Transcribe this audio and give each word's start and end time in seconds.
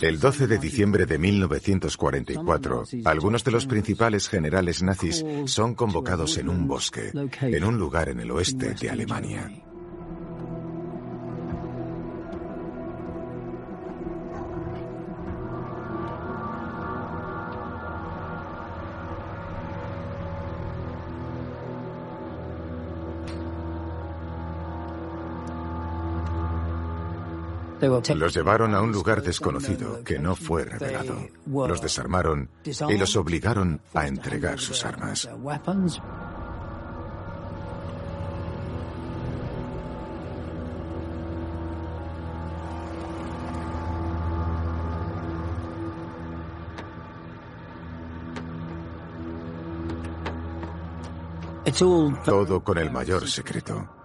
El 0.00 0.20
12 0.20 0.46
de 0.46 0.58
diciembre 0.58 1.06
de 1.06 1.18
1944, 1.18 2.84
algunos 3.04 3.42
de 3.42 3.50
los 3.50 3.66
principales 3.66 4.28
generales 4.28 4.82
nazis 4.82 5.24
son 5.46 5.74
convocados 5.74 6.38
en 6.38 6.48
un 6.48 6.68
bosque, 6.68 7.10
en 7.40 7.64
un 7.64 7.76
lugar 7.76 8.08
en 8.10 8.20
el 8.20 8.30
oeste 8.30 8.74
de 8.74 8.90
Alemania. 8.90 9.50
Los 28.14 28.34
llevaron 28.34 28.74
a 28.74 28.82
un 28.82 28.92
lugar 28.92 29.22
desconocido 29.22 30.04
que 30.04 30.18
no 30.18 30.36
fue 30.36 30.64
revelado. 30.64 31.16
Los 31.46 31.80
desarmaron 31.80 32.50
y 32.64 32.98
los 32.98 33.16
obligaron 33.16 33.80
a 33.94 34.06
entregar 34.06 34.58
sus 34.58 34.84
armas. 34.84 35.28
Todo 52.24 52.64
con 52.64 52.78
el 52.78 52.90
mayor 52.90 53.28
secreto. 53.28 53.99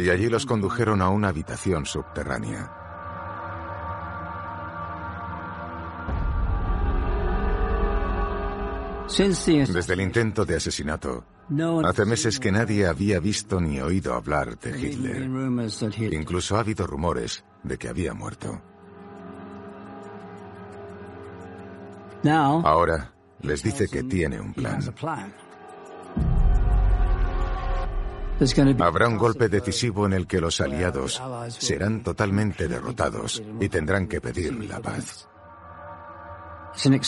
Y 0.00 0.10
allí 0.10 0.28
los 0.28 0.46
condujeron 0.46 1.02
a 1.02 1.08
una 1.08 1.28
habitación 1.28 1.84
subterránea. 1.86 2.70
Desde 9.16 9.94
el 9.94 10.00
intento 10.00 10.44
de 10.44 10.56
asesinato, 10.56 11.24
hace 11.84 12.04
meses 12.04 12.40
que 12.40 12.50
nadie 12.50 12.86
había 12.86 13.20
visto 13.20 13.60
ni 13.60 13.80
oído 13.80 14.14
hablar 14.14 14.58
de 14.58 14.70
Hitler. 14.80 15.28
Incluso 16.12 16.56
ha 16.56 16.60
habido 16.60 16.86
rumores 16.86 17.44
de 17.62 17.76
que 17.78 17.88
había 17.88 18.14
muerto. 18.14 18.60
Ahora 22.64 23.12
les 23.42 23.62
dice 23.62 23.88
que 23.88 24.02
tiene 24.04 24.40
un 24.40 24.54
plan. 24.54 24.80
Habrá 28.80 29.08
un 29.08 29.16
golpe 29.16 29.48
decisivo 29.48 30.06
en 30.06 30.12
el 30.12 30.26
que 30.26 30.40
los 30.40 30.60
aliados 30.60 31.22
serán 31.48 32.02
totalmente 32.02 32.66
derrotados 32.66 33.42
y 33.60 33.68
tendrán 33.68 34.08
que 34.08 34.20
pedir 34.20 34.52
la 34.64 34.80
paz. 34.80 35.28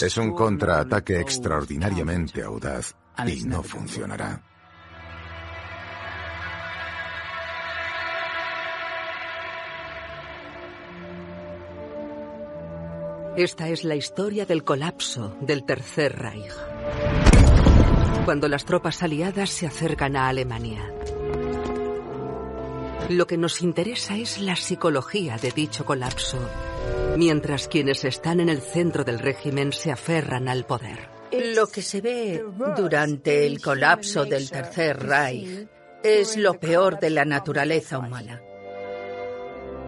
Es 0.01 0.17
un 0.17 0.33
contraataque 0.33 1.21
extraordinariamente 1.21 2.43
audaz 2.43 2.95
y 3.27 3.43
no 3.45 3.63
funcionará. 3.63 4.41
Esta 13.37 13.69
es 13.69 13.85
la 13.85 13.97
historia 13.97 14.47
del 14.47 14.65
colapso 14.65 15.37
del 15.43 15.67
Tercer 15.67 16.17
Reich. 16.17 16.55
Cuando 18.25 18.49
las 18.49 18.65
tropas 18.65 19.03
aliadas 19.03 19.51
se 19.51 19.67
acercan 19.67 20.17
a 20.17 20.29
Alemania. 20.29 20.83
Lo 23.09 23.29
que 23.29 23.37
nos 23.37 23.63
interesa 23.63 24.17
es 24.17 24.39
la 24.39 24.57
psicología 24.57 25.37
de 25.37 25.53
dicho 25.53 25.85
colapso, 25.85 26.39
mientras 27.17 27.69
quienes 27.69 28.05
están 28.05 28.41
en 28.41 28.49
el 28.49 28.61
centro 28.61 29.05
del 29.05 29.21
régimen 29.21 29.73
se 29.73 29.93
aferran 29.93 30.49
al 30.49 30.67
poder. 30.67 31.09
Lo 31.55 31.69
que 31.69 31.83
se 31.83 32.01
ve 32.01 32.45
durante 32.77 33.47
el 33.47 33.61
colapso 33.61 34.25
del 34.25 34.51
Tercer 34.51 34.99
Reich 34.99 35.69
es 36.03 36.37
lo 36.37 36.55
peor 36.55 36.99
de 36.99 37.11
la 37.11 37.25
naturaleza 37.25 37.99
humana. 37.99 38.43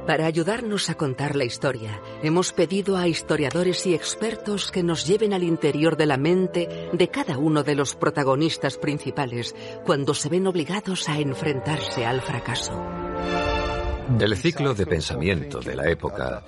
Para 0.06 0.24
ayudarnos 0.24 0.88
a 0.88 0.94
contar 0.94 1.36
la 1.36 1.44
historia, 1.44 2.00
hemos 2.22 2.52
pedido 2.52 2.96
a 2.96 3.08
historiadores 3.08 3.84
y 3.86 3.94
expertos 3.94 4.70
que 4.70 4.82
nos 4.82 5.06
lleven 5.06 5.34
al 5.34 5.42
interior 5.42 5.96
de 5.96 6.06
la 6.06 6.16
mente 6.16 6.88
de 6.92 7.08
cada 7.08 7.36
uno 7.36 7.62
de 7.62 7.74
los 7.74 7.94
protagonistas 7.94 8.78
principales 8.78 9.54
cuando 9.84 10.14
se 10.14 10.28
ven 10.28 10.46
obligados 10.46 11.08
a 11.08 11.18
enfrentarse 11.18 12.06
al 12.06 12.22
fracaso. 12.22 13.07
El 14.08 14.36
ciclo 14.36 14.74
de 14.74 14.86
pensamiento 14.86 15.60
de 15.60 15.76
la 15.76 15.88
época 15.88 16.42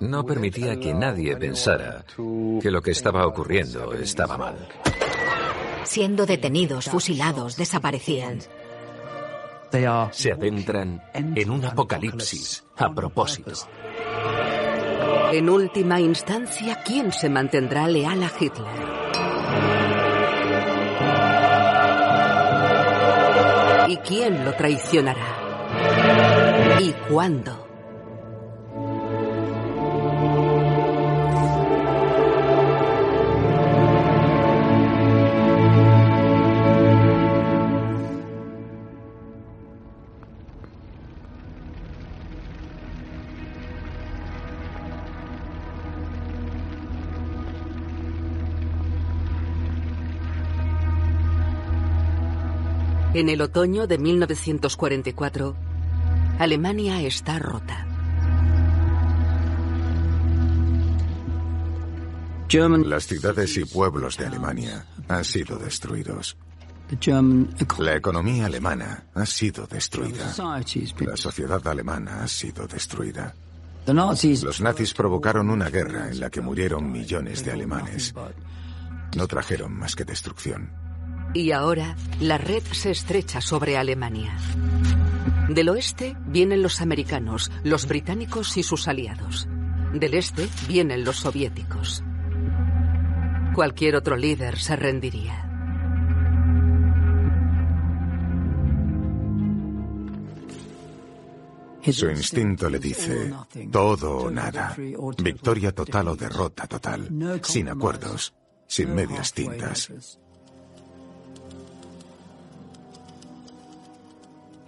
no 0.00 0.24
permitía 0.24 0.80
que 0.80 0.94
nadie 0.94 1.36
pensara 1.36 2.04
que 2.16 2.70
lo 2.70 2.80
que 2.80 2.92
estaba 2.92 3.26
ocurriendo 3.26 3.92
estaba 3.92 4.38
mal. 4.38 4.68
Siendo 5.84 6.24
detenidos, 6.24 6.86
fusilados, 6.86 7.56
desaparecían. 7.56 8.38
Se 10.12 10.32
adentran 10.32 11.02
en 11.12 11.50
un 11.50 11.64
apocalipsis 11.64 12.64
a 12.76 12.92
propósito. 12.92 13.52
En 15.32 15.50
última 15.50 16.00
instancia, 16.00 16.82
¿quién 16.84 17.12
se 17.12 17.28
mantendrá 17.28 17.86
leal 17.86 18.22
a 18.22 18.32
Hitler? 18.38 18.66
¿Y 23.88 23.96
quién 23.98 24.44
lo 24.44 24.54
traicionará? 24.54 25.43
¿Y 26.80 26.92
cuándo? 27.08 27.64
En 53.14 53.28
el 53.28 53.42
otoño 53.42 53.86
de 53.86 53.96
1944, 53.96 55.54
Alemania 56.38 57.00
está 57.00 57.38
rota. 57.38 57.86
Las 62.50 63.06
ciudades 63.06 63.56
y 63.56 63.64
pueblos 63.64 64.16
de 64.16 64.26
Alemania 64.26 64.84
han 65.08 65.24
sido 65.24 65.56
destruidos. 65.58 66.36
La 67.78 67.94
economía 67.94 68.46
alemana 68.46 69.06
ha 69.14 69.26
sido 69.26 69.66
destruida. 69.66 70.34
La 70.98 71.16
sociedad 71.16 71.66
alemana 71.66 72.22
ha 72.22 72.28
sido 72.28 72.66
destruida. 72.66 73.34
Los 73.86 74.60
nazis 74.60 74.92
provocaron 74.92 75.50
una 75.50 75.70
guerra 75.70 76.08
en 76.10 76.20
la 76.20 76.30
que 76.30 76.40
murieron 76.40 76.90
millones 76.90 77.44
de 77.44 77.52
alemanes. 77.52 78.12
No 79.16 79.26
trajeron 79.28 79.72
más 79.72 79.94
que 79.94 80.04
destrucción. 80.04 80.83
Y 81.34 81.50
ahora 81.50 81.96
la 82.20 82.38
red 82.38 82.62
se 82.62 82.92
estrecha 82.92 83.40
sobre 83.40 83.76
Alemania. 83.76 84.36
Del 85.48 85.68
oeste 85.68 86.16
vienen 86.26 86.62
los 86.62 86.80
americanos, 86.80 87.50
los 87.64 87.88
británicos 87.88 88.56
y 88.56 88.62
sus 88.62 88.86
aliados. 88.86 89.48
Del 89.92 90.14
este 90.14 90.48
vienen 90.68 91.04
los 91.04 91.16
soviéticos. 91.16 92.04
Cualquier 93.52 93.96
otro 93.96 94.16
líder 94.16 94.58
se 94.58 94.76
rendiría. 94.76 95.50
Su 101.92 102.08
instinto 102.08 102.70
le 102.70 102.78
dice 102.78 103.34
todo 103.70 104.18
o 104.18 104.30
nada, 104.30 104.74
victoria 105.22 105.72
total 105.72 106.08
o 106.08 106.16
derrota 106.16 106.66
total, 106.66 107.40
sin 107.42 107.68
acuerdos, 107.68 108.32
sin 108.66 108.94
medias 108.94 109.32
tintas. 109.32 110.18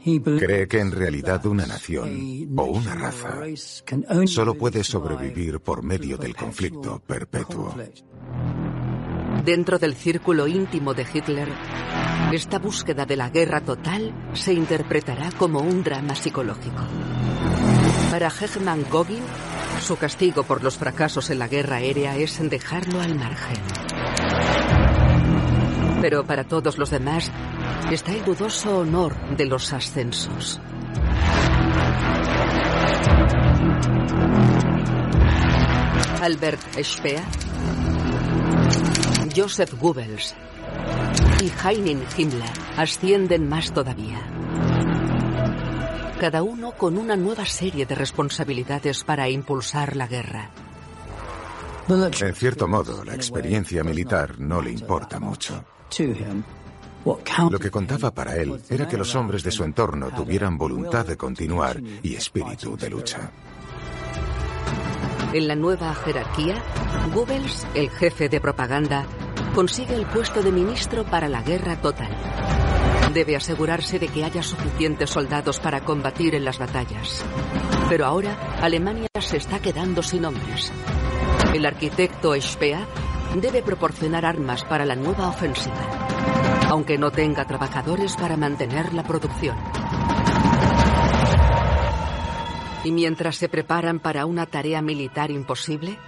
Cree 0.07 0.69
que 0.69 0.79
en 0.79 0.93
realidad 0.93 1.45
una 1.47 1.67
nación 1.67 2.49
o 2.57 2.65
una 2.65 2.95
raza 2.95 3.41
solo 4.27 4.55
puede 4.55 4.85
sobrevivir 4.85 5.59
por 5.59 5.83
medio 5.83 6.17
del 6.17 6.37
conflicto 6.37 7.03
perpetuo. 7.05 7.75
Dentro 9.45 9.81
del 9.81 9.97
círculo 9.97 10.47
íntimo 10.47 10.95
de 10.95 11.05
Hitler, 11.13 11.49
esta 12.33 12.61
búsqueda 12.61 13.05
de 13.05 13.17
la 13.17 13.31
guerra 13.31 13.61
total 13.63 14.31
se 14.33 14.53
interpretará 14.53 15.33
como 15.33 15.59
un 15.59 15.83
drama 15.83 16.15
psicológico. 16.15 16.85
Para 18.09 18.29
Hegman 18.29 18.85
Gogin, 18.89 19.25
su 19.81 19.97
castigo 19.97 20.45
por 20.45 20.63
los 20.63 20.79
fracasos 20.79 21.31
en 21.31 21.41
la 21.41 21.49
guerra 21.49 21.77
aérea 21.77 22.17
es 22.17 22.39
dejarlo 22.49 23.01
al 23.01 23.17
margen. 23.17 23.57
Pero 26.01 26.25
para 26.25 26.45
todos 26.45 26.79
los 26.79 26.91
demás 26.91 27.33
está 27.91 28.13
el 28.13 28.25
dudoso 28.25 28.79
honor 28.79 29.15
de 29.37 29.47
los 29.47 29.73
ascensos. 29.73 30.61
Albert 36.21 36.61
Speer, 36.83 37.23
Joseph 39.35 39.75
Goebbels 39.81 40.35
y 41.41 41.53
Heinrich 41.65 42.19
Himmler 42.19 42.51
ascienden 42.77 43.49
más 43.49 43.73
todavía. 43.73 44.19
Cada 46.19 46.43
uno 46.43 46.73
con 46.73 46.97
una 46.97 47.15
nueva 47.15 47.45
serie 47.45 47.87
de 47.87 47.95
responsabilidades 47.95 49.05
para 49.05 49.29
impulsar 49.29 49.95
la 49.95 50.07
guerra. 50.07 50.51
En 51.89 52.35
cierto 52.35 52.67
modo, 52.67 53.05
la 53.05 53.15
experiencia 53.15 53.85
militar 53.85 54.41
no 54.41 54.61
le 54.61 54.73
importa 54.73 55.21
mucho. 55.21 55.65
Lo 57.51 57.59
que 57.59 57.71
contaba 57.71 58.11
para 58.11 58.37
él 58.37 58.61
era 58.69 58.89
que 58.89 58.97
los 58.97 59.15
hombres 59.15 59.43
de 59.43 59.53
su 59.53 59.63
entorno 59.63 60.11
tuvieran 60.11 60.59
voluntad 60.59 61.07
de 61.07 61.17
continuar 61.17 61.81
y 62.03 62.15
espíritu 62.15 62.77
de 62.77 62.91
lucha. 62.91 63.31
En 65.33 65.49
la 65.49 65.55
nueva 65.55 65.95
jerarquía, 65.95 66.63
Goebbels, 67.15 67.67
el 67.75 67.91
jefe 67.91 68.29
de 68.29 68.41
propaganda, 68.41 69.07
consigue 69.55 69.95
el 69.95 70.07
puesto 70.07 70.43
de 70.43 70.51
ministro 70.51 71.05
para 71.05 71.29
la 71.29 71.43
guerra 71.43 71.81
total. 71.81 72.15
Debe 73.13 73.37
asegurarse 73.37 73.99
de 73.99 74.09
que 74.09 74.25
haya 74.25 74.43
suficientes 74.43 75.11
soldados 75.11 75.61
para 75.61 75.83
combatir 75.83 76.35
en 76.35 76.45
las 76.45 76.59
batallas. 76.59 77.25
Pero 77.89 78.07
ahora 78.07 78.37
Alemania 78.61 79.09
se 79.21 79.37
está 79.37 79.61
quedando 79.61 80.03
sin 80.03 80.25
hombres. 80.25 80.73
El 81.55 81.67
arquitecto 81.67 82.35
Speer 82.41 82.87
debe 83.35 83.63
proporcionar 83.63 84.25
armas 84.25 84.65
para 84.65 84.85
la 84.85 84.97
nueva 84.97 85.29
ofensiva, 85.29 86.07
aunque 86.69 86.99
no 86.99 87.11
tenga 87.11 87.47
trabajadores 87.47 88.17
para 88.17 88.37
mantener 88.37 88.93
la 88.93 89.03
producción. 89.03 89.57
Y 92.85 92.93
mientras 92.93 93.37
se 93.37 93.49
preparan 93.49 93.99
para 93.99 94.27
una 94.27 94.47
tarea 94.47 94.83
militar 94.83 95.31
imposible, 95.31 95.99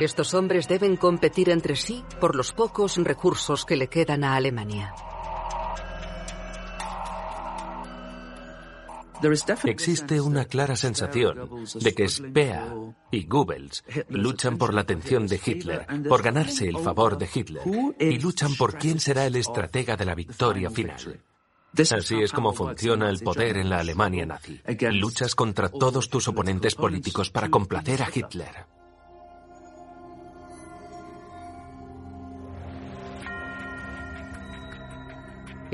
estos 0.00 0.32
hombres 0.34 0.68
deben 0.68 0.96
competir 0.96 1.50
entre 1.50 1.76
sí 1.76 2.04
por 2.20 2.36
los 2.36 2.52
pocos 2.52 2.96
recursos 2.96 3.64
que 3.64 3.76
le 3.76 3.88
quedan 3.88 4.22
a 4.24 4.36
Alemania. 4.36 4.94
Existe 9.64 10.20
una 10.20 10.44
clara 10.44 10.76
sensación 10.76 11.64
de 11.74 11.94
que 11.94 12.08
Speer 12.08 12.62
y 13.10 13.26
Goebbels 13.26 13.84
luchan 14.08 14.58
por 14.58 14.74
la 14.74 14.82
atención 14.82 15.26
de 15.26 15.40
Hitler, 15.44 15.86
por 16.08 16.22
ganarse 16.22 16.68
el 16.68 16.78
favor 16.78 17.18
de 17.18 17.28
Hitler, 17.32 17.62
y 17.98 18.18
luchan 18.18 18.54
por 18.54 18.76
quién 18.78 19.00
será 19.00 19.26
el 19.26 19.36
estratega 19.36 19.96
de 19.96 20.04
la 20.04 20.14
victoria 20.14 20.70
final. 20.70 21.20
Así 21.90 22.20
es 22.20 22.32
como 22.32 22.52
funciona 22.52 23.08
el 23.08 23.20
poder 23.20 23.58
en 23.58 23.68
la 23.68 23.80
Alemania 23.80 24.26
nazi. 24.26 24.60
Luchas 24.92 25.34
contra 25.34 25.68
todos 25.68 26.08
tus 26.08 26.28
oponentes 26.28 26.74
políticos 26.74 27.30
para 27.30 27.48
complacer 27.48 28.02
a 28.02 28.08
Hitler. 28.12 28.77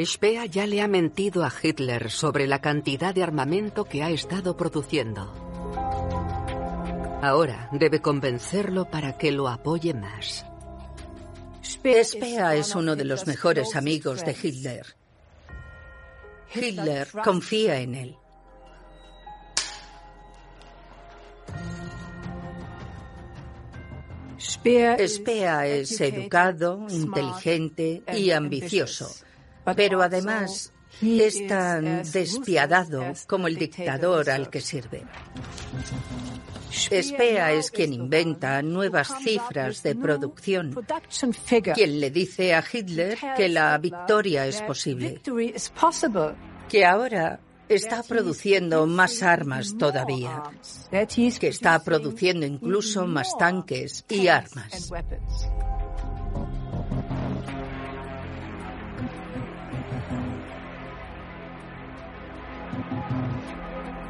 Speer 0.03 0.51
ya 0.51 0.67
le 0.67 0.83
ha 0.83 0.89
mentido 0.89 1.45
a 1.45 1.53
Hitler 1.63 2.11
sobre 2.11 2.49
la 2.49 2.61
cantidad 2.61 3.15
de 3.15 3.23
armamento 3.23 3.85
que 3.85 4.03
ha 4.03 4.11
estado 4.11 4.57
produciendo. 4.57 5.33
Ahora 7.23 7.69
debe 7.73 8.01
convencerlo 8.03 8.87
para 8.91 9.17
que 9.17 9.31
lo 9.31 9.49
apoye 9.49 9.95
más. 9.95 10.45
Speer 11.63 12.57
es 12.57 12.75
uno 12.75 12.97
de 12.97 13.05
los 13.05 13.27
mejores 13.29 13.77
amigos 13.77 14.25
de 14.25 14.37
Hitler. 14.43 14.97
Hitler 16.53 17.09
confía 17.23 17.79
en 17.79 17.95
él. 17.95 18.17
Speer 24.41 25.01
es 25.01 26.01
educado, 26.01 26.85
inteligente 26.91 28.03
y 28.13 28.33
ambicioso 28.33 29.24
pero 29.77 30.03
además 30.03 30.73
es 31.03 31.47
tan 31.47 32.03
despiadado 32.03 33.13
como 33.27 33.49
el 33.49 33.57
dictador 33.57 34.31
al 34.31 34.51
que 34.51 34.61
sirve. 34.61 35.05
Espea 36.91 37.53
es 37.53 37.71
quien 37.71 37.93
inventa 37.93 38.61
nuevas 38.63 39.13
cifras 39.23 39.83
de 39.83 39.95
producción, 39.95 40.75
quien 41.75 42.01
le 42.01 42.11
dice 42.11 42.55
a 42.55 42.65
Hitler 42.71 43.19
que 43.37 43.49
la 43.49 43.79
victoria 43.79 44.47
es 44.47 44.61
posible, 44.63 45.21
que 46.69 46.85
ahora 46.85 47.41
está 47.69 48.03
produciendo 48.03 48.87
más 48.87 49.23
armas 49.23 49.77
todavía, 49.79 50.43
que 50.91 51.49
está 51.49 51.79
produciendo 51.83 52.45
incluso 52.45 53.07
más 53.07 53.37
tanques 53.39 54.05
y 54.09 54.29
armas. 54.29 54.91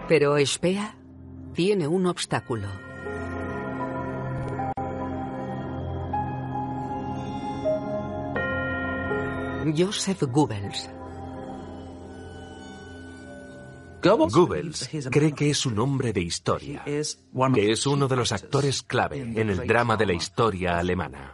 Pero 0.09 0.37
Espea 0.37 0.97
tiene 1.55 1.89
un 1.89 2.07
obstáculo. 2.07 2.69
Joseph 9.75 10.23
Goebbels. 10.25 10.91
Goebbels 14.03 14.91
cree 15.11 15.33
que 15.33 15.49
es 15.49 15.65
un 15.65 15.79
hombre 15.79 16.13
de 16.13 16.21
historia, 16.21 16.85
que 16.85 17.73
es 17.73 17.87
uno 17.87 18.07
de 18.07 18.17
los 18.17 18.33
actores 18.33 18.83
clave 18.83 19.21
en 19.21 19.49
el 19.49 19.67
drama 19.67 19.97
de 19.97 20.05
la 20.05 20.13
historia 20.13 20.79
alemana. 20.79 21.33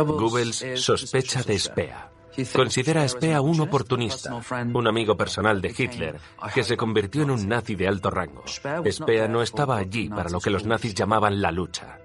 Goebbels 0.00 0.64
sospecha 0.76 1.42
de 1.42 1.58
Spea. 1.58 2.10
Considera 2.54 3.02
a 3.02 3.08
Spea 3.08 3.42
un 3.42 3.60
oportunista, 3.60 4.34
un 4.34 4.86
amigo 4.86 5.16
personal 5.16 5.60
de 5.60 5.74
Hitler, 5.76 6.18
que 6.54 6.64
se 6.64 6.76
convirtió 6.76 7.22
en 7.22 7.30
un 7.30 7.46
nazi 7.46 7.74
de 7.74 7.88
alto 7.88 8.10
rango. 8.10 8.44
Spea 8.46 9.28
no 9.28 9.42
estaba 9.42 9.76
allí 9.76 10.08
para 10.08 10.30
lo 10.30 10.40
que 10.40 10.50
los 10.50 10.64
nazis 10.64 10.94
llamaban 10.94 11.42
la 11.42 11.52
lucha. 11.52 11.98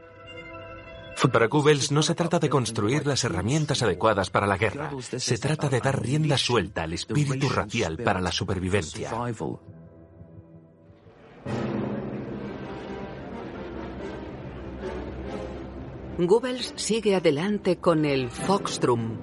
Para 1.31 1.47
Goebbels 1.47 1.91
no 1.91 2.03
se 2.03 2.13
trata 2.13 2.39
de 2.39 2.49
construir 2.49 3.07
las 3.07 3.23
herramientas 3.23 3.81
adecuadas 3.81 4.29
para 4.29 4.45
la 4.47 4.57
guerra, 4.57 4.91
se 5.01 5.37
trata 5.37 5.67
de 5.67 5.79
dar 5.79 6.01
rienda 6.01 6.37
suelta 6.37 6.83
al 6.83 6.93
espíritu 6.93 7.49
racial 7.49 7.97
para 7.97 8.21
la 8.21 8.31
supervivencia. 8.31 9.09
Goebbels 16.19 16.73
sigue 16.77 17.15
adelante 17.15 17.77
con 17.77 18.03
el 18.03 18.31
Foxtrum, 18.31 19.19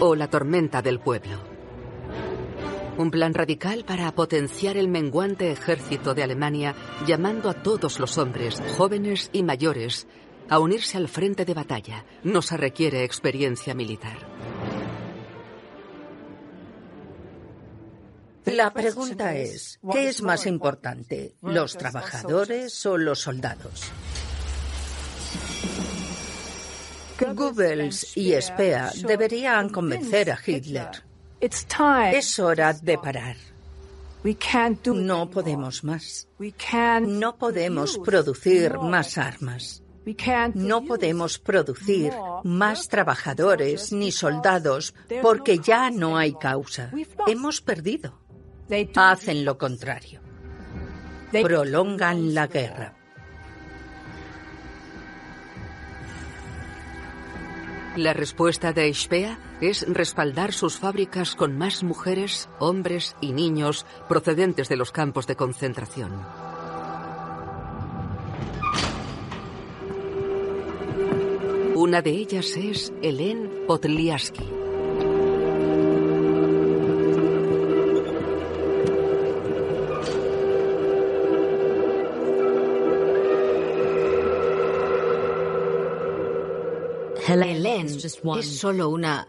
o 0.00 0.16
la 0.16 0.28
tormenta 0.28 0.82
del 0.82 0.98
pueblo. 0.98 1.38
Un 2.98 3.12
plan 3.12 3.32
radical 3.32 3.84
para 3.84 4.12
potenciar 4.12 4.76
el 4.76 4.88
menguante 4.88 5.52
ejército 5.52 6.14
de 6.14 6.24
Alemania, 6.24 6.74
llamando 7.06 7.48
a 7.48 7.62
todos 7.62 8.00
los 8.00 8.18
hombres, 8.18 8.60
jóvenes 8.76 9.30
y 9.32 9.44
mayores, 9.44 10.08
a 10.48 10.58
unirse 10.58 10.96
al 10.96 11.06
frente 11.06 11.44
de 11.44 11.54
batalla. 11.54 12.04
No 12.24 12.42
se 12.42 12.56
requiere 12.56 13.04
experiencia 13.04 13.72
militar. 13.72 14.18
La 18.46 18.72
pregunta 18.72 19.36
es, 19.36 19.78
¿qué 19.92 20.08
es 20.08 20.22
más 20.22 20.46
importante, 20.46 21.36
los 21.40 21.76
trabajadores 21.78 22.84
o 22.84 22.98
los 22.98 23.20
soldados? 23.20 23.92
Goebbels 27.34 28.16
y 28.16 28.32
Spea 28.40 28.92
deberían 29.06 29.68
convencer 29.68 30.30
a 30.30 30.38
Hitler. 30.44 30.88
Es 31.40 32.38
hora 32.38 32.72
de 32.72 32.98
parar. 32.98 33.36
No 34.94 35.30
podemos 35.30 35.82
más. 35.84 36.28
No 37.02 37.36
podemos 37.36 37.98
producir 37.98 38.78
más 38.78 39.18
armas. 39.18 39.82
No 40.54 40.84
podemos 40.84 41.38
producir 41.38 42.12
más 42.44 42.88
trabajadores 42.88 43.92
ni 43.92 44.12
soldados 44.12 44.94
porque 45.20 45.58
ya 45.58 45.90
no 45.90 46.16
hay 46.16 46.34
causa. 46.34 46.90
Hemos 47.26 47.60
perdido. 47.60 48.18
Hacen 48.96 49.44
lo 49.44 49.58
contrario. 49.58 50.20
Prolongan 51.30 52.34
la 52.34 52.46
guerra. 52.46 52.94
La 57.96 58.14
respuesta 58.14 58.72
de 58.72 58.92
Spea 58.94 59.38
es 59.60 59.86
respaldar 59.86 60.54
sus 60.54 60.78
fábricas 60.78 61.36
con 61.36 61.58
más 61.58 61.82
mujeres, 61.82 62.48
hombres 62.58 63.16
y 63.20 63.32
niños 63.32 63.84
procedentes 64.08 64.70
de 64.70 64.76
los 64.76 64.92
campos 64.92 65.26
de 65.26 65.36
concentración. 65.36 66.10
Una 71.74 72.00
de 72.00 72.10
ellas 72.12 72.56
es 72.56 72.94
Hélène 73.02 73.66
Podliaski. 73.66 74.61
Helen 87.32 87.86
es 87.86 88.58
solo 88.58 88.88
una 88.88 89.28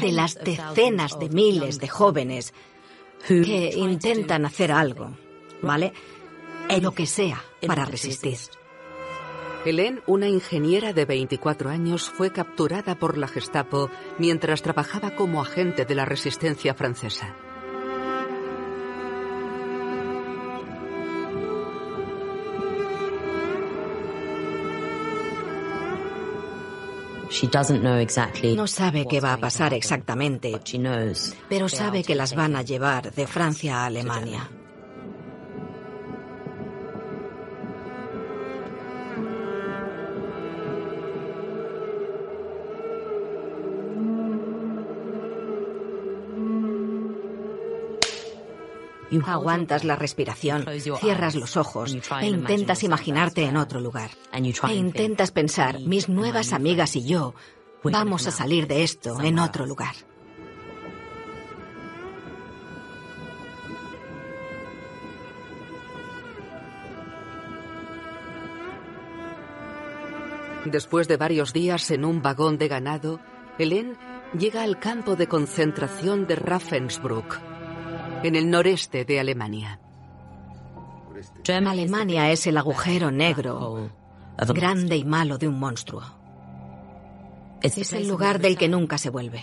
de 0.00 0.12
las 0.12 0.34
decenas 0.36 1.18
de 1.18 1.28
miles 1.28 1.78
de 1.78 1.88
jóvenes 1.88 2.52
que 3.26 3.72
intentan 3.76 4.44
hacer 4.46 4.72
algo, 4.72 5.16
¿vale? 5.62 5.92
En 6.68 6.82
lo 6.82 6.92
que 6.92 7.06
sea 7.06 7.42
para 7.66 7.84
resistir. 7.84 8.38
Hélène, 9.64 10.02
una 10.06 10.28
ingeniera 10.28 10.92
de 10.92 11.04
24 11.04 11.70
años, 11.70 12.10
fue 12.10 12.32
capturada 12.32 12.98
por 12.98 13.16
la 13.16 13.28
Gestapo 13.28 13.90
mientras 14.18 14.60
trabajaba 14.60 15.14
como 15.14 15.40
agente 15.40 15.84
de 15.84 15.94
la 15.94 16.04
resistencia 16.04 16.74
francesa. 16.74 17.36
No 28.56 28.66
sabe 28.66 29.06
qué 29.06 29.20
va 29.20 29.32
a 29.32 29.38
pasar 29.38 29.74
exactamente, 29.74 30.52
pero 31.48 31.68
sabe 31.68 32.02
que 32.04 32.14
las 32.14 32.34
van 32.34 32.56
a 32.56 32.62
llevar 32.62 33.12
de 33.12 33.26
Francia 33.26 33.82
a 33.82 33.86
Alemania. 33.86 34.48
Aguantas 49.26 49.84
la 49.84 49.96
respiración, 49.96 50.64
cierras 51.00 51.34
los 51.34 51.56
ojos 51.56 51.94
e 52.20 52.26
intentas 52.26 52.82
imaginarte 52.82 53.44
en 53.44 53.56
otro 53.56 53.80
lugar. 53.80 54.10
E 54.32 54.74
intentas 54.74 55.30
pensar, 55.30 55.80
mis 55.80 56.08
nuevas 56.08 56.52
amigas 56.52 56.96
y 56.96 57.04
yo 57.04 57.34
vamos 57.82 58.26
a 58.26 58.30
salir 58.30 58.66
de 58.66 58.82
esto 58.82 59.20
en 59.20 59.38
otro 59.38 59.66
lugar. 59.66 59.94
Después 70.64 71.08
de 71.08 71.16
varios 71.16 71.52
días 71.52 71.90
en 71.90 72.04
un 72.04 72.22
vagón 72.22 72.56
de 72.56 72.68
ganado, 72.68 73.20
Hélène 73.58 73.96
llega 74.38 74.62
al 74.62 74.78
campo 74.78 75.16
de 75.16 75.26
concentración 75.26 76.26
de 76.26 76.36
Ravensbrück, 76.36 77.40
en 78.24 78.36
el 78.36 78.50
noreste 78.50 79.04
de 79.04 79.20
Alemania. 79.20 79.80
Alemania 81.48 82.30
es 82.30 82.46
el 82.46 82.56
agujero 82.56 83.10
negro, 83.10 83.90
grande 84.54 84.96
y 84.96 85.04
malo 85.04 85.38
de 85.38 85.48
un 85.48 85.58
monstruo. 85.58 86.02
Es 87.62 87.92
el 87.92 88.08
lugar 88.08 88.40
del 88.40 88.56
que 88.56 88.68
nunca 88.68 88.98
se 88.98 89.10
vuelve. 89.10 89.42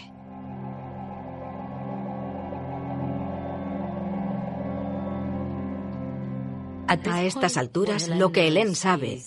A 6.88 7.24
estas 7.24 7.56
alturas, 7.58 8.08
lo 8.08 8.32
que 8.32 8.48
Helen 8.48 8.76
sabe 8.76 9.22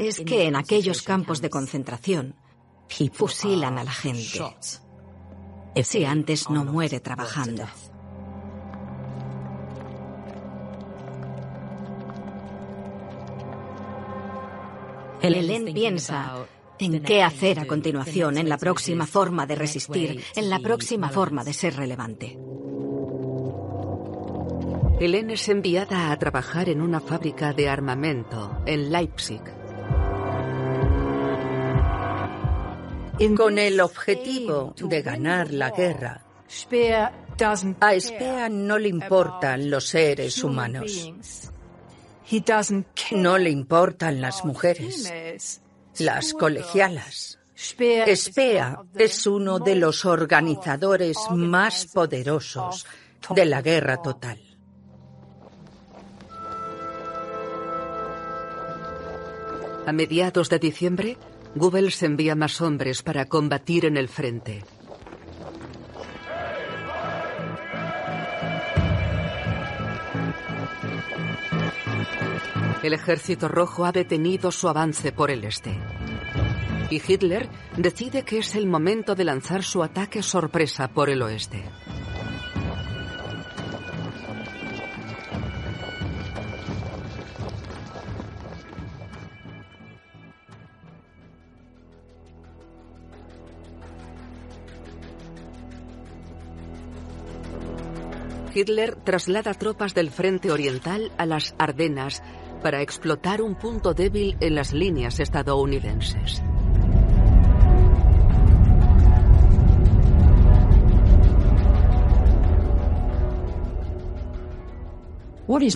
es 0.00 0.20
que 0.20 0.46
en 0.46 0.56
aquellos 0.56 1.02
campos 1.02 1.40
de 1.40 1.50
concentración 1.50 2.34
fusilan 3.12 3.78
a 3.78 3.84
la 3.84 3.92
gente 3.92 4.40
si 5.82 6.04
antes 6.04 6.50
no 6.50 6.64
muere 6.64 7.00
trabajando. 7.00 7.64
Helen 15.20 15.74
piensa 15.74 16.46
en 16.78 17.02
qué 17.02 17.22
hacer 17.22 17.58
a 17.58 17.66
continuación, 17.66 18.38
en 18.38 18.48
la 18.48 18.58
próxima 18.58 19.06
forma 19.06 19.46
de 19.46 19.56
resistir, 19.56 20.22
en 20.36 20.50
la 20.50 20.60
próxima 20.60 21.08
forma 21.08 21.44
de 21.44 21.52
ser 21.52 21.76
relevante. 21.76 22.38
Helen 25.00 25.30
es 25.30 25.48
enviada 25.48 26.10
a 26.10 26.18
trabajar 26.18 26.68
en 26.68 26.80
una 26.80 27.00
fábrica 27.00 27.52
de 27.52 27.68
armamento 27.68 28.62
en 28.66 28.90
Leipzig. 28.90 29.42
Con 33.36 33.58
el 33.58 33.80
objetivo 33.80 34.74
de 34.76 35.02
ganar 35.02 35.52
la 35.52 35.70
guerra, 35.70 36.22
a 37.40 38.00
Speer 38.00 38.50
no 38.50 38.78
le 38.78 38.88
importan 38.88 39.70
los 39.70 39.86
seres 39.86 40.42
humanos. 40.42 41.12
No 43.12 43.38
le 43.38 43.50
importan 43.50 44.20
las 44.20 44.44
mujeres, 44.44 45.60
las 45.98 46.32
colegialas. 46.34 47.38
Spea 47.56 48.78
es 48.96 49.26
uno 49.26 49.58
de 49.58 49.74
los 49.74 50.04
organizadores 50.04 51.16
más 51.30 51.86
poderosos 51.86 52.86
de 53.34 53.44
la 53.44 53.62
guerra 53.62 54.00
total. 54.00 54.40
A 59.86 59.92
mediados 59.92 60.50
de 60.50 60.58
diciembre, 60.58 61.16
Goebbels 61.54 62.02
envía 62.02 62.34
más 62.34 62.60
hombres 62.60 63.02
para 63.02 63.24
combatir 63.24 63.86
en 63.86 63.96
el 63.96 64.08
frente. 64.08 64.62
El 72.82 72.92
ejército 72.92 73.48
rojo 73.48 73.84
ha 73.84 73.92
detenido 73.92 74.52
su 74.52 74.68
avance 74.68 75.10
por 75.10 75.32
el 75.32 75.44
este. 75.44 75.76
Y 76.90 77.02
Hitler 77.06 77.48
decide 77.76 78.22
que 78.22 78.38
es 78.38 78.54
el 78.54 78.66
momento 78.66 79.16
de 79.16 79.24
lanzar 79.24 79.64
su 79.64 79.82
ataque 79.82 80.22
sorpresa 80.22 80.88
por 80.88 81.10
el 81.10 81.20
oeste. 81.22 81.64
Hitler 98.54 98.96
traslada 98.96 99.54
tropas 99.54 99.94
del 99.94 100.10
frente 100.10 100.50
oriental 100.50 101.12
a 101.16 101.26
las 101.26 101.54
Ardenas 101.58 102.22
para 102.58 102.82
explotar 102.82 103.42
un 103.42 103.54
punto 103.54 103.94
débil 103.94 104.36
en 104.40 104.54
las 104.54 104.72
líneas 104.72 105.20
estadounidenses. 105.20 106.42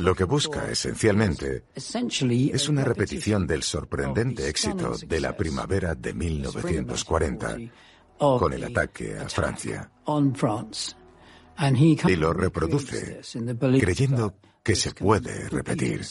Lo 0.00 0.14
que 0.14 0.24
busca 0.24 0.70
esencialmente 0.70 1.64
es 1.74 2.68
una 2.68 2.84
repetición 2.84 3.46
del 3.46 3.62
sorprendente 3.62 4.46
éxito 4.46 4.92
de 5.06 5.20
la 5.20 5.34
primavera 5.34 5.94
de 5.94 6.12
1940 6.12 7.56
con 8.18 8.52
el 8.52 8.64
ataque 8.64 9.16
a 9.18 9.28
Francia. 9.30 9.90
Y 12.06 12.16
lo 12.16 12.32
reproduce 12.34 13.20
creyendo 13.80 14.34
que 14.62 14.76
se 14.76 14.92
puede 14.92 15.48
repetir. 15.48 16.02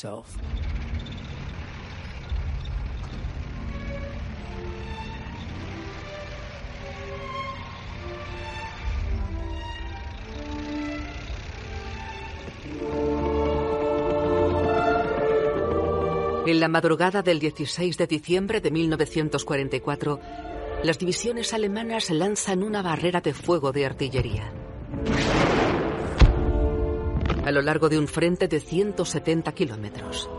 En 16.45 16.59
la 16.59 16.67
madrugada 16.67 17.21
del 17.21 17.39
16 17.39 17.97
de 17.97 18.07
diciembre 18.07 18.61
de 18.61 18.71
1944, 18.71 20.19
las 20.83 20.97
divisiones 20.97 21.53
alemanas 21.53 22.09
lanzan 22.09 22.63
una 22.63 22.81
barrera 22.81 23.21
de 23.21 23.33
fuego 23.33 23.71
de 23.71 23.85
artillería 23.85 24.51
a 27.45 27.51
lo 27.51 27.61
largo 27.61 27.89
de 27.89 27.97
un 27.97 28.07
frente 28.07 28.47
de 28.47 28.59
170 28.59 29.51
kilómetros. 29.53 30.29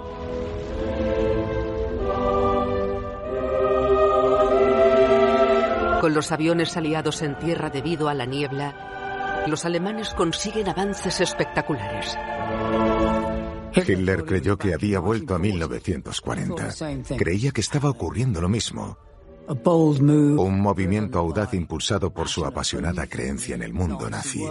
Con 6.01 6.15
los 6.15 6.33
aviones 6.33 6.77
aliados 6.77 7.23
en 7.23 7.39
tierra 7.39 7.71
debido 7.71 8.09
a 8.09 8.15
la 8.15 8.27
niebla, 8.27 9.45
los 9.47 9.65
alemanes 9.65 10.15
consiguen 10.15 10.69
avances 10.69 11.21
espectaculares. 11.21 12.17
Hitler 13.75 14.25
creyó 14.25 14.59
que 14.59 14.75
había 14.75 15.01
vuelto 15.01 15.35
a 15.35 15.39
1940. 15.39 16.69
Creía 17.17 17.51
que 17.51 17.61
estaba 17.61 17.91
ocurriendo 17.91 18.41
lo 18.41 18.49
mismo. 18.49 18.99
Un 19.49 20.61
movimiento 20.61 21.19
audaz 21.19 21.55
impulsado 21.55 22.13
por 22.13 22.29
su 22.29 22.45
apasionada 22.45 23.07
creencia 23.07 23.55
en 23.55 23.63
el 23.63 23.73
mundo 23.73 24.09
nazi. 24.09 24.45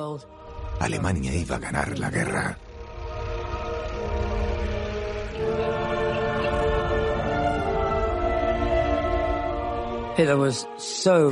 Alemania 0.80 1.34
iba 1.36 1.56
a 1.56 1.60
ganar 1.60 1.98
la 1.98 2.10
guerra. 2.10 2.58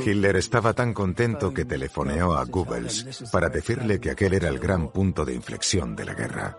Hitler 0.04 0.36
estaba 0.36 0.72
tan 0.72 0.94
contento 0.94 1.52
que 1.52 1.64
telefoneó 1.64 2.32
a 2.34 2.44
Goebbels 2.44 3.24
para 3.30 3.48
decirle 3.48 4.00
que 4.00 4.10
aquel 4.10 4.34
era 4.34 4.48
el 4.48 4.58
gran 4.58 4.88
punto 4.88 5.24
de 5.24 5.34
inflexión 5.34 5.94
de 5.94 6.04
la 6.04 6.14
guerra. 6.14 6.58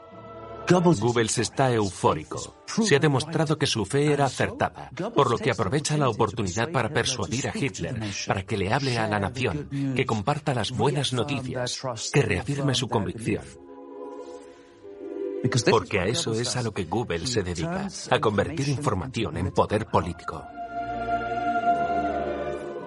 Goebbels 0.68 1.38
está 1.38 1.72
eufórico. 1.72 2.56
Se 2.66 2.96
ha 2.96 3.00
demostrado 3.00 3.58
que 3.58 3.66
su 3.68 3.86
fe 3.86 4.14
era 4.14 4.26
acertada, 4.26 4.90
por 5.16 5.30
lo 5.30 5.38
que 5.38 5.52
aprovecha 5.52 5.98
la 5.98 6.10
oportunidad 6.10 6.72
para 6.72 6.90
persuadir 6.90 7.50
a 7.50 7.58
Hitler 7.58 8.00
para 8.28 8.44
que 8.44 8.58
le 8.58 8.74
hable 8.74 8.98
a 8.98 9.08
la 9.08 9.20
nación, 9.20 9.70
que 9.96 10.06
comparta 10.06 10.54
las 10.54 10.72
buenas 10.72 11.14
noticias, 11.14 11.82
que 12.14 12.22
reafirme 12.22 12.76
su 12.76 12.88
convicción. 12.88 13.44
Porque 15.70 16.00
a 16.00 16.06
eso 16.06 16.34
es 16.34 16.56
a 16.56 16.62
lo 16.62 16.72
que 16.72 16.86
Goebbels 16.86 17.32
se 17.32 17.44
dedica, 17.44 17.88
a 18.10 18.20
convertir 18.20 18.70
información 18.70 19.38
en 19.38 19.52
poder 19.52 19.88
político. 19.88 20.44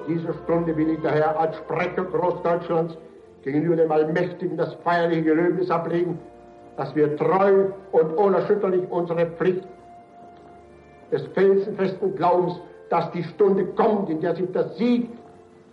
Diese 0.06 0.34
Stunde 0.44 0.74
will 0.76 0.90
ich 0.90 1.00
daher 1.00 1.34
als 1.38 1.56
Sprecher 1.56 2.04
Großdeutschlands 2.04 2.98
gegenüber 3.42 3.76
dem 3.76 3.90
Allmächtigen 3.90 4.56
das 4.56 4.74
feierliche 4.84 5.22
Gelöbnis 5.22 5.70
ablegen, 5.70 6.18
dass 6.76 6.94
wir 6.94 7.16
treu 7.16 7.66
und 7.92 8.16
unerschütterlich 8.16 8.82
unsere 8.90 9.26
Pflicht 9.26 9.64
des 11.12 11.22
felsenfesten 11.28 12.16
Glaubens, 12.16 12.54
dass 12.90 13.10
die 13.12 13.22
Stunde 13.22 13.66
kommt, 13.66 14.10
in 14.10 14.20
der 14.20 14.34
sich 14.34 14.50
der 14.52 14.68
Sieg 14.70 15.08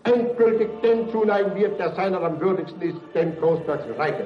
endgültig 0.04 0.70
dem 0.82 1.10
zuneigen 1.10 1.56
wird, 1.56 1.80
der 1.80 1.92
seiner 1.94 2.22
am 2.22 2.40
würdigsten 2.40 2.82
ist, 2.82 2.98
dem 3.14 3.36
Großdeutschen 3.38 3.94
Reiche. 3.94 4.26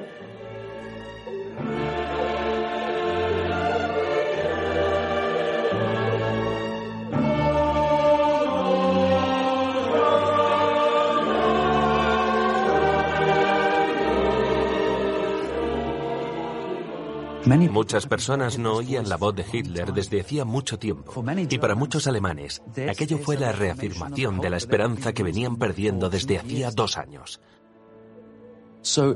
Muchas 17.46 18.06
personas 18.06 18.58
no 18.58 18.74
oían 18.74 19.08
la 19.08 19.16
voz 19.16 19.34
de 19.34 19.44
Hitler 19.50 19.92
desde 19.92 20.20
hacía 20.20 20.44
mucho 20.44 20.78
tiempo. 20.78 21.24
Y 21.48 21.58
para 21.58 21.76
muchos 21.76 22.06
alemanes, 22.06 22.60
aquello 22.88 23.18
fue 23.18 23.36
la 23.36 23.52
reafirmación 23.52 24.40
de 24.40 24.50
la 24.50 24.56
esperanza 24.56 25.12
que 25.12 25.22
venían 25.22 25.56
perdiendo 25.56 26.10
desde 26.10 26.38
hacía 26.38 26.70
dos 26.70 26.96
años. 26.98 27.40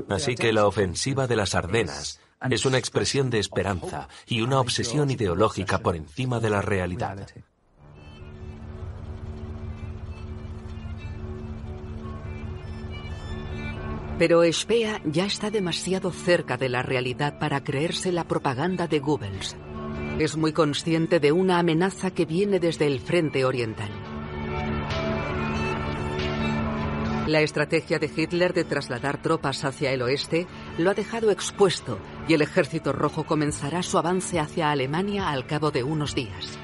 Así 0.09 0.35
que 0.35 0.53
la 0.53 0.65
ofensiva 0.65 1.27
de 1.27 1.35
las 1.35 1.55
Ardenas 1.55 2.19
es 2.49 2.65
una 2.65 2.77
expresión 2.77 3.29
de 3.29 3.39
esperanza 3.39 4.07
y 4.25 4.41
una 4.41 4.59
obsesión 4.59 5.11
ideológica 5.11 5.79
por 5.79 5.95
encima 5.95 6.39
de 6.39 6.49
la 6.49 6.61
realidad. 6.61 7.27
Pero 14.21 14.43
Speer 14.53 15.01
ya 15.03 15.25
está 15.25 15.49
demasiado 15.49 16.11
cerca 16.11 16.55
de 16.55 16.69
la 16.69 16.83
realidad 16.83 17.39
para 17.39 17.63
creerse 17.63 18.11
la 18.11 18.27
propaganda 18.27 18.85
de 18.85 18.99
Goebbels. 18.99 19.57
Es 20.19 20.37
muy 20.37 20.53
consciente 20.53 21.19
de 21.19 21.31
una 21.31 21.57
amenaza 21.57 22.11
que 22.11 22.25
viene 22.25 22.59
desde 22.59 22.85
el 22.85 22.99
frente 22.99 23.45
oriental. 23.45 23.89
La 27.25 27.41
estrategia 27.41 27.97
de 27.97 28.11
Hitler 28.15 28.53
de 28.53 28.63
trasladar 28.63 29.19
tropas 29.23 29.65
hacia 29.65 29.91
el 29.91 30.03
oeste 30.03 30.45
lo 30.77 30.91
ha 30.91 30.93
dejado 30.93 31.31
expuesto 31.31 31.97
y 32.27 32.35
el 32.35 32.43
ejército 32.43 32.93
rojo 32.93 33.23
comenzará 33.23 33.81
su 33.81 33.97
avance 33.97 34.39
hacia 34.39 34.69
Alemania 34.69 35.31
al 35.31 35.47
cabo 35.47 35.71
de 35.71 35.81
unos 35.81 36.13
días. 36.13 36.59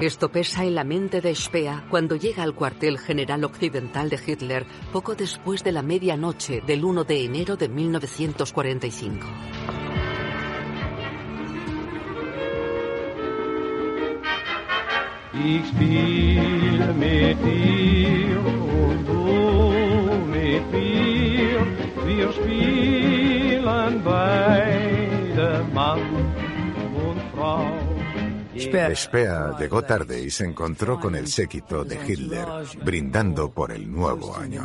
Esto 0.00 0.28
pesa 0.30 0.64
en 0.64 0.76
la 0.76 0.84
mente 0.84 1.20
de 1.20 1.34
Speer 1.34 1.82
cuando 1.90 2.14
llega 2.14 2.44
al 2.44 2.54
cuartel 2.54 2.98
general 2.98 3.42
occidental 3.42 4.08
de 4.08 4.20
Hitler 4.24 4.64
poco 4.92 5.16
después 5.16 5.64
de 5.64 5.72
la 5.72 5.82
medianoche 5.82 6.62
del 6.64 6.84
1 6.84 7.02
de 7.02 7.24
enero 7.24 7.56
de 7.56 7.68
1945. 7.68 9.26
Speer 28.58 29.56
llegó 29.58 29.82
tarde 29.82 30.22
y 30.22 30.30
se 30.30 30.44
encontró 30.44 30.98
con 30.98 31.14
el 31.14 31.28
séquito 31.28 31.84
de 31.84 31.98
Hitler 32.06 32.46
brindando 32.84 33.50
por 33.50 33.72
el 33.72 33.90
nuevo 33.90 34.36
año. 34.36 34.64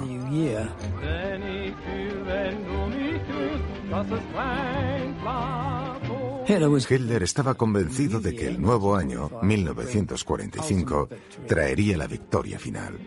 Hitler 6.90 7.24
estaba 7.24 7.54
convencido 7.54 8.20
de 8.20 8.36
que 8.36 8.48
el 8.48 8.62
nuevo 8.62 8.96
año, 8.96 9.30
1945, 9.42 11.10
traería 11.48 11.98
la 11.98 12.08
victoria 12.08 12.60
final. 12.60 13.00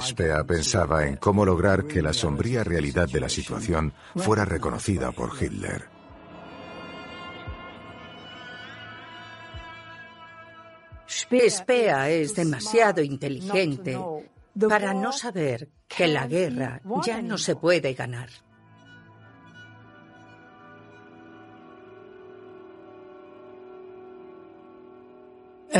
Speer 0.00 0.44
pensaba 0.46 1.06
en 1.06 1.16
cómo 1.16 1.44
lograr 1.44 1.86
que 1.86 2.02
la 2.02 2.12
sombría 2.12 2.62
realidad 2.62 3.08
de 3.08 3.20
la 3.20 3.28
situación 3.28 3.94
fuera 4.16 4.44
reconocida 4.44 5.12
por 5.12 5.30
Hitler. 5.40 5.95
Spea 11.48 12.10
es 12.10 12.34
demasiado 12.34 13.02
inteligente 13.02 13.98
para 14.68 14.92
no 14.92 15.12
saber 15.12 15.70
que 15.88 16.06
la 16.08 16.26
guerra 16.26 16.82
ya 17.04 17.22
no 17.22 17.38
se 17.38 17.56
puede 17.56 17.94
ganar. 17.94 18.28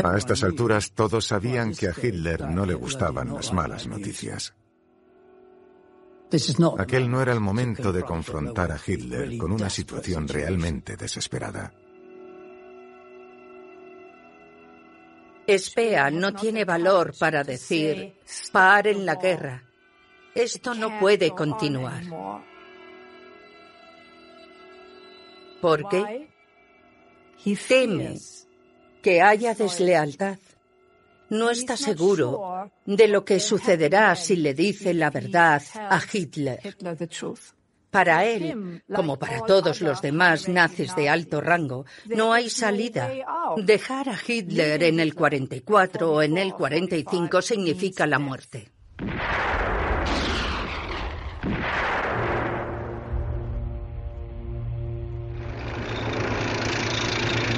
A 0.03 0.15
estas 0.15 0.43
alturas 0.43 0.91
todos 0.91 1.25
sabían 1.25 1.73
que 1.73 1.87
a 1.87 1.93
Hitler 1.99 2.49
no 2.49 2.65
le 2.65 2.75
gustaban 2.75 3.33
las 3.33 3.51
malas 3.51 3.87
noticias. 3.87 4.53
Aquel 6.77 7.09
no 7.09 7.21
era 7.21 7.33
el 7.33 7.39
momento 7.39 7.91
de 7.91 8.03
confrontar 8.03 8.71
a 8.71 8.79
Hitler 8.85 9.37
con 9.37 9.51
una 9.51 9.69
situación 9.69 10.27
realmente 10.27 10.97
desesperada. 10.97 11.73
Espea 15.47 16.11
no 16.11 16.33
tiene 16.33 16.65
valor 16.65 17.13
para 17.17 17.43
decir, 17.43 18.15
paren 18.51 19.05
la 19.05 19.15
guerra. 19.15 19.63
Esto 20.35 20.75
no 20.75 20.99
puede 20.99 21.31
continuar. 21.31 22.03
¿Por 25.61 25.87
qué? 25.89 26.27
Teme 27.67 28.17
que 29.01 29.21
haya 29.21 29.53
deslealtad. 29.53 30.37
No 31.29 31.49
está 31.49 31.77
seguro 31.77 32.69
de 32.85 33.07
lo 33.07 33.23
que 33.23 33.39
sucederá 33.39 34.15
si 34.15 34.35
le 34.35 34.53
dice 34.53 34.93
la 34.93 35.09
verdad 35.09 35.61
a 35.73 36.01
Hitler. 36.11 36.59
Para 37.91 38.25
él, 38.25 38.83
como 38.93 39.17
para 39.17 39.41
todos 39.45 39.81
los 39.81 40.01
demás 40.01 40.49
nazis 40.49 40.95
de 40.95 41.09
alto 41.09 41.39
rango, 41.39 41.85
no 42.05 42.33
hay 42.33 42.49
salida. 42.49 43.09
Dejar 43.55 44.09
a 44.09 44.17
Hitler 44.25 44.83
en 44.83 44.99
el 44.99 45.15
44 45.15 46.11
o 46.11 46.21
en 46.21 46.37
el 46.37 46.53
45 46.53 47.41
significa 47.41 48.05
la 48.05 48.19
muerte. 48.19 48.71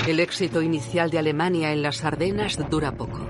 El 0.08 0.20
éxito 0.20 0.62
inicial 0.62 1.10
de 1.10 1.20
Alemania 1.20 1.72
en 1.72 1.82
las 1.82 2.04
Ardenas 2.04 2.58
dura 2.70 2.92
poco. 2.92 3.28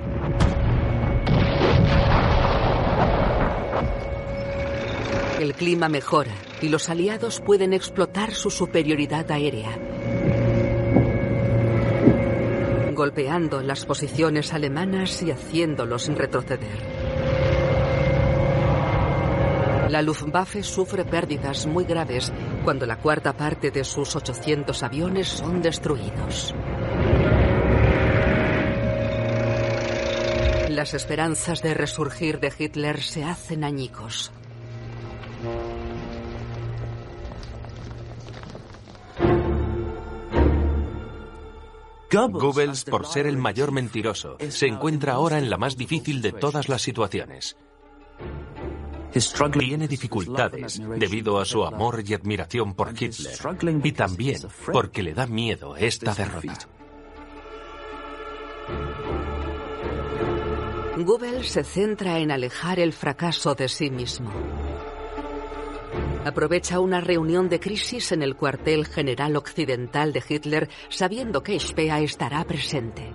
El 5.40 5.54
clima 5.56 5.88
mejora 5.90 6.34
y 6.62 6.70
los 6.70 6.90
aliados 6.90 7.40
pueden 7.40 7.74
explotar 7.74 8.34
su 8.34 8.50
superioridad 8.50 9.30
aérea, 9.32 9.78
golpeando 12.94 13.62
las 13.62 13.86
posiciones 13.86 14.54
alemanas 14.54 15.22
y 15.24 15.32
haciéndolos 15.32 16.08
retroceder. 16.10 17.10
La 19.90 20.04
Luftwaffe 20.04 20.62
sufre 20.62 21.04
pérdidas 21.04 21.66
muy 21.66 21.84
graves 21.84 22.32
cuando 22.64 22.86
la 22.86 22.98
cuarta 22.98 23.34
parte 23.34 23.72
de 23.72 23.84
sus 23.84 24.16
800 24.16 24.84
aviones 24.84 25.28
son 25.28 25.64
destruidos. 25.64 26.54
Las 30.70 30.94
esperanzas 30.94 31.64
de 31.64 31.74
resurgir 31.74 32.40
de 32.40 32.54
Hitler 32.58 33.02
se 33.02 33.24
hacen 33.24 33.64
añicos. 33.64 34.32
Goebbels, 42.12 42.86
por 42.86 43.06
ser 43.06 43.28
el 43.28 43.38
mayor 43.38 43.72
mentiroso, 43.72 44.38
se 44.50 44.68
encuentra 44.68 45.14
ahora 45.14 45.38
en 45.38 45.50
la 45.50 45.58
más 45.58 45.78
difícil 45.78 46.22
de 46.22 46.32
todas 46.32 46.68
las 46.68 46.82
situaciones. 46.82 47.56
Tiene 49.54 49.88
dificultades 49.88 50.82
debido 50.98 51.40
a 51.40 51.46
su 51.46 51.64
amor 51.64 52.04
y 52.06 52.14
admiración 52.14 52.76
por 52.76 52.90
Hitler 52.90 53.38
y 53.84 53.92
también 53.92 54.42
porque 54.72 55.02
le 55.02 55.14
da 55.14 55.26
miedo 55.26 55.76
esta 55.76 56.14
derrota. 56.14 56.58
Goebbels 60.98 61.48
se 61.48 61.64
centra 61.64 62.20
en 62.20 62.30
alejar 62.30 62.80
el 62.80 62.94
fracaso 62.94 63.56
de 63.56 63.70
sí 63.70 63.90
mismo. 63.90 64.32
Aprovecha 66.26 66.80
una 66.82 67.00
reunión 67.00 67.48
de 67.48 67.60
crisis 67.60 68.12
en 68.12 68.22
el 68.22 68.36
cuartel 68.36 68.86
general 68.86 69.38
occidental 69.38 70.12
de 70.12 70.24
Hitler 70.28 70.70
sabiendo 70.90 71.42
que 71.44 71.60
Speer 71.60 72.04
estará 72.04 72.44
presente. 72.44 73.14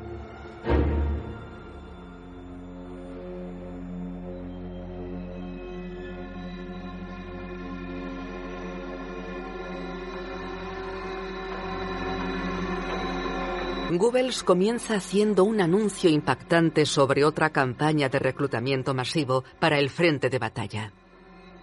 Goebbels 13.90 14.42
comienza 14.42 14.96
haciendo 14.96 15.44
un 15.44 15.60
anuncio 15.60 16.10
impactante 16.10 16.84
sobre 16.84 17.24
otra 17.24 17.50
campaña 17.50 18.08
de 18.08 18.18
reclutamiento 18.18 18.92
masivo 18.92 19.44
para 19.60 19.78
el 19.78 19.90
frente 19.90 20.30
de 20.30 20.38
batalla. 20.38 20.92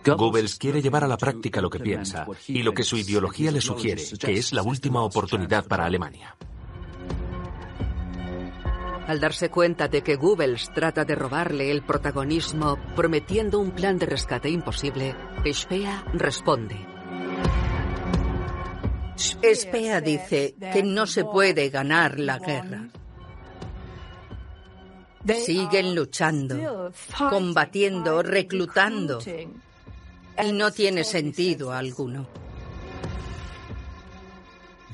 Goebbels 0.03 0.57
quiere 0.57 0.81
llevar 0.81 1.03
a 1.03 1.07
la 1.07 1.17
práctica 1.17 1.61
lo 1.61 1.69
que 1.69 1.79
piensa 1.79 2.25
y 2.47 2.63
lo 2.63 2.73
que 2.73 2.83
su 2.83 2.97
ideología 2.97 3.51
le 3.51 3.61
sugiere, 3.61 4.03
que 4.19 4.33
es 4.33 4.51
la 4.53 4.63
última 4.63 5.01
oportunidad 5.03 5.65
para 5.67 5.85
Alemania. 5.85 6.35
Al 9.07 9.19
darse 9.19 9.49
cuenta 9.49 9.87
de 9.87 10.01
que 10.01 10.15
Goebbels 10.15 10.71
trata 10.73 11.03
de 11.05 11.15
robarle 11.15 11.69
el 11.69 11.83
protagonismo 11.83 12.77
prometiendo 12.95 13.59
un 13.59 13.71
plan 13.71 13.97
de 13.97 14.05
rescate 14.05 14.49
imposible, 14.49 15.15
Speer 15.51 16.03
responde. 16.13 16.77
Speer 19.17 20.03
dice 20.03 20.55
que 20.73 20.81
no 20.83 21.05
se 21.05 21.25
puede 21.25 21.69
ganar 21.69 22.19
la 22.19 22.39
guerra. 22.39 22.87
Siguen 25.45 25.93
luchando, 25.93 26.91
combatiendo, 27.29 28.23
reclutando 28.23 29.19
y 30.41 30.51
no 30.51 30.71
tiene 30.71 31.04
sentido 31.04 31.71
alguno. 31.71 32.27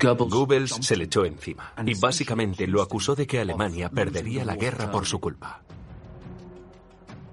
Goebbels 0.00 0.78
se 0.80 0.96
le 0.96 1.04
echó 1.04 1.24
encima 1.24 1.72
y 1.84 1.94
básicamente 1.98 2.66
lo 2.66 2.82
acusó 2.82 3.14
de 3.14 3.26
que 3.26 3.40
Alemania 3.40 3.88
perdería 3.88 4.44
la 4.44 4.54
guerra 4.54 4.90
por 4.90 5.06
su 5.06 5.18
culpa. 5.18 5.62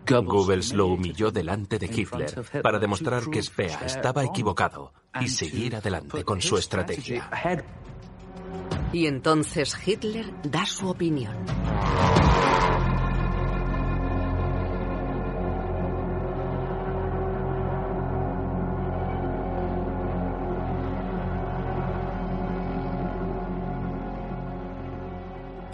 Goebbels 0.07 0.73
lo 0.73 0.87
humilló 0.87 1.31
delante 1.31 1.79
de 1.79 1.87
Hitler 1.87 2.45
para 2.61 2.79
demostrar 2.79 3.27
que 3.29 3.41
Speer 3.41 3.77
estaba 3.85 4.23
equivocado 4.23 4.93
y 5.19 5.27
seguir 5.27 5.75
adelante 5.75 6.23
con 6.23 6.41
su 6.41 6.57
estrategia. 6.57 7.29
Y 8.93 9.07
entonces 9.07 9.75
Hitler 9.85 10.31
da 10.43 10.65
su 10.65 10.89
opinión. 10.89 11.35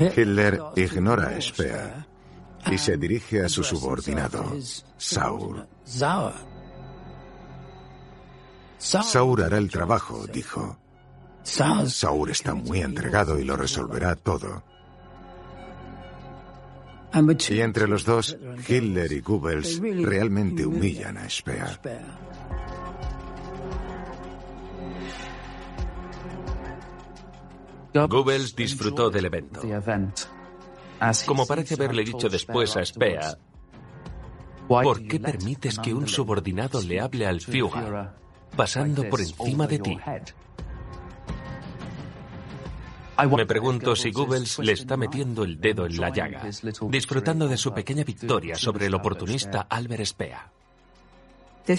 Hitler 0.02 0.62
ignora 0.76 1.30
a 1.30 1.42
Speer 1.42 2.06
y 2.72 2.78
se 2.78 2.98
dirige 2.98 3.44
a 3.44 3.50
su 3.50 3.64
subordinado, 3.64 4.56
Saur. 4.98 5.68
Saur 8.78 9.44
hará 9.44 9.58
el 9.58 9.70
trabajo, 9.70 10.26
dijo. 10.28 10.78
Saur 11.44 12.30
está 12.30 12.54
muy 12.54 12.82
entregado 12.82 13.40
y 13.40 13.44
lo 13.44 13.56
resolverá 13.56 14.16
todo. 14.16 14.64
Y 17.50 17.60
entre 17.60 17.88
los 17.88 18.06
dos, 18.06 18.38
Hitler 18.68 19.12
y 19.12 19.20
Goebbels 19.20 19.80
realmente 19.80 20.66
humillan 20.66 21.18
a 21.18 21.30
Speer. 21.30 21.80
Goebbels 27.94 28.56
disfrutó 28.56 29.10
del 29.10 29.26
evento. 29.26 29.62
Como 31.26 31.46
parece 31.46 31.74
haberle 31.76 32.04
dicho 32.04 32.30
después 32.30 32.78
a 32.78 32.86
Speer, 32.86 33.38
¿por 34.68 35.06
qué 35.08 35.20
permites 35.20 35.80
que 35.80 35.94
un 35.94 36.08
subordinado 36.08 36.82
le 36.82 37.02
hable 37.02 37.28
al 37.28 37.42
Führer 37.42 38.10
pasando 38.56 39.10
por 39.10 39.20
encima 39.20 39.68
de 39.68 39.80
ti? 39.80 39.98
Me 43.36 43.46
pregunto 43.46 43.96
si 43.96 44.12
Goebbels 44.12 44.60
le 44.60 44.72
está 44.72 44.98
metiendo 44.98 45.44
el 45.44 45.60
dedo 45.60 45.86
en 45.86 45.98
la 46.00 46.10
llaga, 46.10 46.44
disfrutando 46.90 47.48
de 47.48 47.58
su 47.58 47.74
pequeña 47.74 48.04
victoria 48.04 48.56
sobre 48.56 48.88
el 48.88 48.96
oportunista 48.96 49.68
Albert 49.70 50.06
Speer. 50.06 50.38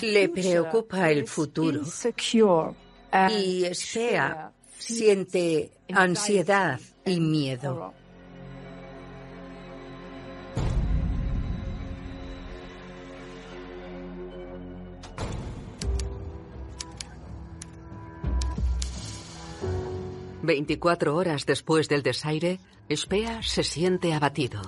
Le 0.03 0.29
preocupa 0.29 1.11
el 1.11 1.27
futuro. 1.27 1.81
Y 3.31 3.75
Speer 3.75 4.52
siente 4.83 5.71
ansiedad 5.93 6.81
y 7.05 7.21
miedo. 7.21 7.95
Veinticuatro 20.43 21.15
horas 21.15 21.47
después 21.47 21.89
del 21.89 22.03
desaire, 22.03 22.59
Speer 22.93 23.45
se 23.45 23.63
siente 23.63 24.13
abatido. 24.13 24.61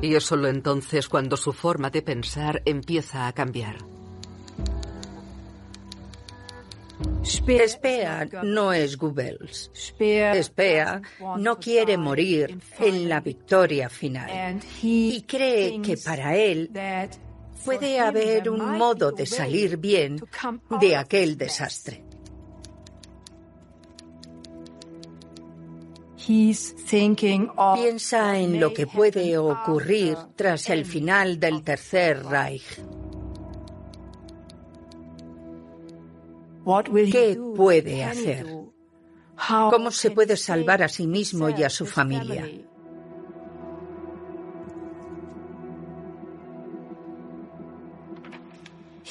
Y 0.00 0.14
es 0.14 0.24
solo 0.24 0.48
entonces 0.48 1.08
cuando 1.08 1.36
su 1.36 1.52
forma 1.52 1.90
de 1.90 2.02
pensar 2.02 2.62
empieza 2.64 3.26
a 3.26 3.32
cambiar. 3.32 3.99
Speer 7.24 8.28
no 8.42 8.72
es 8.72 8.96
Goebbels. 8.96 9.70
Speer 9.74 11.02
no 11.38 11.58
quiere 11.58 11.96
morir 11.96 12.58
en 12.78 13.08
la 13.08 13.20
victoria 13.20 13.88
final 13.88 14.60
y 14.82 15.22
cree 15.22 15.80
que 15.80 15.96
para 15.96 16.36
él 16.36 16.70
puede 17.64 18.00
haber 18.00 18.48
un 18.50 18.76
modo 18.76 19.12
de 19.12 19.26
salir 19.26 19.76
bien 19.76 20.20
de 20.80 20.96
aquel 20.96 21.36
desastre. 21.36 22.04
Piensa 27.74 28.38
en 28.38 28.60
lo 28.60 28.72
que 28.72 28.86
puede 28.86 29.38
ocurrir 29.38 30.16
tras 30.36 30.68
el 30.70 30.84
final 30.84 31.40
del 31.40 31.62
Tercer 31.62 32.24
Reich. 32.24 32.80
¿Qué 36.64 37.38
puede 37.56 38.04
hacer? 38.04 38.46
¿Cómo 39.70 39.90
se 39.90 40.10
puede 40.10 40.36
salvar 40.36 40.82
a 40.82 40.88
sí 40.88 41.06
mismo 41.06 41.48
y 41.48 41.62
a 41.62 41.70
su 41.70 41.86
familia? 41.86 42.46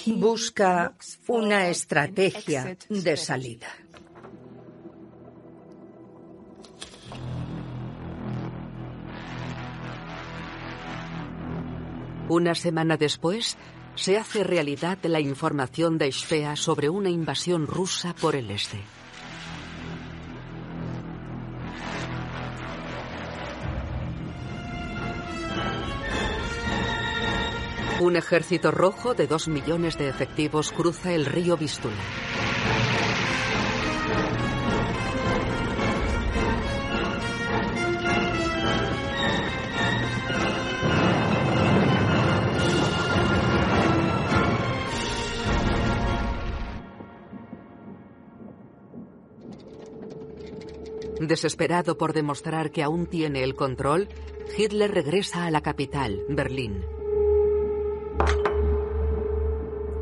Busca 0.06 0.94
una 1.28 1.68
estrategia 1.68 2.78
de 2.90 3.18
salida. 3.18 3.68
Una 12.30 12.54
semana 12.54 12.96
después, 12.96 13.58
se 14.00 14.18
hace 14.18 14.46
realidad 14.46 14.98
la 15.04 15.20
información 15.20 15.98
de 15.98 16.10
Speer 16.10 16.58
sobre 16.58 16.90
una 16.90 17.10
invasión 17.10 17.68
rusa 17.68 18.16
por 18.16 18.34
el 18.34 18.50
este. 18.50 18.80
Un 28.00 28.16
ejército 28.16 28.72
rojo 28.72 29.14
de 29.14 29.28
dos 29.28 29.50
millones 29.50 29.98
de 29.98 30.08
efectivos 30.08 30.72
cruza 30.72 31.12
el 31.12 31.26
río 31.26 31.58
Vistula. 31.58 32.49
Desesperado 51.30 51.96
por 51.96 52.13
demostrar 52.13 52.72
que 52.72 52.82
aún 52.82 53.06
tiene 53.06 53.44
el 53.44 53.54
control, 53.54 54.10
Hitler 54.58 54.92
regresa 54.92 55.46
a 55.46 55.52
la 55.52 55.62
capital, 55.62 56.24
Berlín. 56.28 56.84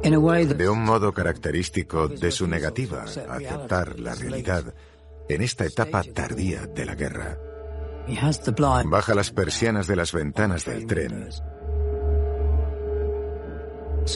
De 0.01 0.69
un 0.69 0.85
modo 0.85 1.11
característico 1.11 2.07
de 2.07 2.31
su 2.31 2.47
negativa 2.47 3.01
a 3.01 3.35
aceptar 3.35 3.99
la 3.99 4.15
realidad 4.15 4.73
en 5.27 5.41
esta 5.41 5.65
etapa 5.65 6.01
tardía 6.01 6.65
de 6.65 6.85
la 6.85 6.95
guerra. 6.95 7.37
Baja 8.85 9.13
las 9.13 9.31
persianas 9.31 9.85
de 9.85 9.97
las 9.97 10.13
ventanas 10.13 10.63
del 10.63 10.87
tren 10.87 11.27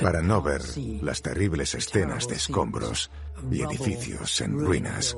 para 0.02 0.22
no 0.22 0.42
ver 0.42 0.62
las 1.02 1.22
terribles 1.22 1.76
escenas 1.76 2.30
de 2.30 2.36
escombros 2.36 3.12
y 3.50 3.62
edificios 3.62 4.42
en 4.42 4.60
ruinas 4.60 5.16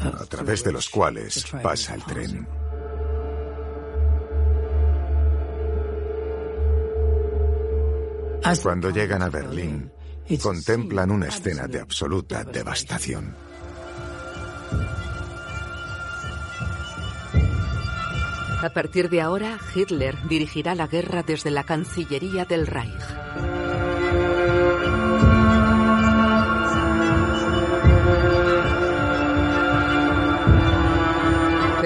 a 0.00 0.24
través 0.26 0.64
de 0.64 0.72
los 0.72 0.88
cuales 0.88 1.44
pasa 1.62 1.94
el 1.94 2.04
tren. 2.04 2.48
Cuando 8.62 8.90
llegan 8.90 9.22
a 9.22 9.30
Berlín, 9.30 9.90
contemplan 10.42 11.10
una 11.10 11.28
escena 11.28 11.66
de 11.66 11.80
absoluta 11.80 12.44
devastación. 12.44 13.34
A 18.62 18.70
partir 18.70 19.10
de 19.10 19.20
ahora, 19.20 19.58
Hitler 19.74 20.16
dirigirá 20.26 20.74
la 20.74 20.86
guerra 20.86 21.22
desde 21.22 21.50
la 21.50 21.64
Cancillería 21.64 22.46
del 22.46 22.66
Reich. 22.66 22.92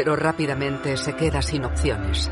Pero 0.08 0.16
rápidamente 0.16 0.96
se 0.96 1.14
queda 1.14 1.42
sin 1.42 1.66
opciones. 1.66 2.30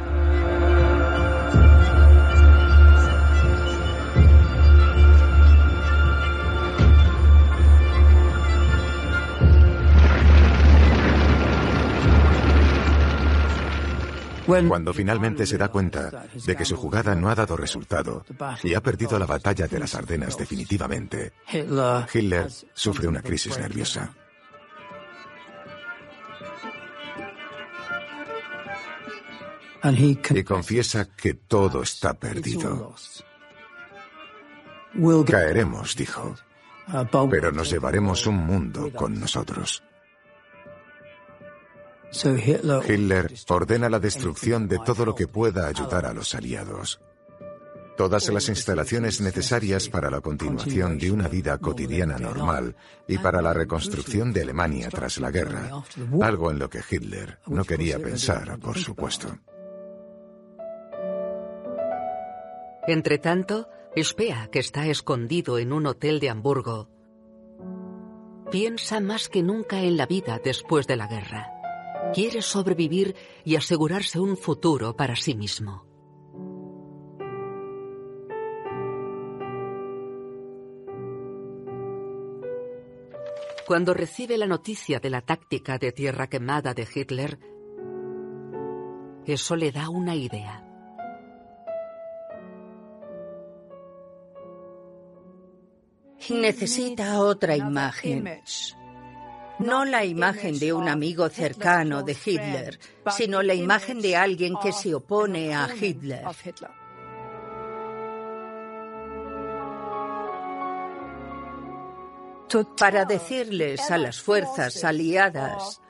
Cuando 14.47 14.95
finalmente 14.95 15.45
se 15.45 15.59
da 15.59 15.69
cuenta 15.69 16.25
de 16.33 16.57
que 16.57 16.65
su 16.65 16.77
jugada 16.79 17.15
no 17.15 17.29
ha 17.29 17.35
dado 17.35 17.59
resultado 17.59 18.25
y 18.63 18.73
ha 18.73 18.81
perdido 18.81 19.19
la 19.19 19.27
batalla 19.27 19.67
de 19.67 19.79
las 19.81 19.95
Ardenas 19.95 20.39
definitivamente, 20.39 21.35
Hitler 21.53 22.49
sufre 22.73 23.07
una 23.07 23.21
crisis 23.21 23.59
nerviosa. 23.59 24.15
Y 30.35 30.45
confiesa 30.45 31.09
que 31.17 31.35
todo 31.35 31.83
está 31.83 32.15
perdido. 32.15 32.95
Caeremos, 35.27 35.95
dijo, 35.97 36.35
pero 37.31 37.53
nos 37.53 37.71
llevaremos 37.71 38.27
un 38.27 38.37
mundo 38.37 38.91
con 38.93 39.19
nosotros. 39.19 39.83
Hitler 42.89 43.35
ordena 43.49 43.89
la 43.89 43.99
destrucción 43.99 44.69
de 44.69 44.79
todo 44.79 45.05
lo 45.05 45.15
que 45.15 45.27
pueda 45.27 45.67
ayudar 45.67 46.07
a 46.07 46.15
los 46.15 46.35
aliados. 46.35 47.01
Todas 47.97 48.29
las 48.29 48.49
instalaciones 48.49 49.21
necesarias 49.23 49.89
para 49.89 50.11
la 50.11 50.21
continuación 50.21 50.99
de 50.99 51.11
una 51.11 51.29
vida 51.29 51.57
cotidiana 51.59 52.19
normal 52.19 52.77
y 53.09 53.17
para 53.19 53.41
la 53.41 53.55
reconstrucción 53.55 54.33
de 54.33 54.43
Alemania 54.43 54.89
tras 54.91 55.19
la 55.19 55.31
guerra, 55.31 55.71
algo 56.21 56.51
en 56.51 56.59
lo 56.59 56.69
que 56.69 56.83
Hitler 56.89 57.39
no 57.47 57.65
quería 57.65 57.99
pensar, 57.99 58.59
por 58.59 58.79
supuesto. 58.79 59.39
Entretanto, 62.87 63.69
Speer, 64.01 64.49
que 64.51 64.61
está 64.61 64.87
escondido 64.87 65.59
en 65.59 65.73
un 65.73 65.87
hotel 65.87 66.21
de 66.21 66.31
Hamburgo, 66.31 66.89
piensa 68.51 69.01
más 69.01 69.29
que 69.29 69.43
nunca 69.43 69.83
en 69.83 69.97
la 69.97 70.07
vida 70.07 70.41
después 70.43 70.87
de 70.87 70.97
la 70.97 71.09
guerra. 71.09 71.51
Quiere 72.15 72.43
sobrevivir 72.43 73.17
y 73.45 73.57
asegurarse 73.57 74.21
un 74.21 74.37
futuro 74.37 74.95
para 74.95 75.17
sí 75.17 75.35
mismo. 75.35 75.85
Cuando 83.67 83.95
recibe 83.95 84.39
la 84.39 84.47
noticia 84.47 85.01
de 85.01 85.11
la 85.11 85.23
táctica 85.23 85.77
de 85.77 85.91
tierra 85.91 86.29
quemada 86.29 86.73
de 86.73 86.87
Hitler, 86.95 87.41
eso 89.27 89.57
le 89.57 89.73
da 89.73 89.89
una 89.89 90.15
idea. 90.15 90.66
Necesita 96.31 97.21
otra 97.21 97.57
imagen. 97.57 98.43
No 99.59 99.85
la 99.85 100.05
imagen 100.05 100.59
de 100.59 100.73
un 100.73 100.89
amigo 100.89 101.29
cercano 101.29 102.03
de 102.03 102.13
Hitler, 102.13 102.79
sino 103.11 103.43
la 103.43 103.55
imagen 103.55 104.01
de 104.01 104.17
alguien 104.17 104.55
que 104.63 104.73
se 104.73 104.95
opone 104.95 105.55
a 105.55 105.69
Hitler. 105.75 106.25
Para 112.79 113.05
decirles 113.05 113.91
a 113.91 113.99
las 113.99 114.21
fuerzas 114.21 114.85
aliadas 114.85 115.81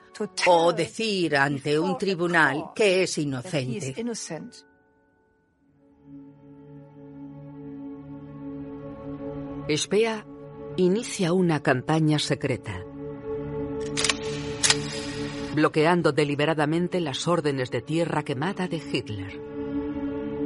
o 0.47 0.73
decir 0.73 1.37
ante 1.37 1.77
un 1.77 1.97
tribunal 1.97 2.71
que 2.73 3.03
es 3.03 3.17
inocente. 3.17 3.95
Speer 9.75 10.25
inicia 10.77 11.33
una 11.33 11.61
campaña 11.61 12.19
secreta 12.19 12.83
bloqueando 15.57 16.11
deliberadamente 16.11 17.01
las 17.01 17.27
órdenes 17.27 17.71
de 17.71 17.81
tierra 17.81 18.23
quemada 18.23 18.67
de 18.67 18.77
Hitler. 18.77 19.41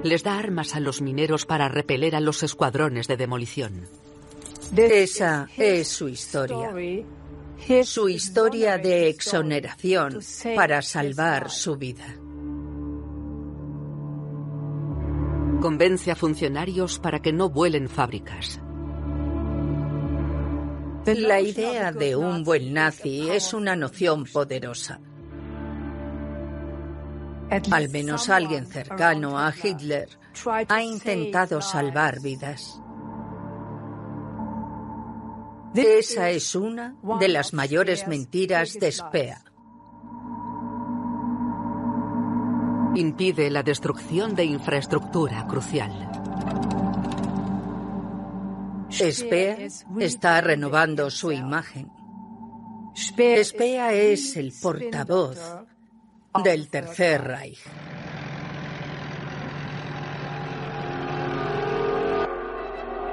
Les 0.03 0.23
da 0.23 0.39
armas 0.39 0.73
a 0.73 0.79
los 0.79 1.01
mineros 1.01 1.45
para 1.45 1.67
repeler 1.67 2.15
a 2.15 2.21
los 2.21 2.43
escuadrones 2.43 3.09
de 3.09 3.17
demolición. 3.17 3.89
Esa 4.73 5.49
es 5.57 5.89
su 5.89 6.07
historia. 6.07 6.73
Su 7.83 8.07
historia 8.07 8.77
de 8.77 9.09
exoneración 9.09 10.19
para 10.55 10.81
salvar 10.81 11.49
su 11.49 11.75
vida. 11.75 12.15
Convence 15.59 16.09
a 16.09 16.15
funcionarios 16.15 16.99
para 16.99 17.21
que 17.21 17.33
no 17.33 17.49
vuelen 17.49 17.89
fábricas. 17.89 18.61
La 21.05 21.41
idea 21.41 21.91
de 21.91 22.15
un 22.15 22.43
buen 22.43 22.73
nazi 22.73 23.29
es 23.29 23.55
una 23.55 23.75
noción 23.75 24.23
poderosa. 24.25 24.99
Al 27.71 27.89
menos 27.89 28.29
alguien 28.29 28.67
cercano 28.67 29.39
a 29.39 29.51
Hitler 29.51 30.07
ha 30.67 30.83
intentado 30.83 31.59
salvar 31.59 32.21
vidas. 32.21 32.79
Esa 35.73 36.29
es 36.29 36.53
una 36.53 36.95
de 37.19 37.29
las 37.29 37.53
mayores 37.53 38.07
mentiras 38.07 38.73
de 38.73 38.91
Speer. 38.91 39.37
Impide 42.93 43.49
la 43.49 43.63
destrucción 43.63 44.35
de 44.35 44.45
infraestructura 44.45 45.47
crucial. 45.47 46.11
Speer 48.91 49.69
está 49.99 50.41
renovando 50.41 51.09
su 51.09 51.31
imagen. 51.31 51.89
Speer 52.93 53.93
es 53.93 54.35
el 54.35 54.53
portavoz 54.61 55.39
del 56.43 56.67
Tercer 56.69 57.23
Reich. 57.23 57.59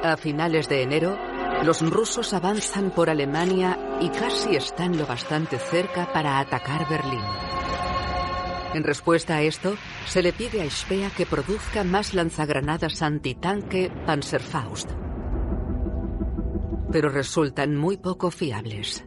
A 0.02 0.16
finales 0.16 0.68
de 0.68 0.82
enero, 0.82 1.16
los 1.62 1.88
rusos 1.88 2.34
avanzan 2.34 2.90
por 2.90 3.08
Alemania 3.08 3.78
y 4.00 4.08
casi 4.10 4.56
están 4.56 4.98
lo 4.98 5.06
bastante 5.06 5.58
cerca 5.58 6.12
para 6.12 6.40
atacar 6.40 6.88
Berlín. 6.88 7.22
En 8.74 8.82
respuesta 8.82 9.36
a 9.36 9.42
esto, 9.42 9.76
se 10.06 10.22
le 10.22 10.32
pide 10.32 10.60
a 10.62 10.70
Speer 10.70 11.10
que 11.12 11.24
produzca 11.24 11.84
más 11.84 12.14
lanzagranadas 12.14 13.02
antitanque 13.02 13.90
Panzerfaust 14.06 14.90
pero 16.92 17.09
resultan 17.09 17.77
muy 17.77 17.96
poco 17.96 18.31
fiables. 18.31 19.05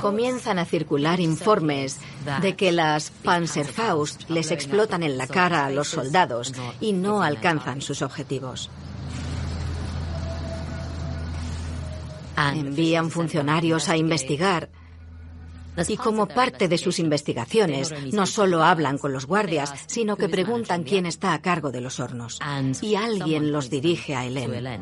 Comienzan 0.00 0.58
a 0.58 0.64
circular 0.64 1.20
informes 1.20 1.98
de 2.42 2.56
que 2.56 2.72
las 2.72 3.10
Panzerfaust 3.10 4.28
les 4.28 4.50
explotan 4.50 5.02
en 5.02 5.16
la 5.16 5.26
cara 5.26 5.66
a 5.66 5.70
los 5.70 5.88
soldados 5.88 6.52
y 6.80 6.92
no 6.92 7.22
alcanzan 7.22 7.80
sus 7.80 8.02
objetivos. 8.02 8.70
Envían 12.36 13.10
funcionarios 13.10 13.88
a 13.88 13.96
investigar 13.96 14.70
y 15.86 15.96
como 15.96 16.26
parte 16.26 16.66
de 16.66 16.78
sus 16.78 16.98
investigaciones, 16.98 17.94
no 18.12 18.26
solo 18.26 18.64
hablan 18.64 18.98
con 18.98 19.12
los 19.12 19.26
guardias, 19.26 19.72
sino 19.86 20.16
que 20.16 20.28
preguntan 20.28 20.82
quién 20.82 21.06
está 21.06 21.34
a 21.34 21.40
cargo 21.40 21.70
de 21.70 21.80
los 21.80 22.00
hornos. 22.00 22.40
Y 22.82 22.96
alguien 22.96 23.52
los 23.52 23.70
dirige 23.70 24.16
a 24.16 24.24
Helen. 24.24 24.80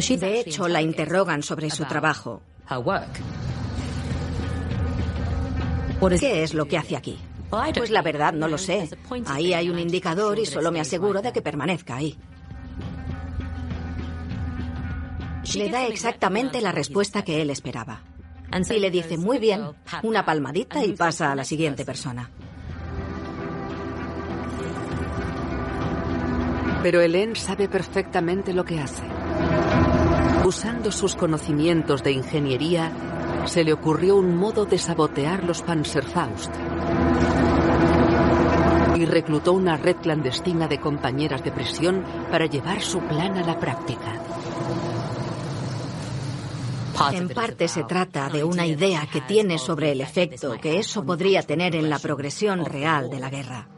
De 0.00 0.40
hecho, 0.40 0.68
la 0.68 0.82
interrogan 0.82 1.42
sobre 1.42 1.70
su 1.70 1.84
trabajo. 1.84 2.42
¿Qué 6.20 6.42
es 6.42 6.54
lo 6.54 6.66
que 6.66 6.76
hace 6.78 6.96
aquí? 6.96 7.18
Pues 7.74 7.90
la 7.90 8.02
verdad 8.02 8.32
no 8.32 8.48
lo 8.48 8.58
sé. 8.58 8.88
Ahí 9.26 9.52
hay 9.54 9.70
un 9.70 9.78
indicador 9.78 10.38
y 10.38 10.46
solo 10.46 10.70
me 10.72 10.80
aseguro 10.80 11.22
de 11.22 11.32
que 11.32 11.42
permanezca 11.42 11.96
ahí. 11.96 12.18
Le 15.54 15.70
da 15.70 15.86
exactamente 15.86 16.60
la 16.60 16.72
respuesta 16.72 17.22
que 17.22 17.40
él 17.40 17.50
esperaba. 17.50 18.02
Y 18.68 18.78
le 18.78 18.90
dice, 18.90 19.16
muy 19.16 19.38
bien, 19.38 19.62
una 20.02 20.24
palmadita 20.24 20.84
y 20.84 20.92
pasa 20.92 21.32
a 21.32 21.34
la 21.34 21.44
siguiente 21.44 21.84
persona. 21.84 22.30
Pero 26.82 27.00
Helen 27.00 27.36
sabe 27.36 27.68
perfectamente 27.68 28.52
lo 28.52 28.64
que 28.64 28.78
hace. 28.80 29.02
Usando 30.46 30.92
sus 30.92 31.16
conocimientos 31.16 32.04
de 32.04 32.12
ingeniería, 32.12 32.92
se 33.46 33.64
le 33.64 33.72
ocurrió 33.72 34.14
un 34.14 34.36
modo 34.36 34.64
de 34.64 34.78
sabotear 34.78 35.42
los 35.42 35.60
Panzerfaust. 35.62 36.52
Y 38.94 39.06
reclutó 39.06 39.54
una 39.54 39.76
red 39.76 39.96
clandestina 39.96 40.68
de 40.68 40.78
compañeras 40.78 41.42
de 41.42 41.50
prisión 41.50 42.04
para 42.30 42.46
llevar 42.46 42.80
su 42.80 43.00
plan 43.00 43.36
a 43.36 43.44
la 43.44 43.58
práctica. 43.58 44.22
En 47.12 47.28
parte 47.28 47.66
se 47.66 47.82
trata 47.82 48.28
de 48.28 48.44
una 48.44 48.68
idea 48.68 49.04
que 49.12 49.22
tiene 49.22 49.58
sobre 49.58 49.90
el 49.90 50.00
efecto 50.00 50.54
que 50.62 50.78
eso 50.78 51.04
podría 51.04 51.42
tener 51.42 51.74
en 51.74 51.90
la 51.90 51.98
progresión 51.98 52.64
real 52.64 53.10
de 53.10 53.18
la 53.18 53.30
guerra. 53.30 53.75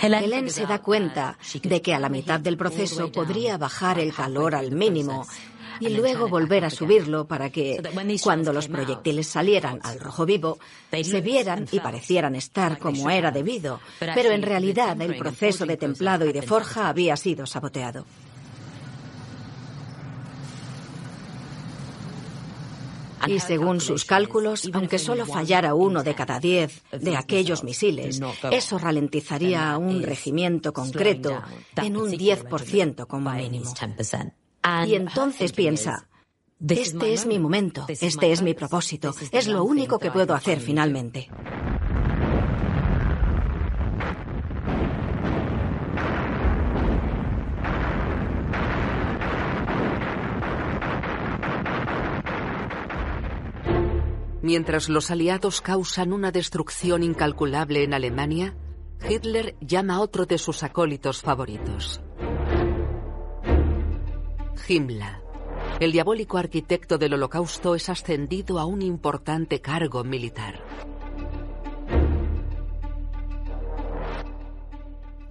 Helen 0.00 0.50
se 0.50 0.66
da 0.66 0.80
cuenta 0.80 1.38
de 1.62 1.82
que 1.82 1.94
a 1.94 1.98
la 1.98 2.08
mitad 2.08 2.40
del 2.40 2.56
proceso 2.56 3.10
podría 3.10 3.58
bajar 3.58 3.98
el 3.98 4.12
calor 4.12 4.54
al 4.54 4.72
mínimo 4.72 5.26
y 5.80 5.88
luego 5.90 6.28
volver 6.28 6.64
a 6.64 6.70
subirlo 6.70 7.26
para 7.26 7.50
que, 7.50 7.82
cuando 8.22 8.52
los 8.52 8.68
proyectiles 8.68 9.26
salieran 9.26 9.80
al 9.82 9.98
rojo 10.00 10.24
vivo, 10.24 10.58
se 11.02 11.20
vieran 11.20 11.66
y 11.70 11.80
parecieran 11.80 12.34
estar 12.34 12.78
como 12.78 13.10
era 13.10 13.30
debido, 13.30 13.80
pero 13.98 14.30
en 14.30 14.42
realidad 14.42 15.00
el 15.00 15.16
proceso 15.16 15.66
de 15.66 15.76
templado 15.76 16.26
y 16.26 16.32
de 16.32 16.42
forja 16.42 16.88
había 16.88 17.16
sido 17.16 17.46
saboteado. 17.46 18.04
Y 23.26 23.40
según 23.40 23.80
sus 23.80 24.04
cálculos, 24.04 24.68
aunque 24.72 24.98
solo 24.98 25.26
fallara 25.26 25.74
uno 25.74 26.02
de 26.02 26.14
cada 26.14 26.40
diez 26.40 26.82
de 26.92 27.16
aquellos 27.16 27.64
misiles, 27.64 28.20
eso 28.50 28.78
ralentizaría 28.78 29.72
a 29.72 29.78
un 29.78 30.02
regimiento 30.02 30.72
concreto 30.72 31.42
en 31.76 31.96
un 31.96 32.10
10% 32.12 33.06
como 33.06 33.30
mínimo. 33.30 33.72
Y 34.86 34.94
entonces 34.94 35.52
piensa, 35.52 36.08
este 36.68 37.12
es 37.12 37.26
mi 37.26 37.38
momento, 37.38 37.86
este 37.88 38.32
es 38.32 38.42
mi 38.42 38.54
propósito, 38.54 39.14
es 39.30 39.48
lo 39.48 39.64
único 39.64 39.98
que 39.98 40.10
puedo 40.10 40.34
hacer 40.34 40.60
finalmente. 40.60 41.28
Mientras 54.44 54.90
los 54.90 55.10
aliados 55.10 55.62
causan 55.62 56.12
una 56.12 56.30
destrucción 56.30 57.02
incalculable 57.02 57.82
en 57.82 57.94
Alemania, 57.94 58.54
Hitler 59.08 59.56
llama 59.62 59.94
a 59.94 60.00
otro 60.00 60.26
de 60.26 60.36
sus 60.36 60.62
acólitos 60.62 61.22
favoritos. 61.22 62.02
Himmler, 64.68 65.22
el 65.80 65.92
diabólico 65.92 66.36
arquitecto 66.36 66.98
del 66.98 67.14
holocausto, 67.14 67.74
es 67.74 67.88
ascendido 67.88 68.58
a 68.58 68.66
un 68.66 68.82
importante 68.82 69.62
cargo 69.62 70.04
militar. 70.04 70.62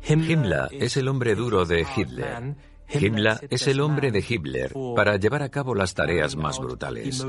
Himmler 0.07 0.69
es 0.71 0.97
el 0.97 1.07
hombre 1.07 1.35
duro 1.35 1.65
de 1.65 1.85
Hitler 1.95 2.55
Himmler 2.93 3.47
es 3.49 3.67
el 3.67 3.81
hombre 3.81 4.11
de 4.11 4.23
Hitler 4.27 4.73
para 4.95 5.17
llevar 5.17 5.43
a 5.43 5.49
cabo 5.49 5.75
las 5.75 5.93
tareas 5.93 6.35
más 6.35 6.59
brutales. 6.59 7.25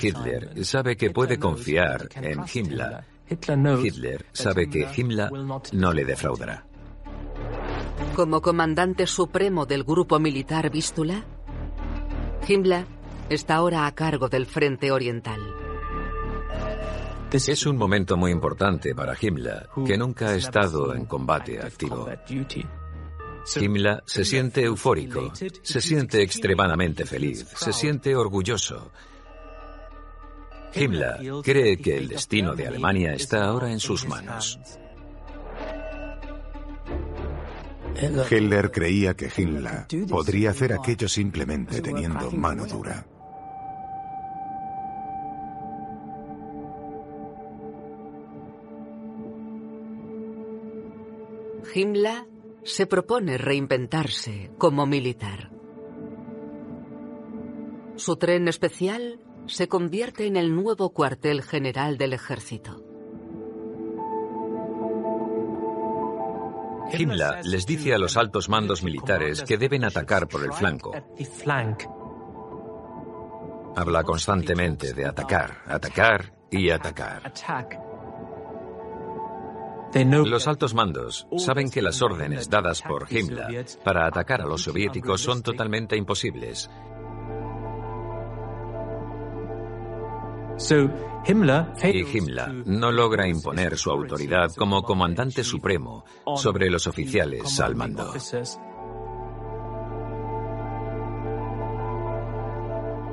Hitler 0.00 0.64
sabe 0.64 0.96
que 0.96 1.10
puede 1.10 1.38
confiar 1.38 2.08
en 2.14 2.44
Himmler. 2.52 3.04
Hitler 3.82 4.26
sabe 4.32 4.68
que 4.68 4.86
Himmler 4.96 5.30
no 5.72 5.92
le 5.92 6.04
defraudará. 6.04 6.64
Como 8.14 8.40
comandante 8.40 9.06
supremo 9.06 9.66
del 9.66 9.84
grupo 9.84 10.18
militar 10.18 10.70
Vístula, 10.70 11.24
Himmler 12.46 12.86
está 13.28 13.56
ahora 13.56 13.86
a 13.86 13.94
cargo 13.94 14.28
del 14.28 14.46
Frente 14.46 14.90
Oriental. 14.90 15.40
Es 17.30 17.66
un 17.66 17.76
momento 17.76 18.16
muy 18.16 18.32
importante 18.32 18.94
para 18.94 19.14
Himmler, 19.20 19.68
que 19.84 19.98
nunca 19.98 20.28
ha 20.28 20.34
estado 20.34 20.94
en 20.94 21.04
combate 21.04 21.60
activo. 21.60 22.08
Himmler 23.56 24.02
se 24.06 24.24
siente 24.24 24.62
eufórico, 24.62 25.32
se 25.62 25.80
siente 25.80 26.22
extremadamente 26.22 27.06
feliz, 27.06 27.46
se 27.56 27.72
siente 27.72 28.14
orgulloso. 28.14 28.90
Himmler 30.74 31.18
cree 31.42 31.78
que 31.78 31.96
el 31.96 32.08
destino 32.08 32.54
de 32.54 32.66
Alemania 32.66 33.14
está 33.14 33.44
ahora 33.44 33.70
en 33.72 33.80
sus 33.80 34.06
manos. 34.06 34.58
Hitler 38.30 38.70
creía 38.70 39.14
que 39.14 39.30
Himmler 39.34 39.86
podría 40.08 40.50
hacer 40.50 40.72
aquello 40.72 41.08
simplemente 41.08 41.80
teniendo 41.80 42.30
mano 42.30 42.66
dura. 42.66 43.04
Himmler 51.74 52.24
se 52.64 52.86
propone 52.86 53.38
reinventarse 53.38 54.50
como 54.58 54.86
militar. 54.86 55.50
Su 57.96 58.16
tren 58.16 58.48
especial 58.48 59.20
se 59.46 59.68
convierte 59.68 60.26
en 60.26 60.36
el 60.36 60.54
nuevo 60.54 60.90
cuartel 60.90 61.42
general 61.42 61.98
del 61.98 62.12
ejército. 62.12 62.84
Himmler 66.92 67.44
les 67.44 67.66
dice 67.66 67.94
a 67.94 67.98
los 67.98 68.16
altos 68.16 68.48
mandos 68.48 68.82
militares 68.82 69.42
que 69.42 69.58
deben 69.58 69.84
atacar 69.84 70.26
por 70.26 70.44
el 70.44 70.52
flanco. 70.52 70.92
Habla 73.76 74.02
constantemente 74.04 74.94
de 74.94 75.06
atacar, 75.06 75.62
atacar 75.66 76.32
y 76.50 76.70
atacar. 76.70 77.32
Los 79.94 80.46
altos 80.46 80.74
mandos 80.74 81.26
saben 81.38 81.70
que 81.70 81.82
las 81.82 82.02
órdenes 82.02 82.50
dadas 82.50 82.82
por 82.82 83.10
Himmler 83.10 83.66
para 83.84 84.06
atacar 84.06 84.42
a 84.42 84.46
los 84.46 84.62
soviéticos 84.62 85.20
son 85.20 85.42
totalmente 85.42 85.96
imposibles. 85.96 86.70
Y 91.82 92.16
Himmler 92.16 92.66
no 92.66 92.92
logra 92.92 93.28
imponer 93.28 93.76
su 93.76 93.90
autoridad 93.90 94.52
como 94.56 94.82
comandante 94.82 95.44
supremo 95.44 96.04
sobre 96.36 96.68
los 96.70 96.86
oficiales 96.86 97.60
al 97.60 97.76
mando. 97.76 98.12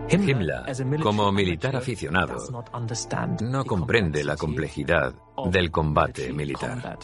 Himmler, 0.09 0.63
como 1.01 1.31
militar 1.31 1.75
aficionado, 1.75 2.37
no 3.41 3.65
comprende 3.65 4.23
la 4.23 4.35
complejidad 4.35 5.13
del 5.49 5.71
combate 5.71 6.31
militar. 6.31 6.99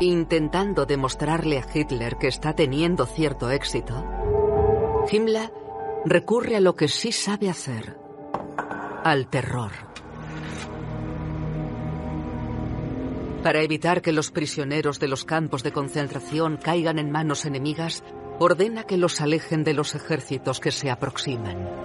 Intentando 0.00 0.86
demostrarle 0.86 1.58
a 1.58 1.66
Hitler 1.72 2.16
que 2.16 2.28
está 2.28 2.54
teniendo 2.54 3.06
cierto 3.06 3.50
éxito, 3.50 4.04
Himmler 5.10 5.52
recurre 6.04 6.56
a 6.56 6.60
lo 6.60 6.74
que 6.74 6.88
sí 6.88 7.12
sabe 7.12 7.48
hacer, 7.50 7.98
al 9.02 9.28
terror. 9.28 9.72
Para 13.42 13.62
evitar 13.62 14.00
que 14.00 14.12
los 14.12 14.30
prisioneros 14.30 14.98
de 15.00 15.08
los 15.08 15.24
campos 15.24 15.62
de 15.62 15.72
concentración 15.72 16.56
caigan 16.56 16.98
en 16.98 17.10
manos 17.10 17.44
enemigas, 17.44 18.02
ordena 18.38 18.84
que 18.84 18.96
los 18.96 19.20
alejen 19.20 19.64
de 19.64 19.74
los 19.74 19.94
ejércitos 19.94 20.60
que 20.60 20.70
se 20.70 20.90
aproximan. 20.90 21.84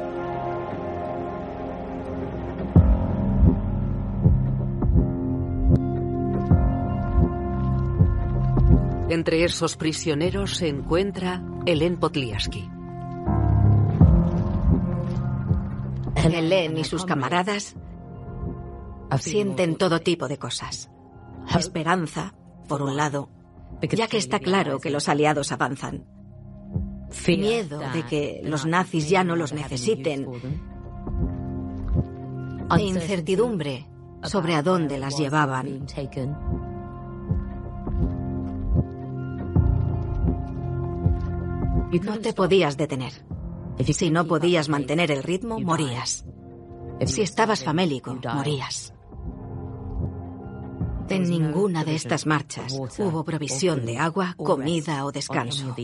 Entre 9.10 9.44
esos 9.44 9.76
prisioneros 9.76 10.58
se 10.58 10.68
encuentra 10.68 11.44
Helen 11.66 11.98
Potliaski. 11.98 12.70
Helen 16.16 16.78
y 16.78 16.84
sus 16.84 17.06
camaradas 17.06 17.76
sienten 19.20 19.76
todo 19.76 20.00
tipo 20.00 20.28
de 20.28 20.38
cosas. 20.38 20.92
Esperanza, 21.58 22.36
por 22.68 22.84
un 22.84 22.96
lado, 22.96 23.30
ya 23.82 24.08
que 24.08 24.18
está 24.18 24.40
claro 24.40 24.80
que 24.80 24.92
los 24.92 25.10
aliados 25.10 25.52
avanzan. 25.52 26.19
Miedo 27.28 27.80
de 27.94 28.04
que 28.04 28.42
los 28.44 28.66
nazis 28.66 29.10
ya 29.10 29.24
no 29.24 29.36
los 29.36 29.54
necesiten. 29.54 30.28
E 32.78 32.82
incertidumbre 32.82 33.88
sobre 34.24 34.56
a 34.56 34.62
dónde 34.62 35.00
las 35.00 35.18
llevaban. 35.18 35.86
No 42.04 42.20
te 42.20 42.34
podías 42.34 42.78
detener. 42.78 43.14
Si 43.84 44.12
no 44.12 44.26
podías 44.26 44.70
mantener 44.70 45.10
el 45.12 45.24
ritmo, 45.24 45.60
morías. 45.60 46.26
Si 47.06 47.22
estabas 47.22 47.64
famélico, 47.64 48.16
morías. 48.36 48.94
En 51.10 51.24
ninguna 51.28 51.84
de 51.84 51.96
estas 51.96 52.28
marchas 52.28 52.74
hubo 53.00 53.24
provisión 53.24 53.86
de 53.86 53.98
agua, 53.98 54.36
comida 54.38 55.06
o 55.06 55.12
descanso. 55.12 55.76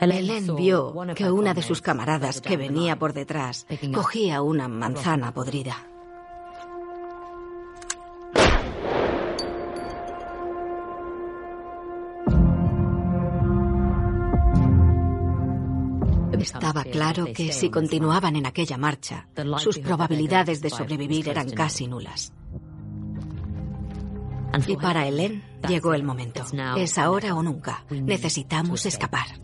Helen 0.00 0.56
vio 0.56 0.94
que 1.14 1.30
una 1.30 1.54
de 1.54 1.62
sus 1.62 1.80
camaradas 1.80 2.40
que 2.40 2.56
venía 2.56 2.98
por 2.98 3.12
detrás 3.12 3.66
cogía 3.92 4.42
una 4.42 4.68
manzana 4.68 5.32
podrida. 5.32 5.76
Estaba 16.38 16.84
claro 16.84 17.24
que 17.34 17.52
si 17.52 17.70
continuaban 17.70 18.36
en 18.36 18.46
aquella 18.46 18.76
marcha, 18.76 19.26
sus 19.58 19.78
probabilidades 19.78 20.60
de 20.60 20.70
sobrevivir 20.70 21.28
eran 21.28 21.50
casi 21.50 21.86
nulas. 21.86 22.32
Y 24.66 24.76
para 24.76 25.06
Helen 25.06 25.42
llegó 25.66 25.94
el 25.94 26.04
momento. 26.04 26.44
Es 26.76 26.98
ahora 26.98 27.34
o 27.34 27.42
nunca. 27.42 27.84
Necesitamos 27.90 28.86
escapar. 28.86 29.43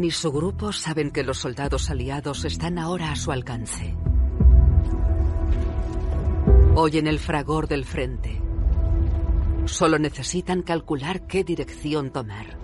Y 0.00 0.10
su 0.10 0.32
grupo 0.32 0.72
saben 0.72 1.10
que 1.10 1.22
los 1.22 1.36
soldados 1.38 1.90
aliados 1.90 2.46
están 2.46 2.78
ahora 2.78 3.12
a 3.12 3.16
su 3.16 3.30
alcance. 3.30 3.94
Oyen 6.74 7.06
el 7.06 7.18
fragor 7.18 7.68
del 7.68 7.84
frente. 7.84 8.40
Solo 9.66 9.98
necesitan 9.98 10.62
calcular 10.62 11.26
qué 11.26 11.44
dirección 11.44 12.10
tomar. 12.10 12.56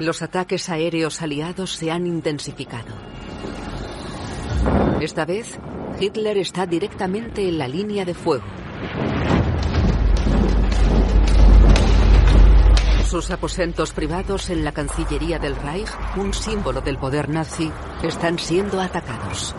Los 0.00 0.22
ataques 0.22 0.68
aéreos 0.68 1.22
aliados 1.22 1.72
se 1.72 1.90
han 1.90 2.06
intensificado. 2.06 2.94
Esta 5.00 5.24
vez, 5.24 5.58
Hitler 5.98 6.38
está 6.38 6.66
directamente 6.66 7.48
en 7.48 7.58
la 7.58 7.66
línea 7.66 8.04
de 8.04 8.14
fuego. 8.14 8.44
Sus 13.08 13.30
aposentos 13.30 13.92
privados 13.92 14.50
en 14.50 14.64
la 14.64 14.72
Cancillería 14.72 15.38
del 15.38 15.56
Reich, 15.56 15.88
un 16.16 16.32
símbolo 16.32 16.80
del 16.80 16.98
poder 16.98 17.28
nazi, 17.28 17.70
están 18.02 18.38
siendo 18.38 18.80
atacados. 18.80 19.54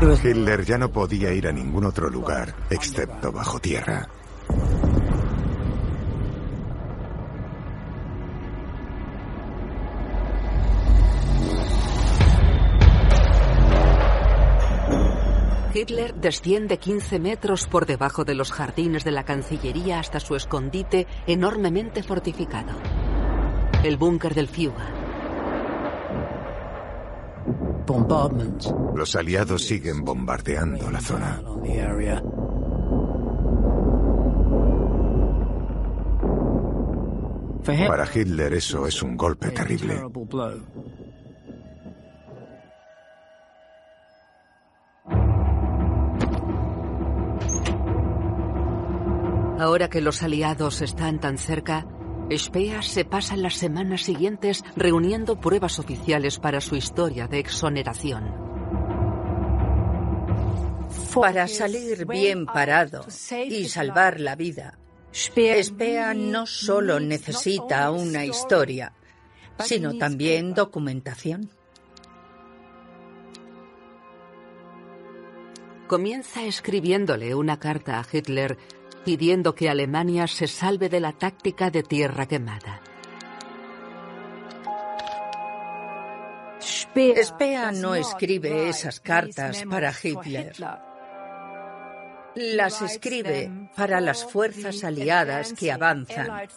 Hitler 0.00 0.64
ya 0.64 0.78
no 0.78 0.90
podía 0.90 1.32
ir 1.32 1.46
a 1.46 1.52
ningún 1.52 1.84
otro 1.84 2.08
lugar 2.08 2.54
excepto 2.70 3.30
bajo 3.30 3.58
tierra. 3.60 4.08
Hitler 15.78 16.12
desciende 16.16 16.78
15 16.78 17.20
metros 17.20 17.68
por 17.68 17.86
debajo 17.86 18.24
de 18.24 18.34
los 18.34 18.50
jardines 18.50 19.04
de 19.04 19.12
la 19.12 19.24
Cancillería 19.24 20.00
hasta 20.00 20.18
su 20.18 20.34
escondite 20.34 21.06
enormemente 21.28 22.02
fortificado. 22.02 22.72
El 23.84 23.96
búnker 23.96 24.34
del 24.34 24.48
Führer. 24.48 24.98
Los 28.96 29.14
aliados 29.14 29.62
siguen 29.62 30.04
bombardeando 30.04 30.90
la 30.90 31.00
zona. 31.00 31.40
Para 37.86 38.08
Hitler 38.12 38.52
eso 38.54 38.84
es 38.84 39.00
un 39.00 39.16
golpe 39.16 39.50
terrible. 39.50 40.02
Ahora 49.58 49.90
que 49.90 50.00
los 50.00 50.22
aliados 50.22 50.82
están 50.82 51.18
tan 51.18 51.36
cerca, 51.36 51.84
Speer 52.30 52.84
se 52.84 53.04
pasa 53.04 53.36
las 53.36 53.54
semanas 53.54 54.02
siguientes 54.02 54.62
reuniendo 54.76 55.40
pruebas 55.40 55.80
oficiales 55.80 56.38
para 56.38 56.60
su 56.60 56.76
historia 56.76 57.26
de 57.26 57.40
exoneración. 57.40 58.32
Para 61.12 61.48
salir 61.48 62.06
bien 62.06 62.46
parado 62.46 63.04
y 63.48 63.68
salvar 63.68 64.20
la 64.20 64.36
vida, 64.36 64.78
Speer 65.12 66.14
no 66.14 66.46
solo 66.46 67.00
necesita 67.00 67.90
una 67.90 68.24
historia, 68.24 68.92
sino 69.58 69.98
también 69.98 70.54
documentación. 70.54 71.50
Comienza 75.88 76.44
escribiéndole 76.44 77.34
una 77.34 77.58
carta 77.58 77.98
a 77.98 78.06
Hitler 78.12 78.58
pidiendo 79.04 79.54
que 79.54 79.68
Alemania 79.68 80.26
se 80.26 80.46
salve 80.46 80.88
de 80.88 81.00
la 81.00 81.12
táctica 81.12 81.70
de 81.70 81.82
tierra 81.82 82.26
quemada. 82.26 82.80
Speer 87.22 87.74
no 87.74 87.94
escribe 87.94 88.68
esas 88.68 89.00
cartas 89.00 89.64
para 89.70 89.92
Hitler. 89.92 90.52
Las 92.34 92.82
escribe 92.82 93.70
para 93.76 94.00
las 94.00 94.24
fuerzas 94.24 94.84
aliadas 94.84 95.52
que 95.52 95.72
avanzan, 95.72 96.48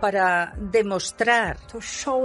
para 0.00 0.54
demostrar 0.56 1.58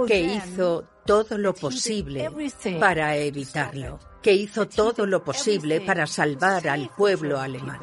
que 0.06 0.20
hizo 0.20 0.84
todo 1.04 1.36
lo 1.36 1.54
posible 1.54 2.30
para 2.78 3.16
evitarlo, 3.16 3.98
que 4.22 4.32
hizo 4.32 4.68
todo 4.68 5.06
lo 5.06 5.22
posible 5.22 5.80
para 5.80 6.06
salvar 6.06 6.68
al 6.68 6.90
pueblo 6.96 7.38
alemán. 7.38 7.80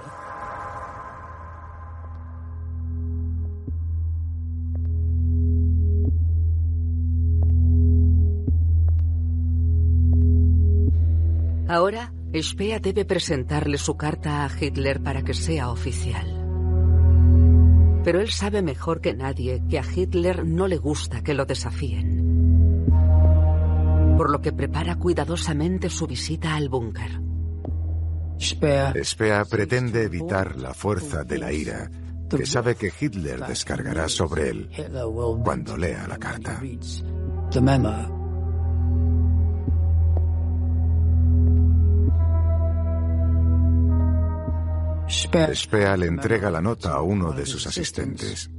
Ahora, 11.68 12.14
Speer 12.34 12.82
debe 12.82 13.06
presentarle 13.06 13.78
su 13.78 13.98
carta 13.98 14.46
a 14.46 14.50
Hitler 14.50 15.02
para 15.02 15.24
que 15.24 15.34
sea 15.34 15.70
oficial. 15.70 16.26
Pero 18.04 18.22
él 18.22 18.30
sabe 18.30 18.62
mejor 18.62 19.02
que 19.02 19.14
nadie 19.14 19.62
que 19.70 19.80
a 19.80 19.84
Hitler 19.84 20.46
no 20.46 20.68
le 20.68 20.78
gusta 20.78 21.22
que 21.22 21.34
lo 21.34 21.46
desafíen. 21.46 22.86
Por 24.18 24.32
lo 24.32 24.42
que 24.42 24.54
prepara 24.54 24.96
cuidadosamente 24.96 25.90
su 25.90 26.08
visita 26.08 26.56
al 26.56 26.70
búnker. 26.70 27.20
Speer 28.40 29.46
pretende 29.50 30.04
evitar 30.04 30.56
la 30.58 30.74
fuerza 30.74 31.24
de 31.24 31.38
la 31.38 31.52
ira 31.52 31.90
que 32.30 32.46
sabe 32.46 32.76
que 32.76 32.92
Hitler 32.98 33.46
descargará 33.46 34.08
sobre 34.08 34.50
él 34.50 34.70
cuando 35.44 35.76
lea 35.76 36.08
la 36.08 36.18
carta. 36.18 36.62
Spea 45.08 45.96
le 45.96 46.08
entrega 46.08 46.50
la 46.50 46.60
nota 46.60 46.94
a 46.94 47.02
uno 47.02 47.32
de 47.32 47.46
sus 47.46 47.66
asistentes. 47.66 48.50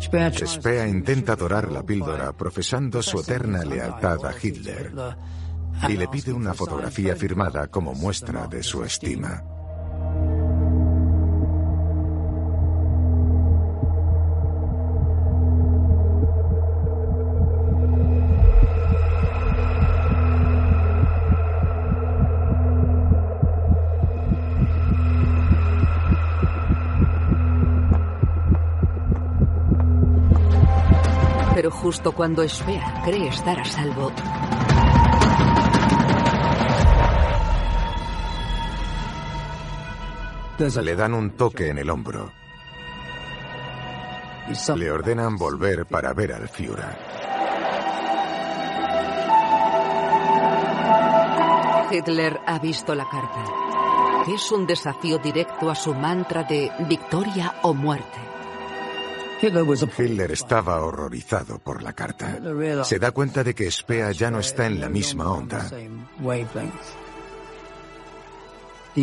Spea 0.00 0.86
intenta 0.88 1.36
dorar 1.36 1.70
la 1.70 1.84
píldora 1.84 2.32
profesando 2.32 3.02
su 3.02 3.20
eterna 3.20 3.64
lealtad 3.64 4.26
a 4.26 4.34
Hitler 4.40 4.92
y 5.88 5.96
le 5.96 6.08
pide 6.08 6.32
una 6.32 6.54
fotografía 6.54 7.14
firmada 7.14 7.68
como 7.68 7.94
muestra 7.94 8.46
de 8.48 8.62
su 8.62 8.82
estima. 8.84 9.51
Justo 31.82 32.12
cuando 32.12 32.48
Spea 32.48 33.02
cree 33.04 33.28
estar 33.28 33.58
a 33.58 33.64
salvo. 33.64 34.12
Le 40.58 40.94
dan 40.94 41.12
un 41.12 41.32
toque 41.32 41.70
en 41.70 41.78
el 41.78 41.90
hombro. 41.90 42.30
Le 44.76 44.90
ordenan 44.92 45.36
volver 45.36 45.84
para 45.86 46.12
ver 46.12 46.32
al 46.34 46.48
Führer. 46.48 46.96
Hitler 51.90 52.40
ha 52.46 52.58
visto 52.60 52.94
la 52.94 53.08
carta. 53.08 53.44
Es 54.32 54.52
un 54.52 54.66
desafío 54.66 55.18
directo 55.18 55.68
a 55.68 55.74
su 55.74 55.94
mantra 55.94 56.44
de 56.44 56.70
victoria 56.88 57.56
o 57.62 57.74
muerte. 57.74 58.20
Hitler 59.42 60.30
estaba 60.30 60.80
horrorizado 60.82 61.58
por 61.58 61.82
la 61.82 61.92
carta. 61.92 62.38
Se 62.84 62.98
da 62.98 63.10
cuenta 63.10 63.42
de 63.42 63.54
que 63.54 63.70
Spea 63.70 64.12
ya 64.12 64.30
no 64.30 64.38
está 64.38 64.66
en 64.66 64.80
la 64.80 64.88
misma 64.88 65.32
onda. 65.32 65.68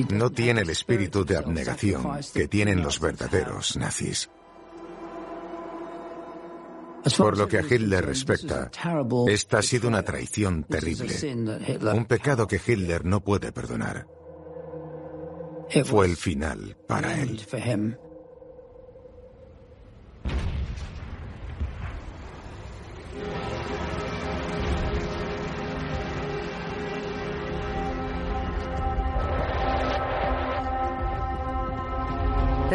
No 0.10 0.32
tiene 0.32 0.62
el 0.62 0.70
espíritu 0.70 1.26
de 1.26 1.38
abnegación 1.38 2.04
que 2.34 2.48
tienen 2.48 2.82
los 2.82 3.00
verdaderos 3.00 3.76
nazis. 3.76 4.30
Por 7.18 7.38
lo 7.38 7.48
que 7.48 7.58
a 7.58 7.62
Hitler 7.62 8.06
respecta, 8.06 8.70
esta 9.28 9.60
ha 9.60 9.62
sido 9.62 9.88
una 9.88 10.04
traición 10.04 10.64
terrible, 10.64 11.16
un 11.94 12.06
pecado 12.06 12.48
que 12.48 12.62
Hitler 12.66 13.06
no 13.06 13.22
puede 13.22 13.52
perdonar. 13.52 14.08
Fue 15.86 16.06
el 16.06 16.18
final 16.18 16.78
para 16.88 17.20
él. 17.22 17.42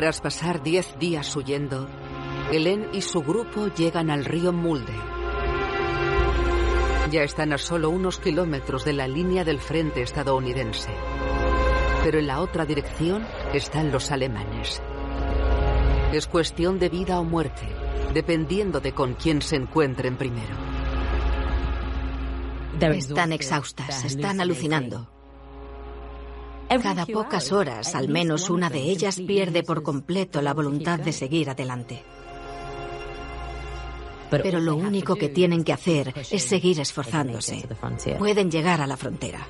Tras 0.05 0.21
pasar 0.21 0.63
diez 0.63 0.99
días 0.99 1.35
huyendo, 1.35 1.89
Helen 2.53 2.91
y 2.93 3.01
su 3.01 3.23
grupo 3.23 3.69
llegan 3.69 4.11
al 4.11 4.27
río 4.27 4.53
Mulde. 4.53 4.93
Ya 7.11 7.23
están 7.23 7.55
a 7.55 7.57
solo 7.57 7.89
unos 7.89 8.19
kilómetros 8.19 8.85
de 8.85 8.93
la 8.93 9.09
línea 9.09 9.45
del 9.45 9.61
frente 9.61 10.03
estadounidense. 10.03 10.91
Pero 12.03 12.19
en 12.19 12.27
la 12.27 12.43
otra 12.43 12.67
dirección 12.67 13.27
están 13.55 13.93
los 13.93 14.11
alemanes. 14.11 14.83
Es 16.13 16.27
cuestión 16.27 16.79
de 16.79 16.91
vida 16.91 17.19
o 17.19 17.25
muerte, 17.25 17.67
dependiendo 18.13 18.81
de 18.81 18.93
con 18.93 19.15
quién 19.15 19.41
se 19.41 19.57
encuentren 19.57 20.19
primero. 20.19 20.55
Están 22.79 23.33
exhaustas, 23.33 24.05
están 24.05 24.39
alucinando. 24.43 25.14
Cada 26.69 27.07
pocas 27.07 27.53
horas, 27.53 27.95
al 27.95 28.09
menos 28.09 28.51
una 28.51 28.71
de 28.71 28.81
ellas 28.81 29.21
pierde 29.21 29.63
por 29.63 29.83
completo 29.83 30.43
la 30.43 30.55
voluntad 30.55 30.99
de 30.99 31.13
seguir 31.13 31.51
adelante. 31.51 32.03
Pero 34.31 34.61
lo 34.61 34.75
único 34.75 35.15
que 35.17 35.29
tienen 35.29 35.65
que 35.65 35.73
hacer 35.73 36.13
es 36.31 36.43
seguir 36.43 36.81
esforzándose. 36.81 37.69
Pueden 38.19 38.51
llegar 38.51 38.81
a 38.81 38.87
la 38.87 38.97
frontera. 38.97 39.47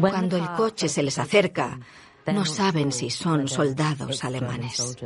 Cuando 0.00 0.36
el 0.36 0.48
coche 0.56 0.88
se 0.88 1.02
les 1.02 1.18
acerca, 1.18 1.78
no 2.26 2.44
saben 2.44 2.92
si 2.92 3.10
son 3.10 3.48
soldados 3.48 4.24
alemanes. 4.24 4.96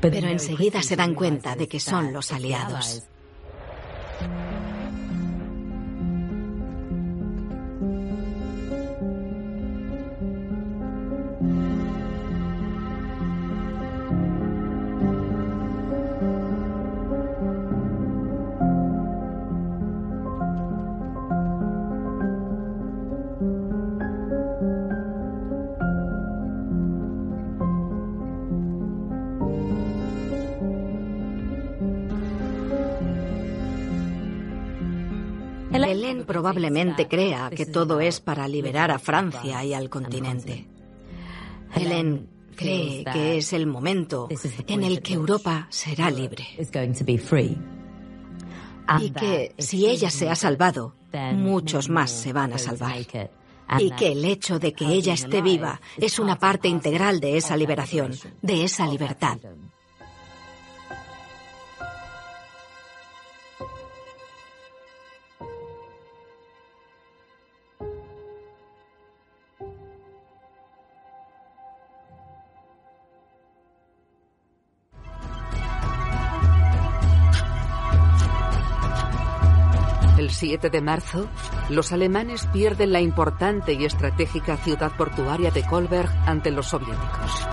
Pero 0.00 0.28
enseguida 0.28 0.82
se 0.82 0.96
dan 0.96 1.14
cuenta 1.14 1.56
de 1.56 1.68
que 1.68 1.80
son 1.80 2.12
los 2.12 2.32
aliados. 2.32 3.02
Probablemente 36.48 37.08
crea 37.08 37.50
que 37.50 37.66
todo 37.66 38.00
es 38.00 38.20
para 38.20 38.48
liberar 38.48 38.90
a 38.90 38.98
Francia 38.98 39.62
y 39.64 39.74
al 39.74 39.90
continente. 39.90 40.66
Helen 41.74 42.26
cree 42.56 43.04
que 43.04 43.36
es 43.36 43.52
el 43.52 43.66
momento 43.66 44.28
en 44.66 44.82
el 44.82 45.02
que 45.02 45.14
Europa 45.14 45.66
será 45.70 46.10
libre. 46.10 46.46
Y 49.00 49.10
que 49.10 49.54
si 49.58 49.86
ella 49.86 50.10
se 50.10 50.30
ha 50.30 50.34
salvado, 50.34 50.94
muchos 51.34 51.90
más 51.90 52.10
se 52.10 52.32
van 52.32 52.54
a 52.54 52.58
salvar. 52.58 52.96
Y 53.78 53.90
que 53.90 54.12
el 54.12 54.24
hecho 54.24 54.58
de 54.58 54.72
que 54.72 54.86
ella 54.86 55.12
esté 55.12 55.42
viva 55.42 55.80
es 55.98 56.18
una 56.18 56.38
parte 56.38 56.68
integral 56.68 57.20
de 57.20 57.36
esa 57.36 57.58
liberación, 57.58 58.14
de 58.40 58.64
esa 58.64 58.86
libertad. 58.86 59.36
El 80.28 80.34
7 80.34 80.68
de 80.68 80.82
marzo, 80.82 81.26
los 81.70 81.90
alemanes 81.90 82.44
pierden 82.52 82.92
la 82.92 83.00
importante 83.00 83.72
y 83.72 83.86
estratégica 83.86 84.58
ciudad 84.58 84.92
portuaria 84.94 85.50
de 85.50 85.64
Kolberg 85.64 86.10
ante 86.26 86.50
los 86.50 86.66
soviéticos. 86.66 87.48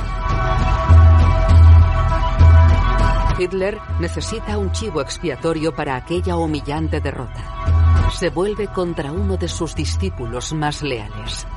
Hitler 3.39 3.79
necesita 4.01 4.57
un 4.57 4.73
chivo 4.73 4.99
expiatorio 4.99 5.73
para 5.73 5.95
aquella 5.95 6.35
humillante 6.35 6.99
derrota. 6.99 8.11
Se 8.11 8.29
vuelve 8.29 8.67
contra 8.67 9.13
uno 9.13 9.37
de 9.37 9.47
sus 9.47 9.73
discípulos 9.73 10.51
más 10.51 10.81
leales. 10.81 11.47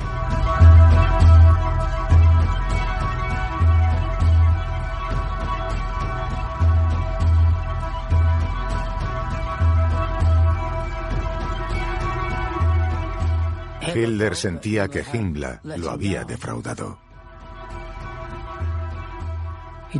Hitler 13.95 14.35
sentía 14.35 14.87
que 14.87 15.03
Himmler 15.03 15.59
lo 15.63 15.91
había 15.91 16.23
defraudado. 16.23 16.99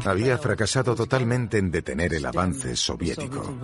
Había 0.05 0.37
fracasado 0.37 0.95
totalmente 0.95 1.57
en 1.57 1.71
detener 1.71 2.13
el 2.13 2.25
avance 2.25 2.75
soviético. 2.75 3.55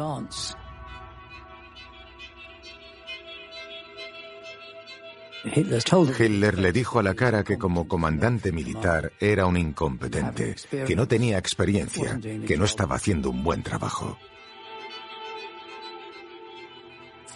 Hitler 6.17 6.57
le 6.57 6.71
dijo 6.71 6.99
a 6.99 7.03
la 7.03 7.13
cara 7.13 7.43
que 7.43 7.57
como 7.57 7.87
comandante 7.87 8.51
militar 8.51 9.11
era 9.19 9.45
un 9.45 9.57
incompetente, 9.57 10.55
que 10.85 10.95
no 10.95 11.07
tenía 11.07 11.37
experiencia, 11.37 12.19
que 12.19 12.57
no 12.57 12.65
estaba 12.65 12.95
haciendo 12.95 13.29
un 13.29 13.43
buen 13.43 13.61
trabajo. 13.61 14.17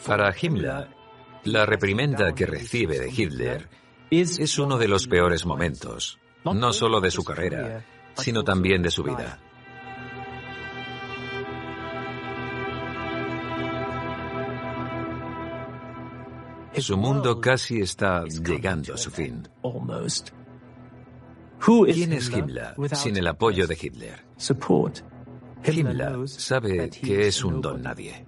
Para 0.06 0.34
Himmler, 0.36 0.88
la 1.44 1.66
reprimenda 1.66 2.34
que 2.34 2.46
recibe 2.46 3.00
de 3.00 3.10
Hitler 3.10 3.70
es 4.12 4.60
uno 4.60 4.78
de 4.78 4.88
los 4.88 5.08
peores 5.08 5.46
momentos, 5.46 6.20
no 6.44 6.74
solo 6.74 7.02
de 7.02 7.12
su 7.12 7.24
carrera, 7.24 7.86
sino 8.18 8.44
también 8.44 8.82
de 8.82 8.92
su 8.92 9.04
vida. 9.04 9.40
Su 16.78 16.98
mundo 16.98 17.42
casi 17.42 17.82
está 17.82 18.24
llegando 18.26 18.94
a 18.94 18.98
su 18.98 19.12
fin. 19.12 19.48
¿Quién 21.60 22.14
es 22.14 22.30
Himmler 22.30 22.76
sin 22.94 23.18
el 23.18 23.28
apoyo 23.28 23.68
de 23.68 23.78
Hitler? 23.80 24.26
Himmler 25.66 26.28
sabe 26.28 26.90
que 26.90 27.28
es 27.28 27.44
un 27.44 27.60
don 27.60 27.82
nadie. 27.82 28.26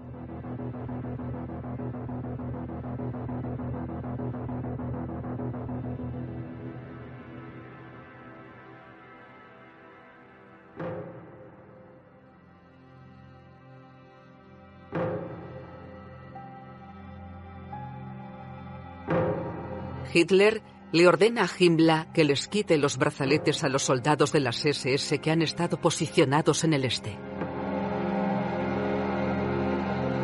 Hitler 20.13 20.61
le 20.91 21.07
ordena 21.07 21.43
a 21.43 21.49
Himmler 21.57 22.07
que 22.13 22.23
les 22.23 22.47
quite 22.47 22.77
los 22.77 22.97
brazaletes 22.97 23.63
a 23.63 23.69
los 23.69 23.83
soldados 23.83 24.31
de 24.31 24.41
las 24.41 24.65
SS 24.65 25.19
que 25.19 25.31
han 25.31 25.41
estado 25.41 25.79
posicionados 25.79 26.63
en 26.63 26.73
el 26.73 26.85
este. 26.85 27.17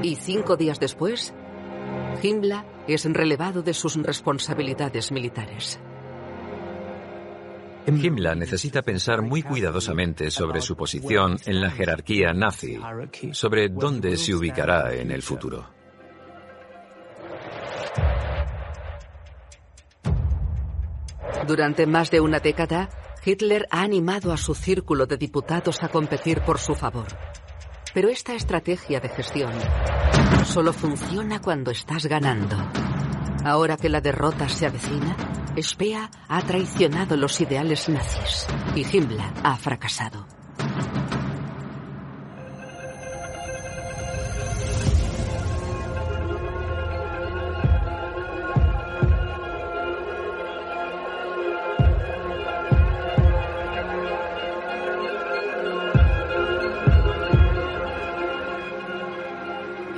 Y 0.03 0.15
cinco 0.15 0.57
días 0.57 0.79
después, 0.79 1.33
Himmler 2.21 2.63
es 2.88 3.05
relevado 3.05 3.61
de 3.61 3.73
sus 3.73 3.95
responsabilidades 3.95 5.11
militares. 5.11 5.79
Himmler 7.88 8.35
necesita 8.35 8.81
pensar 8.81 9.21
muy 9.21 9.43
cuidadosamente 9.43 10.29
sobre 10.29 10.59
su 10.59 10.75
posición 10.75 11.38
en 11.45 11.61
la 11.61 11.71
jerarquía 11.71 12.33
nazi, 12.33 12.77
sobre 13.31 13.69
dónde 13.69 14.17
se 14.17 14.35
ubicará 14.35 14.93
en 14.93 15.11
el 15.11 15.21
futuro. 15.21 15.76
Durante 21.48 21.86
más 21.86 22.12
de 22.12 22.20
una 22.20 22.39
década, 22.39 22.89
Hitler 23.24 23.68
ha 23.72 23.82
animado 23.82 24.34
a 24.34 24.38
su 24.38 24.54
círculo 24.54 25.06
de 25.06 25.16
diputados 25.16 25.82
a 25.82 25.88
competir 25.88 26.41
por 26.41 26.60
su 26.60 26.76
favor. 26.76 27.08
Pero 27.93 28.10
esta 28.10 28.36
estrategia 28.36 29.00
de 29.00 29.08
gestión 29.08 29.54
solo 30.45 30.74
funciona 30.74 31.41
cuando 31.41 31.72
estás 31.72 32.06
ganando. 32.06 32.58
Ahora 33.45 33.78
que 33.78 33.88
la 33.88 34.02
derrota 34.02 34.50
se 34.50 34.66
avecina, 34.66 35.16
Speer 35.60 36.10
ha 36.28 36.41
traicionado 36.41 37.16
los 37.16 37.39
ideales 37.39 37.88
nazis 37.88 38.45
y 38.76 38.86
Himmler 38.86 39.32
ha 39.41 39.56
fracasado. 39.56 40.36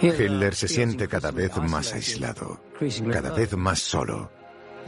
Hitler 0.02 0.56
se 0.56 0.68
siente 0.68 1.08
cada 1.08 1.32
vez 1.32 1.58
más 1.58 1.94
aislado, 1.94 2.62
cada 3.12 3.34
vez 3.34 3.56
más 3.58 3.80
solo. 3.80 4.32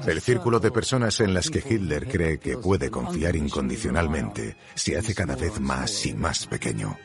El 0.08 0.22
círculo 0.22 0.60
de 0.60 0.72
personas 0.72 1.20
en 1.20 1.34
las 1.34 1.50
que 1.50 1.60
Hitler 1.60 2.08
cree 2.08 2.40
que 2.40 2.58
puede 2.58 2.90
confiar 2.90 3.36
incondicionalmente 3.36 4.58
se 4.74 4.98
hace 4.98 5.14
cada 5.14 5.36
vez 5.36 5.60
más 5.60 6.06
y 6.06 6.14
más 6.14 6.48
pequeño. 6.48 6.98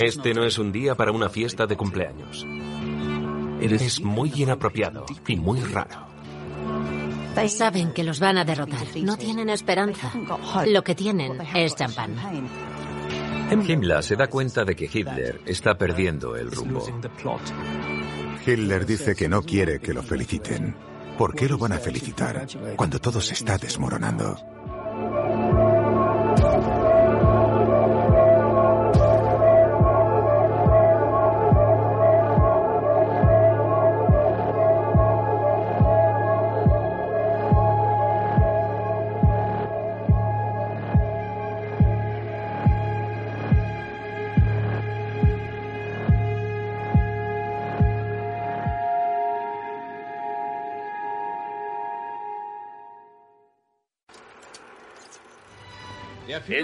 Este 0.00 0.34
no 0.34 0.44
es 0.44 0.58
un 0.58 0.72
día 0.72 0.96
para 0.96 1.12
una 1.12 1.28
fiesta 1.28 1.66
de 1.66 1.76
cumpleaños. 1.76 2.44
Es 3.72 4.00
muy 4.00 4.30
inapropiado 4.34 5.06
y 5.26 5.36
muy 5.36 5.60
raro. 5.60 6.06
Saben 7.48 7.92
que 7.92 8.04
los 8.04 8.20
van 8.20 8.38
a 8.38 8.44
derrotar. 8.44 8.86
No 9.02 9.16
tienen 9.16 9.48
esperanza. 9.50 10.12
Lo 10.66 10.82
que 10.82 10.94
tienen 10.94 11.40
es 11.54 11.74
champán. 11.74 12.14
Himmler 13.50 14.02
se 14.02 14.16
da 14.16 14.28
cuenta 14.28 14.64
de 14.64 14.74
que 14.74 14.84
Hitler 14.92 15.40
está 15.44 15.76
perdiendo 15.76 16.36
el 16.36 16.50
rumbo. 16.50 16.84
Hitler 18.46 18.86
dice 18.86 19.14
que 19.14 19.28
no 19.28 19.42
quiere 19.42 19.80
que 19.80 19.94
lo 19.94 20.02
feliciten. 20.02 20.74
¿Por 21.18 21.34
qué 21.34 21.48
lo 21.48 21.58
van 21.58 21.72
a 21.72 21.78
felicitar 21.78 22.46
cuando 22.76 22.98
todo 22.98 23.20
se 23.20 23.34
está 23.34 23.56
desmoronando? 23.58 24.36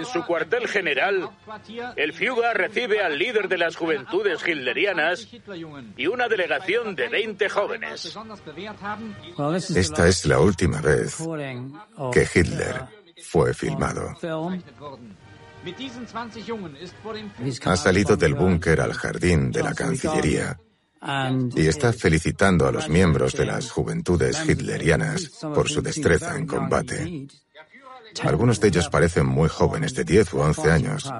En 0.01 0.05
su 0.07 0.25
cuartel 0.25 0.67
general, 0.67 1.29
el 1.95 2.13
Führer 2.13 2.57
recibe 2.57 3.01
al 3.01 3.19
líder 3.19 3.47
de 3.47 3.57
las 3.59 3.75
juventudes 3.75 4.41
hitlerianas 4.47 5.27
y 5.95 6.07
una 6.07 6.27
delegación 6.27 6.95
de 6.95 7.07
20 7.07 7.49
jóvenes. 7.49 8.17
Esta 9.75 10.07
es 10.07 10.25
la 10.25 10.39
última 10.39 10.81
vez 10.81 11.17
que 12.11 12.27
Hitler 12.33 12.81
fue 13.23 13.53
filmado. 13.53 14.15
Ha 17.65 17.77
salido 17.77 18.17
del 18.17 18.33
búnker 18.33 18.81
al 18.81 18.93
jardín 18.93 19.51
de 19.51 19.61
la 19.61 19.75
Cancillería 19.75 20.59
y 21.55 21.67
está 21.67 21.93
felicitando 21.93 22.67
a 22.67 22.71
los 22.71 22.89
miembros 22.89 23.33
de 23.33 23.45
las 23.45 23.69
juventudes 23.69 24.49
hitlerianas 24.49 25.29
por 25.41 25.69
su 25.69 25.81
destreza 25.83 26.35
en 26.35 26.47
combate. 26.47 27.27
Algunos 28.23 28.59
de 28.59 28.67
ellos 28.67 28.89
parecen 28.89 29.25
muy 29.25 29.49
jóvenes, 29.49 29.93
de 29.93 30.03
10 30.03 30.33
u 30.33 30.39
11 30.39 30.71
años. 30.71 31.11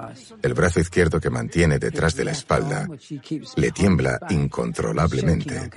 El 0.42 0.54
brazo 0.54 0.80
izquierdo 0.80 1.20
que 1.20 1.30
mantiene 1.30 1.78
detrás 1.78 2.14
de 2.14 2.24
la 2.24 2.32
espalda 2.32 2.88
le 3.56 3.70
tiembla 3.72 4.18
incontrolablemente. 4.30 5.70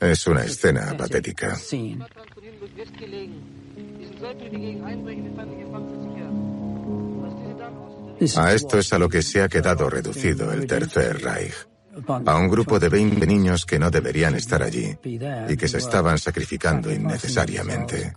Es 0.00 0.26
una 0.26 0.44
escena 0.44 0.96
patética. 0.96 1.56
A 8.36 8.52
esto 8.52 8.78
es 8.78 8.92
a 8.92 8.98
lo 8.98 9.08
que 9.08 9.22
se 9.22 9.42
ha 9.42 9.48
quedado 9.48 9.90
reducido 9.90 10.52
el 10.52 10.66
Tercer 10.66 11.22
Reich. 11.22 11.75
A 12.26 12.36
un 12.36 12.48
grupo 12.48 12.78
de 12.78 12.88
20 12.88 13.26
niños 13.26 13.64
que 13.64 13.78
no 13.78 13.90
deberían 13.90 14.34
estar 14.34 14.62
allí 14.62 14.96
y 15.02 15.56
que 15.56 15.68
se 15.68 15.78
estaban 15.78 16.18
sacrificando 16.18 16.92
innecesariamente. 16.92 18.12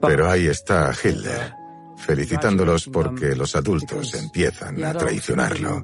Pero 0.00 0.30
ahí 0.30 0.46
está 0.46 0.92
Hitler, 0.92 1.52
felicitándolos 1.98 2.88
porque 2.88 3.34
los 3.34 3.54
adultos 3.56 4.14
empiezan 4.14 4.82
a 4.84 4.94
traicionarlo. 4.94 5.82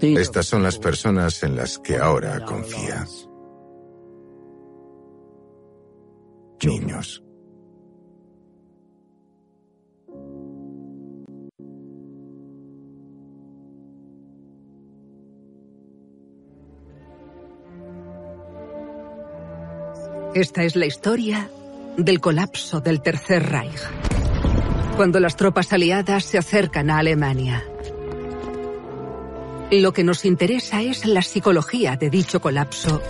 Estas 0.00 0.46
son 0.46 0.62
las 0.62 0.78
personas 0.78 1.42
en 1.42 1.56
las 1.56 1.78
que 1.78 1.96
ahora 1.96 2.44
confía. 2.44 3.06
Niños. 6.62 7.22
Esta 20.34 20.62
es 20.62 20.76
la 20.76 20.86
historia 20.86 21.50
del 21.96 22.20
colapso 22.20 22.80
del 22.80 23.02
Tercer 23.02 23.50
Reich. 23.50 23.80
Cuando 24.96 25.18
las 25.18 25.34
tropas 25.34 25.72
aliadas 25.72 26.24
se 26.24 26.38
acercan 26.38 26.88
a 26.88 26.98
Alemania. 26.98 27.64
Lo 29.72 29.92
que 29.92 30.04
nos 30.04 30.24
interesa 30.24 30.82
es 30.82 31.04
la 31.04 31.22
psicología 31.22 31.96
de 31.96 32.10
dicho 32.10 32.40
colapso, 32.40 33.02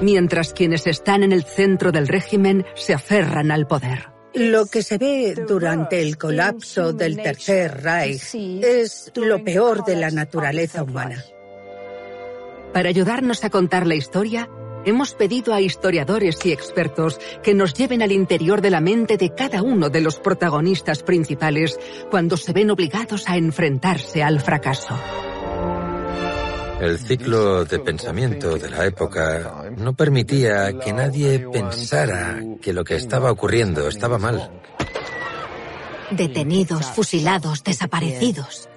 mientras 0.00 0.52
quienes 0.52 0.86
están 0.86 1.24
en 1.24 1.32
el 1.32 1.42
centro 1.42 1.90
del 1.90 2.06
régimen 2.06 2.64
se 2.76 2.94
aferran 2.94 3.50
al 3.50 3.66
poder. 3.66 4.10
Lo 4.34 4.66
que 4.66 4.84
se 4.84 4.96
ve 4.96 5.34
durante 5.48 6.00
el 6.00 6.16
colapso 6.16 6.92
del 6.92 7.16
Tercer 7.16 7.82
Reich 7.82 8.32
es 8.62 9.10
lo 9.16 9.42
peor 9.42 9.84
de 9.84 9.96
la 9.96 10.10
naturaleza 10.12 10.84
humana. 10.84 11.24
Para 12.72 12.88
ayudarnos 12.88 13.42
a 13.44 13.50
contar 13.50 13.88
la 13.88 13.94
historia, 13.96 14.48
hemos 14.84 15.14
pedido 15.14 15.54
a 15.54 15.60
historiadores 15.60 16.44
y 16.44 16.52
expertos 16.52 17.18
que 17.42 17.54
nos 17.54 17.74
lleven 17.74 18.02
al 18.02 18.12
interior 18.12 18.60
de 18.60 18.70
la 18.70 18.80
mente 18.80 19.16
de 19.16 19.34
cada 19.34 19.62
uno 19.62 19.88
de 19.88 20.00
los 20.00 20.18
protagonistas 20.18 21.02
principales 21.02 21.78
cuando 22.10 22.36
se 22.36 22.52
ven 22.52 22.70
obligados 22.70 23.28
a 23.28 23.36
enfrentarse 23.36 24.22
al 24.22 24.40
fracaso. 24.40 24.98
El 26.80 26.98
ciclo 26.98 27.64
de 27.64 27.78
pensamiento 27.78 28.58
de 28.58 28.68
la 28.68 28.84
época 28.84 29.70
no 29.76 29.94
permitía 29.94 30.78
que 30.78 30.92
nadie 30.92 31.38
pensara 31.50 32.42
que 32.60 32.72
lo 32.72 32.84
que 32.84 32.96
estaba 32.96 33.30
ocurriendo 33.30 33.88
estaba 33.88 34.18
mal. 34.18 34.50
Detenidos, 36.10 36.86
fusilados, 36.86 37.64
desaparecidos. 37.64 38.68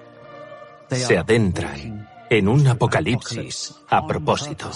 Se 0.90 1.18
adentran 1.18 2.08
en 2.30 2.48
un 2.48 2.66
apocalipsis 2.66 3.74
a 3.88 4.06
propósito. 4.06 4.70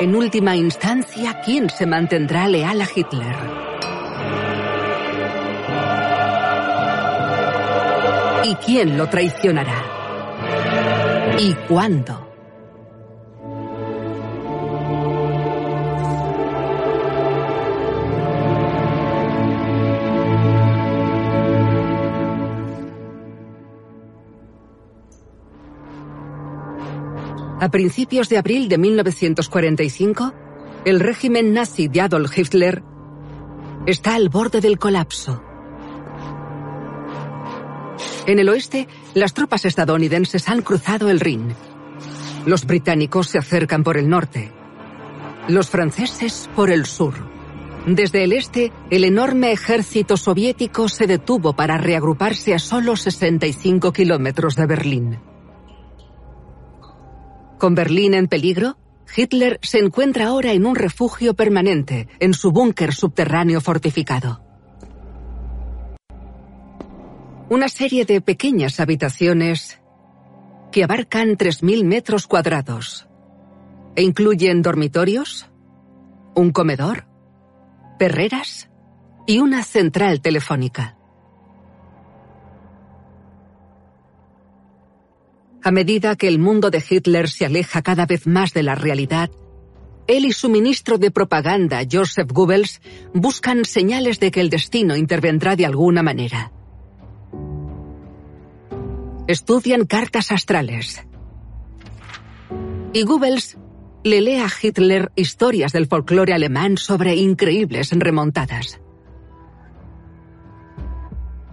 En 0.00 0.14
última 0.14 0.54
instancia, 0.54 1.40
¿quién 1.44 1.68
se 1.70 1.84
mantendrá 1.84 2.46
leal 2.46 2.80
a 2.80 2.86
Hitler? 2.94 3.34
¿Y 8.44 8.54
quién 8.64 8.96
lo 8.96 9.08
traicionará? 9.08 9.82
¿Y 11.38 11.52
cuándo? 11.66 12.27
A 27.60 27.70
principios 27.72 28.28
de 28.28 28.38
abril 28.38 28.68
de 28.68 28.78
1945, 28.78 30.32
el 30.84 31.00
régimen 31.00 31.52
nazi 31.52 31.88
de 31.88 32.00
Adolf 32.00 32.38
Hitler 32.38 32.84
está 33.84 34.14
al 34.14 34.28
borde 34.28 34.60
del 34.60 34.78
colapso. 34.78 35.42
En 38.26 38.38
el 38.38 38.48
oeste, 38.48 38.86
las 39.14 39.34
tropas 39.34 39.64
estadounidenses 39.64 40.48
han 40.48 40.62
cruzado 40.62 41.10
el 41.10 41.18
Rin. 41.18 41.52
Los 42.46 42.64
británicos 42.64 43.26
se 43.26 43.38
acercan 43.38 43.82
por 43.82 43.96
el 43.96 44.08
norte. 44.08 44.52
Los 45.48 45.68
franceses 45.68 46.48
por 46.54 46.70
el 46.70 46.86
sur. 46.86 47.14
Desde 47.86 48.22
el 48.22 48.34
este, 48.34 48.72
el 48.90 49.02
enorme 49.02 49.50
ejército 49.50 50.16
soviético 50.16 50.88
se 50.88 51.08
detuvo 51.08 51.56
para 51.56 51.76
reagruparse 51.76 52.54
a 52.54 52.60
solo 52.60 52.94
65 52.94 53.92
kilómetros 53.92 54.54
de 54.54 54.66
Berlín. 54.66 55.27
Con 57.58 57.74
Berlín 57.74 58.14
en 58.14 58.28
peligro, 58.28 58.78
Hitler 59.16 59.58
se 59.62 59.78
encuentra 59.78 60.26
ahora 60.26 60.52
en 60.52 60.64
un 60.64 60.76
refugio 60.76 61.34
permanente, 61.34 62.08
en 62.20 62.32
su 62.34 62.52
búnker 62.52 62.94
subterráneo 62.94 63.60
fortificado. 63.60 64.42
Una 67.48 67.68
serie 67.68 68.04
de 68.04 68.20
pequeñas 68.20 68.78
habitaciones 68.78 69.80
que 70.70 70.84
abarcan 70.84 71.36
3.000 71.36 71.84
metros 71.84 72.26
cuadrados 72.26 73.08
e 73.96 74.02
incluyen 74.02 74.62
dormitorios, 74.62 75.48
un 76.34 76.52
comedor, 76.52 77.06
perreras 77.98 78.70
y 79.26 79.40
una 79.40 79.64
central 79.64 80.20
telefónica. 80.20 80.97
A 85.68 85.70
medida 85.70 86.16
que 86.16 86.28
el 86.28 86.38
mundo 86.38 86.70
de 86.70 86.82
Hitler 86.88 87.28
se 87.28 87.44
aleja 87.44 87.82
cada 87.82 88.06
vez 88.06 88.26
más 88.26 88.54
de 88.54 88.62
la 88.62 88.74
realidad, 88.74 89.30
él 90.06 90.24
y 90.24 90.32
su 90.32 90.48
ministro 90.48 90.96
de 90.96 91.10
propaganda, 91.10 91.82
Joseph 91.92 92.32
Goebbels, 92.32 92.80
buscan 93.12 93.66
señales 93.66 94.18
de 94.18 94.30
que 94.30 94.40
el 94.40 94.48
destino 94.48 94.96
intervendrá 94.96 95.56
de 95.56 95.66
alguna 95.66 96.02
manera. 96.02 96.52
Estudian 99.26 99.84
cartas 99.84 100.32
astrales. 100.32 101.04
Y 102.94 103.02
Goebbels 103.02 103.58
le 104.04 104.22
lee 104.22 104.36
a 104.36 104.48
Hitler 104.48 105.12
historias 105.16 105.72
del 105.72 105.86
folclore 105.86 106.32
alemán 106.32 106.78
sobre 106.78 107.14
increíbles 107.14 107.90
remontadas. 107.92 108.80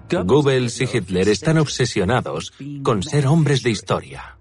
Goebbels 0.09 0.81
y 0.81 0.85
Hitler 0.91 1.29
están 1.29 1.57
obsesionados 1.57 2.53
con 2.83 3.01
ser 3.03 3.27
hombres 3.27 3.63
de 3.63 3.71
historia. 3.71 4.37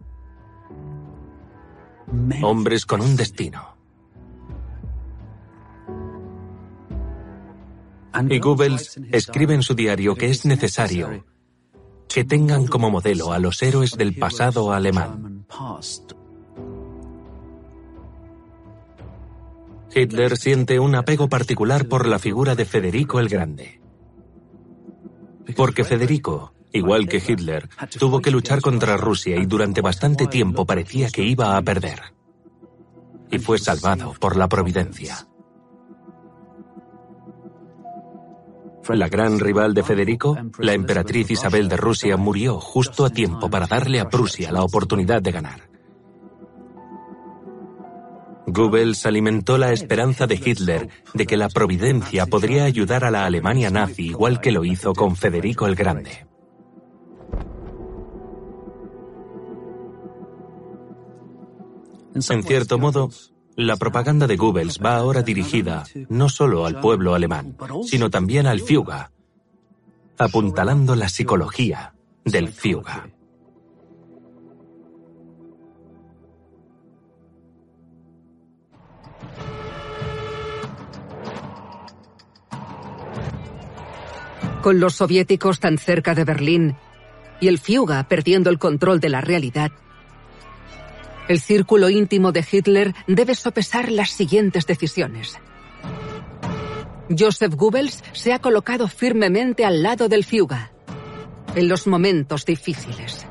Hombres 2.43 2.87
con 2.87 3.01
un 3.01 3.17
destino. 3.17 3.75
Y 8.29 8.39
Goebbels 8.39 9.01
escribe 9.11 9.55
en 9.55 9.63
su 9.63 9.75
diario 9.75 10.15
que 10.15 10.31
es 10.31 10.45
necesario 10.45 11.25
que 12.09 12.25
tengan 12.25 12.67
como 12.67 12.91
modelo 12.91 13.33
a 13.33 13.41
los 13.41 13.61
héroes 13.63 13.93
del 13.93 14.15
pasado 14.15 14.73
alemán. 14.73 15.47
Hitler 19.93 20.37
siente 20.37 20.79
un 20.79 20.95
apego 20.95 21.29
particular 21.29 21.89
por 21.89 22.07
la 22.07 22.19
figura 22.19 22.55
de 22.55 22.65
Federico 22.65 23.19
el 23.19 23.29
Grande. 23.29 23.84
Porque 25.57 25.85
Federico, 25.85 26.53
igual 26.73 27.09
que 27.09 27.23
Hitler, 27.27 27.69
tuvo 27.99 28.21
que 28.21 28.31
luchar 28.31 28.61
contra 28.61 28.97
Rusia 28.97 29.37
y 29.37 29.47
durante 29.47 29.81
bastante 29.81 30.27
tiempo 30.27 30.65
parecía 30.65 31.11
que 31.11 31.23
iba 31.23 31.57
a 31.57 31.63
perder. 31.63 32.01
Y 33.31 33.39
fue 33.39 33.59
salvado 33.59 34.15
por 34.19 34.37
la 34.37 34.49
providencia. 34.49 35.29
La 38.89 39.09
gran 39.09 39.41
rival 39.41 39.73
de 39.73 39.83
Federico, 39.83 40.37
la 40.59 40.75
emperatriz 40.75 41.31
Isabel 41.31 41.69
de 41.69 41.77
Rusia, 41.77 42.17
murió 42.17 42.61
justo 42.61 43.05
a 43.07 43.11
tiempo 43.11 43.49
para 43.49 43.67
darle 43.67 43.99
a 43.99 44.09
Prusia 44.09 44.53
la 44.53 44.63
oportunidad 44.63 45.23
de 45.23 45.33
ganar. 45.33 45.74
Goebbels 48.47 49.07
alimentó 49.07 49.59
la 49.59 49.73
esperanza 49.73 50.27
de 50.27 50.35
Hitler 50.35 50.89
de 51.15 51.27
que 51.27 51.37
la 51.37 51.49
providencia 51.49 52.27
podría 52.27 52.65
ayudar 52.65 53.05
a 53.05 53.11
la 53.11 53.25
Alemania 53.25 53.71
nazi 53.71 54.07
igual 54.09 54.41
que 54.41 54.53
lo 54.53 54.65
hizo 54.65 54.93
con 54.93 55.17
Federico 55.17 55.67
el 55.67 55.75
Grande. 55.75 56.27
En 62.15 62.43
cierto 62.45 62.79
modo, 62.79 63.11
la 63.57 63.77
propaganda 63.77 64.27
de 64.27 64.37
Goebbels 64.37 64.79
va 64.85 64.97
ahora 64.97 65.23
dirigida 65.23 65.85
no 66.09 66.29
solo 66.29 66.65
al 66.67 66.81
pueblo 66.81 67.15
alemán, 67.15 67.57
sino 67.85 68.11
también 68.11 68.47
al 68.47 68.61
Führer, 68.61 69.11
apuntalando 70.19 70.95
la 70.95 71.09
psicología 71.09 71.95
del 72.25 72.49
Fiuga. 72.49 73.09
Con 84.65 84.81
los 84.81 84.95
soviéticos 84.95 85.61
tan 85.61 85.77
cerca 85.77 86.15
de 86.15 86.25
Berlín 86.25 86.75
y 87.39 87.49
el 87.49 87.59
Fiuga 87.59 88.09
perdiendo 88.09 88.49
el 88.49 88.59
control 88.59 88.99
de 88.99 89.11
la 89.11 89.21
realidad, 89.21 89.71
el 91.29 91.39
círculo 91.39 91.91
íntimo 91.91 92.33
de 92.33 92.43
Hitler 92.51 92.95
debe 93.07 93.35
sopesar 93.35 93.93
las 93.93 94.09
siguientes 94.09 94.67
decisiones. 94.67 95.39
Joseph 97.11 97.55
Goebbels 97.55 98.03
se 98.15 98.33
ha 98.33 98.39
colocado 98.39 98.89
firmemente 98.89 99.67
al 99.67 99.83
lado 99.83 100.09
del 100.09 100.25
Fiuga, 100.25 100.73
en 101.55 101.69
los 101.69 101.87
momentos 101.87 102.47
difíciles. 102.47 103.27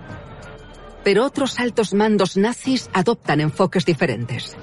Pero 1.04 1.26
otros 1.26 1.60
altos 1.60 1.96
mandos 1.96 2.38
nazis 2.38 2.92
adoptan 2.94 3.42
enfoques 3.42 3.88
diferentes. 3.88 4.56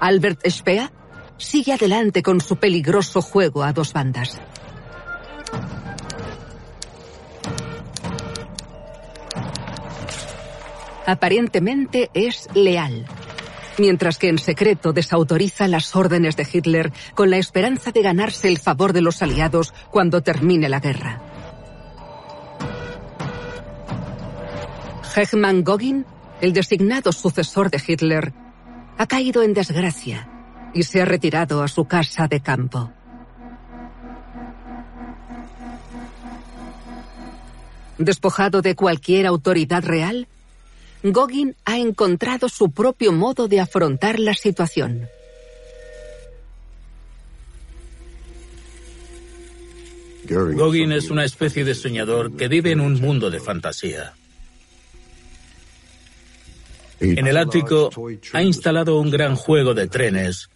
Albert 0.00 0.46
Speer 0.50 0.90
sigue 1.38 1.72
adelante 1.72 2.22
con 2.22 2.42
su 2.42 2.56
peligroso 2.56 3.22
juego 3.22 3.62
a 3.62 3.72
dos 3.72 3.94
bandas. 3.94 4.38
Aparentemente 11.06 12.10
es 12.14 12.48
leal, 12.54 13.04
mientras 13.78 14.18
que 14.18 14.28
en 14.28 14.38
secreto 14.38 14.92
desautoriza 14.92 15.68
las 15.68 15.94
órdenes 15.94 16.36
de 16.36 16.46
Hitler 16.50 16.92
con 17.14 17.30
la 17.30 17.36
esperanza 17.36 17.92
de 17.92 18.02
ganarse 18.02 18.48
el 18.48 18.58
favor 18.58 18.92
de 18.92 19.02
los 19.02 19.20
aliados 19.22 19.74
cuando 19.90 20.22
termine 20.22 20.68
la 20.68 20.80
guerra. 20.80 21.20
Hegmann 25.14 25.62
Gogin, 25.62 26.06
el 26.40 26.52
designado 26.52 27.12
sucesor 27.12 27.70
de 27.70 27.80
Hitler, 27.86 28.32
ha 28.98 29.06
caído 29.06 29.42
en 29.42 29.54
desgracia 29.54 30.28
y 30.72 30.82
se 30.82 31.02
ha 31.02 31.04
retirado 31.04 31.62
a 31.62 31.68
su 31.68 31.84
casa 31.84 32.26
de 32.26 32.40
campo. 32.40 32.90
Despojado 37.98 38.60
de 38.60 38.74
cualquier 38.74 39.26
autoridad 39.26 39.84
real, 39.84 40.26
Gogin 41.04 41.54
ha 41.66 41.76
encontrado 41.76 42.48
su 42.48 42.70
propio 42.70 43.12
modo 43.12 43.46
de 43.46 43.60
afrontar 43.60 44.18
la 44.18 44.32
situación. 44.32 45.06
Gogin 50.26 50.92
es 50.92 51.10
una 51.10 51.26
especie 51.26 51.62
de 51.66 51.74
soñador 51.74 52.34
que 52.34 52.48
vive 52.48 52.70
en 52.70 52.80
un 52.80 52.98
mundo 53.02 53.30
de 53.30 53.38
fantasía. 53.38 54.14
En 57.00 57.26
el 57.26 57.36
ático 57.36 57.90
ha 58.32 58.42
instalado 58.42 58.98
un 58.98 59.10
gran 59.10 59.36
juego 59.36 59.74
de 59.74 59.88
trenes 59.88 60.48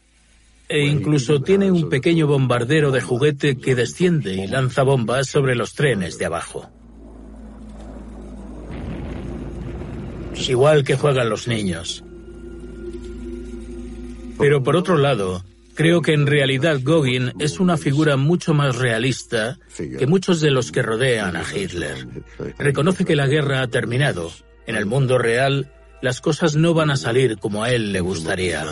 e 0.66 0.86
incluso 0.86 1.42
tiene 1.42 1.70
un 1.70 1.90
pequeño 1.90 2.26
bombardero 2.26 2.90
de 2.90 3.02
juguete 3.02 3.58
que 3.58 3.74
desciende 3.74 4.32
y 4.32 4.46
lanza 4.46 4.82
bombas 4.82 5.28
sobre 5.28 5.54
los 5.54 5.74
trenes 5.74 6.16
de 6.16 6.24
abajo. 6.24 6.70
Igual 10.46 10.84
que 10.84 10.96
juegan 10.96 11.28
los 11.28 11.48
niños. 11.48 12.04
Pero 14.38 14.62
por 14.62 14.76
otro 14.76 14.96
lado, 14.96 15.44
creo 15.74 16.00
que 16.00 16.12
en 16.12 16.26
realidad 16.26 16.80
Gogin 16.82 17.32
es 17.38 17.58
una 17.58 17.76
figura 17.76 18.16
mucho 18.16 18.54
más 18.54 18.76
realista 18.76 19.58
que 19.76 20.06
muchos 20.06 20.40
de 20.40 20.50
los 20.50 20.70
que 20.70 20.82
rodean 20.82 21.36
a 21.36 21.42
Hitler. 21.42 22.06
Reconoce 22.58 23.04
que 23.04 23.16
la 23.16 23.26
guerra 23.26 23.62
ha 23.62 23.68
terminado. 23.68 24.30
En 24.66 24.76
el 24.76 24.86
mundo 24.86 25.18
real, 25.18 25.72
las 26.02 26.20
cosas 26.20 26.54
no 26.54 26.74
van 26.74 26.90
a 26.90 26.96
salir 26.96 27.38
como 27.38 27.64
a 27.64 27.70
él 27.70 27.92
le 27.92 28.00
gustaría. 28.00 28.64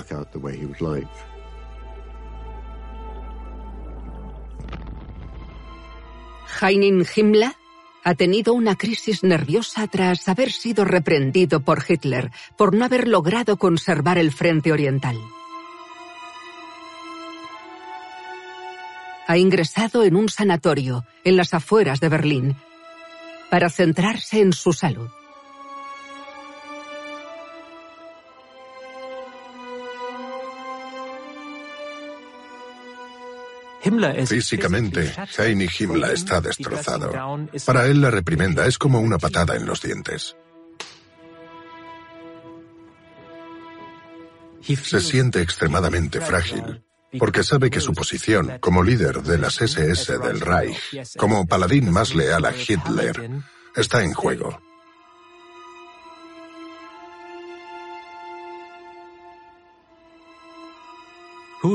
Heinin 6.61 7.05
Himmler 7.15 7.53
ha 8.07 8.15
tenido 8.15 8.55
una 8.55 8.77
crisis 8.77 9.25
nerviosa 9.25 9.89
tras 9.89 10.29
haber 10.29 10.53
sido 10.53 10.85
reprendido 10.85 11.59
por 11.59 11.83
Hitler 11.89 12.31
por 12.57 12.73
no 12.73 12.85
haber 12.85 13.09
logrado 13.09 13.57
conservar 13.57 14.17
el 14.17 14.31
frente 14.31 14.71
oriental. 14.71 15.17
Ha 19.27 19.39
ingresado 19.39 20.05
en 20.05 20.15
un 20.15 20.29
sanatorio 20.29 21.05
en 21.25 21.37
las 21.37 21.53
afueras 21.53 21.99
de 21.99 22.09
Berlín 22.09 22.57
para 23.51 23.71
centrarse 23.71 24.41
en 24.41 24.53
su 24.53 24.73
salud. 24.73 25.09
Físicamente, 34.27 35.13
Heini 35.39 35.69
Himmler 35.79 36.13
está 36.13 36.41
destrozado. 36.41 37.13
Para 37.65 37.87
él 37.87 38.01
la 38.01 38.11
reprimenda 38.11 38.67
es 38.67 38.79
como 38.79 39.01
una 39.01 39.19
patada 39.19 39.57
en 39.57 39.67
los 39.67 39.83
dientes. 39.83 40.37
Se 44.63 45.01
siente 45.01 45.41
extremadamente 45.41 46.21
frágil 46.21 46.83
porque 47.19 47.45
sabe 47.45 47.71
que 47.71 47.81
su 47.81 47.93
posición 47.93 48.59
como 48.61 48.83
líder 48.83 49.23
de 49.23 49.39
las 49.39 49.61
SS 49.61 50.19
del 50.19 50.41
Reich, 50.41 51.17
como 51.17 51.47
paladín 51.47 51.91
más 51.91 52.15
leal 52.15 52.45
a 52.45 52.53
Hitler, 52.53 53.31
está 53.75 54.03
en 54.03 54.13
juego. 54.13 54.61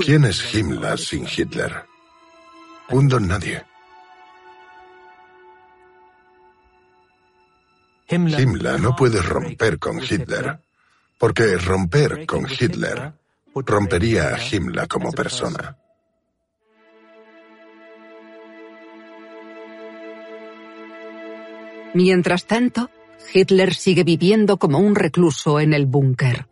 ¿Quién 0.05 0.25
es 0.25 0.53
Himmler 0.53 0.99
sin 0.99 1.25
Hitler? 1.25 1.90
Un 2.89 3.07
don 3.07 3.27
nadie. 3.27 3.63
Himmler 8.09 8.79
no 8.81 8.95
puede 8.95 9.21
romper 9.21 9.79
con 9.79 9.99
Hitler, 9.99 10.59
porque 11.17 11.57
romper 11.57 12.25
con 12.25 12.45
Hitler 12.45 13.13
rompería 13.53 14.35
a 14.35 14.37
Himmler 14.37 14.87
como 14.87 15.11
persona. 15.11 15.77
Mientras 21.93 22.45
tanto, 22.45 22.89
Hitler 23.33 23.73
sigue 23.73 24.03
viviendo 24.03 24.57
como 24.57 24.79
un 24.79 24.95
recluso 24.95 25.59
en 25.59 25.73
el 25.73 25.85
búnker. 25.85 26.50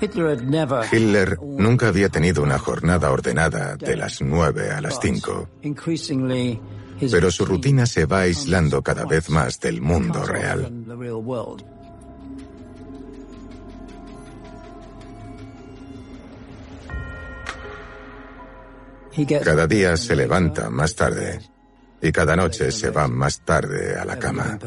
Hitler 0.00 1.38
nunca 1.42 1.88
había 1.88 2.08
tenido 2.08 2.42
una 2.42 2.58
jornada 2.58 3.10
ordenada 3.10 3.76
de 3.76 3.96
las 3.96 4.22
9 4.22 4.70
a 4.70 4.80
las 4.80 4.98
5, 5.00 5.48
pero 7.10 7.30
su 7.30 7.44
rutina 7.44 7.86
se 7.86 8.06
va 8.06 8.20
aislando 8.20 8.82
cada 8.82 9.04
vez 9.04 9.28
más 9.28 9.60
del 9.60 9.80
mundo 9.80 10.24
real. 10.24 10.72
Cada 19.44 19.66
día 19.66 19.96
se 19.96 20.16
levanta 20.16 20.70
más 20.70 20.94
tarde 20.94 21.40
y 22.02 22.12
cada 22.12 22.36
noche 22.36 22.72
se 22.72 22.90
va 22.90 23.08
más 23.08 23.40
tarde 23.40 23.96
a 23.98 24.04
la 24.04 24.18
cama. 24.18 24.58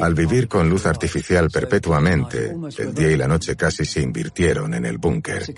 Al 0.00 0.14
vivir 0.14 0.48
con 0.48 0.68
luz 0.68 0.86
artificial 0.86 1.50
perpetuamente, 1.50 2.54
el 2.78 2.94
día 2.94 3.10
y 3.10 3.16
la 3.16 3.28
noche 3.28 3.56
casi 3.56 3.84
se 3.84 4.00
invirtieron 4.00 4.74
en 4.74 4.86
el 4.86 4.98
búnker. 4.98 5.54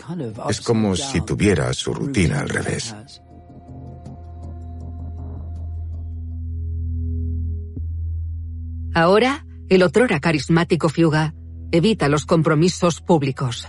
Es 0.48 0.60
como 0.60 0.94
si 0.96 1.20
tuviera 1.22 1.72
su 1.72 1.94
rutina 1.94 2.40
al 2.40 2.48
revés. 2.48 2.94
Ahora, 8.94 9.44
el 9.68 9.82
otrora 9.82 10.20
carismático 10.20 10.88
Fiuga 10.88 11.34
evita 11.70 12.08
los 12.08 12.24
compromisos 12.24 13.00
públicos. 13.00 13.68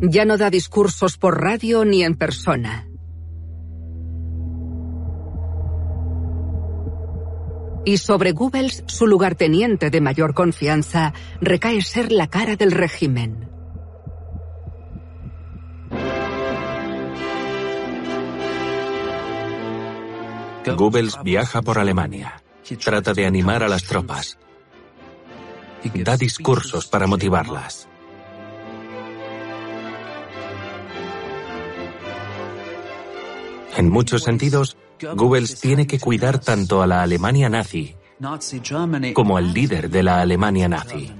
Ya 0.00 0.24
no 0.24 0.36
da 0.36 0.50
discursos 0.50 1.16
por 1.16 1.40
radio 1.40 1.84
ni 1.84 2.04
en 2.04 2.14
persona. 2.14 2.86
Y 7.84 7.98
sobre 7.98 8.32
Goebbels, 8.32 8.84
su 8.86 9.06
lugarteniente 9.06 9.90
de 9.90 10.00
mayor 10.00 10.34
confianza, 10.34 11.12
recae 11.40 11.82
ser 11.82 12.12
la 12.12 12.28
cara 12.28 12.56
del 12.56 12.72
régimen. 12.72 13.50
Goebbels 20.76 21.18
viaja 21.22 21.62
por 21.62 21.78
Alemania. 21.78 22.42
Trata 22.82 23.12
de 23.12 23.26
animar 23.26 23.62
a 23.62 23.68
las 23.68 23.84
tropas. 23.84 24.38
Da 25.94 26.16
discursos 26.16 26.86
para 26.86 27.06
motivarlas. 27.06 27.88
En 33.76 33.90
muchos 33.90 34.22
sentidos, 34.22 34.76
Goebbels 35.14 35.60
tiene 35.60 35.86
que 35.86 35.98
cuidar 35.98 36.38
tanto 36.38 36.82
a 36.82 36.86
la 36.86 37.02
Alemania 37.02 37.48
nazi 37.48 37.94
como 39.12 39.36
al 39.36 39.52
líder 39.52 39.90
de 39.90 40.02
la 40.02 40.20
Alemania 40.20 40.68
nazi. 40.68 41.10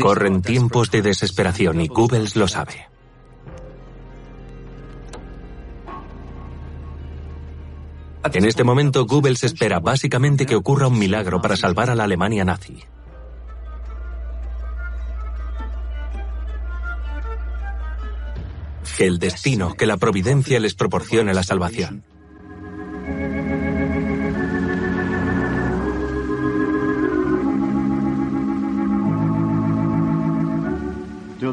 Corren 0.00 0.42
tiempos 0.42 0.90
de 0.90 1.02
desesperación 1.02 1.80
y 1.80 1.88
Goebbels 1.88 2.36
lo 2.36 2.48
sabe. 2.48 2.88
En 8.32 8.44
este 8.44 8.64
momento, 8.64 9.06
Goebbels 9.06 9.44
espera 9.44 9.78
básicamente 9.78 10.46
que 10.46 10.56
ocurra 10.56 10.88
un 10.88 10.98
milagro 10.98 11.40
para 11.40 11.56
salvar 11.56 11.90
a 11.90 11.94
la 11.94 12.04
Alemania 12.04 12.44
nazi. 12.44 12.84
Que 18.96 19.06
el 19.06 19.18
destino, 19.18 19.74
que 19.74 19.86
la 19.86 19.96
providencia 19.96 20.58
les 20.60 20.74
proporcione 20.74 21.34
la 21.34 21.42
salvación. 21.42 22.04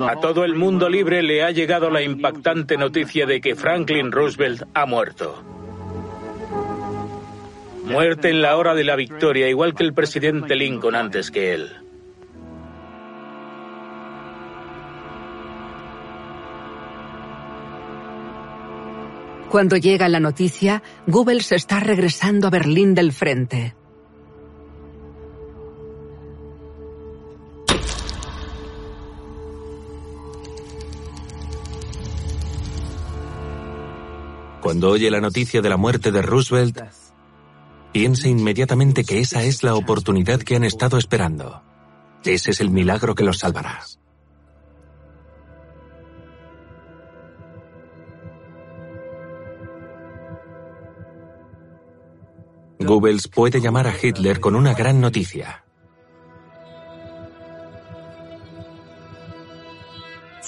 A 0.02 0.20
todo 0.20 0.44
el 0.44 0.56
mundo 0.56 0.90
libre 0.90 1.22
le 1.22 1.44
ha 1.44 1.52
llegado 1.52 1.90
la 1.90 2.02
impactante 2.02 2.78
noticia 2.78 3.26
de 3.26 3.42
que 3.42 3.56
Franklin 3.56 4.12
Roosevelt 4.12 4.64
ha 4.74 4.86
muerto. 4.86 5.44
Muerte 7.86 8.30
en 8.30 8.42
la 8.42 8.56
hora 8.56 8.74
de 8.74 8.86
la 8.86 8.96
victoria, 8.96 9.50
igual 9.50 9.76
que 9.76 9.84
el 9.84 9.94
presidente 9.94 10.56
Lincoln 10.56 10.96
antes 10.96 11.30
que 11.30 11.54
él. 11.54 11.83
Cuando 19.54 19.78
llega 19.78 20.10
la 20.10 20.20
noticia, 20.20 20.82
Goebbels 21.06 21.52
está 21.52 21.80
regresando 21.80 22.48
a 22.48 22.50
Berlín 22.50 22.96
del 22.96 23.14
frente. 23.14 23.76
Cuando 34.60 34.90
oye 34.90 35.12
la 35.12 35.22
noticia 35.22 35.62
de 35.62 35.70
la 35.70 35.78
muerte 35.78 36.12
de 36.12 36.24
Roosevelt, 36.24 36.82
piensa 37.92 38.28
inmediatamente 38.28 39.04
que 39.04 39.20
esa 39.20 39.44
es 39.44 39.62
la 39.62 39.76
oportunidad 39.76 40.40
que 40.40 40.56
han 40.56 40.64
estado 40.64 40.98
esperando. 40.98 41.62
Ese 42.24 42.50
es 42.50 42.60
el 42.60 42.72
milagro 42.72 43.14
que 43.14 43.24
los 43.24 43.38
salvará. 43.38 43.82
Goebbels 52.84 53.28
puede 53.28 53.62
llamar 53.62 53.88
a 53.88 53.94
Hitler 54.00 54.40
con 54.40 54.56
una 54.56 54.74
gran 54.74 55.00
noticia. 55.00 55.64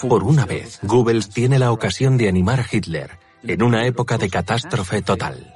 Por 0.08 0.24
una 0.24 0.46
vez, 0.46 0.80
Goebbels 0.84 1.30
tiene 1.30 1.58
la 1.58 1.72
ocasión 1.72 2.18
de 2.18 2.28
animar 2.28 2.60
a 2.60 2.66
Hitler 2.70 3.18
en 3.44 3.64
una 3.64 3.86
época 3.86 4.18
de 4.18 4.30
catástrofe 4.30 5.02
total. 5.02 5.56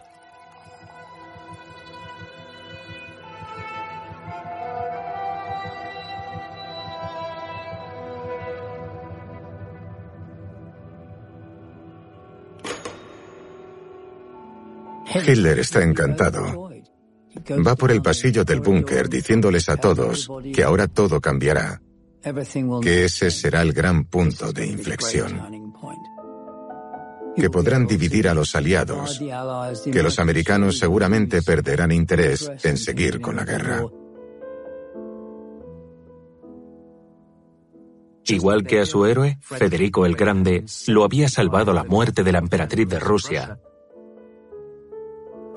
Hitler 15.14 15.60
está 15.60 15.84
encantado. 15.84 16.69
Va 17.52 17.76
por 17.76 17.92
el 17.92 18.02
pasillo 18.02 18.44
del 18.44 18.60
búnker 18.60 19.10
diciéndoles 19.10 19.70
a 19.70 19.78
todos 19.78 20.30
que 20.54 20.64
ahora 20.64 20.88
todo 20.88 21.20
cambiará, 21.20 21.82
que 22.82 23.06
ese 23.06 23.32
será 23.32 23.62
el 23.62 23.74
gran 23.74 24.06
punto 24.06 24.52
de 24.52 24.68
inflexión, 24.68 25.74
que 27.36 27.50
podrán 27.50 27.88
dividir 27.88 28.28
a 28.28 28.34
los 28.34 28.56
aliados, 28.56 29.20
que 29.92 30.04
los 30.04 30.20
americanos 30.20 30.78
seguramente 30.78 31.42
perderán 31.42 31.92
interés 31.92 32.52
en 32.64 32.78
seguir 32.78 33.20
con 33.22 33.38
la 33.38 33.46
guerra. 33.46 33.84
Igual 38.26 38.64
que 38.64 38.80
a 38.80 38.86
su 38.86 39.06
héroe, 39.08 39.40
Federico 39.42 40.06
el 40.06 40.16
Grande, 40.16 40.64
lo 40.88 41.04
había 41.04 41.30
salvado 41.30 41.74
la 41.74 41.84
muerte 41.84 42.24
de 42.24 42.32
la 42.32 42.38
emperatriz 42.38 42.88
de 42.88 43.00
Rusia, 43.00 43.60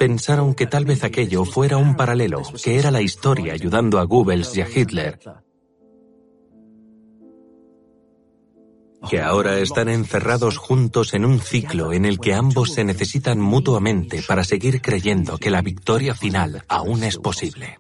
pensaron 0.02 0.54
que 0.54 0.66
tal 0.66 0.84
vez 0.84 1.04
aquello 1.04 1.44
fuera 1.44 1.76
un 1.76 1.94
paralelo, 1.94 2.42
que 2.60 2.76
era 2.76 2.90
la 2.90 3.00
historia 3.00 3.52
ayudando 3.52 4.00
a 4.00 4.02
Goebbels 4.02 4.56
y 4.56 4.60
a 4.60 4.66
Hitler. 4.68 5.20
Que 9.08 9.20
ahora 9.20 9.60
están 9.60 9.88
encerrados 9.88 10.58
juntos 10.58 11.14
en 11.14 11.24
un 11.24 11.38
ciclo 11.38 11.92
en 11.92 12.04
el 12.04 12.18
que 12.18 12.34
ambos 12.34 12.72
se 12.72 12.82
necesitan 12.82 13.40
mutuamente 13.40 14.24
para 14.26 14.42
seguir 14.42 14.82
creyendo 14.82 15.38
que 15.38 15.52
la 15.52 15.62
victoria 15.62 16.16
final 16.16 16.64
aún 16.66 17.04
es 17.04 17.16
posible. 17.18 17.78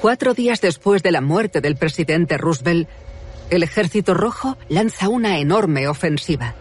Cuatro 0.00 0.32
días 0.32 0.60
después 0.60 1.02
de 1.02 1.10
la 1.10 1.20
muerte 1.20 1.60
del 1.60 1.76
presidente 1.76 2.38
Roosevelt, 2.38 2.88
el 3.50 3.64
Ejército 3.64 4.14
Rojo 4.14 4.56
lanza 4.68 5.08
una 5.08 5.38
enorme 5.38 5.88
ofensiva. 5.88 6.54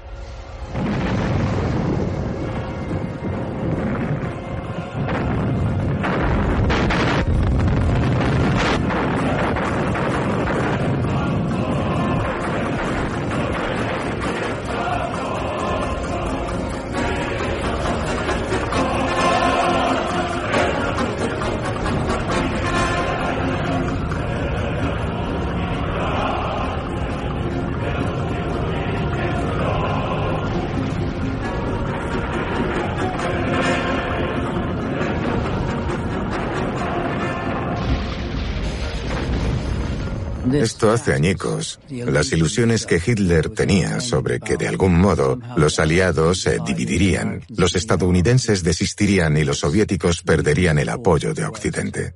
Hace 40.92 41.14
añicos 41.14 41.80
las 41.90 42.32
ilusiones 42.32 42.86
que 42.86 43.02
Hitler 43.06 43.50
tenía 43.50 44.00
sobre 44.00 44.40
que 44.40 44.58
de 44.58 44.68
algún 44.68 45.00
modo 45.00 45.40
los 45.56 45.80
aliados 45.80 46.42
se 46.42 46.60
dividirían, 46.66 47.42
los 47.50 47.76
estadounidenses 47.76 48.64
desistirían 48.64 49.38
y 49.38 49.44
los 49.44 49.60
soviéticos 49.60 50.22
perderían 50.22 50.80
el 50.80 50.90
apoyo 50.90 51.34
de 51.34 51.46
Occidente. 51.46 52.16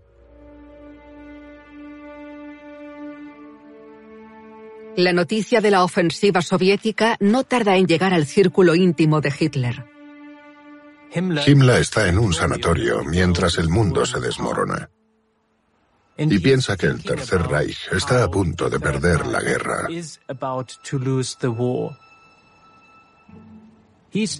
La 4.95 5.13
noticia 5.13 5.61
de 5.61 5.71
la 5.71 5.83
ofensiva 5.83 6.41
soviética 6.41 7.17
no 7.19 7.43
tarda 7.43 7.77
en 7.77 7.87
llegar 7.87 8.13
al 8.13 8.25
círculo 8.25 8.75
íntimo 8.75 9.21
de 9.21 9.33
Hitler. 9.37 9.85
Himmler 11.13 11.81
está 11.81 12.07
en 12.07 12.17
un 12.17 12.33
sanatorio 12.33 13.03
mientras 13.03 13.57
el 13.57 13.69
mundo 13.69 14.05
se 14.05 14.19
desmorona 14.19 14.89
y 16.29 16.39
piensa 16.39 16.77
que 16.77 16.87
el 16.87 17.03
Tercer 17.03 17.43
Reich 17.43 17.87
está 17.91 18.23
a 18.23 18.29
punto 18.29 18.69
de 18.69 18.79
perder 18.79 19.25
la 19.27 19.41
guerra. 19.41 19.87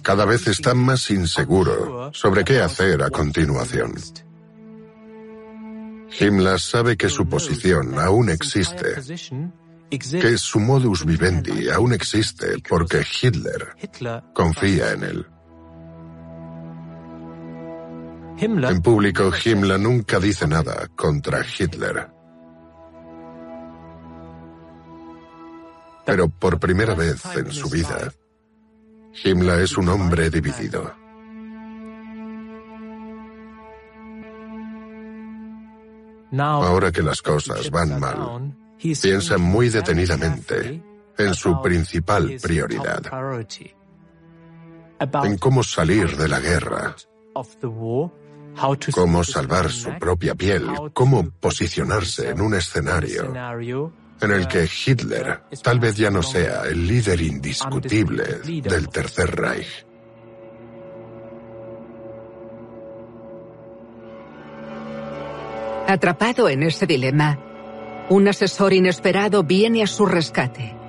Cada 0.02 0.24
vez 0.26 0.46
está 0.48 0.74
más 0.74 1.10
inseguro 1.10 2.10
sobre 2.12 2.44
qué 2.44 2.60
hacer 2.60 3.02
a 3.02 3.10
continuación. 3.10 3.94
Himmler 6.20 6.60
sabe 6.60 6.96
que 6.96 7.08
su 7.08 7.26
posición 7.26 7.98
aún 7.98 8.28
existe, 8.28 8.96
que 9.90 10.36
su 10.36 10.60
modus 10.60 11.06
vivendi 11.06 11.70
aún 11.70 11.94
existe 11.94 12.58
porque 12.68 13.02
Hitler 13.02 13.74
confía 14.34 14.92
en 14.92 15.04
él. 15.04 15.26
En 18.38 18.82
público, 18.82 19.30
Himmler 19.32 19.78
nunca 19.78 20.18
dice 20.18 20.46
nada 20.46 20.88
contra 20.96 21.44
Hitler. 21.44 22.08
Pero 26.04 26.28
por 26.28 26.58
primera 26.58 26.94
vez 26.94 27.24
en 27.36 27.52
su 27.52 27.68
vida, 27.68 28.12
Himmler 29.24 29.60
es 29.60 29.76
un 29.76 29.88
hombre 29.88 30.30
dividido. 30.30 31.02
Ahora 36.38 36.90
que 36.90 37.02
las 37.02 37.20
cosas 37.20 37.70
van 37.70 38.00
mal, 38.00 38.56
piensa 38.78 39.36
muy 39.38 39.68
detenidamente 39.68 40.82
en 41.18 41.34
su 41.34 41.60
principal 41.60 42.38
prioridad, 42.42 43.02
en 45.24 45.38
cómo 45.38 45.62
salir 45.62 46.16
de 46.16 46.28
la 46.28 46.40
guerra, 46.40 46.96
cómo 48.92 49.24
salvar 49.24 49.70
su 49.70 49.90
propia 49.98 50.34
piel, 50.34 50.66
cómo 50.92 51.30
posicionarse 51.30 52.30
en 52.30 52.40
un 52.40 52.54
escenario 52.54 53.92
en 54.20 54.30
el 54.30 54.46
que 54.46 54.68
Hitler 54.86 55.40
tal 55.62 55.80
vez 55.80 55.96
ya 55.96 56.10
no 56.10 56.22
sea 56.22 56.62
el 56.64 56.86
líder 56.86 57.20
indiscutible 57.20 58.40
del 58.44 58.88
Tercer 58.88 59.34
Reich. 59.34 59.86
Atrapado 65.88 66.48
en 66.48 66.62
ese 66.62 66.86
dilema, 66.86 67.38
un 68.08 68.28
asesor 68.28 68.72
inesperado 68.72 69.42
viene 69.42 69.82
a 69.82 69.86
su 69.86 70.06
rescate. 70.06 70.81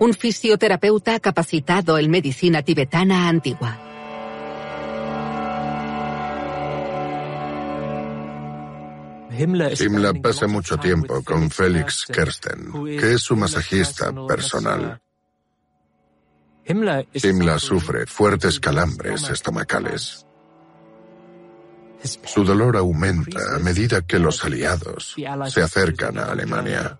Un 0.00 0.14
fisioterapeuta 0.14 1.20
capacitado 1.20 1.98
en 1.98 2.10
medicina 2.10 2.62
tibetana 2.62 3.28
antigua. 3.28 3.78
Himmler 9.30 10.20
pasa 10.22 10.46
mucho 10.46 10.78
tiempo 10.78 11.22
con 11.22 11.50
Felix 11.50 12.06
Kersten, 12.06 12.72
que 12.98 13.12
es 13.12 13.20
su 13.20 13.36
masajista 13.36 14.10
personal. 14.26 15.02
Himmler 16.64 17.60
sufre 17.60 18.06
fuertes 18.06 18.58
calambres 18.58 19.28
estomacales. 19.28 20.24
Su 22.24 22.42
dolor 22.42 22.78
aumenta 22.78 23.54
a 23.54 23.58
medida 23.58 24.00
que 24.00 24.18
los 24.18 24.42
aliados 24.46 25.14
se 25.48 25.62
acercan 25.62 26.18
a 26.18 26.24
Alemania. 26.24 26.98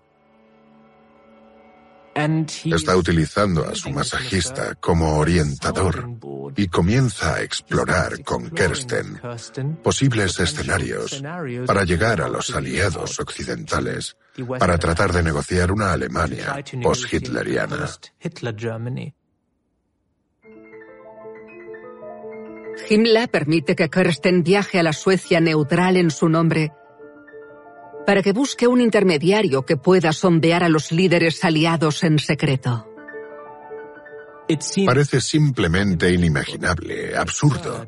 Está 2.13 2.97
utilizando 2.97 3.65
a 3.67 3.73
su 3.73 3.89
masajista 3.89 4.75
como 4.75 5.17
orientador 5.17 6.09
y 6.57 6.67
comienza 6.67 7.35
a 7.35 7.41
explorar 7.41 8.23
con 8.23 8.49
Kersten 8.49 9.19
posibles 9.81 10.39
escenarios 10.39 11.23
para 11.65 11.83
llegar 11.83 12.21
a 12.21 12.27
los 12.27 12.53
aliados 12.53 13.19
occidentales 13.19 14.17
para 14.59 14.77
tratar 14.77 15.13
de 15.13 15.23
negociar 15.23 15.71
una 15.71 15.93
Alemania 15.93 16.63
post-hitleriana. 16.83 17.87
Himmler 22.89 23.29
permite 23.29 23.75
que 23.75 23.89
Kirsten 23.89 24.43
viaje 24.43 24.79
a 24.79 24.83
la 24.83 24.93
Suecia 24.93 25.39
neutral 25.39 25.95
en 25.95 26.11
su 26.11 26.27
nombre 26.27 26.71
para 28.05 28.21
que 28.21 28.33
busque 28.33 28.67
un 28.67 28.81
intermediario 28.81 29.65
que 29.65 29.77
pueda 29.77 30.13
sondear 30.13 30.63
a 30.63 30.69
los 30.69 30.91
líderes 30.91 31.43
aliados 31.43 32.03
en 32.03 32.19
secreto. 32.19 32.87
Parece 34.85 35.21
simplemente 35.21 36.11
inimaginable, 36.11 37.15
absurdo, 37.15 37.87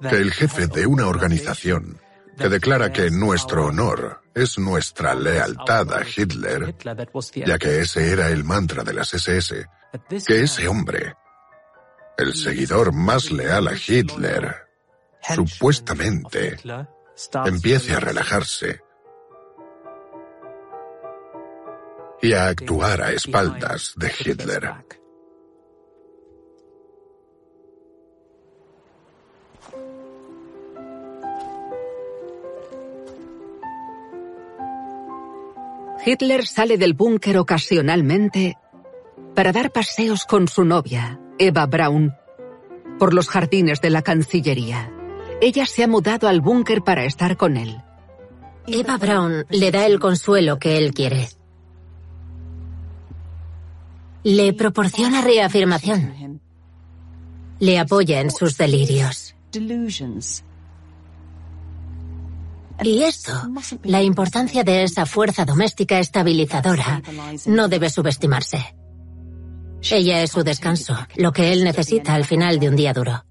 que 0.00 0.16
el 0.16 0.32
jefe 0.32 0.66
de 0.66 0.86
una 0.86 1.06
organización 1.06 2.00
que 2.36 2.48
declara 2.48 2.92
que 2.92 3.10
nuestro 3.10 3.66
honor 3.66 4.22
es 4.34 4.58
nuestra 4.58 5.14
lealtad 5.14 5.92
a 5.92 6.02
Hitler, 6.02 6.74
ya 7.34 7.58
que 7.58 7.80
ese 7.80 8.12
era 8.12 8.28
el 8.28 8.44
mantra 8.44 8.84
de 8.84 8.94
las 8.94 9.12
SS, 9.12 9.66
que 10.26 10.42
ese 10.42 10.68
hombre 10.68 11.14
el 12.18 12.34
seguidor 12.34 12.92
más 12.92 13.30
leal 13.30 13.68
a 13.68 13.74
Hitler, 13.74 14.66
supuestamente, 15.22 16.56
empiece 17.44 17.94
a 17.94 18.00
relajarse 18.00 18.80
y 22.22 22.32
a 22.32 22.48
actuar 22.48 23.02
a 23.02 23.12
espaldas 23.12 23.94
de 23.96 24.12
Hitler. 24.18 24.72
Hitler 36.04 36.46
sale 36.46 36.78
del 36.78 36.94
búnker 36.94 37.36
ocasionalmente 37.38 38.56
para 39.34 39.52
dar 39.52 39.70
paseos 39.72 40.24
con 40.24 40.48
su 40.48 40.64
novia, 40.64 41.20
Eva 41.38 41.66
Braun, 41.66 42.14
por 42.98 43.14
los 43.14 43.28
jardines 43.28 43.80
de 43.80 43.90
la 43.90 44.02
Cancillería. 44.02 44.90
Ella 45.40 45.66
se 45.66 45.84
ha 45.84 45.88
mudado 45.88 46.26
al 46.26 46.40
búnker 46.40 46.82
para 46.82 47.04
estar 47.04 47.36
con 47.36 47.56
él. 47.56 47.76
Eva 48.66 48.96
Braun 48.96 49.44
le 49.50 49.70
da 49.70 49.86
el 49.86 50.00
consuelo 50.00 50.58
que 50.58 50.78
él 50.78 50.92
quiere. 50.92 51.28
Le 54.30 54.52
proporciona 54.52 55.22
reafirmación. 55.22 56.42
Le 57.60 57.78
apoya 57.78 58.20
en 58.20 58.30
sus 58.30 58.58
delirios. 58.58 59.34
Y 62.84 63.02
esto, 63.04 63.32
la 63.84 64.02
importancia 64.02 64.64
de 64.64 64.82
esa 64.82 65.06
fuerza 65.06 65.46
doméstica 65.46 65.98
estabilizadora, 65.98 67.02
no 67.46 67.68
debe 67.68 67.88
subestimarse. 67.88 68.74
Ella 69.90 70.22
es 70.22 70.32
su 70.32 70.42
descanso, 70.44 70.94
lo 71.16 71.32
que 71.32 71.50
él 71.54 71.64
necesita 71.64 72.12
al 72.12 72.26
final 72.26 72.60
de 72.60 72.68
un 72.68 72.76
día 72.76 72.92
duro. 72.92 73.24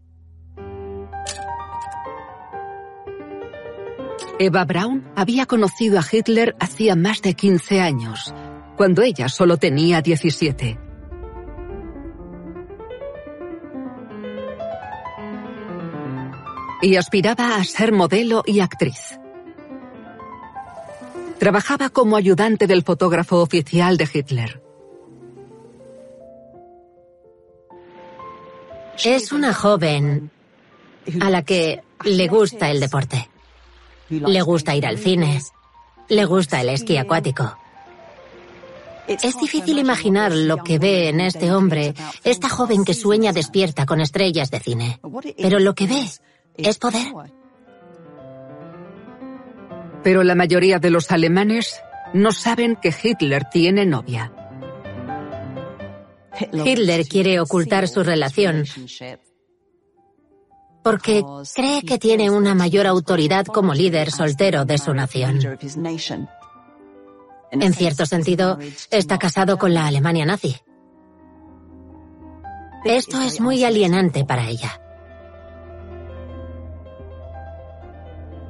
Eva 4.39 4.65
Braun 4.65 5.07
había 5.15 5.45
conocido 5.45 5.99
a 5.99 6.05
Hitler 6.11 6.55
hacía 6.59 6.95
más 6.95 7.21
de 7.21 7.35
15 7.35 7.81
años, 7.81 8.33
cuando 8.75 9.03
ella 9.03 9.29
solo 9.29 9.57
tenía 9.57 10.01
17. 10.01 10.86
Y 16.81 16.95
aspiraba 16.95 17.55
a 17.55 17.63
ser 17.63 17.91
modelo 17.91 18.43
y 18.45 18.59
actriz. 18.59 19.19
Trabajaba 21.39 21.89
como 21.89 22.15
ayudante 22.15 22.67
del 22.67 22.83
fotógrafo 22.83 23.41
oficial 23.41 23.97
de 23.97 24.09
Hitler. 24.11 24.61
Es 29.03 29.31
una 29.31 29.53
joven 29.53 30.31
a 31.21 31.29
la 31.29 31.43
que 31.43 31.83
le 32.03 32.27
gusta 32.27 32.71
el 32.71 32.79
deporte. 32.79 33.29
Le 34.09 34.41
gusta 34.41 34.75
ir 34.75 34.85
al 34.85 34.97
cine. 34.97 35.41
Le 36.09 36.25
gusta 36.25 36.61
el 36.61 36.69
esquí 36.69 36.97
acuático. 36.97 37.57
Es 39.07 39.37
difícil 39.39 39.77
imaginar 39.79 40.33
lo 40.33 40.57
que 40.57 40.79
ve 40.79 41.07
en 41.07 41.21
este 41.21 41.53
hombre, 41.53 41.93
esta 42.25 42.49
joven 42.49 42.83
que 42.83 42.93
sueña 42.93 43.31
despierta 43.31 43.85
con 43.85 44.01
estrellas 44.01 44.51
de 44.51 44.59
cine. 44.59 44.99
Pero 45.37 45.59
lo 45.59 45.75
que 45.75 45.87
ve 45.87 46.05
es 46.57 46.77
poder. 46.77 47.13
Pero 50.03 50.23
la 50.23 50.35
mayoría 50.35 50.79
de 50.79 50.89
los 50.89 51.11
alemanes 51.11 51.81
no 52.13 52.31
saben 52.31 52.75
que 52.75 52.93
Hitler 53.01 53.45
tiene 53.51 53.85
novia. 53.85 54.31
Hitler 56.51 57.07
quiere 57.07 57.39
ocultar 57.39 57.87
su 57.87 58.03
relación 58.03 58.65
porque 60.87 61.21
cree 61.53 61.81
que 61.81 61.97
tiene 61.97 62.29
una 62.29 62.55
mayor 62.55 62.87
autoridad 62.87 63.45
como 63.45 63.73
líder 63.73 64.09
soltero 64.09 64.63
de 64.63 64.77
su 64.77 64.93
nación. 64.93 65.37
En 67.51 67.73
cierto 67.73 68.05
sentido, 68.05 68.57
está 68.89 69.19
casado 69.19 69.57
con 69.57 69.73
la 69.73 69.87
Alemania 69.87 70.25
nazi. 70.25 70.55
Esto 72.85 73.19
es 73.21 73.41
muy 73.41 73.65
alienante 73.65 74.23
para 74.23 74.47
ella. 74.47 74.79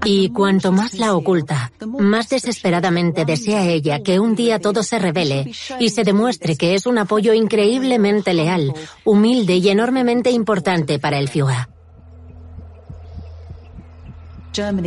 Y 0.10 0.30
cuanto 0.30 0.72
más 0.72 0.94
la 0.94 1.14
oculta, 1.14 1.70
más 2.00 2.30
desesperadamente 2.30 3.26
desea 3.26 3.66
ella 3.66 4.02
que 4.02 4.22
un 4.22 4.36
día 4.36 4.58
todo 4.58 4.82
se 4.82 5.00
revele 5.00 5.52
y 5.82 5.90
se 5.90 6.06
demuestre 6.06 6.56
que 6.56 6.76
es 6.76 6.86
un 6.86 6.98
apoyo 6.98 7.34
increíblemente 7.34 8.34
leal, 8.34 8.74
humilde 9.04 9.58
y 9.58 9.68
enormemente 9.68 10.32
importante 10.32 10.98
para 10.98 11.20
el 11.20 11.28
Führer. 11.28 11.68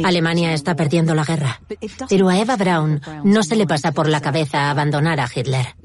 Alemania 0.05 0.55
está 0.55 0.75
perdiendo 0.75 1.15
la 1.15 1.25
guerra, 1.25 1.61
pero 2.09 2.31
a 2.31 2.39
Eva 2.39 2.57
Braun 2.57 3.03
no 3.23 3.43
se 3.43 3.57
le 3.57 3.67
pasa 3.67 3.93
por 3.93 4.09
la 4.09 4.23
cabeza 4.23 4.71
abandonar 4.71 5.21
a 5.21 5.29
Hitler. 5.33 5.77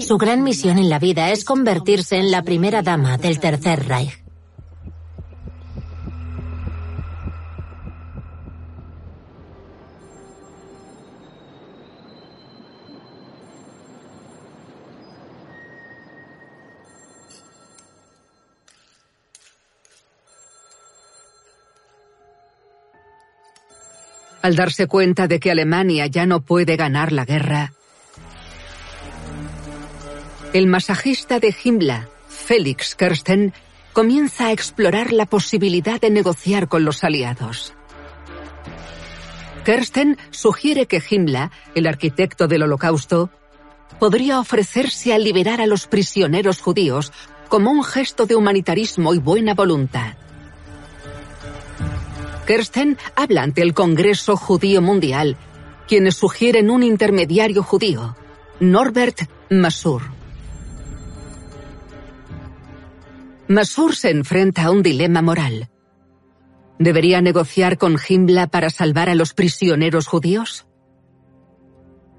Su 0.00 0.16
gran 0.16 0.42
misión 0.42 0.78
en 0.78 0.88
la 0.88 0.98
vida 0.98 1.30
es 1.30 1.44
convertirse 1.44 2.16
en 2.16 2.30
la 2.30 2.42
primera 2.42 2.80
dama 2.80 3.18
del 3.18 3.38
Tercer 3.38 3.86
Reich. 3.86 4.27
Al 24.48 24.56
darse 24.56 24.86
cuenta 24.86 25.28
de 25.28 25.40
que 25.40 25.50
Alemania 25.50 26.06
ya 26.06 26.24
no 26.24 26.40
puede 26.40 26.76
ganar 26.76 27.12
la 27.12 27.26
guerra, 27.26 27.74
el 30.54 30.66
masajista 30.66 31.38
de 31.38 31.54
Himmler, 31.62 32.08
Felix 32.30 32.94
Kirsten, 32.94 33.52
comienza 33.92 34.46
a 34.46 34.52
explorar 34.52 35.12
la 35.12 35.26
posibilidad 35.26 36.00
de 36.00 36.08
negociar 36.08 36.66
con 36.66 36.86
los 36.86 37.04
aliados. 37.04 37.74
Kirsten 39.66 40.16
sugiere 40.30 40.86
que 40.86 41.02
Himmler, 41.06 41.50
el 41.74 41.86
arquitecto 41.86 42.48
del 42.48 42.62
holocausto, 42.62 43.28
podría 44.00 44.40
ofrecerse 44.40 45.12
a 45.12 45.18
liberar 45.18 45.60
a 45.60 45.66
los 45.66 45.86
prisioneros 45.86 46.62
judíos 46.62 47.12
como 47.50 47.70
un 47.70 47.84
gesto 47.84 48.24
de 48.24 48.34
humanitarismo 48.34 49.12
y 49.12 49.18
buena 49.18 49.52
voluntad. 49.52 50.14
Kirsten 52.48 52.96
habla 53.14 53.42
ante 53.42 53.60
el 53.60 53.74
Congreso 53.74 54.34
Judío 54.34 54.80
Mundial, 54.80 55.36
quienes 55.86 56.16
sugieren 56.16 56.70
un 56.70 56.82
intermediario 56.82 57.62
judío, 57.62 58.16
Norbert 58.58 59.28
Masur. 59.50 60.00
Masur 63.48 63.94
se 63.94 64.08
enfrenta 64.08 64.64
a 64.64 64.70
un 64.70 64.82
dilema 64.82 65.20
moral. 65.20 65.68
¿Debería 66.78 67.20
negociar 67.20 67.76
con 67.76 67.98
Himmler 67.98 68.48
para 68.48 68.70
salvar 68.70 69.10
a 69.10 69.14
los 69.14 69.34
prisioneros 69.34 70.06
judíos? 70.06 70.66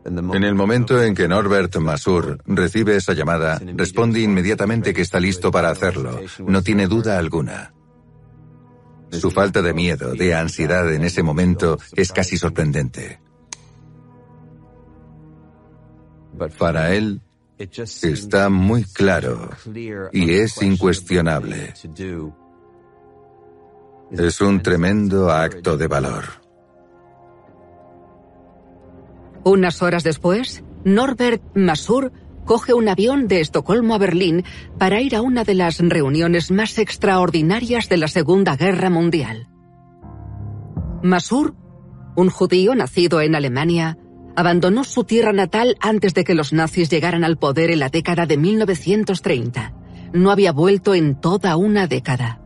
En 0.06 0.44
el 0.44 0.54
momento 0.54 1.02
en 1.02 1.16
que 1.16 1.28
Norbert 1.28 1.76
Masur 1.78 2.38
recibe 2.46 2.96
esa 2.96 3.14
llamada, 3.14 3.60
responde 3.76 4.20
inmediatamente 4.20 4.94
que 4.94 5.02
está 5.02 5.20
listo 5.20 5.50
para 5.50 5.72
hacerlo. 5.72 6.22
No 6.46 6.62
tiene 6.62 6.86
duda 6.86 7.18
alguna. 7.18 7.74
Su 9.12 9.32
falta 9.32 9.62
de 9.62 9.74
miedo, 9.74 10.14
de 10.14 10.36
ansiedad 10.36 10.92
en 10.94 11.04
ese 11.04 11.24
momento 11.24 11.78
es 11.96 12.12
casi 12.12 12.38
sorprendente. 12.38 13.20
Para 16.58 16.94
él, 16.94 17.22
está 17.58 18.50
muy 18.50 18.84
claro 18.86 19.50
y 20.12 20.32
es 20.32 20.62
incuestionable. 20.62 21.74
Es 24.12 24.42
un 24.42 24.62
tremendo 24.62 25.32
acto 25.32 25.78
de 25.78 25.88
valor. 25.88 26.26
Unas 29.44 29.82
horas 29.82 30.04
después, 30.04 30.64
Norbert 30.84 31.42
Masur 31.56 32.12
coge 32.50 32.74
un 32.74 32.90
avión 32.90 33.28
de 33.28 33.42
Estocolmo 33.42 33.94
a 33.94 34.00
Berlín 34.00 34.44
para 34.80 35.02
ir 35.02 35.16
a 35.16 35.22
una 35.22 35.44
de 35.44 35.54
las 35.54 35.78
reuniones 35.78 36.50
más 36.50 36.80
extraordinarias 36.80 37.90
de 37.90 37.98
la 37.98 38.08
Segunda 38.08 38.56
Guerra 38.56 38.90
Mundial. 38.90 39.48
Masur, 41.04 41.54
un 42.16 42.32
judío 42.32 42.74
nacido 42.74 43.22
en 43.22 43.36
Alemania, 43.36 44.00
abandonó 44.36 44.84
su 44.84 45.04
tierra 45.04 45.32
natal 45.32 45.78
antes 45.80 46.16
de 46.16 46.24
que 46.24 46.34
los 46.34 46.52
nazis 46.52 46.90
llegaran 46.90 47.24
al 47.24 47.38
poder 47.38 47.70
en 47.70 47.78
la 47.78 47.90
década 47.90 48.26
de 48.26 48.38
1930. 48.38 49.76
No 50.14 50.32
había 50.32 50.52
vuelto 50.52 50.96
en 50.96 51.22
toda 51.22 51.56
una 51.56 51.86
década. 51.86 52.39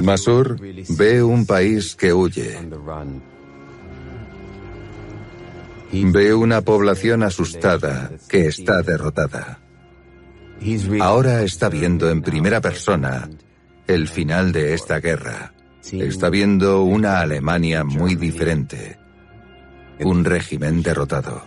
Masur 0.00 0.58
ve 0.88 1.22
un 1.22 1.44
país 1.46 1.94
que 1.94 2.12
huye. 2.12 2.58
Ve 5.92 6.34
una 6.34 6.62
población 6.62 7.22
asustada 7.22 8.10
que 8.28 8.46
está 8.46 8.82
derrotada. 8.82 9.58
Ahora 11.00 11.42
está 11.42 11.68
viendo 11.68 12.08
en 12.08 12.22
primera 12.22 12.60
persona 12.60 13.28
el 13.86 14.08
final 14.08 14.52
de 14.52 14.74
esta 14.74 15.00
guerra. 15.00 15.52
Está 15.90 16.30
viendo 16.30 16.82
una 16.82 17.20
Alemania 17.20 17.84
muy 17.84 18.14
diferente. 18.14 18.98
Un 20.00 20.24
régimen 20.24 20.82
derrotado. 20.82 21.42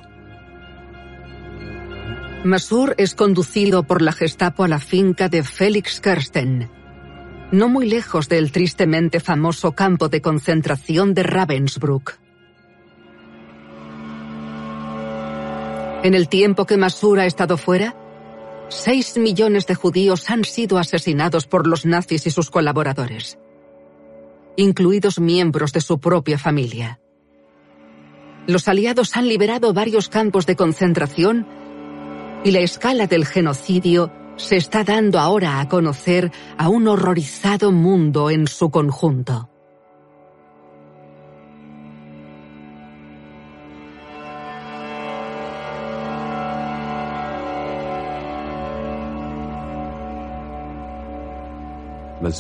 Masur 2.43 2.93
es 2.99 3.15
conducido 3.15 3.84
por 3.84 4.03
la 4.03 4.11
Gestapo 4.11 4.63
a 4.63 4.67
la 4.67 4.77
finca 4.77 5.30
de 5.30 5.41
Felix 5.43 5.99
Kirsten, 5.99 6.69
no 7.51 7.69
muy 7.69 7.88
lejos 7.88 8.27
del 8.27 8.51
tristemente 8.51 9.19
famoso 9.19 9.73
campo 9.73 10.09
de 10.09 10.22
concentración 10.22 11.13
de 11.13 11.23
Ravensbrück. 11.23 12.19
En 16.03 16.13
el 16.13 16.30
tiempo 16.30 16.65
que 16.65 16.77
Masur 16.77 17.19
ha 17.19 17.26
estado 17.26 17.57
fuera, 17.57 17.95
seis 18.69 19.17
millones 19.17 19.65
de 19.67 19.76
judíos 19.76 20.30
han 20.30 20.43
sido 20.43 20.77
asesinados 20.77 21.47
por 21.47 21.67
los 21.67 21.85
nazis 21.85 22.27
y 22.27 22.31
sus 22.31 22.49
colaboradores, 22.49 23.39
incluidos 24.55 25.19
miembros 25.19 25.72
de 25.73 25.81
su 25.81 25.99
propia 25.99 26.38
familia. 26.38 26.99
Los 28.47 28.67
aliados 28.67 29.17
han 29.17 29.27
liberado 29.27 29.73
varios 29.73 30.09
campos 30.09 30.45
de 30.45 30.55
concentración 30.55 31.47
y 32.43 32.51
la 32.51 32.59
escala 32.59 33.07
del 33.07 33.26
genocidio 33.26 34.11
se 34.38 34.57
está 34.57 34.84
dando 34.84 35.20
ahora 35.20 35.60
a 35.60 35.70
conocer 35.70 36.32
a 36.57 36.70
un 36.70 36.88
horrorizado 36.88 37.72
mundo 37.72 38.30
en 38.30 38.48
su 38.48 38.70
conjunto. 38.70 39.49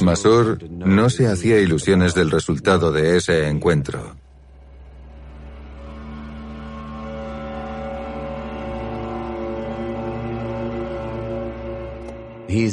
Masur 0.01 0.57
no 0.69 1.09
se 1.09 1.27
hacía 1.27 1.59
ilusiones 1.59 2.15
del 2.15 2.31
resultado 2.31 2.91
de 2.91 3.17
ese 3.17 3.47
encuentro. 3.47 4.24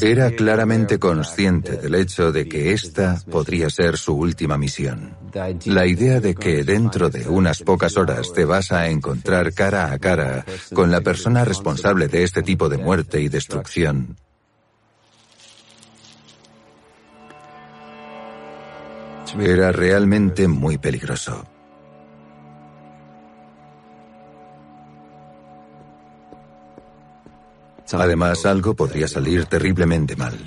Era 0.01 0.31
claramente 0.31 0.99
consciente 0.99 1.77
del 1.77 1.95
hecho 1.97 2.31
de 2.31 2.49
que 2.49 2.73
esta 2.73 3.21
podría 3.31 3.69
ser 3.69 3.97
su 3.97 4.15
última 4.15 4.57
misión. 4.57 5.17
La 5.65 5.87
idea 5.87 6.21
de 6.21 6.35
que 6.35 6.63
dentro 6.63 7.11
de 7.11 7.29
unas 7.29 7.63
pocas 7.63 7.97
horas 7.97 8.33
te 8.33 8.45
vas 8.45 8.71
a 8.71 8.89
encontrar 8.89 9.53
cara 9.53 9.93
a 9.93 9.99
cara 9.99 10.45
con 10.73 10.91
la 10.91 11.01
persona 11.01 11.45
responsable 11.45 12.09
de 12.09 12.23
este 12.23 12.43
tipo 12.43 12.69
de 12.69 12.79
muerte 12.79 13.21
y 13.21 13.29
destrucción. 13.29 14.17
Era 19.41 19.73
realmente 19.73 20.47
muy 20.47 20.79
peligroso. 20.79 21.52
Además, 27.95 28.47
algo 28.47 28.75
podría 28.75 29.09
salir 29.09 29.47
terriblemente 29.47 30.17
mal. 30.17 30.39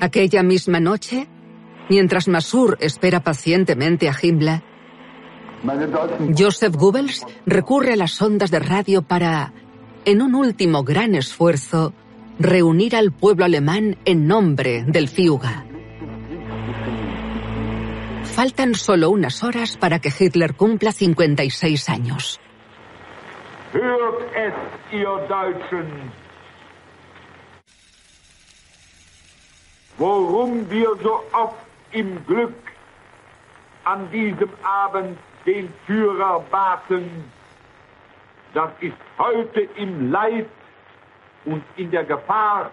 Aquella 0.00 0.42
misma 0.42 0.78
noche, 0.78 1.26
mientras 1.88 2.28
Masur 2.28 2.76
espera 2.80 3.20
pacientemente 3.20 4.08
a 4.08 4.14
Himmler, 4.20 4.62
Joseph 6.36 6.76
Goebbels 6.76 7.24
recurre 7.46 7.94
a 7.94 7.96
las 7.96 8.20
ondas 8.20 8.50
de 8.50 8.58
radio 8.58 9.02
para, 9.02 9.52
en 10.04 10.22
un 10.22 10.34
último 10.34 10.84
gran 10.84 11.14
esfuerzo, 11.14 11.92
reunir 12.38 12.94
al 12.94 13.12
pueblo 13.12 13.44
alemán 13.44 13.96
en 14.04 14.26
nombre 14.26 14.84
del 14.86 15.08
Fiuga. 15.08 15.64
Faltan 18.36 18.74
solo 18.74 19.08
unas 19.08 19.42
horas 19.42 19.78
para 19.78 19.98
que 19.98 20.10
Hitler 20.10 20.56
cumpla 20.56 20.92
56 20.92 21.88
años. 21.88 22.38
Hört 23.72 24.30
es, 24.36 24.52
ihr 24.92 25.08
Deutschen. 25.26 26.12
Worum 29.96 30.68
wir 30.68 30.90
so 31.02 31.24
oft 31.32 31.56
im 31.92 32.22
Glück 32.26 32.52
an 33.84 34.10
diesem 34.10 34.50
Abend 34.62 35.16
den 35.46 35.72
Führer 35.86 36.40
baten, 36.50 37.24
das 38.52 38.70
ist 38.82 38.98
heute 39.16 39.62
im 39.76 40.12
Leid 40.12 40.50
und 41.46 41.64
in 41.78 41.90
der 41.90 42.04
Gefahr 42.04 42.70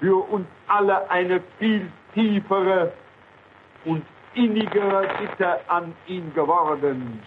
für 0.00 0.16
uns 0.16 0.48
alle 0.66 1.08
eine 1.08 1.40
viel 1.60 1.88
tiefere 2.12 2.92
und 3.84 4.04
innigere 4.34 5.08
Bitte 5.18 5.60
an 5.68 5.94
ihn 6.06 6.32
geworden. 6.34 7.22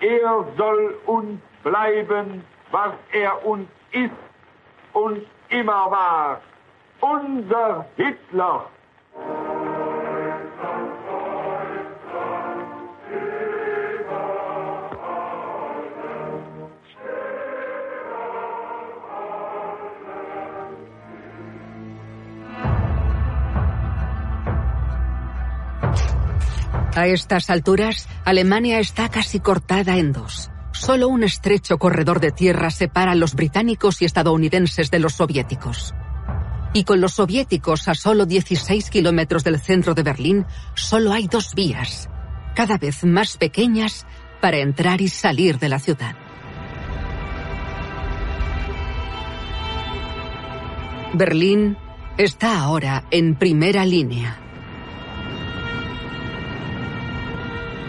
Er 0.00 0.44
soll 0.56 0.96
uns 1.06 1.40
bleiben, 1.62 2.44
was 2.70 2.92
er 3.12 3.46
uns 3.46 3.68
ist 3.92 4.10
und 4.92 5.26
immer 5.48 5.90
war. 5.90 6.40
Unser 7.00 7.86
Hitler. 7.96 8.66
A 26.94 27.06
estas 27.06 27.48
alturas, 27.48 28.06
Alemania 28.26 28.78
está 28.78 29.08
casi 29.08 29.40
cortada 29.40 29.96
en 29.96 30.12
dos. 30.12 30.50
Solo 30.72 31.08
un 31.08 31.24
estrecho 31.24 31.78
corredor 31.78 32.20
de 32.20 32.32
tierra 32.32 32.70
separa 32.70 33.12
a 33.12 33.14
los 33.14 33.34
británicos 33.34 34.02
y 34.02 34.04
estadounidenses 34.04 34.90
de 34.90 34.98
los 34.98 35.14
soviéticos. 35.14 35.94
Y 36.74 36.84
con 36.84 37.00
los 37.00 37.14
soviéticos 37.14 37.88
a 37.88 37.94
solo 37.94 38.26
16 38.26 38.90
kilómetros 38.90 39.42
del 39.42 39.58
centro 39.58 39.94
de 39.94 40.02
Berlín, 40.02 40.44
solo 40.74 41.12
hay 41.12 41.28
dos 41.28 41.54
vías, 41.54 42.10
cada 42.54 42.76
vez 42.76 43.04
más 43.04 43.38
pequeñas, 43.38 44.06
para 44.42 44.58
entrar 44.58 45.00
y 45.00 45.08
salir 45.08 45.58
de 45.58 45.68
la 45.70 45.78
ciudad. 45.78 46.14
Berlín 51.14 51.78
está 52.18 52.60
ahora 52.60 53.04
en 53.10 53.34
primera 53.36 53.86
línea. 53.86 54.41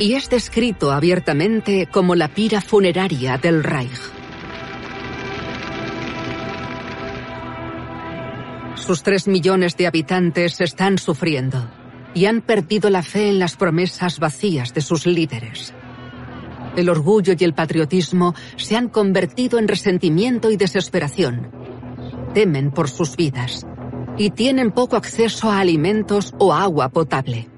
Y 0.04 0.16
es 0.16 0.30
descrito 0.30 0.92
abiertamente 0.92 1.88
como 1.90 2.14
la 2.14 2.28
pira 2.28 2.60
funeraria 2.60 3.38
del 3.38 3.64
Reich. 3.64 4.02
Sus 8.76 9.02
tres 9.02 9.30
millones 9.30 9.78
de 9.78 9.88
habitantes 9.88 10.60
están 10.60 10.98
sufriendo 10.98 11.72
y 12.14 12.26
han 12.26 12.42
perdido 12.42 12.90
la 12.90 13.02
fe 13.02 13.30
en 13.30 13.40
las 13.40 13.56
promesas 13.56 14.20
vacías 14.20 14.74
de 14.74 14.82
sus 14.82 15.06
líderes. 15.06 15.74
El 16.76 16.90
orgullo 16.90 17.34
y 17.40 17.42
el 17.46 17.54
patriotismo 17.54 18.36
se 18.58 18.76
han 18.76 18.90
convertido 18.90 19.58
en 19.58 19.70
resentimiento 19.70 20.52
y 20.52 20.58
desesperación. 20.58 21.50
Temen 22.34 22.72
por 22.72 22.90
sus 22.90 23.16
vidas 23.16 23.66
y 24.18 24.32
tienen 24.32 24.72
poco 24.72 24.98
acceso 24.98 25.50
a 25.50 25.62
alimentos 25.62 26.34
o 26.40 26.54
agua 26.54 26.90
potable. 26.90 27.53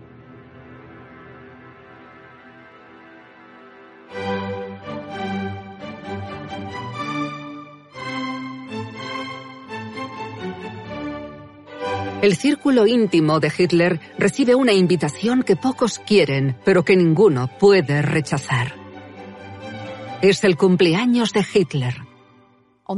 El 12.25 12.35
círculo 12.35 12.87
íntimo 12.87 13.39
de 13.39 13.53
Hitler 13.55 13.99
recibe 14.17 14.55
una 14.55 14.73
invitación 14.73 15.43
que 15.43 15.55
pocos 15.55 15.99
quieren, 15.99 16.57
pero 16.65 16.83
que 16.83 16.95
ninguno 16.95 17.51
puede 17.59 18.01
rechazar. 18.01 18.73
Es 20.23 20.43
el 20.43 20.57
cumpleaños 20.57 21.33
de 21.33 21.45
Hitler. 21.53 22.04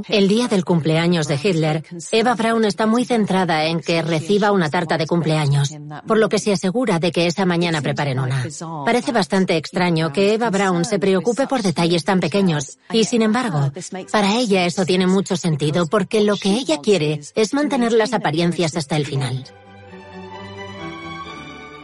El 0.10 0.28
día 0.28 0.48
del 0.48 0.66
cumpleaños 0.66 1.28
de 1.28 1.40
Hitler, 1.42 1.84
Eva 2.12 2.36
Braun 2.36 2.66
está 2.66 2.86
muy 2.86 3.06
centrada 3.06 3.66
en 3.66 3.80
que 3.80 4.02
reciba 4.02 4.52
una 4.52 4.70
tarta 4.70 4.98
de 4.98 5.08
cumpleaños, 5.08 5.74
por 6.06 6.18
lo 6.18 6.28
que 6.28 6.40
se 6.40 6.52
asegura 6.52 7.00
de 7.00 7.12
que 7.12 7.28
esa 7.28 7.46
mañana 7.46 7.82
preparen 7.82 8.20
una. 8.20 8.46
Parece 8.86 9.14
bastante 9.14 9.56
extraño 9.56 10.12
que 10.12 10.34
Eva 10.34 10.50
Braun 10.50 10.84
se 10.84 11.00
preocupe 11.00 11.48
por 11.48 11.62
detalles 11.62 12.04
tan 12.04 12.20
pequeños, 12.20 12.80
y 12.92 13.06
sin 13.06 13.22
embargo, 13.22 13.72
para 14.12 14.36
ella 14.36 14.66
eso 14.66 14.86
tiene 14.86 15.08
mucho 15.08 15.38
sentido 15.38 15.88
porque 15.88 16.22
lo 16.22 16.36
que 16.36 16.50
ella 16.50 16.80
quiere 16.82 17.22
es 17.36 17.54
mantener 17.54 17.94
las 17.94 18.14
apariencias 18.14 18.76
hasta 18.76 18.98
el 18.98 19.06
final. 19.06 19.46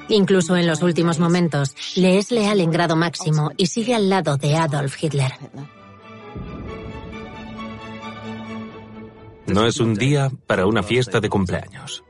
Incluso 0.09 0.57
en 0.57 0.67
los 0.67 0.81
últimos 0.81 1.19
momentos, 1.19 1.73
le 1.95 2.17
es 2.17 2.31
leal 2.31 2.59
en 2.59 2.71
grado 2.71 2.97
máximo 2.97 3.51
y 3.55 3.67
sigue 3.67 3.95
al 3.95 4.09
lado 4.09 4.35
de 4.35 4.57
Adolf 4.57 5.01
Hitler. 5.01 5.31
No 9.47 9.65
es 9.67 9.79
un 9.79 9.93
día 9.93 10.31
para 10.47 10.65
una 10.65 10.83
fiesta 10.83 11.19
de 11.19 11.29
cumpleaños. 11.29 12.03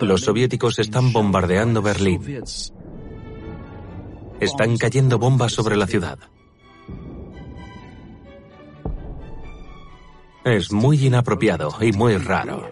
Los 0.00 0.22
soviéticos 0.22 0.78
están 0.78 1.12
bombardeando 1.12 1.82
Berlín. 1.82 2.22
Están 4.40 4.76
cayendo 4.76 5.18
bombas 5.18 5.52
sobre 5.52 5.76
la 5.76 5.86
ciudad. 5.86 6.18
Es 10.44 10.72
muy 10.72 11.06
inapropiado 11.06 11.74
y 11.80 11.92
muy 11.92 12.16
raro. 12.16 12.70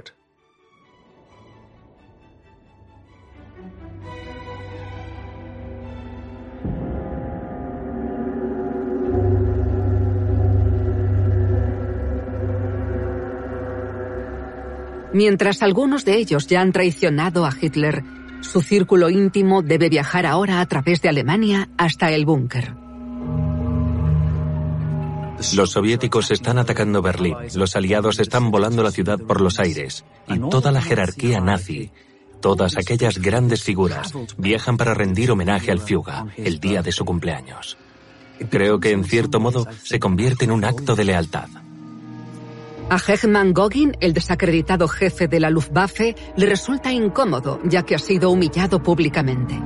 Mientras 15.13 15.63
algunos 15.63 16.05
de 16.05 16.17
ellos 16.17 16.47
ya 16.47 16.61
han 16.61 16.73
traicionado 16.73 17.47
a 17.47 17.53
Hitler, 17.59 18.03
su 18.41 18.61
círculo 18.61 19.11
íntimo 19.11 19.63
debe 19.63 19.89
viajar 19.89 20.27
ahora 20.27 20.61
a 20.61 20.67
través 20.67 21.03
de 21.03 21.09
Alemania 21.09 21.69
hasta 21.77 22.11
el 22.13 22.25
búnker. 22.25 22.75
Los 25.55 25.71
soviéticos 25.71 26.31
están 26.31 26.59
atacando 26.59 27.03
Berlín, 27.03 27.37
los 27.55 27.77
aliados 27.77 28.21
están 28.21 28.51
volando 28.51 28.83
la 28.83 28.91
ciudad 28.91 29.19
por 29.19 29.41
los 29.41 29.61
aires 29.61 30.05
y 30.29 30.39
toda 30.39 30.73
la 30.73 30.81
jerarquía 30.81 31.41
nazi, 31.41 31.91
todas 32.41 32.77
aquellas 32.77 33.19
grandes 33.19 33.63
figuras, 33.63 34.13
viajan 34.39 34.77
para 34.77 34.95
rendir 34.95 35.31
homenaje 35.31 35.71
al 35.71 35.81
Fuga, 35.81 36.27
el 36.37 36.59
día 36.59 36.83
de 36.83 36.93
su 36.93 37.05
cumpleaños. 37.05 37.77
Creo 38.51 38.81
que 38.81 38.93
en 38.93 39.05
cierto 39.05 39.41
modo 39.41 39.67
se 39.83 39.99
convierte 39.99 40.45
en 40.45 40.53
un 40.53 40.65
acto 40.65 40.97
de 40.97 41.05
lealtad. 41.05 41.49
A 42.89 42.99
Hegman 42.99 43.53
Gogin, 43.53 43.97
el 43.99 44.13
desacreditado 44.13 44.87
jefe 44.87 45.27
de 45.27 45.41
la 45.41 45.51
Luftwaffe, 45.51 46.15
le 46.37 46.47
resulta 46.47 46.93
incómodo 46.93 47.59
ya 47.65 47.83
que 47.83 47.97
ha 47.97 47.99
sido 47.99 48.31
humillado 48.31 48.81
públicamente. 48.81 49.61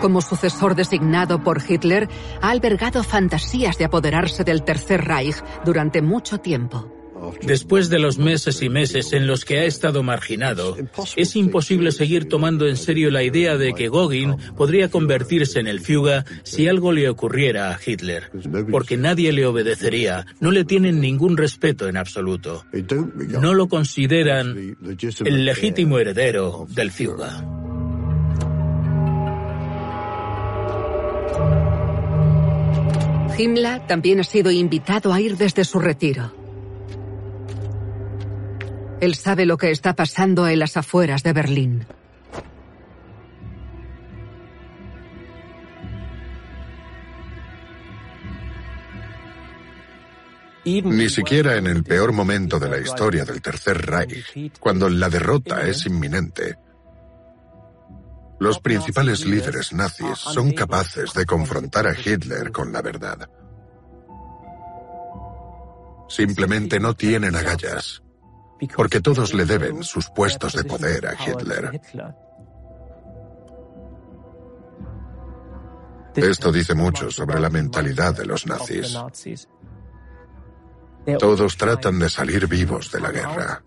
Como 0.00 0.20
sucesor 0.20 0.76
designado 0.76 1.42
por 1.42 1.60
Hitler, 1.68 2.08
ha 2.40 2.50
albergado 2.50 3.02
fantasías 3.02 3.76
de 3.76 3.86
apoderarse 3.86 4.44
del 4.44 4.62
Tercer 4.62 5.04
Reich 5.04 5.42
durante 5.64 6.00
mucho 6.00 6.38
tiempo. 6.38 7.03
Después 7.42 7.90
de 7.90 7.98
los 7.98 8.18
meses 8.18 8.62
y 8.62 8.68
meses 8.68 9.12
en 9.12 9.26
los 9.26 9.44
que 9.44 9.58
ha 9.58 9.64
estado 9.64 10.02
marginado, 10.02 10.76
es 11.16 11.36
imposible 11.36 11.92
seguir 11.92 12.28
tomando 12.28 12.66
en 12.66 12.76
serio 12.76 13.10
la 13.10 13.22
idea 13.22 13.56
de 13.56 13.72
que 13.74 13.88
Gogin 13.88 14.36
podría 14.56 14.88
convertirse 14.90 15.60
en 15.60 15.66
el 15.66 15.80
Fuga 15.80 16.24
si 16.42 16.68
algo 16.68 16.92
le 16.92 17.08
ocurriera 17.08 17.70
a 17.70 17.78
Hitler, 17.84 18.30
porque 18.70 18.96
nadie 18.96 19.32
le 19.32 19.46
obedecería, 19.46 20.26
no 20.40 20.50
le 20.50 20.64
tienen 20.64 21.00
ningún 21.00 21.36
respeto 21.36 21.88
en 21.88 21.96
absoluto. 21.96 22.64
No 23.40 23.54
lo 23.54 23.68
consideran 23.68 24.76
el 25.24 25.44
legítimo 25.44 25.98
heredero 25.98 26.66
del 26.70 26.90
Fuga. 26.90 27.44
Himmler 33.36 33.86
también 33.86 34.20
ha 34.20 34.24
sido 34.24 34.50
invitado 34.50 35.12
a 35.12 35.20
ir 35.20 35.36
desde 35.36 35.64
su 35.64 35.80
retiro. 35.80 36.43
Él 39.04 39.16
sabe 39.16 39.44
lo 39.44 39.58
que 39.58 39.70
está 39.70 39.94
pasando 39.94 40.48
en 40.48 40.58
las 40.58 40.78
afueras 40.78 41.22
de 41.22 41.34
Berlín. 41.34 41.86
Ni 50.64 51.10
siquiera 51.10 51.56
en 51.58 51.66
el 51.66 51.84
peor 51.84 52.12
momento 52.12 52.58
de 52.58 52.70
la 52.70 52.78
historia 52.78 53.26
del 53.26 53.42
Tercer 53.42 53.76
Reich, 53.76 54.58
cuando 54.58 54.88
la 54.88 55.10
derrota 55.10 55.68
es 55.68 55.84
inminente, 55.84 56.56
los 58.40 58.58
principales 58.58 59.26
líderes 59.26 59.74
nazis 59.74 60.16
son 60.16 60.52
capaces 60.52 61.12
de 61.12 61.26
confrontar 61.26 61.86
a 61.86 61.92
Hitler 61.92 62.50
con 62.50 62.72
la 62.72 62.80
verdad. 62.80 63.28
Simplemente 66.08 66.80
no 66.80 66.94
tienen 66.94 67.36
agallas 67.36 68.03
porque 68.76 69.00
todos 69.00 69.34
le 69.34 69.44
deben 69.44 69.82
sus 69.82 70.10
puestos 70.10 70.52
de 70.52 70.64
poder 70.64 71.06
a 71.06 71.14
Hitler. 71.14 71.80
Esto 76.14 76.52
dice 76.52 76.74
mucho 76.74 77.10
sobre 77.10 77.40
la 77.40 77.50
mentalidad 77.50 78.16
de 78.16 78.26
los 78.26 78.46
nazis. 78.46 78.96
Todos 81.18 81.56
tratan 81.56 81.98
de 81.98 82.08
salir 82.08 82.46
vivos 82.46 82.90
de 82.90 83.00
la 83.00 83.10
guerra. 83.10 83.62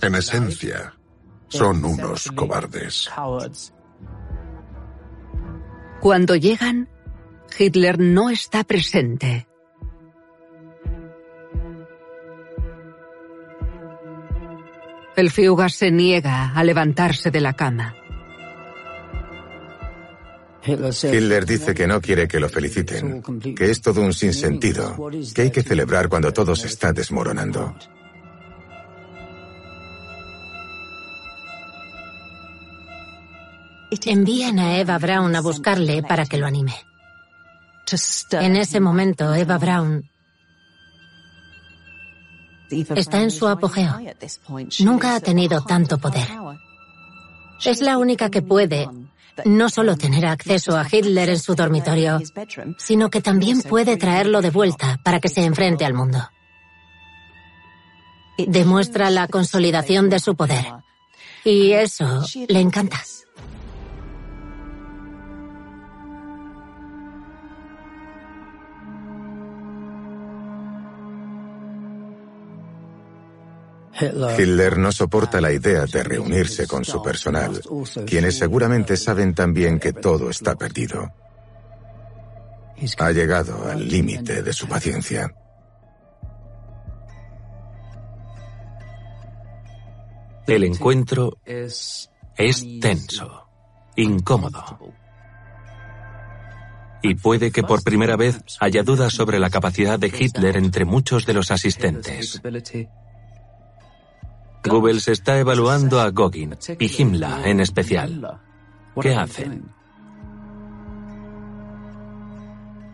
En 0.00 0.14
esencia, 0.14 0.94
son 1.48 1.84
unos 1.84 2.30
cobardes. 2.32 3.08
Cuando 6.00 6.36
llegan, 6.36 6.88
Hitler 7.58 7.98
no 7.98 8.30
está 8.30 8.64
presente. 8.64 9.47
El 15.18 15.32
Fiuga 15.32 15.68
se 15.68 15.90
niega 15.90 16.52
a 16.54 16.62
levantarse 16.62 17.32
de 17.32 17.40
la 17.40 17.52
cama. 17.52 17.92
Hitler 20.64 21.44
dice 21.44 21.74
que 21.74 21.88
no 21.88 22.00
quiere 22.00 22.28
que 22.28 22.38
lo 22.38 22.48
feliciten, 22.48 23.20
que 23.56 23.68
es 23.68 23.80
todo 23.80 24.00
un 24.00 24.12
sinsentido, 24.12 25.10
que 25.34 25.42
hay 25.42 25.50
que 25.50 25.64
celebrar 25.64 26.08
cuando 26.08 26.32
todo 26.32 26.54
se 26.54 26.68
está 26.68 26.92
desmoronando. 26.92 27.74
Envían 34.06 34.60
a 34.60 34.78
Eva 34.78 34.98
Braun 34.98 35.34
a 35.34 35.40
buscarle 35.40 36.04
para 36.04 36.26
que 36.26 36.38
lo 36.38 36.46
anime. 36.46 36.76
En 38.30 38.54
ese 38.54 38.78
momento, 38.78 39.34
Eva 39.34 39.58
Braun 39.58 40.08
está 42.70 43.22
en 43.22 43.30
su 43.30 43.46
apogeo. 43.48 43.98
Nunca 44.80 45.14
ha 45.14 45.20
tenido 45.20 45.62
tanto 45.64 45.98
poder. 45.98 46.28
Es 47.64 47.80
la 47.80 47.98
única 47.98 48.30
que 48.30 48.42
puede 48.42 48.88
no 49.44 49.68
solo 49.68 49.96
tener 49.96 50.26
acceso 50.26 50.76
a 50.76 50.86
Hitler 50.90 51.28
en 51.30 51.38
su 51.38 51.54
dormitorio, 51.54 52.20
sino 52.78 53.10
que 53.10 53.20
también 53.20 53.62
puede 53.62 53.96
traerlo 53.96 54.42
de 54.42 54.50
vuelta 54.50 54.98
para 55.02 55.20
que 55.20 55.28
se 55.28 55.44
enfrente 55.44 55.84
al 55.84 55.94
mundo. 55.94 56.28
Demuestra 58.36 59.10
la 59.10 59.28
consolidación 59.28 60.08
de 60.08 60.20
su 60.20 60.36
poder. 60.36 60.64
Y 61.44 61.72
eso 61.72 62.24
le 62.48 62.60
encanta. 62.60 63.00
Hitler 74.00 74.78
no 74.78 74.92
soporta 74.92 75.40
la 75.40 75.52
idea 75.52 75.84
de 75.86 76.02
reunirse 76.02 76.66
con 76.66 76.84
su 76.84 77.02
personal, 77.02 77.60
quienes 78.06 78.38
seguramente 78.38 78.96
saben 78.96 79.34
también 79.34 79.78
que 79.78 79.92
todo 79.92 80.30
está 80.30 80.54
perdido. 80.54 81.12
Ha 82.98 83.10
llegado 83.10 83.68
al 83.68 83.88
límite 83.88 84.42
de 84.42 84.52
su 84.52 84.68
paciencia. 84.68 85.32
El 90.46 90.64
encuentro 90.64 91.38
es 91.44 92.08
tenso, 92.80 93.48
incómodo. 93.96 94.78
Y 97.02 97.14
puede 97.14 97.50
que 97.50 97.62
por 97.62 97.82
primera 97.82 98.16
vez 98.16 98.40
haya 98.60 98.82
dudas 98.82 99.12
sobre 99.12 99.38
la 99.38 99.50
capacidad 99.50 99.98
de 99.98 100.08
Hitler 100.08 100.56
entre 100.56 100.84
muchos 100.84 101.26
de 101.26 101.34
los 101.34 101.50
asistentes. 101.50 102.40
Goebbels 104.64 105.08
está 105.08 105.38
evaluando 105.38 106.00
a 106.00 106.10
Gogin 106.10 106.56
y 106.78 107.02
Himmler 107.02 107.46
en 107.46 107.60
especial. 107.60 108.40
¿Qué 109.00 109.14
hacen? 109.14 109.72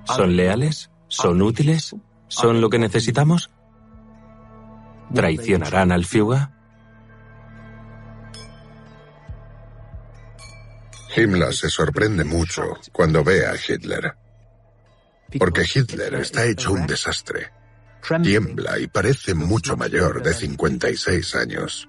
¿Son 0.05 0.37
leales? 0.37 0.91
¿Son 1.09 1.41
útiles? 1.43 1.97
¿Son 2.29 2.61
lo 2.61 2.69
que 2.69 2.79
necesitamos? 2.79 3.51
¿Traicionarán 5.15 5.93
al 5.93 6.05
Führer? 6.05 6.49
Himmler 11.17 11.55
se 11.55 11.71
sorprende 11.71 12.25
mucho 12.25 12.63
cuando 12.93 13.23
ve 13.23 13.47
a 13.47 13.55
Hitler. 13.55 14.15
Porque 15.39 15.63
Hitler 15.63 16.15
está 16.15 16.45
hecho 16.45 16.73
un 16.73 16.87
desastre. 16.87 17.53
Tiembla 18.23 18.79
y 18.79 18.87
parece 18.87 19.35
mucho 19.35 19.77
mayor 19.77 20.23
de 20.23 20.35
56 20.35 21.35
años. 21.35 21.89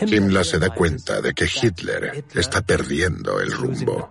Himmler 0.00 0.44
se 0.44 0.58
da 0.58 0.70
cuenta 0.70 1.20
de 1.20 1.34
que 1.34 1.44
Hitler 1.44 2.24
está 2.34 2.62
perdiendo 2.62 3.40
el 3.40 3.52
rumbo. 3.52 4.08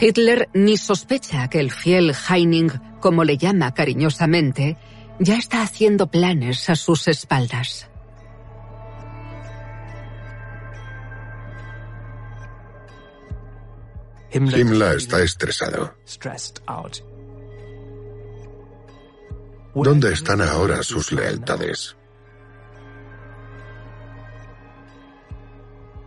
Hitler 0.00 0.48
ni 0.54 0.76
sospecha 0.76 1.48
que 1.48 1.60
el 1.60 1.72
fiel 1.72 2.14
Heining, 2.14 2.70
como 3.00 3.24
le 3.24 3.38
llama 3.38 3.72
cariñosamente, 3.72 4.76
ya 5.18 5.36
está 5.36 5.62
haciendo 5.62 6.10
planes 6.10 6.68
a 6.68 6.76
sus 6.76 7.08
espaldas. 7.08 7.88
Himmler 14.36 14.96
está 14.98 15.22
estresado. 15.22 15.94
¿Dónde 19.74 20.12
están 20.12 20.42
ahora 20.42 20.82
sus 20.82 21.10
lealtades? 21.10 21.96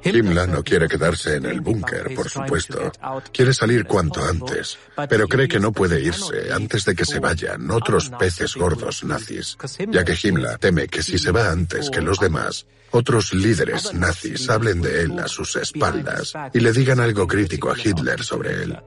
Himmler 0.03 0.47
no 0.47 0.63
quiere 0.63 0.87
quedarse 0.87 1.35
en 1.35 1.45
el 1.45 1.61
búnker, 1.61 2.15
por 2.15 2.29
supuesto. 2.29 2.91
Quiere 3.33 3.53
salir 3.53 3.85
cuanto 3.85 4.23
antes, 4.23 4.77
pero 5.09 5.27
cree 5.27 5.47
que 5.47 5.59
no 5.59 5.71
puede 5.71 6.01
irse 6.01 6.51
antes 6.53 6.85
de 6.85 6.95
que 6.95 7.05
se 7.05 7.19
vayan 7.19 7.69
otros 7.69 8.09
peces 8.17 8.55
gordos 8.55 9.03
nazis, 9.03 9.57
ya 9.89 10.03
que 10.03 10.17
Himmler 10.21 10.57
teme 10.57 10.87
que 10.87 11.03
si 11.03 11.17
se 11.17 11.31
va 11.31 11.51
antes 11.51 11.89
que 11.89 12.01
los 12.01 12.19
demás, 12.19 12.65
otros 12.91 13.33
líderes 13.33 13.93
nazis 13.93 14.49
hablen 14.49 14.81
de 14.81 15.01
él 15.03 15.19
a 15.19 15.27
sus 15.27 15.55
espaldas 15.55 16.33
y 16.53 16.59
le 16.59 16.71
digan 16.71 16.99
algo 16.99 17.27
crítico 17.27 17.71
a 17.71 17.77
Hitler 17.77 18.23
sobre 18.23 18.63
él. 18.63 18.77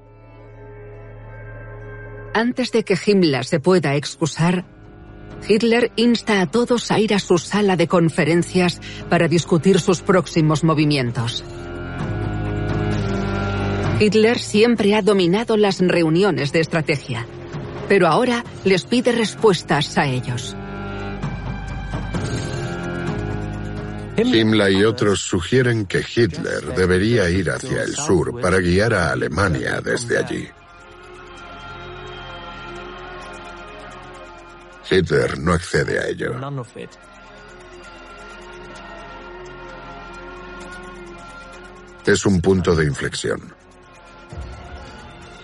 Antes 2.34 2.72
de 2.72 2.82
que 2.82 2.98
Himmler 3.04 3.44
se 3.44 3.60
pueda 3.60 3.94
excusar, 3.94 4.64
Hitler 5.48 5.90
insta 5.96 6.40
a 6.40 6.46
todos 6.46 6.90
a 6.90 7.00
ir 7.00 7.14
a 7.14 7.18
su 7.18 7.38
sala 7.38 7.76
de 7.76 7.88
conferencias 7.88 8.80
para 9.08 9.28
discutir 9.28 9.80
sus 9.80 10.00
próximos 10.00 10.64
movimientos. 10.64 11.44
Hitler 14.00 14.38
siempre 14.38 14.94
ha 14.94 15.02
dominado 15.02 15.56
las 15.56 15.78
reuniones 15.78 16.52
de 16.52 16.60
estrategia, 16.60 17.26
pero 17.88 18.08
ahora 18.08 18.44
les 18.64 18.84
pide 18.84 19.12
respuestas 19.12 19.96
a 19.98 20.06
ellos. 20.06 20.56
Himmler 24.16 24.72
y 24.72 24.84
otros 24.84 25.20
sugieren 25.20 25.86
que 25.86 26.00
Hitler 26.00 26.74
debería 26.76 27.30
ir 27.30 27.50
hacia 27.50 27.82
el 27.82 27.94
sur 27.94 28.40
para 28.40 28.58
guiar 28.58 28.92
a 28.94 29.12
Alemania 29.12 29.80
desde 29.80 30.18
allí. 30.18 30.48
Hitler 34.90 35.38
no 35.38 35.52
accede 35.52 35.98
a 35.98 36.08
ello. 36.08 36.34
Es 42.04 42.26
un 42.26 42.40
punto 42.40 42.74
de 42.74 42.84
inflexión. 42.84 43.54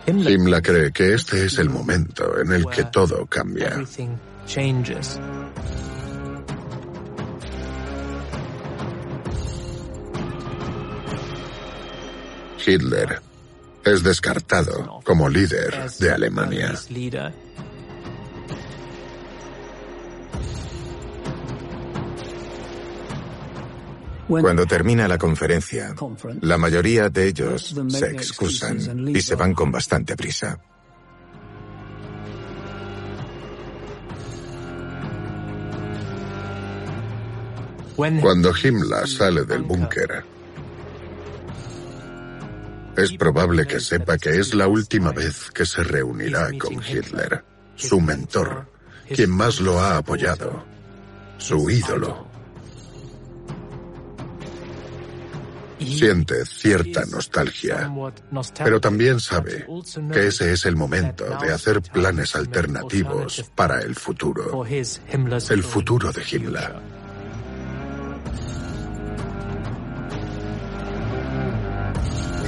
Himmler 0.06 0.62
cree 0.62 0.92
que 0.92 1.14
este 1.14 1.44
es 1.44 1.58
el 1.58 1.68
momento 1.68 2.38
en 2.40 2.52
el 2.52 2.66
que 2.66 2.84
todo 2.84 3.26
cambia. 3.26 3.84
Hitler 12.66 13.20
es 13.84 14.02
descartado 14.02 15.00
como 15.04 15.28
líder 15.28 15.90
de 15.98 16.12
Alemania. 16.12 16.74
Cuando 24.28 24.66
termina 24.66 25.08
la 25.08 25.16
conferencia, 25.16 25.94
la 26.42 26.58
mayoría 26.58 27.08
de 27.08 27.28
ellos 27.28 27.74
se 27.88 28.10
excusan 28.10 29.08
y 29.08 29.20
se 29.22 29.34
van 29.34 29.54
con 29.54 29.72
bastante 29.72 30.16
prisa. 30.16 30.58
Cuando 37.96 38.52
Himmler 38.54 39.08
sale 39.08 39.44
del 39.44 39.62
búnker, 39.62 40.22
es 42.96 43.12
probable 43.16 43.66
que 43.66 43.80
sepa 43.80 44.18
que 44.18 44.38
es 44.38 44.54
la 44.54 44.68
última 44.68 45.10
vez 45.10 45.50
que 45.50 45.64
se 45.64 45.82
reunirá 45.82 46.50
con 46.58 46.74
Hitler, 46.74 47.44
su 47.74 48.00
mentor, 48.00 48.66
quien 49.12 49.30
más 49.30 49.60
lo 49.60 49.80
ha 49.80 49.96
apoyado, 49.96 50.64
su 51.38 51.70
ídolo. 51.70 52.27
Siente 55.78 56.44
cierta 56.44 57.04
nostalgia, 57.06 57.90
pero 58.64 58.80
también 58.80 59.20
sabe 59.20 59.66
que 60.12 60.26
ese 60.26 60.52
es 60.52 60.66
el 60.66 60.76
momento 60.76 61.24
de 61.40 61.52
hacer 61.52 61.80
planes 61.82 62.34
alternativos 62.34 63.50
para 63.54 63.80
el 63.80 63.94
futuro, 63.94 64.64
el 64.64 65.62
futuro 65.62 66.12
de 66.12 66.22
Himmler. 66.30 66.74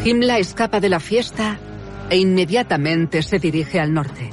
Himmler 0.05 0.41
escapa 0.41 0.81
de 0.81 0.89
la 0.89 0.99
fiesta 0.99 1.59
e 2.09 2.17
inmediatamente 2.17 3.23
se 3.23 3.39
dirige 3.39 3.79
al 3.79 3.93
norte. 3.93 4.31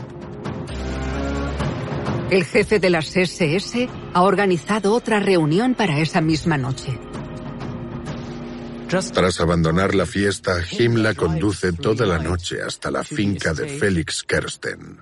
El 2.30 2.44
jefe 2.44 2.80
de 2.80 2.90
las 2.90 3.16
SS 3.16 3.88
ha 4.14 4.24
organizado 4.24 4.94
otra 4.94 5.20
reunión 5.20 5.76
para 5.76 6.00
esa 6.00 6.20
misma 6.20 6.58
noche. 6.58 7.00
Tras 8.88 9.42
abandonar 9.42 9.94
la 9.94 10.06
fiesta, 10.06 10.60
Himmler 10.62 11.16
conduce 11.16 11.74
toda 11.74 12.06
la 12.06 12.20
noche 12.20 12.62
hasta 12.62 12.90
la 12.90 13.04
finca 13.04 13.54
de 13.54 13.68
Felix 13.68 14.24
Kersten, 14.24 15.02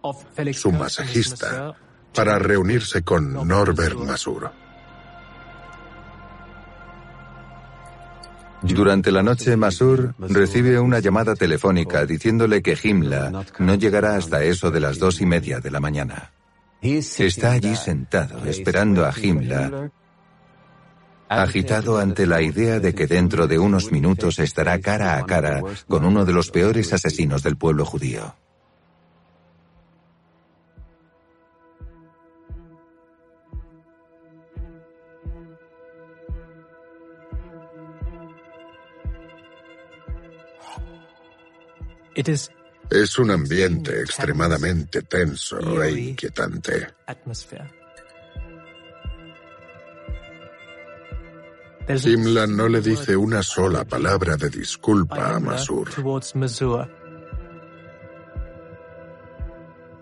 su 0.53 0.71
masajista, 0.71 1.75
para 2.13 2.39
reunirse 2.39 3.03
con 3.03 3.31
Norbert 3.47 3.97
Masur. 3.99 4.49
Durante 8.63 9.11
la 9.11 9.21
noche, 9.21 9.55
Masur 9.55 10.15
recibe 10.17 10.79
una 10.79 10.99
llamada 10.99 11.35
telefónica 11.35 12.05
diciéndole 12.07 12.63
que 12.63 12.75
Himmler 12.81 13.31
no 13.59 13.75
llegará 13.75 14.15
hasta 14.15 14.43
eso 14.43 14.71
de 14.71 14.79
las 14.79 14.97
dos 14.97 15.21
y 15.21 15.27
media 15.27 15.59
de 15.59 15.69
la 15.69 15.79
mañana. 15.79 16.31
Está 16.81 17.51
allí 17.51 17.75
sentado, 17.75 18.45
esperando 18.45 19.05
a 19.05 19.13
Himmler 19.15 19.91
agitado 21.27 21.97
ante 21.97 22.25
la 22.25 22.41
idea 22.41 22.79
de 22.79 22.93
que 22.93 23.07
dentro 23.07 23.47
de 23.47 23.59
unos 23.59 23.91
minutos 23.91 24.39
estará 24.39 24.79
cara 24.79 25.17
a 25.17 25.25
cara 25.25 25.61
con 25.87 26.05
uno 26.05 26.25
de 26.25 26.33
los 26.33 26.51
peores 26.51 26.93
asesinos 26.93 27.43
del 27.43 27.57
pueblo 27.57 27.85
judío. 27.85 28.35
Es 42.89 43.19
un 43.19 43.31
ambiente 43.31 44.01
extremadamente 44.01 45.01
tenso 45.01 45.83
e 45.83 45.91
inquietante. 45.91 46.87
Himmler 51.87 52.49
no 52.49 52.67
le 52.67 52.81
dice 52.81 53.15
una 53.15 53.43
sola 53.43 53.85
palabra 53.85 54.35
de 54.35 54.49
disculpa 54.49 55.35
a 55.35 55.39
Masur. 55.39 55.89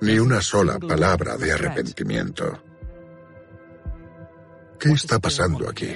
Ni 0.01 0.17
una 0.17 0.41
sola 0.41 0.79
palabra 0.79 1.35
de 1.37 1.51
arrepentimiento. 1.51 2.57
¿Qué 4.79 4.91
está 4.91 5.19
pasando 5.19 5.69
aquí? 5.69 5.91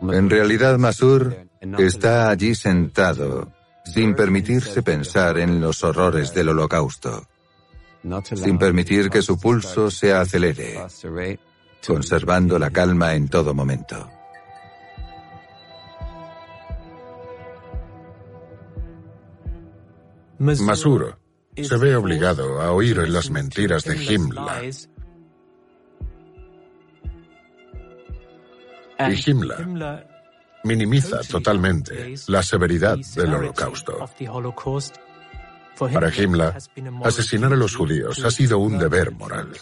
En 0.00 0.30
realidad, 0.30 0.78
Masur 0.78 1.36
está 1.78 2.30
allí 2.30 2.54
sentado, 2.54 3.52
sin 3.84 4.14
permitirse 4.14 4.82
pensar 4.82 5.38
en 5.38 5.60
los 5.60 5.84
horrores 5.84 6.32
del 6.32 6.50
holocausto 6.50 7.26
sin 8.34 8.58
permitir 8.58 9.10
que 9.10 9.22
su 9.22 9.38
pulso 9.38 9.90
se 9.90 10.12
acelere, 10.12 10.78
conservando 11.86 12.58
la 12.58 12.70
calma 12.70 13.14
en 13.14 13.28
todo 13.28 13.54
momento. 13.54 14.08
Masuro 20.38 21.18
se 21.56 21.76
ve 21.76 21.96
obligado 21.96 22.60
a 22.60 22.72
oír 22.72 23.08
las 23.08 23.30
mentiras 23.30 23.84
de 23.84 23.96
Himmler. 23.96 24.72
Y 29.00 29.30
Himmler 29.30 30.06
minimiza 30.64 31.20
totalmente 31.20 32.14
la 32.28 32.42
severidad 32.42 32.98
del 33.16 33.34
holocausto. 33.34 33.98
Para 35.78 36.10
Himmler, 36.10 36.54
asesinar 37.04 37.52
a 37.52 37.56
los 37.56 37.76
judíos 37.76 38.24
ha 38.24 38.30
sido 38.30 38.58
un 38.58 38.78
deber 38.78 39.12
moral. 39.12 39.52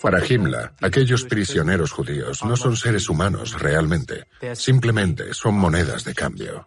Para 0.00 0.24
Himmler, 0.24 0.72
aquellos 0.80 1.24
prisioneros 1.24 1.92
judíos 1.92 2.44
no 2.44 2.56
son 2.56 2.76
seres 2.76 3.08
humanos 3.08 3.58
realmente, 3.60 4.26
simplemente 4.54 5.32
son 5.32 5.54
monedas 5.54 6.04
de 6.04 6.14
cambio. 6.14 6.66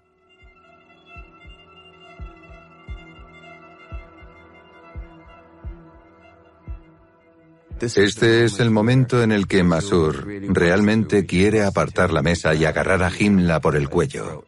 Este 7.82 8.46
es 8.46 8.60
el 8.60 8.72
momento 8.72 9.22
en 9.22 9.32
el 9.32 9.48
que 9.48 9.64
Masur 9.64 10.26
realmente 10.50 11.26
quiere 11.26 11.64
apartar 11.64 12.12
la 12.12 12.22
mesa 12.22 12.54
y 12.56 12.66
agarrar 12.66 13.04
a 13.04 13.12
Himla 13.18 13.60
por 13.60 13.76
el 13.76 13.90
cuello. 13.90 14.46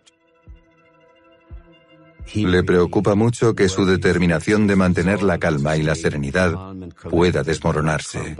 Le 2.33 2.63
preocupa 2.63 3.15
mucho 3.15 3.53
que 3.53 3.69
su 3.69 3.85
determinación 3.85 4.67
de 4.67 4.75
mantener 4.75 5.23
la 5.23 5.37
calma 5.37 5.77
y 5.77 5.83
la 5.83 5.95
serenidad 5.95 6.55
pueda 7.09 7.43
desmoronarse. 7.43 8.35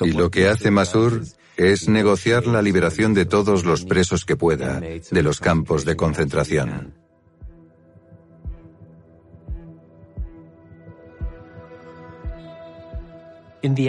Y 0.00 0.12
lo 0.12 0.30
que 0.30 0.48
hace 0.48 0.70
Masur 0.70 1.22
es 1.56 1.88
negociar 1.88 2.46
la 2.46 2.62
liberación 2.62 3.14
de 3.14 3.26
todos 3.26 3.64
los 3.64 3.84
presos 3.84 4.24
que 4.24 4.36
pueda 4.36 4.80
de 4.80 5.22
los 5.22 5.40
campos 5.40 5.84
de 5.84 5.96
concentración. 5.96 6.94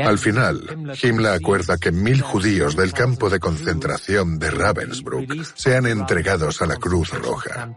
Al 0.06 0.19
final, 0.19 0.94
Himmler 1.02 1.31
acuerda 1.31 1.77
que 1.77 1.91
mil 1.91 2.22
judíos 2.22 2.76
del 2.76 2.94
campo 2.94 3.30
de 3.30 3.40
concentración 3.40 4.38
de 4.38 4.52
Ravensbrück 4.52 5.44
sean 5.56 5.88
entregados 5.88 6.61
a 6.61 6.68
la 6.68 6.76
Cruz 6.76 7.10
Roja. 7.10 7.76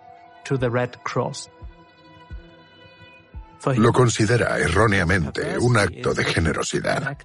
Lo 3.76 3.92
considera 3.92 4.58
erróneamente 4.58 5.58
un 5.58 5.76
acto 5.76 6.14
de 6.14 6.24
generosidad, 6.24 7.16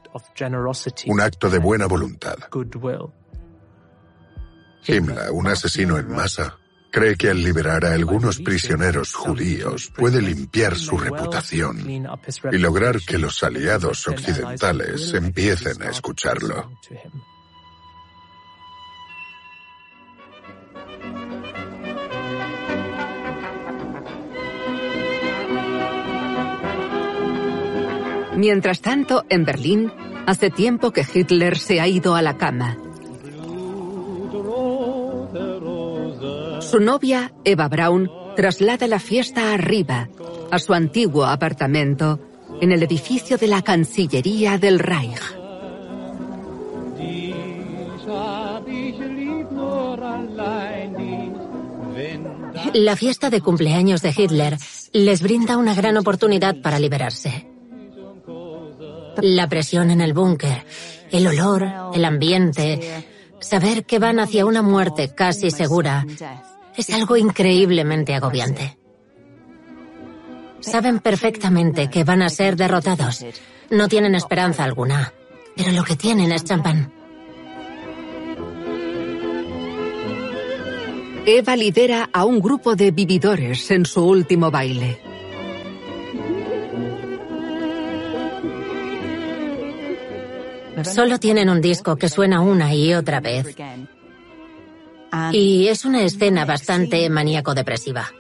un 1.08 1.22
acto 1.22 1.50
de 1.50 1.60
buena 1.60 1.86
voluntad. 1.86 2.38
Himmler, 4.88 5.32
un 5.32 5.48
asesino 5.48 6.00
en 6.00 6.10
masa, 6.10 6.58
cree 6.92 7.16
que 7.16 7.30
al 7.30 7.42
liberar 7.42 7.86
a 7.86 7.94
algunos 7.94 8.40
prisioneros 8.40 9.14
judíos 9.14 9.92
puede 9.96 10.22
limpiar 10.22 10.76
su 10.76 10.98
reputación 10.98 11.80
y 12.52 12.58
lograr 12.58 13.00
que 13.02 13.18
los 13.18 13.42
aliados 13.44 14.08
occidentales 14.08 15.14
empiecen 15.14 15.82
a 15.84 15.90
escucharlo. 15.90 16.72
Mientras 28.42 28.82
tanto, 28.82 29.24
en 29.30 29.46
Berlín, 29.46 29.92
hace 30.26 30.50
tiempo 30.50 30.90
que 30.90 31.06
Hitler 31.14 31.60
se 31.60 31.80
ha 31.80 31.88
ido 31.88 32.16
a 32.16 32.24
la 32.24 32.38
cama. 32.38 32.76
Su 36.60 36.80
novia, 36.80 37.34
Eva 37.44 37.68
Braun, 37.68 38.10
traslada 38.36 38.88
la 38.88 38.98
fiesta 38.98 39.54
arriba, 39.54 40.10
a 40.50 40.58
su 40.58 40.74
antiguo 40.74 41.26
apartamento, 41.26 42.20
en 42.60 42.72
el 42.72 42.82
edificio 42.82 43.38
de 43.38 43.46
la 43.46 43.62
Cancillería 43.62 44.58
del 44.58 44.80
Reich. 44.80 45.22
La 52.74 52.96
fiesta 52.96 53.30
de 53.30 53.42
cumpleaños 53.42 54.02
de 54.02 54.16
Hitler 54.18 54.58
les 54.94 55.22
brinda 55.22 55.58
una 55.58 55.76
gran 55.76 55.96
oportunidad 55.98 56.60
para 56.64 56.80
liberarse. 56.80 57.51
La 59.18 59.50
presión 59.50 59.92
en 59.92 60.02
el 60.02 60.14
búnker, 60.14 60.66
el 61.12 61.28
olor, 61.28 61.68
el 61.94 62.06
ambiente, 62.06 63.06
saber 63.40 63.86
que 63.86 64.00
van 64.00 64.20
hacia 64.20 64.46
una 64.46 64.62
muerte 64.62 65.14
casi 65.14 65.52
segura, 65.52 66.06
es 66.76 66.90
algo 66.92 67.18
increíblemente 67.18 68.14
agobiante. 68.14 68.78
Saben 70.62 71.00
perfectamente 71.00 71.90
que 71.90 72.04
van 72.04 72.22
a 72.22 72.30
ser 72.30 72.56
derrotados. 72.56 73.26
No 73.70 73.88
tienen 73.88 74.16
esperanza 74.16 74.64
alguna, 74.64 75.14
pero 75.56 75.72
lo 75.72 75.84
que 75.84 75.96
tienen 75.96 76.32
es 76.32 76.44
champán. 76.44 76.94
Eva 81.26 81.56
lidera 81.56 82.10
a 82.12 82.26
un 82.26 82.40
grupo 82.40 82.76
de 82.76 82.92
vividores 82.92 83.70
en 83.72 83.86
su 83.86 84.04
último 84.04 84.50
baile. 84.50 85.11
Solo 90.84 91.20
tienen 91.20 91.49
un 91.49 91.62
disco 91.62 91.95
que 91.95 92.10
suena 92.10 92.41
una 92.41 92.74
y 92.74 92.94
otra 92.94 93.20
vez. 93.20 93.56
Y 95.32 95.68
es 95.68 95.86
una 95.86 96.02
escena 96.03 96.45
bastante 96.45 97.10
maníaco-depresiva. 97.10 98.12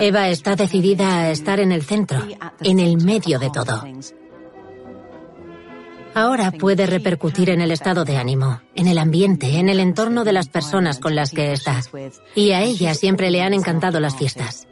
Eva 0.00 0.28
está 0.28 0.56
decidida 0.56 1.18
a 1.18 1.30
estar 1.30 1.60
en 1.60 1.72
el 1.72 1.82
centro, 1.82 2.26
en 2.60 2.80
el 2.80 2.96
medio 2.96 3.38
de 3.38 3.50
todo. 3.50 3.82
Ahora 6.20 6.50
puede 6.50 6.84
repercutir 6.84 7.48
en 7.48 7.62
el 7.62 7.70
estado 7.70 8.04
de 8.04 8.18
ánimo, 8.18 8.60
en 8.74 8.88
el 8.88 8.98
ambiente, 8.98 9.56
en 9.56 9.70
el 9.70 9.80
entorno 9.80 10.22
de 10.22 10.34
las 10.34 10.50
personas 10.50 10.98
con 10.98 11.14
las 11.14 11.30
que 11.30 11.52
está. 11.52 11.80
Y 12.34 12.50
a 12.50 12.60
ella 12.60 12.92
siempre 12.92 13.30
le 13.30 13.40
han 13.40 13.54
encantado 13.54 14.00
las 14.00 14.16
fiestas. 14.16 14.68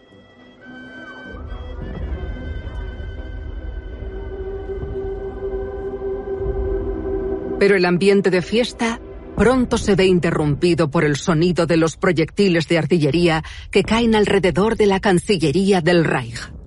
Pero 7.58 7.76
el 7.76 7.86
ambiente 7.86 8.28
de 8.28 8.42
fiesta 8.42 9.00
pronto 9.34 9.78
se 9.78 9.94
ve 9.94 10.04
interrumpido 10.04 10.90
por 10.90 11.02
el 11.02 11.16
sonido 11.16 11.64
de 11.64 11.78
los 11.78 11.96
proyectiles 11.96 12.68
de 12.68 12.76
artillería 12.76 13.42
que 13.70 13.84
caen 13.84 14.14
alrededor 14.14 14.76
de 14.76 14.84
la 14.84 15.00
Cancillería 15.00 15.80
del 15.80 16.04
Reich. 16.04 16.57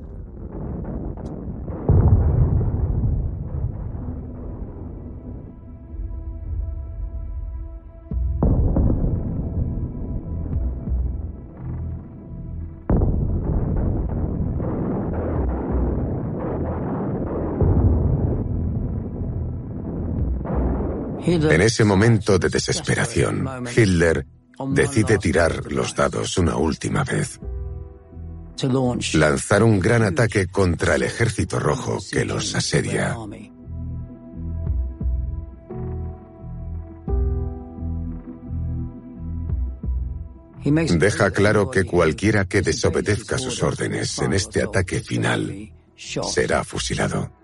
En 21.31 21.61
ese 21.61 21.85
momento 21.85 22.37
de 22.37 22.49
desesperación, 22.49 23.47
Hitler 23.75 24.25
decide 24.73 25.17
tirar 25.17 25.71
los 25.71 25.95
dados 25.95 26.37
una 26.37 26.57
última 26.57 27.05
vez. 27.05 27.39
Lanzar 29.13 29.63
un 29.63 29.79
gran 29.79 30.03
ataque 30.03 30.47
contra 30.47 30.95
el 30.95 31.03
ejército 31.03 31.57
rojo 31.57 31.99
que 32.11 32.25
los 32.25 32.53
asedia. 32.53 33.15
Deja 40.63 41.31
claro 41.31 41.71
que 41.71 41.85
cualquiera 41.85 42.45
que 42.45 42.61
desobedezca 42.61 43.37
sus 43.37 43.63
órdenes 43.63 44.19
en 44.19 44.33
este 44.33 44.61
ataque 44.61 44.99
final 44.99 45.71
será 45.95 46.63
fusilado 46.63 47.40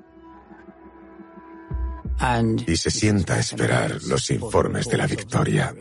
y 2.65 2.77
se 2.77 2.91
sienta 2.91 3.35
a 3.35 3.39
esperar 3.39 4.01
los 4.03 4.29
informes 4.31 4.87
de 4.87 4.97
la 4.97 5.07
victoria. 5.07 5.73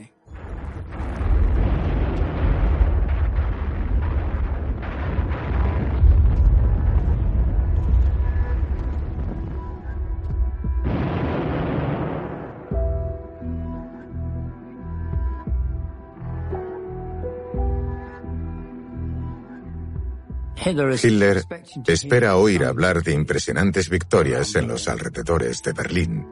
Hitler 20.67 21.45
espera 21.87 22.37
oír 22.37 22.65
hablar 22.65 23.03
de 23.03 23.13
impresionantes 23.13 23.89
victorias 23.89 24.55
en 24.57 24.67
los 24.67 24.89
alrededores 24.89 25.63
de 25.63 25.73
Berlín. 25.73 26.27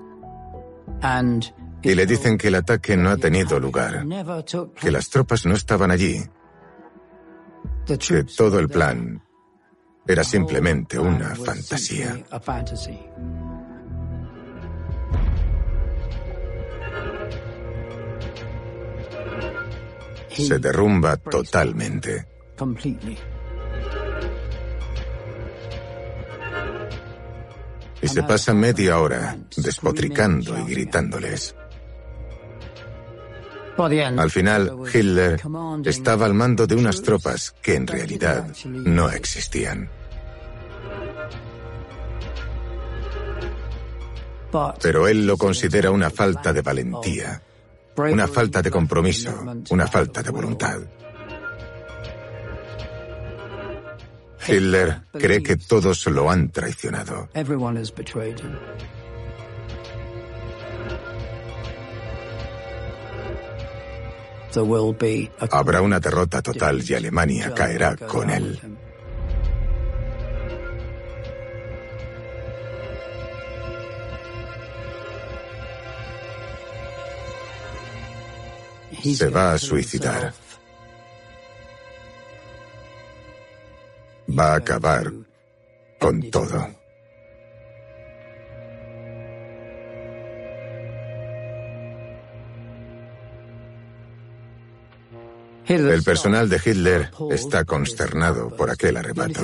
Y 1.82 1.94
le 1.94 2.06
dicen 2.06 2.36
que 2.36 2.48
el 2.48 2.56
ataque 2.56 2.96
no 2.96 3.10
ha 3.10 3.16
tenido 3.16 3.60
lugar, 3.60 4.04
que 4.80 4.90
las 4.90 5.08
tropas 5.10 5.46
no 5.46 5.54
estaban 5.54 5.90
allí, 5.90 6.24
que 7.86 8.24
todo 8.24 8.58
el 8.58 8.68
plan 8.68 9.22
era 10.06 10.24
simplemente 10.24 10.98
una 10.98 11.34
fantasía. 11.36 12.24
Se 20.30 20.58
derrumba 20.58 21.16
totalmente. 21.18 22.26
Y 28.04 28.08
se 28.08 28.22
pasa 28.22 28.52
media 28.52 28.98
hora 28.98 29.38
despotricando 29.56 30.58
y 30.58 30.70
gritándoles. 30.72 31.54
Al 33.78 34.30
final, 34.30 34.72
Hitler 34.92 35.40
estaba 35.84 36.26
al 36.26 36.34
mando 36.34 36.66
de 36.66 36.76
unas 36.76 37.00
tropas 37.02 37.54
que 37.62 37.74
en 37.74 37.86
realidad 37.86 38.46
no 38.66 39.08
existían. 39.08 39.88
Pero 44.82 45.08
él 45.08 45.26
lo 45.26 45.38
considera 45.38 45.90
una 45.90 46.10
falta 46.10 46.52
de 46.52 46.60
valentía, 46.60 47.42
una 47.96 48.28
falta 48.28 48.60
de 48.60 48.70
compromiso, 48.70 49.32
una 49.70 49.86
falta 49.86 50.22
de 50.22 50.30
voluntad. 50.30 50.78
Hitler 54.46 55.00
cree 55.12 55.42
que 55.42 55.56
todos 55.56 56.06
lo 56.06 56.30
han 56.30 56.50
traicionado. 56.50 57.28
Habrá 65.50 65.82
una 65.82 66.00
derrota 66.00 66.42
total 66.42 66.82
y 66.88 66.94
Alemania 66.94 67.52
caerá 67.54 67.96
con 67.96 68.30
él. 68.30 68.60
Se 79.02 79.28
va 79.28 79.52
a 79.52 79.58
suicidar. 79.58 80.32
Va 84.28 84.52
a 84.52 84.56
acabar 84.56 85.12
con 85.98 86.30
todo. 86.30 86.68
El 95.66 96.02
personal 96.02 96.48
de 96.48 96.60
Hitler 96.62 97.10
está 97.30 97.64
consternado 97.64 98.54
por 98.54 98.70
aquel 98.70 98.98
arrebato. 98.98 99.40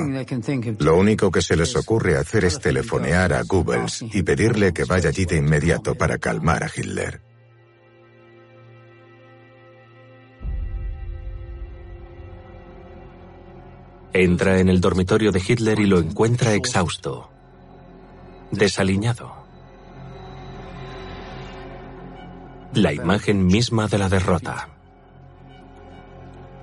Lo 0.79 0.99
único 0.99 1.31
que 1.31 1.41
se 1.41 1.57
les 1.57 1.75
ocurre 1.77 2.19
hacer 2.19 2.45
es 2.45 2.61
telefonear 2.61 3.33
a 3.33 3.43
Goebbels 3.43 4.03
y 4.03 4.23
pedirle 4.23 4.75
que 4.75 4.85
vaya 4.85 5.09
allí 5.09 5.25
de 5.25 5.37
inmediato 5.37 5.95
para 5.95 6.19
calmar 6.19 6.63
a 6.63 6.71
Hitler. 6.75 7.30
Entra 14.13 14.59
en 14.59 14.69
el 14.69 14.81
dormitorio 14.81 15.31
de 15.31 15.41
Hitler 15.47 15.79
y 15.79 15.87
lo 15.87 15.99
encuentra 15.99 16.55
exhausto, 16.55 17.31
desaliñado. 18.51 19.35
La 22.75 22.93
imagen 22.93 23.47
misma 23.47 23.87
de 23.87 23.99
la 23.99 24.09
derrota. 24.09 24.69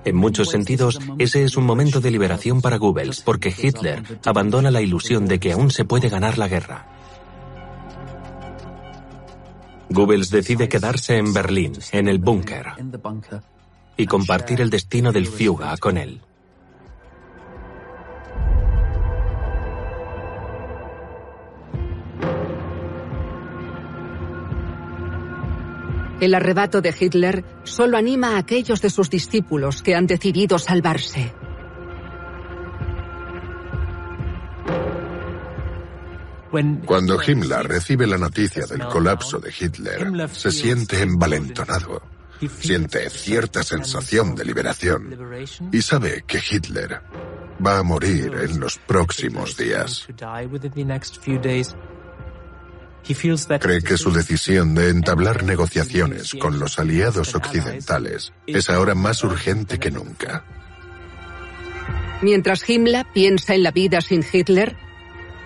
En 0.03 0.15
muchos 0.15 0.49
sentidos, 0.49 0.99
ese 1.19 1.43
es 1.43 1.55
un 1.55 1.65
momento 1.65 2.01
de 2.01 2.11
liberación 2.11 2.61
para 2.61 2.77
Goebbels, 2.77 3.21
porque 3.21 3.53
Hitler 3.57 4.03
abandona 4.25 4.71
la 4.71 4.81
ilusión 4.81 5.25
de 5.25 5.39
que 5.39 5.53
aún 5.53 5.71
se 5.71 5.85
puede 5.85 6.09
ganar 6.09 6.37
la 6.37 6.47
guerra. 6.49 6.85
Goebbels 9.89 10.29
decide 10.29 10.67
quedarse 10.67 11.17
en 11.17 11.33
Berlín, 11.33 11.73
en 11.93 12.09
el 12.09 12.19
búnker, 12.19 12.67
y 13.95 14.05
compartir 14.05 14.59
el 14.59 14.69
destino 14.69 15.13
del 15.13 15.27
Führer 15.27 15.79
con 15.79 15.97
él. 15.97 16.21
El 26.19 26.33
arrebato 26.33 26.81
de 26.81 26.95
Hitler 26.99 27.45
solo 27.63 27.97
anima 27.97 28.35
a 28.35 28.39
aquellos 28.39 28.81
de 28.81 28.89
sus 28.89 29.09
discípulos 29.09 29.83
que 29.83 29.95
han 29.95 30.07
decidido 30.07 30.57
salvarse. 30.57 31.33
Cuando 36.85 37.21
Himmler 37.21 37.67
recibe 37.67 38.07
la 38.07 38.17
noticia 38.17 38.65
del 38.65 38.85
colapso 38.85 39.37
de 39.37 39.53
Hitler, 39.57 40.29
se 40.31 40.51
siente 40.51 41.01
envalentonado. 41.01 42.01
Siente 42.59 43.09
cierta 43.09 43.63
sensación 43.63 44.35
de 44.35 44.45
liberación 44.45 45.17
y 45.71 45.81
sabe 45.81 46.23
que 46.25 46.39
Hitler 46.39 47.01
va 47.65 47.79
a 47.79 47.83
morir 47.83 48.31
en 48.41 48.59
los 48.59 48.77
próximos 48.77 49.57
días. 49.57 50.07
Cree 53.59 53.81
que 53.81 53.97
su 53.97 54.11
decisión 54.11 54.75
de 54.75 54.89
entablar 54.89 55.43
negociaciones 55.43 56.33
con 56.39 56.59
los 56.59 56.77
aliados 56.79 57.35
occidentales 57.35 58.33
es 58.45 58.69
ahora 58.69 58.95
más 58.95 59.23
urgente 59.23 59.79
que 59.79 59.91
nunca. 59.91 60.43
Mientras 62.21 62.67
Himmler 62.67 63.05
piensa 63.13 63.53
en 63.53 63.63
la 63.63 63.71
vida 63.71 64.01
sin 64.01 64.25
Hitler, 64.29 64.75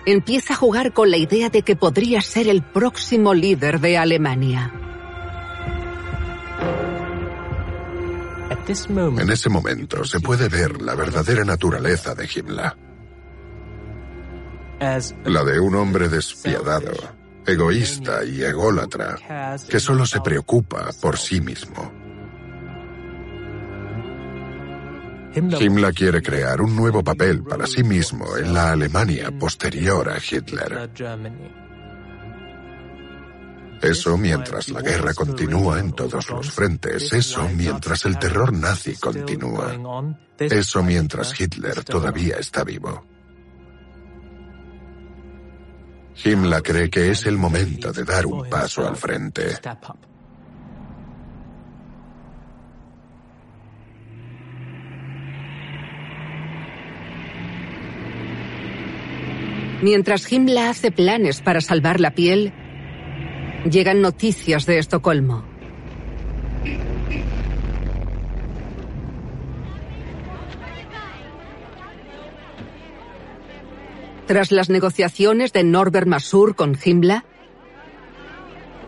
empieza 0.06 0.54
a 0.54 0.56
jugar 0.56 0.92
con 0.92 1.10
la 1.10 1.18
idea 1.18 1.50
de 1.50 1.62
que 1.62 1.76
podría 1.76 2.20
ser 2.22 2.48
el 2.48 2.62
próximo 2.62 3.34
líder 3.34 3.80
de 3.80 3.98
Alemania. 3.98 4.72
En 9.18 9.30
ese 9.30 9.48
momento 9.48 10.04
se 10.04 10.20
puede 10.20 10.48
ver 10.48 10.80
la 10.80 10.94
verdadera 10.94 11.44
naturaleza 11.44 12.14
de 12.14 12.28
Himmler. 12.32 12.72
La 15.24 15.44
de 15.44 15.60
un 15.60 15.74
hombre 15.74 16.08
despiadado, 16.08 16.92
egoísta 17.46 18.24
y 18.24 18.42
ególatra, 18.42 19.58
que 19.68 19.80
solo 19.80 20.06
se 20.06 20.20
preocupa 20.20 20.90
por 21.00 21.18
sí 21.18 21.40
mismo. 21.40 21.92
Himmler 25.34 25.94
quiere 25.94 26.22
crear 26.22 26.60
un 26.60 26.76
nuevo 26.76 27.02
papel 27.02 27.42
para 27.42 27.66
sí 27.66 27.82
mismo 27.82 28.36
en 28.36 28.52
la 28.52 28.72
Alemania 28.72 29.30
posterior 29.38 30.10
a 30.10 30.18
Hitler. 30.18 30.90
Eso 33.80 34.16
mientras 34.16 34.68
la 34.68 34.80
guerra 34.80 35.12
continúa 35.12 35.80
en 35.80 35.92
todos 35.92 36.28
los 36.30 36.50
frentes, 36.52 37.12
eso 37.12 37.48
mientras 37.56 38.04
el 38.04 38.18
terror 38.18 38.52
nazi 38.52 38.94
continúa, 38.96 39.74
eso 40.38 40.82
mientras 40.84 41.38
Hitler 41.40 41.82
todavía 41.82 42.36
está 42.36 42.62
vivo. 42.62 43.11
Himmler 46.24 46.62
cree 46.62 46.90
que 46.90 47.10
es 47.10 47.26
el 47.26 47.38
momento 47.38 47.92
de 47.92 48.04
dar 48.04 48.26
un 48.26 48.48
paso 48.48 48.86
al 48.86 48.96
frente. 48.96 49.56
Mientras 59.82 60.30
Himmler 60.30 60.68
hace 60.68 60.92
planes 60.92 61.40
para 61.40 61.60
salvar 61.60 61.98
la 61.98 62.12
piel, 62.12 62.52
llegan 63.68 64.00
noticias 64.00 64.64
de 64.64 64.78
Estocolmo. 64.78 65.44
Tras 74.32 74.50
las 74.50 74.70
negociaciones 74.70 75.52
de 75.52 75.62
Norbert 75.62 76.06
Masur 76.06 76.56
con 76.56 76.74
Himmler, 76.82 77.20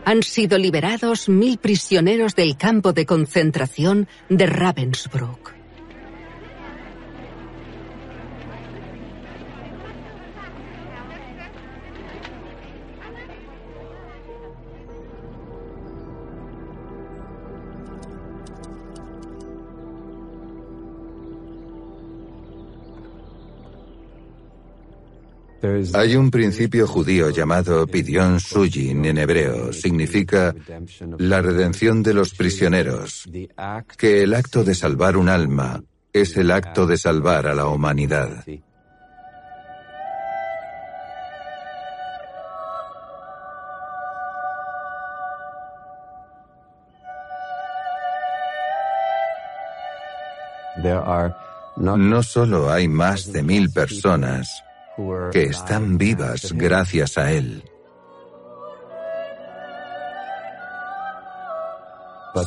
han 0.07 0.23
sido 0.23 0.57
liberados 0.57 1.29
mil 1.29 1.59
prisioneros 1.59 2.35
del 2.35 2.57
campo 2.57 2.95
de 2.95 3.05
concentración 3.05 4.09
de 4.31 4.47
Ravensbrück. 4.47 5.53
Hay 25.95 26.16
un 26.16 26.31
principio 26.31 26.86
judío 26.86 27.31
llamado 27.31 27.86
Pidion 27.86 28.41
Sujin 28.41 29.05
en 29.05 29.19
hebreo. 29.19 29.73
Significa 29.73 30.55
la 31.19 31.41
redención 31.41 32.03
de 32.03 32.15
los 32.15 32.35
prisioneros, 32.35 33.28
que 33.97 34.23
el 34.23 34.35
acto 34.35 34.65
de 34.65 34.74
salvar 34.74 35.16
un 35.16 35.28
alma 35.28 35.82
es 36.12 36.36
el 36.36 36.51
acto 36.51 36.86
de 36.86 36.97
salvar 36.97 37.47
a 37.47 37.55
la 37.55 37.66
humanidad. 37.66 38.45
No 51.86 52.23
solo 52.23 52.70
hay 52.70 52.89
más 52.89 53.32
de 53.32 53.43
mil 53.43 53.70
personas 53.70 54.64
que 55.33 55.45
están 55.45 55.99
vivas 55.99 56.53
gracias 56.53 57.19
a 57.19 57.33
Él. 57.33 57.65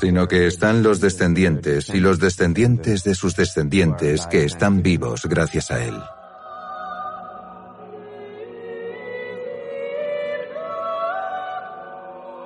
sino 0.01 0.27
que 0.27 0.47
están 0.47 0.83
los 0.83 0.99
descendientes 0.99 1.89
y 1.89 1.99
los 1.99 2.19
descendientes 2.19 3.03
de 3.03 3.15
sus 3.15 3.35
descendientes 3.35 4.27
que 4.27 4.43
están 4.43 4.83
vivos 4.83 5.25
gracias 5.25 5.71
a 5.71 5.83
Él. 5.83 5.97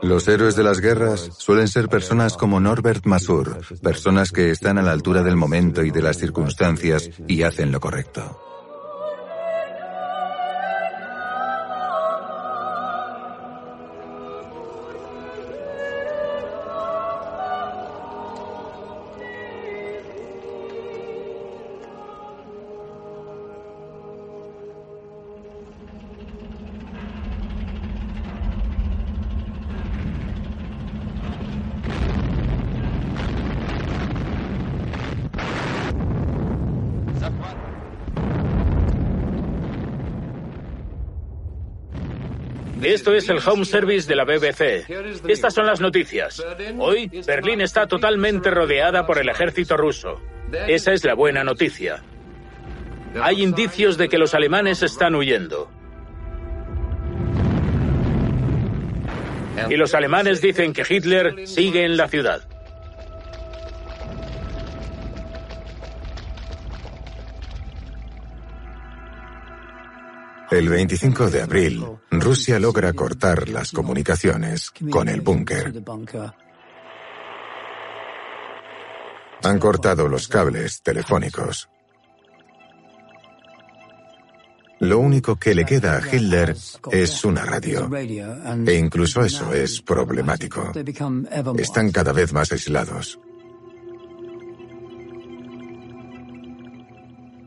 Los 0.03 0.27
héroes 0.27 0.55
de 0.55 0.63
las 0.63 0.79
guerras 0.79 1.29
suelen 1.37 1.67
ser 1.67 1.87
personas 1.87 2.35
como 2.35 2.59
Norbert 2.59 3.05
Masur, 3.05 3.59
personas 3.81 4.31
que 4.31 4.49
están 4.49 4.77
a 4.77 4.81
la 4.81 4.91
altura 4.91 5.21
del 5.21 5.35
momento 5.35 5.83
y 5.83 5.91
de 5.91 6.01
las 6.01 6.17
circunstancias 6.17 7.09
y 7.27 7.43
hacen 7.43 7.71
lo 7.71 7.79
correcto. 7.79 8.50
Esto 43.01 43.15
es 43.15 43.29
el 43.29 43.39
home 43.43 43.65
service 43.65 44.07
de 44.07 44.15
la 44.15 44.25
BBC. 44.25 44.85
Estas 45.27 45.55
son 45.55 45.65
las 45.65 45.81
noticias. 45.81 46.45
Hoy, 46.77 47.09
Berlín 47.25 47.59
está 47.61 47.87
totalmente 47.87 48.51
rodeada 48.51 49.07
por 49.07 49.17
el 49.17 49.27
ejército 49.27 49.75
ruso. 49.75 50.21
Esa 50.67 50.93
es 50.93 51.03
la 51.03 51.15
buena 51.15 51.43
noticia. 51.43 52.03
Hay 53.19 53.41
indicios 53.41 53.97
de 53.97 54.07
que 54.07 54.19
los 54.19 54.35
alemanes 54.35 54.83
están 54.83 55.15
huyendo. 55.15 55.67
Y 59.67 59.77
los 59.77 59.95
alemanes 59.95 60.39
dicen 60.39 60.71
que 60.71 60.83
Hitler 60.87 61.47
sigue 61.47 61.83
en 61.85 61.97
la 61.97 62.07
ciudad. 62.07 62.47
El 70.51 70.67
25 70.67 71.29
de 71.29 71.41
abril, 71.41 71.81
Rusia 72.11 72.59
logra 72.59 72.91
cortar 72.91 73.47
las 73.47 73.71
comunicaciones 73.71 74.69
con 74.91 75.07
el 75.07 75.21
búnker. 75.21 75.81
Han 79.43 79.59
cortado 79.59 80.09
los 80.09 80.27
cables 80.27 80.81
telefónicos. 80.83 81.69
Lo 84.81 84.99
único 84.99 85.37
que 85.37 85.55
le 85.55 85.63
queda 85.63 85.95
a 85.95 86.01
Hitler 86.05 86.53
es 86.91 87.23
una 87.23 87.45
radio. 87.45 87.89
E 87.95 88.73
incluso 88.75 89.23
eso 89.23 89.53
es 89.53 89.81
problemático. 89.81 90.73
Están 91.57 91.91
cada 91.93 92.11
vez 92.11 92.33
más 92.33 92.51
aislados. 92.51 93.17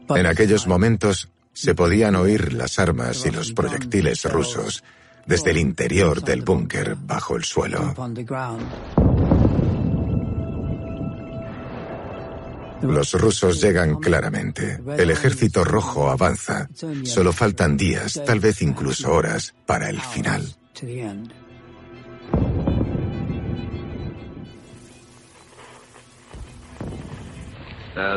En 0.08 0.26
aquellos 0.26 0.66
momentos, 0.66 1.33
se 1.54 1.74
podían 1.74 2.16
oír 2.16 2.52
las 2.52 2.78
armas 2.78 3.24
y 3.24 3.30
los 3.30 3.52
proyectiles 3.52 4.24
rusos 4.24 4.84
desde 5.26 5.52
el 5.52 5.58
interior 5.58 6.22
del 6.22 6.42
búnker 6.42 6.96
bajo 6.96 7.36
el 7.36 7.44
suelo. 7.44 7.94
Los 12.82 13.14
rusos 13.14 13.62
llegan 13.62 13.96
claramente. 13.96 14.80
El 14.98 15.10
ejército 15.10 15.64
rojo 15.64 16.10
avanza. 16.10 16.68
Solo 17.04 17.32
faltan 17.32 17.78
días, 17.78 18.20
tal 18.26 18.40
vez 18.40 18.60
incluso 18.60 19.10
horas, 19.12 19.54
para 19.64 19.88
el 19.88 20.00
final. 20.00 20.54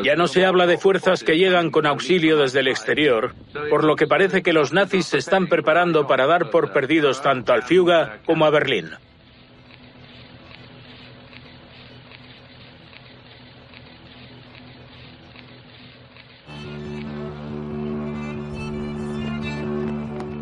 Ya 0.04 0.16
no 0.16 0.26
se 0.26 0.44
habla 0.44 0.66
de 0.66 0.78
fuerzas 0.78 1.22
que 1.22 1.38
llegan 1.38 1.70
con 1.70 1.86
auxilio 1.86 2.36
desde 2.36 2.60
el 2.60 2.68
exterior, 2.68 3.34
por 3.70 3.84
lo 3.84 3.94
que 3.94 4.08
parece 4.08 4.42
que 4.42 4.52
los 4.52 4.72
nazis 4.72 5.06
se 5.06 5.18
están 5.18 5.46
preparando 5.46 6.06
para 6.06 6.26
dar 6.26 6.50
por 6.50 6.72
perdidos 6.72 7.22
tanto 7.22 7.52
al 7.52 7.62
Fiuga 7.62 8.18
como 8.26 8.44
a 8.44 8.50
Berlín. 8.50 8.90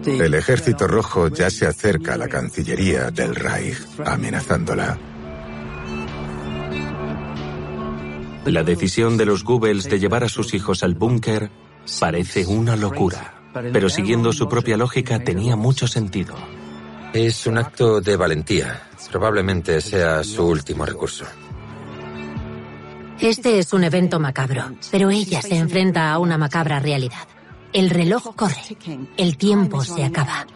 El 0.07 0.35
ejército 0.35 0.87
rojo 0.87 1.29
ya 1.29 1.51
se 1.51 1.67
acerca 1.67 2.15
a 2.15 2.17
la 2.17 2.29
Cancillería 2.29 3.11
del 3.11 3.35
Reich, 3.35 3.77
amenazándola. 4.05 4.97
La 8.47 8.63
decisión 8.63 9.17
de 9.17 9.27
los 9.27 9.43
Goebbels 9.43 9.85
de 9.85 9.99
llevar 9.99 10.23
a 10.23 10.29
sus 10.29 10.55
hijos 10.55 10.83
al 10.83 10.95
búnker 10.95 11.51
parece 11.99 12.47
una 12.47 12.77
locura, 12.77 13.35
pero 13.73 13.89
siguiendo 13.89 14.33
su 14.33 14.49
propia 14.49 14.77
lógica 14.77 15.19
tenía 15.19 15.57
mucho 15.57 15.89
sentido. 15.89 16.35
Es 17.13 17.47
un 17.47 17.59
acto 17.59 18.01
de 18.01 18.17
valentía. 18.17 18.83
Probablemente 19.11 19.81
sea 19.81 20.23
su 20.23 20.47
último 20.47 20.87
recurso. 20.87 21.25
Este 23.21 23.59
es 23.59 23.73
un 23.73 23.83
evento 23.83 24.21
macabro, 24.21 24.73
pero 24.91 25.11
ella 25.11 25.43
se 25.43 25.57
enfrenta 25.57 26.13
a 26.13 26.19
una 26.19 26.39
macabra 26.39 26.79
realidad. 26.79 27.27
El 27.73 27.91
reloj 27.91 28.35
corre. 28.37 28.63
El 29.17 29.37
tiempo 29.37 29.83
se 29.83 30.05
acaba. 30.05 30.47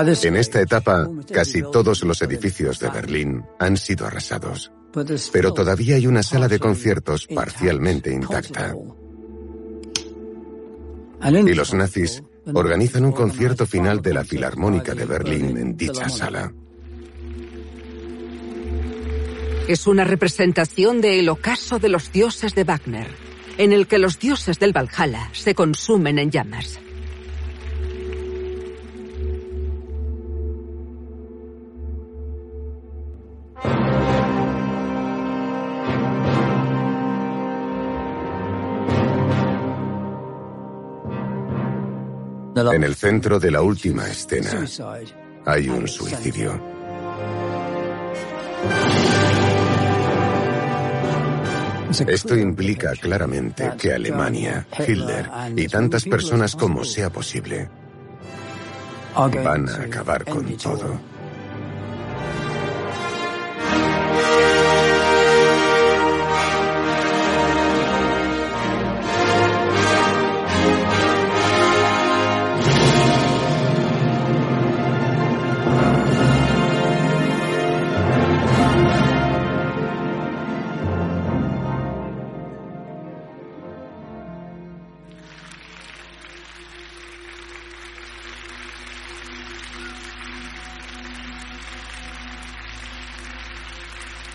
En 0.00 0.36
esta 0.36 0.60
etapa, 0.60 1.08
casi 1.32 1.62
todos 1.62 2.02
los 2.04 2.22
edificios 2.22 2.78
de 2.78 2.88
Berlín 2.88 3.44
han 3.58 3.76
sido 3.76 4.06
arrasados, 4.06 4.72
pero 5.32 5.52
todavía 5.52 5.96
hay 5.96 6.06
una 6.06 6.22
sala 6.22 6.48
de 6.48 6.58
conciertos 6.58 7.26
parcialmente 7.26 8.12
intacta. 8.12 8.74
Y 11.24 11.54
los 11.54 11.74
nazis 11.74 12.22
organizan 12.54 13.04
un 13.04 13.12
concierto 13.12 13.66
final 13.66 14.00
de 14.00 14.14
la 14.14 14.24
Filarmónica 14.24 14.94
de 14.94 15.04
Berlín 15.04 15.56
en 15.56 15.76
dicha 15.76 16.08
sala. 16.08 16.52
Es 19.68 19.86
una 19.86 20.04
representación 20.04 21.00
del 21.00 21.28
ocaso 21.28 21.78
de 21.78 21.88
los 21.88 22.10
dioses 22.10 22.54
de 22.54 22.64
Wagner, 22.64 23.08
en 23.58 23.72
el 23.72 23.86
que 23.86 23.98
los 23.98 24.18
dioses 24.18 24.58
del 24.58 24.72
Valhalla 24.72 25.30
se 25.32 25.54
consumen 25.54 26.18
en 26.18 26.30
llamas. 26.30 26.80
En 42.70 42.84
el 42.84 42.94
centro 42.94 43.40
de 43.40 43.50
la 43.50 43.62
última 43.62 44.06
escena 44.06 44.64
hay 45.44 45.68
un 45.68 45.88
suicidio. 45.88 46.60
Esto 52.06 52.36
implica 52.36 52.92
claramente 52.92 53.72
que 53.78 53.92
Alemania, 53.92 54.66
Hitler 54.78 55.28
y 55.56 55.66
tantas 55.66 56.04
personas 56.04 56.54
como 56.56 56.84
sea 56.84 57.10
posible 57.10 57.68
van 59.14 59.68
a 59.68 59.82
acabar 59.82 60.24
con 60.24 60.56
todo. 60.56 61.11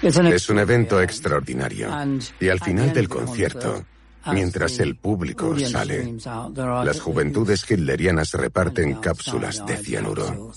Es 0.08 0.50
un 0.50 0.60
evento 0.60 1.02
extraordinario. 1.02 1.90
Y 2.40 2.50
al 2.50 2.60
final 2.60 2.94
del 2.94 3.10
concierto, 3.10 3.86
mientras 4.32 4.80
el 4.80 4.96
público 4.96 5.58
sale, 5.60 6.16
las 6.56 7.00
juventudes 7.00 7.70
hitlerianas 7.70 8.32
reparten 8.34 8.96
cápsulas 8.96 9.66
de 9.66 9.78
cianuro. 9.78 10.52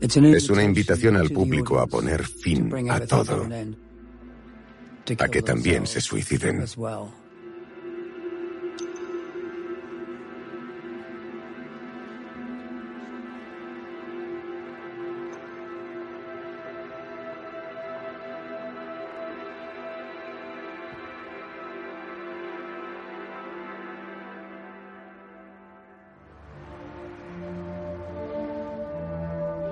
Es 0.00 0.48
una 0.48 0.62
invitación 0.62 1.16
al 1.16 1.30
público 1.30 1.78
a 1.78 1.86
poner 1.86 2.26
fin 2.26 2.90
a 2.90 3.00
todo, 3.00 3.46
a 5.18 5.28
que 5.28 5.42
también 5.42 5.86
se 5.86 6.00
suiciden. 6.00 6.64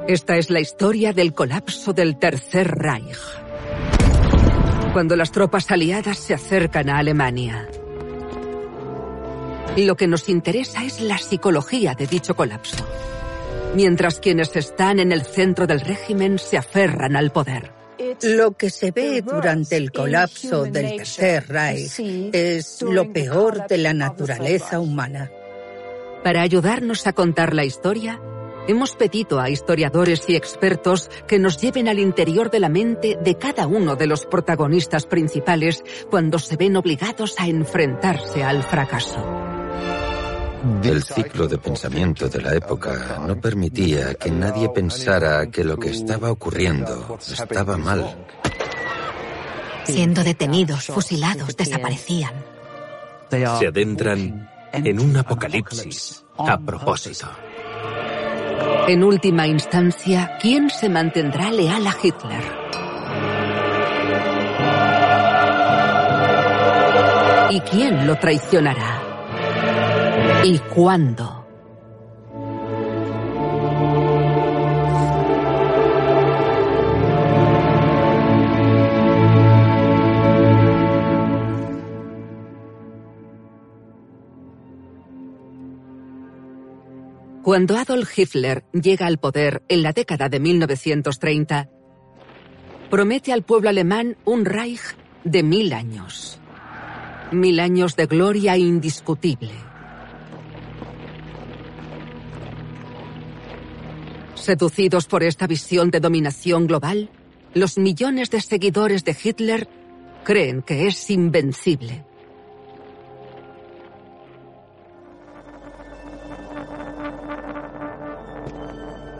Esta 0.08 0.38
es 0.38 0.48
la 0.48 0.58
historia 0.58 1.12
del 1.12 1.34
colapso 1.34 1.92
del 1.92 2.18
Tercer 2.18 2.66
Reich. 2.66 3.18
Cuando 4.94 5.16
las 5.16 5.32
tropas 5.32 5.70
aliadas 5.70 6.16
se 6.16 6.32
acercan 6.32 6.88
a 6.88 6.96
Alemania. 6.96 7.68
Lo 9.76 9.96
que 9.98 10.06
nos 10.06 10.30
interesa 10.30 10.82
es 10.82 11.02
la 11.02 11.18
psicología 11.18 11.92
de 11.92 12.06
dicho 12.06 12.34
colapso. 12.34 12.88
Mientras 13.74 14.18
quienes 14.18 14.56
están 14.56 14.98
en 14.98 15.12
el 15.12 15.26
centro 15.26 15.66
del 15.66 15.82
régimen 15.82 16.38
se 16.38 16.56
aferran 16.56 17.14
al 17.14 17.30
poder. 17.30 17.70
Lo 18.22 18.52
que 18.52 18.70
se 18.70 18.92
ve 18.92 19.20
durante 19.20 19.76
el 19.76 19.92
colapso 19.92 20.64
del 20.64 20.96
Tercer 20.96 21.48
Reich 21.48 22.00
es 22.32 22.80
lo 22.80 23.12
peor 23.12 23.66
de 23.66 23.76
la 23.76 23.92
naturaleza 23.92 24.80
humana. 24.80 25.30
Para 26.24 26.40
ayudarnos 26.40 27.06
a 27.06 27.12
contar 27.12 27.52
la 27.52 27.66
historia, 27.66 28.18
Hemos 28.68 28.94
pedido 28.96 29.40
a 29.40 29.48
historiadores 29.48 30.28
y 30.28 30.36
expertos 30.36 31.10
que 31.26 31.38
nos 31.38 31.58
lleven 31.58 31.88
al 31.88 31.98
interior 31.98 32.50
de 32.50 32.60
la 32.60 32.68
mente 32.68 33.16
de 33.18 33.38
cada 33.38 33.66
uno 33.66 33.96
de 33.96 34.06
los 34.06 34.26
protagonistas 34.26 35.06
principales 35.06 35.82
cuando 36.10 36.38
se 36.38 36.56
ven 36.56 36.76
obligados 36.76 37.34
a 37.38 37.46
enfrentarse 37.46 38.44
al 38.44 38.62
fracaso. 38.62 39.24
El 40.82 41.02
ciclo 41.02 41.48
de 41.48 41.56
pensamiento 41.56 42.28
de 42.28 42.42
la 42.42 42.54
época 42.54 43.18
no 43.26 43.40
permitía 43.40 44.12
que 44.12 44.30
nadie 44.30 44.68
pensara 44.68 45.46
que 45.46 45.64
lo 45.64 45.78
que 45.78 45.88
estaba 45.88 46.30
ocurriendo 46.30 47.16
estaba 47.26 47.78
mal. 47.78 48.26
Siendo 49.84 50.22
detenidos, 50.22 50.88
fusilados, 50.88 51.56
desaparecían. 51.56 52.34
Se 53.30 53.66
adentran 53.66 54.50
en 54.74 55.00
un 55.00 55.16
apocalipsis 55.16 56.22
a 56.36 56.58
propósito. 56.58 57.47
En 58.88 59.04
última 59.04 59.46
instancia, 59.46 60.38
¿quién 60.40 60.70
se 60.70 60.88
mantendrá 60.88 61.50
leal 61.50 61.86
a 61.86 61.94
Hitler? 62.02 62.42
¿Y 67.50 67.60
quién 67.60 68.06
lo 68.06 68.16
traicionará? 68.16 69.02
¿Y 70.44 70.58
cuándo? 70.58 71.37
Cuando 87.48 87.78
Adolf 87.78 88.18
Hitler 88.18 88.62
llega 88.74 89.06
al 89.06 89.16
poder 89.16 89.62
en 89.70 89.82
la 89.82 89.94
década 89.94 90.28
de 90.28 90.38
1930, 90.38 91.70
promete 92.90 93.32
al 93.32 93.42
pueblo 93.42 93.70
alemán 93.70 94.18
un 94.26 94.44
Reich 94.44 94.82
de 95.24 95.42
mil 95.42 95.72
años. 95.72 96.38
Mil 97.32 97.58
años 97.58 97.96
de 97.96 98.04
gloria 98.04 98.58
indiscutible. 98.58 99.54
Seducidos 104.34 105.06
por 105.06 105.22
esta 105.22 105.46
visión 105.46 105.90
de 105.90 106.00
dominación 106.00 106.66
global, 106.66 107.08
los 107.54 107.78
millones 107.78 108.28
de 108.28 108.42
seguidores 108.42 109.06
de 109.06 109.16
Hitler 109.24 109.70
creen 110.22 110.60
que 110.60 110.86
es 110.86 111.08
invencible. 111.08 112.04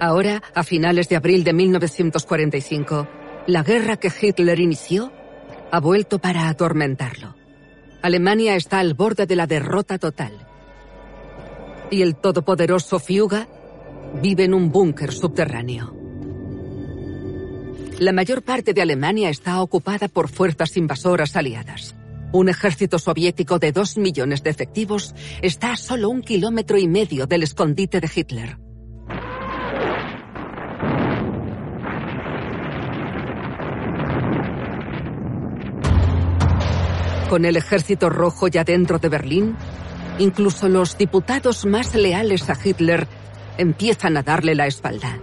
Ahora, 0.01 0.43
a 0.55 0.63
finales 0.63 1.09
de 1.09 1.17
abril 1.17 1.43
de 1.43 1.53
1945, 1.53 3.09
la 3.49 3.63
guerra 3.65 3.97
que 3.97 4.13
Hitler 4.21 4.61
inició 4.61 5.13
ha 5.73 5.81
vuelto 5.81 6.21
para 6.21 6.49
atormentarlo. 6.49 7.35
Alemania 8.01 8.55
está 8.55 8.79
al 8.79 8.95
borde 8.95 9.27
de 9.27 9.35
la 9.35 9.49
derrota 9.49 9.99
total. 9.99 10.33
Y 11.91 12.03
el 12.03 12.15
todopoderoso 12.15 13.01
Fiuga 13.01 13.49
vive 14.23 14.45
en 14.45 14.55
un 14.55 14.71
búnker 14.71 15.13
subterráneo. 15.13 15.95
La 17.99 18.13
mayor 18.13 18.43
parte 18.43 18.73
de 18.75 18.83
Alemania 18.83 19.31
está 19.31 19.61
ocupada 19.61 20.07
por 20.07 20.29
fuerzas 20.29 20.77
invasoras 20.77 21.35
aliadas. 21.35 21.97
Un 22.33 22.49
ejército 22.49 23.01
soviético 23.01 23.59
de 23.59 23.73
dos 23.73 23.97
millones 23.97 24.45
de 24.45 24.51
efectivos 24.51 25.15
está 25.43 25.73
a 25.73 25.77
solo 25.77 26.09
un 26.09 26.23
kilómetro 26.23 26.79
y 26.79 26.87
medio 26.87 27.27
del 27.27 27.43
escondite 27.43 28.01
de 28.01 28.11
Hitler. 28.15 28.68
Con 37.29 37.45
el 37.45 37.57
ejército 37.57 38.09
rojo 38.09 38.49
ya 38.49 38.65
dentro 38.65 38.99
de 38.99 39.09
Berlín, 39.09 39.57
incluso 40.19 40.69
los 40.69 40.97
diputados 40.97 41.67
más 41.67 41.95
leales 41.95 42.49
a 42.49 42.57
Hitler 42.63 43.07
empiezan 43.59 44.17
a 44.17 44.23
darle 44.23 44.55
la 44.55 44.67
espalda. 44.67 45.19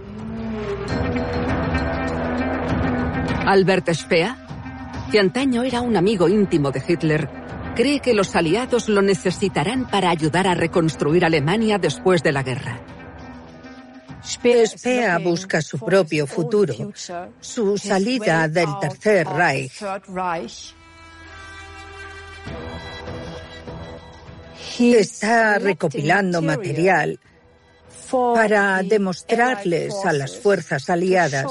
Albert 3.46 3.92
Speer, 3.92 4.34
que 5.10 5.18
antaño 5.18 5.62
era 5.62 5.80
un 5.80 5.96
amigo 5.96 6.28
íntimo 6.28 6.70
de 6.70 6.82
Hitler, 6.86 7.28
cree 7.74 8.00
que 8.00 8.14
los 8.14 8.34
aliados 8.36 8.88
lo 8.88 9.02
necesitarán 9.02 9.88
para 9.88 10.10
ayudar 10.10 10.46
a 10.46 10.54
reconstruir 10.54 11.24
Alemania 11.24 11.78
después 11.78 12.22
de 12.22 12.32
la 12.32 12.42
guerra. 12.42 12.80
Speer 14.24 15.22
busca 15.22 15.60
su 15.60 15.78
propio 15.78 16.26
futuro, 16.26 16.74
su 17.40 17.78
salida 17.78 18.48
del 18.48 18.68
Tercer 18.80 19.26
Reich. 19.28 19.82
Está 24.94 25.58
recopilando 25.58 26.42
material 26.42 27.18
para 28.10 28.82
demostrarles 28.82 29.94
a 30.04 30.12
las 30.12 30.36
fuerzas 30.38 30.88
aliadas 30.90 31.46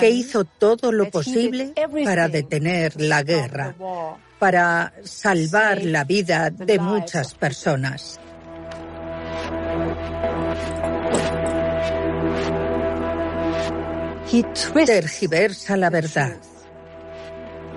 que 0.00 0.10
hizo 0.10 0.44
todo 0.44 0.92
lo 0.92 1.10
posible 1.10 1.72
para 2.04 2.28
detener 2.28 3.00
la 3.00 3.22
guerra, 3.22 3.74
para 4.38 4.92
salvar 5.04 5.84
la 5.84 6.04
vida 6.04 6.50
de 6.50 6.78
muchas 6.78 7.34
personas. 7.34 8.18
Tergiversa 14.86 15.76
la 15.76 15.90
verdad. 15.90 16.36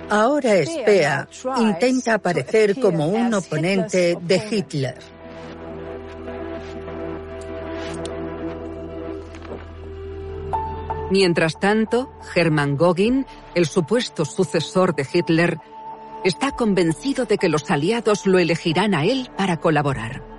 Ahora 0.08 0.64
Spea 0.64 1.28
intenta 1.58 2.14
aparecer 2.14 2.80
como 2.80 3.08
un 3.08 3.34
oponente 3.34 4.16
de 4.20 4.42
Hitler. 4.50 4.98
Mientras 11.10 11.58
tanto, 11.60 12.12
Hermann 12.34 12.76
Göring, 12.76 13.26
el 13.54 13.66
supuesto 13.66 14.24
sucesor 14.24 14.94
de 14.94 15.06
Hitler, 15.12 15.58
está 16.24 16.50
convencido 16.50 17.26
de 17.26 17.38
que 17.38 17.48
los 17.48 17.70
aliados 17.70 18.26
lo 18.26 18.38
elegirán 18.38 18.94
a 18.94 19.04
él 19.04 19.30
para 19.36 19.58
colaborar. 19.58 20.35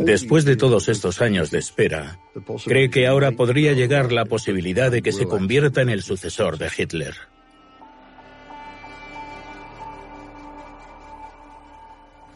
Después 0.00 0.44
de 0.44 0.56
todos 0.56 0.88
estos 0.88 1.20
años 1.20 1.50
de 1.50 1.58
espera, 1.58 2.18
cree 2.64 2.90
que 2.90 3.06
ahora 3.06 3.32
podría 3.32 3.72
llegar 3.72 4.12
la 4.12 4.24
posibilidad 4.24 4.90
de 4.90 5.02
que 5.02 5.12
se 5.12 5.26
convierta 5.26 5.82
en 5.82 5.90
el 5.90 6.02
sucesor 6.02 6.58
de 6.58 6.68
Hitler. 6.76 7.14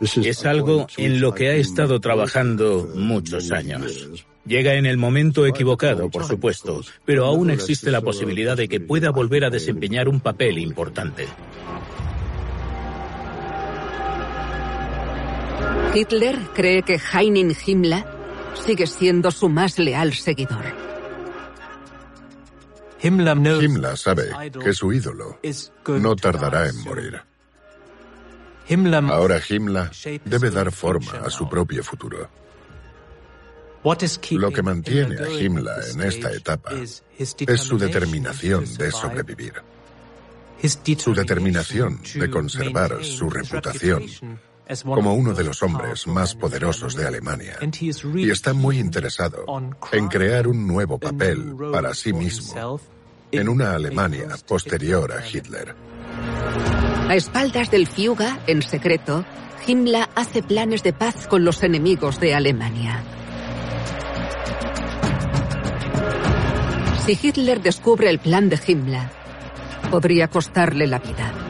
Es 0.01 0.45
algo 0.45 0.87
en 0.97 1.21
lo 1.21 1.35
que 1.35 1.49
ha 1.49 1.55
estado 1.55 2.01
trabajando 2.01 2.91
muchos 2.95 3.51
años. 3.53 4.25
Llega 4.47 4.75
en 4.75 4.85
el 4.85 4.99
momento 4.99 5.47
equivocado, 5.47 6.11
por 6.11 6.25
supuesto, 6.25 6.83
pero 7.05 7.25
aún 7.25 7.51
existe 7.51 7.91
la 7.91 8.03
posibilidad 8.03 8.57
de 8.57 8.69
que 8.69 8.81
pueda 8.81 9.11
volver 9.11 9.45
a 9.45 9.51
desempeñar 9.51 10.09
un 10.09 10.21
papel 10.21 10.59
importante. 10.59 11.27
Hitler 15.95 16.39
cree 16.55 16.83
que 16.83 16.99
Heinrich 16.99 17.69
Himmler 17.69 18.05
sigue 18.55 18.87
siendo 18.87 19.31
su 19.31 19.49
más 19.49 19.79
leal 19.79 20.13
seguidor. 20.13 20.65
Himmler 23.01 23.97
sabe 23.97 24.31
que 24.63 24.73
su 24.73 24.93
ídolo 24.93 25.39
no 25.87 26.17
tardará 26.17 26.69
en 26.69 26.81
morir. 26.83 27.21
Ahora 29.11 29.41
Himmler 29.47 29.91
debe 30.25 30.51
dar 30.51 30.73
forma 30.73 31.13
a 31.25 31.31
su 31.31 31.49
propio 31.49 31.85
futuro. 31.85 32.29
Lo 34.31 34.51
que 34.51 34.63
mantiene 34.63 35.19
a 35.19 35.29
Himmler 35.29 35.85
en 35.93 36.01
esta 36.01 36.33
etapa 36.33 36.71
es 37.19 37.61
su 37.61 37.77
determinación 37.77 38.65
de 38.77 38.91
sobrevivir. 38.91 39.55
Su 40.99 41.15
determinación 41.15 42.01
de 42.15 42.31
conservar 42.31 43.05
su 43.05 43.29
reputación 43.29 44.07
como 44.83 45.15
uno 45.15 45.35
de 45.35 45.45
los 45.45 45.63
hombres 45.63 46.07
más 46.07 46.35
poderosos 46.35 46.95
de 46.95 47.07
Alemania 47.07 47.59
y 48.15 48.31
está 48.31 48.55
muy 48.55 48.79
interesado 48.79 49.45
en 49.93 50.09
crear 50.09 50.49
un 50.49 50.67
nuevo 50.67 50.99
papel 50.99 51.55
para 51.73 51.95
sí 51.95 52.13
mismo 52.13 52.81
en 53.31 53.49
una 53.49 53.75
Alemania 53.75 54.29
posterior 54.47 55.13
a 55.13 55.27
Hitler. 55.27 55.75
A 57.09 57.15
espaldas 57.15 57.71
del 57.71 57.87
Fiuga, 57.87 58.41
en 58.47 58.63
secreto, 58.63 59.25
Himmler 59.67 60.09
hace 60.15 60.43
planes 60.43 60.83
de 60.83 60.93
paz 60.93 61.27
con 61.27 61.45
los 61.45 61.63
enemigos 61.63 62.21
de 62.21 62.35
Alemania. 62.35 63.03
Si 67.05 67.19
Hitler 67.21 67.61
descubre 67.61 68.09
el 68.09 68.19
plan 68.19 68.49
de 68.49 68.59
Himmler, 68.67 69.11
podría 69.91 70.29
costarle 70.29 70.87
la 70.87 70.99
vida. 70.99 71.44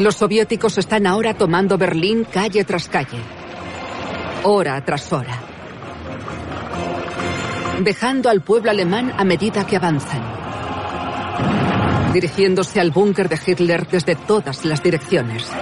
Los 0.00 0.16
soviéticos 0.16 0.78
están 0.78 1.06
ahora 1.06 1.34
tomando 1.34 1.76
Berlín 1.76 2.24
calle 2.24 2.64
tras 2.64 2.88
calle, 2.88 3.18
hora 4.44 4.82
tras 4.82 5.12
hora, 5.12 5.38
dejando 7.82 8.30
al 8.30 8.40
pueblo 8.40 8.70
alemán 8.70 9.12
a 9.18 9.24
medida 9.24 9.66
que 9.66 9.76
avanzan, 9.76 10.22
dirigiéndose 12.14 12.80
al 12.80 12.92
búnker 12.92 13.28
de 13.28 13.38
Hitler 13.46 13.86
desde 13.88 14.16
todas 14.16 14.64
las 14.64 14.82
direcciones. 14.82 15.52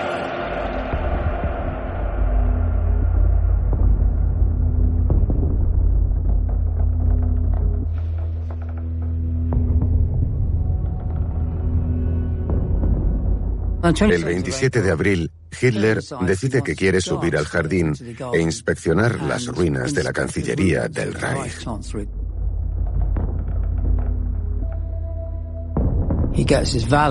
El 13.89 14.25
27 14.25 14.83
de 14.83 14.91
abril, 14.91 15.31
Hitler 15.61 16.03
decide 16.21 16.63
que 16.63 16.77
quiere 16.77 17.01
subir 17.01 17.37
al 17.39 17.47
jardín 17.47 17.95
e 18.35 18.41
inspeccionar 18.41 19.23
las 19.23 19.47
ruinas 19.47 19.95
de 19.95 20.05
la 20.05 20.13
Cancillería 20.13 20.89
del 20.89 21.15
Reich. 21.15 21.65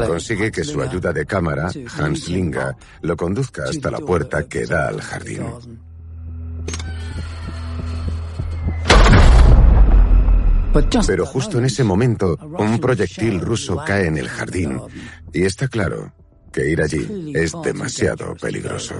Consigue 0.08 0.52
que 0.52 0.64
su 0.64 0.80
ayuda 0.82 1.12
de 1.14 1.26
cámara, 1.26 1.72
Hans 1.98 2.30
Linga, 2.30 2.78
lo 3.02 3.18
conduzca 3.18 3.64
hasta 3.64 3.90
la 3.90 4.00
puerta 4.00 4.44
que 4.44 4.66
da 4.68 4.88
al 4.88 5.02
jardín. 5.02 5.46
Pero 11.08 11.26
justo 11.26 11.58
en 11.58 11.66
ese 11.66 11.84
momento, 11.84 12.38
un 12.60 12.80
proyectil 12.80 13.42
ruso 13.42 13.82
cae 13.84 14.06
en 14.08 14.18
el 14.20 14.30
jardín 14.30 14.80
y 15.34 15.44
está 15.44 15.68
claro 15.68 16.14
que 16.58 16.70
ir 16.72 16.82
allí 16.82 17.34
es 17.36 17.54
demasiado 17.64 18.36
peligroso. 18.36 18.96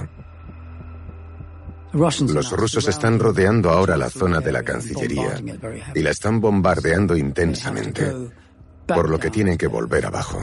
Los 1.92 2.50
rusos 2.52 2.86
están 2.86 3.18
rodeando 3.18 3.70
ahora 3.70 3.96
la 3.96 4.10
zona 4.10 4.38
de 4.38 4.52
la 4.52 4.62
Cancillería 4.62 5.42
y 5.92 6.00
la 6.00 6.10
están 6.10 6.40
bombardeando 6.40 7.16
intensamente, 7.16 8.14
por 8.86 9.10
lo 9.10 9.18
que 9.18 9.30
tienen 9.30 9.58
que 9.58 9.66
volver 9.66 10.06
abajo. 10.06 10.38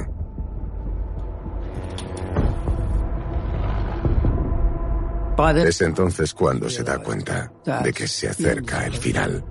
Es 5.65 5.81
entonces 5.81 6.33
cuando 6.33 6.69
se 6.69 6.83
da 6.83 6.99
cuenta 6.99 7.49
de 7.81 7.93
que 7.93 8.07
se 8.09 8.27
acerca 8.27 8.85
el 8.85 8.93
final. 8.93 9.45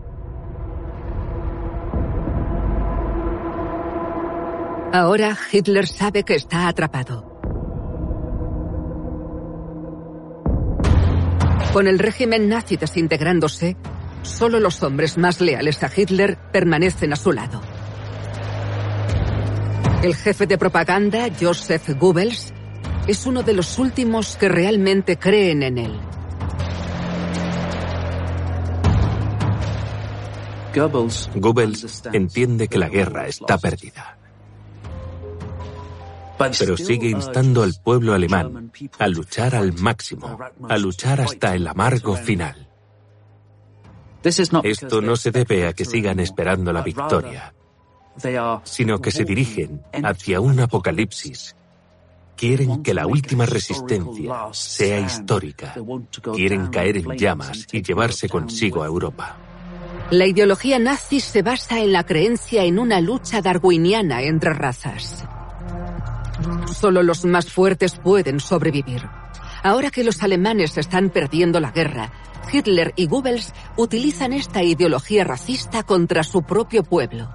Ahora 4.93 5.37
Hitler 5.51 5.87
sabe 5.87 6.25
que 6.25 6.35
está 6.35 6.69
atrapado. 6.69 7.34
Con 11.75 11.89
el 11.89 11.99
régimen 11.99 12.49
nazi 12.49 12.77
desintegrándose, 12.77 13.77
solo 14.23 14.61
los 14.61 14.81
hombres 14.85 15.19
más 15.19 15.41
leales 15.41 15.83
a 15.83 15.91
Hitler 15.93 16.39
permanecen 16.53 17.13
a 17.13 17.17
su 17.17 17.33
lado. 17.33 17.61
El 20.05 20.15
jefe 20.15 20.47
de 20.47 20.57
propaganda, 20.57 21.27
Joseph 21.37 21.99
Goebbels, 21.99 22.55
es 23.09 23.27
uno 23.27 23.43
de 23.43 23.55
los 23.55 23.77
últimos 23.81 24.37
que 24.37 24.49
realmente 24.49 25.19
creen 25.19 25.65
en 25.65 25.79
él. 25.79 26.01
Goebbels 30.77 31.29
entiende 32.13 32.69
que 32.69 32.79
la 32.79 32.89
guerra 32.89 33.27
está 33.27 33.59
perdida 33.59 34.17
pero 36.59 36.77
sigue 36.77 37.09
instando 37.09 37.63
al 37.63 37.75
pueblo 37.83 38.15
alemán 38.15 38.73
a 38.99 39.09
luchar 39.09 39.55
al 39.55 39.73
máximo, 39.75 40.39
a 40.69 40.79
luchar 40.79 41.21
hasta 41.21 41.55
el 41.55 41.67
amargo 41.67 42.17
final. 42.17 42.69
Esto 44.23 45.03
no 45.03 45.17
se 45.17 45.31
debe 45.31 45.67
a 45.67 45.73
que 45.73 45.85
sigan 45.85 46.19
esperando 46.21 46.73
la 46.73 46.83
victoria, 46.83 47.55
sino 48.65 49.01
que 49.01 49.11
se 49.11 49.25
dirigen 49.25 49.83
hacia 50.03 50.41
un 50.41 50.61
apocalipsis. 50.61 51.55
Quieren 52.37 52.83
que 52.83 52.95
la 52.95 53.07
última 53.07 53.47
resistencia 53.47 54.49
sea 54.53 54.99
histórica. 54.99 55.75
Quieren 56.35 56.67
caer 56.69 56.97
en 56.97 57.17
llamas 57.17 57.67
y 57.71 57.83
llevarse 57.83 58.29
consigo 58.29 58.83
a 58.83 58.87
Europa. 58.87 59.37
La 60.11 60.27
ideología 60.27 60.79
nazi 60.79 61.21
se 61.21 61.43
basa 61.43 61.81
en 61.81 61.93
la 61.93 62.05
creencia 62.05 62.65
en 62.65 62.79
una 62.79 63.01
lucha 63.01 63.41
darwiniana 63.41 64.23
entre 64.23 64.53
razas. 64.53 65.25
Solo 66.73 67.03
los 67.03 67.25
más 67.25 67.51
fuertes 67.51 67.99
pueden 68.03 68.41
sobrevivir. 68.41 69.03
Ahora 69.63 69.91
que 69.91 70.05
los 70.05 70.23
alemanes 70.23 70.77
están 70.77 71.11
perdiendo 71.11 71.61
la 71.61 71.71
guerra, 71.71 72.13
Hitler 72.53 72.93
y 72.97 73.07
Goebbels 73.07 73.53
utilizan 73.77 74.33
esta 74.33 74.63
ideología 74.63 75.25
racista 75.25 75.83
contra 75.83 76.23
su 76.23 76.43
propio 76.43 76.83
pueblo. 76.83 77.29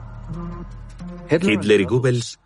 Hitler 1.30 1.82
y 1.82 1.86
Goebbels 1.86 2.40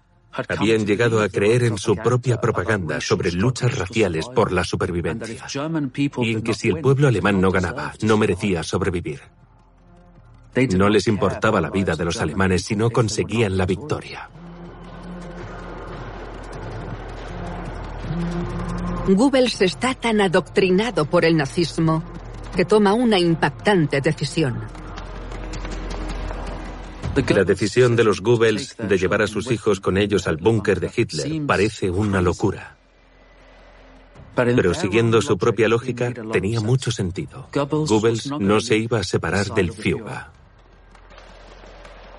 habían 0.50 0.86
llegado 0.86 1.22
a 1.22 1.30
creer 1.30 1.64
en 1.64 1.78
su 1.78 1.96
propia 1.96 2.42
propaganda 2.42 3.00
sobre 3.02 3.32
luchas 3.32 3.78
raciales 3.78 4.28
por 4.30 4.52
la 4.52 4.64
supervivencia 4.64 5.46
y 6.18 6.32
en 6.32 6.42
que 6.42 6.54
si 6.54 6.70
el 6.70 6.82
pueblo 6.82 7.08
alemán 7.08 7.40
no 7.40 7.52
ganaba, 7.52 7.94
no 8.02 8.18
merecía 8.18 8.64
sobrevivir. 8.64 9.22
No 10.76 10.90
les 10.90 11.08
importaba 11.08 11.62
la 11.62 11.70
vida 11.70 11.96
de 11.96 12.06
los 12.06 12.20
alemanes 12.22 12.64
si 12.64 12.76
no 12.76 12.90
conseguían 12.90 13.58
la 13.58 13.66
victoria. 13.66 14.30
Goebbels 19.08 19.62
está 19.62 19.94
tan 19.96 20.22
adoctrinado 20.22 21.06
por 21.06 21.26
el 21.26 21.36
nazismo 21.36 22.04
que 22.56 22.66
toma 22.66 22.94
una 22.94 23.20
impactante 23.20 24.00
decisión. 24.00 24.62
La 27.28 27.44
decisión 27.44 27.96
de 27.96 28.04
los 28.04 28.22
Goebbels 28.22 28.76
de 28.78 28.98
llevar 28.98 29.22
a 29.22 29.28
sus 29.28 29.52
hijos 29.52 29.80
con 29.80 29.98
ellos 29.98 30.28
al 30.28 30.38
búnker 30.38 30.80
de 30.80 30.92
Hitler 30.96 31.46
parece 31.46 31.90
una 31.92 32.22
locura. 32.22 32.78
Pero 34.36 34.74
siguiendo 34.74 35.22
su 35.22 35.38
propia 35.38 35.68
lógica, 35.68 36.12
tenía 36.32 36.60
mucho 36.60 36.92
sentido. 36.92 37.50
Goebbels 37.54 38.32
no 38.40 38.60
se 38.62 38.78
iba 38.78 39.00
a 39.00 39.04
separar 39.04 39.48
del 39.54 39.72
Führer. 39.72 40.34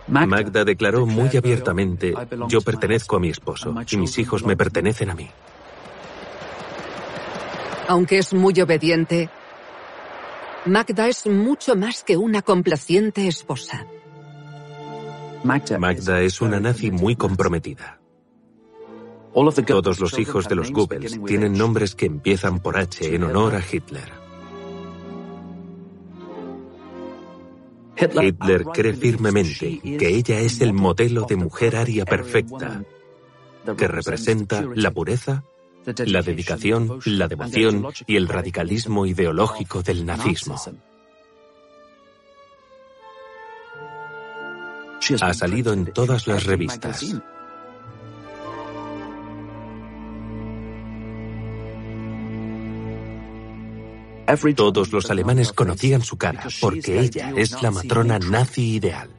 Magda 0.06 0.64
declaró 0.64 1.06
muy 1.06 1.34
abiertamente, 1.36 2.14
yo 2.48 2.60
pertenezco 2.60 3.16
a 3.16 3.20
mi 3.20 3.30
esposo 3.30 3.74
y 3.90 3.96
mis 3.96 4.18
hijos 4.18 4.44
me 4.44 4.56
pertenecen 4.56 5.10
a 5.10 5.14
mí. 5.14 5.30
Aunque 7.88 8.18
es 8.18 8.32
muy 8.32 8.58
obediente, 8.60 9.28
Magda 10.66 11.08
es 11.08 11.26
mucho 11.26 11.76
más 11.76 12.02
que 12.02 12.16
una 12.16 12.42
complaciente 12.42 13.26
esposa. 13.26 13.86
Magda 15.44 16.22
es 16.22 16.40
una 16.40 16.58
nazi 16.60 16.90
muy 16.90 17.16
comprometida. 17.16 18.00
Todos 19.66 20.00
los 20.00 20.18
hijos 20.18 20.48
de 20.48 20.54
los 20.54 20.70
Goebbels 20.70 21.20
tienen 21.26 21.52
nombres 21.52 21.94
que 21.94 22.06
empiezan 22.06 22.60
por 22.60 22.78
H 22.78 23.14
en 23.14 23.24
honor 23.24 23.56
a 23.56 23.60
Hitler. 23.60 24.12
Hitler 27.96 28.64
cree 28.72 28.94
firmemente 28.94 29.80
que 29.80 30.08
ella 30.08 30.40
es 30.40 30.60
el 30.60 30.72
modelo 30.72 31.26
de 31.28 31.36
mujer 31.36 31.76
aria 31.76 32.04
perfecta, 32.04 32.82
que 33.76 33.88
representa 33.88 34.64
la 34.74 34.90
pureza 34.90 35.44
la 36.06 36.22
dedicación, 36.22 37.00
la 37.04 37.28
devoción 37.28 37.86
y 38.06 38.16
el 38.16 38.28
radicalismo 38.28 39.06
ideológico 39.06 39.82
del 39.82 40.06
nazismo. 40.06 40.60
Ha 45.20 45.34
salido 45.34 45.72
en 45.72 45.86
todas 45.92 46.26
las 46.26 46.44
revistas. 46.44 47.14
Todos 54.56 54.92
los 54.92 55.10
alemanes 55.10 55.52
conocían 55.52 56.02
su 56.02 56.16
cara 56.16 56.44
porque 56.60 57.00
ella 57.00 57.32
es 57.36 57.62
la 57.62 57.70
matrona 57.70 58.18
nazi 58.18 58.76
ideal. 58.76 59.13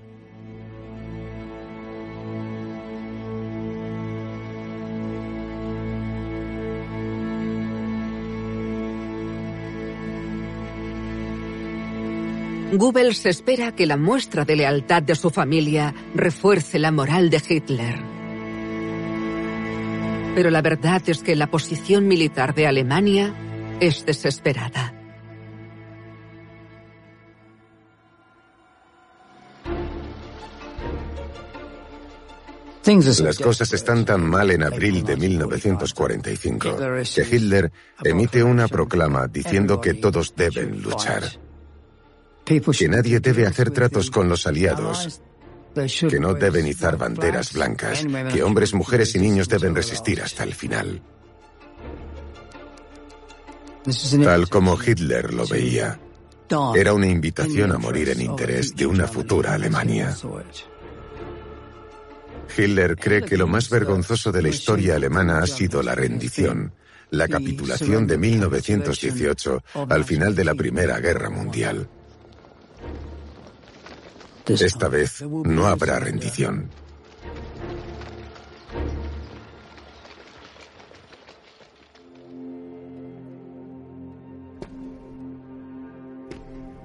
Goebbels 12.78 13.26
espera 13.26 13.76
que 13.76 13.86
la 13.86 13.98
muestra 13.98 14.46
de 14.46 14.56
lealtad 14.56 15.04
de 15.04 15.16
su 15.16 15.30
familia 15.30 15.94
refuerce 16.14 16.80
la 16.80 16.92
moral 16.92 17.30
de 17.30 17.42
Hitler. 17.48 17.96
Pero 20.36 20.50
la 20.50 20.62
verdad 20.62 21.02
es 21.08 21.24
que 21.24 21.36
la 21.36 21.48
posición 21.48 22.08
militar 22.08 22.54
de 22.54 22.68
Alemania 22.68 23.34
es 23.80 24.06
desesperada. 24.06 24.94
Las 32.86 33.40
cosas 33.40 33.74
están 33.74 34.06
tan 34.06 34.24
mal 34.30 34.52
en 34.52 34.62
abril 34.62 35.04
de 35.04 35.18
1945 35.18 36.78
que 37.16 37.36
Hitler 37.36 37.72
emite 38.04 38.44
una 38.44 38.68
proclama 38.68 39.28
diciendo 39.28 39.82
que 39.82 39.96
todos 39.96 40.36
deben 40.36 40.84
luchar 40.84 41.24
que 42.46 42.88
nadie 42.88 43.20
debe 43.20 43.48
hacer 43.48 43.72
tratos 43.72 44.12
con 44.12 44.30
los 44.30 44.46
aliados, 44.46 45.22
que 45.74 46.20
no 46.20 46.36
deben 46.36 46.68
izar 46.68 46.98
banderas 46.98 47.54
blancas, 47.54 48.06
que 48.32 48.44
hombres, 48.44 48.74
mujeres 48.74 49.16
y 49.16 49.20
niños 49.20 49.50
deben 49.50 49.76
resistir 49.76 50.22
hasta 50.22 50.44
el 50.44 50.54
final. 50.54 51.02
Tal 54.24 54.50
como 54.50 54.78
Hitler 54.82 55.34
lo 55.34 55.46
veía, 55.48 56.00
era 56.76 56.94
una 56.94 57.08
invitación 57.08 57.72
a 57.72 57.78
morir 57.78 58.10
en 58.10 58.22
interés 58.22 58.76
de 58.76 58.86
una 58.86 59.08
futura 59.08 59.54
Alemania. 59.54 60.16
Hitler 62.58 62.96
cree 62.96 63.24
que 63.24 63.38
lo 63.38 63.48
más 63.48 63.70
vergonzoso 63.70 64.32
de 64.32 64.42
la 64.42 64.50
historia 64.50 64.96
alemana 64.96 65.40
ha 65.40 65.48
sido 65.48 65.82
la 65.84 65.96
rendición, 65.96 66.74
la 67.10 67.28
capitulación 67.28 68.08
de 68.08 68.18
1918 68.18 69.64
al 69.90 70.04
final 70.06 70.36
de 70.36 70.46
la 70.46 70.56
Primera 70.56 71.00
Guerra 71.00 71.30
Mundial. 71.30 71.90
Esta 74.48 74.88
vez 74.90 75.22
no 75.22 75.66
habrá 75.66 76.00
rendición. 76.00 76.70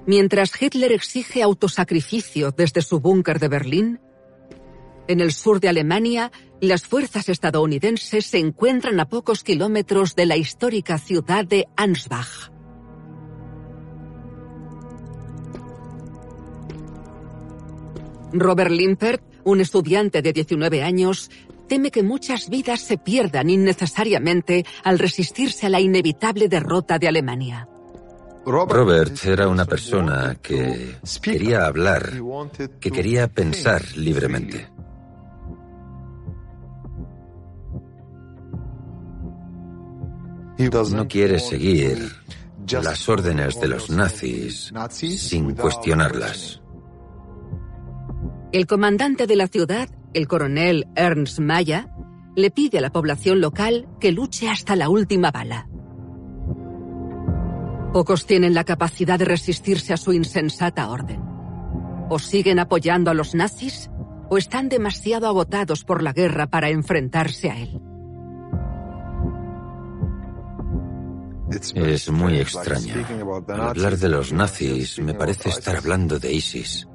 Mientras 0.07 0.59
Hitler 0.59 0.91
exige 0.91 1.43
autosacrificio 1.43 2.51
desde 2.51 2.81
su 2.81 2.99
búnker 2.99 3.39
de 3.39 3.47
Berlín, 3.47 3.99
en 5.07 5.19
el 5.19 5.31
sur 5.31 5.59
de 5.59 5.69
Alemania, 5.69 6.31
las 6.59 6.83
fuerzas 6.83 7.29
estadounidenses 7.29 8.25
se 8.25 8.39
encuentran 8.39 8.99
a 8.99 9.07
pocos 9.07 9.43
kilómetros 9.43 10.15
de 10.15 10.25
la 10.25 10.37
histórica 10.37 10.97
ciudad 10.97 11.45
de 11.45 11.67
Ansbach. 11.75 12.50
Robert 18.33 18.71
Limpert, 18.71 19.21
un 19.43 19.61
estudiante 19.61 20.21
de 20.21 20.33
19 20.33 20.83
años, 20.83 21.29
teme 21.67 21.91
que 21.91 22.03
muchas 22.03 22.49
vidas 22.49 22.81
se 22.81 22.97
pierdan 22.97 23.49
innecesariamente 23.49 24.65
al 24.83 24.99
resistirse 24.99 25.67
a 25.67 25.69
la 25.69 25.79
inevitable 25.79 26.47
derrota 26.47 26.99
de 26.99 27.07
Alemania. 27.07 27.67
Robert 28.45 29.23
era 29.25 29.47
una 29.47 29.65
persona 29.65 30.35
que 30.41 30.97
quería 31.21 31.65
hablar, 31.65 32.11
que 32.79 32.91
quería 32.91 33.27
pensar 33.27 33.83
libremente. 33.95 34.67
No 40.91 41.07
quiere 41.07 41.39
seguir 41.39 42.11
las 42.67 43.09
órdenes 43.09 43.59
de 43.59 43.67
los 43.67 43.89
nazis 43.89 44.71
sin 44.89 45.55
cuestionarlas. 45.55 46.61
El 48.51 48.67
comandante 48.67 49.27
de 49.27 49.37
la 49.37 49.47
ciudad, 49.47 49.87
el 50.13 50.27
coronel 50.27 50.87
Ernst 50.95 51.39
Maya, 51.39 51.95
le 52.35 52.51
pide 52.51 52.79
a 52.79 52.81
la 52.81 52.91
población 52.91 53.39
local 53.39 53.87
que 54.01 54.11
luche 54.11 54.49
hasta 54.49 54.75
la 54.75 54.89
última 54.89 55.31
bala. 55.31 55.69
Pocos 57.93 58.25
tienen 58.25 58.53
la 58.53 58.65
capacidad 58.65 59.17
de 59.17 59.25
resistirse 59.25 59.93
a 59.93 59.97
su 59.97 60.11
insensata 60.11 60.89
orden. 60.89 61.21
O 62.09 62.19
siguen 62.19 62.59
apoyando 62.59 63.09
a 63.09 63.13
los 63.13 63.35
nazis 63.35 63.89
o 64.29 64.37
están 64.37 64.67
demasiado 64.67 65.27
agotados 65.27 65.85
por 65.85 66.03
la 66.03 66.11
guerra 66.11 66.47
para 66.47 66.69
enfrentarse 66.69 67.51
a 67.51 67.57
él. 67.57 67.81
Es 71.75 72.11
muy 72.11 72.37
extraño. 72.37 72.95
Al 73.47 73.61
hablar 73.61 73.97
de 73.97 74.09
los 74.09 74.33
nazis 74.33 74.99
me 74.99 75.13
parece 75.13 75.49
estar 75.49 75.77
hablando 75.77 76.19
de 76.19 76.33
ISIS. 76.33 76.87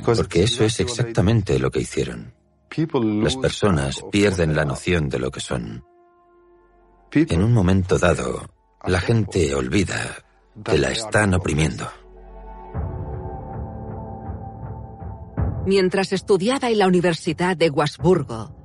Porque 0.00 0.44
eso 0.44 0.64
es 0.64 0.80
exactamente 0.80 1.58
lo 1.58 1.70
que 1.70 1.80
hicieron. 1.80 2.34
Las 3.22 3.36
personas 3.36 4.02
pierden 4.10 4.56
la 4.56 4.64
noción 4.64 5.08
de 5.08 5.18
lo 5.18 5.30
que 5.30 5.40
son. 5.40 5.84
En 7.12 7.42
un 7.42 7.52
momento 7.52 7.98
dado, 7.98 8.48
la 8.86 9.00
gente 9.00 9.54
olvida 9.54 10.24
que 10.64 10.78
la 10.78 10.90
están 10.90 11.34
oprimiendo. 11.34 11.86
Mientras 15.66 16.12
estudiaba 16.12 16.70
en 16.70 16.78
la 16.78 16.86
Universidad 16.86 17.56
de 17.56 17.70
Wasburgo, 17.70 18.56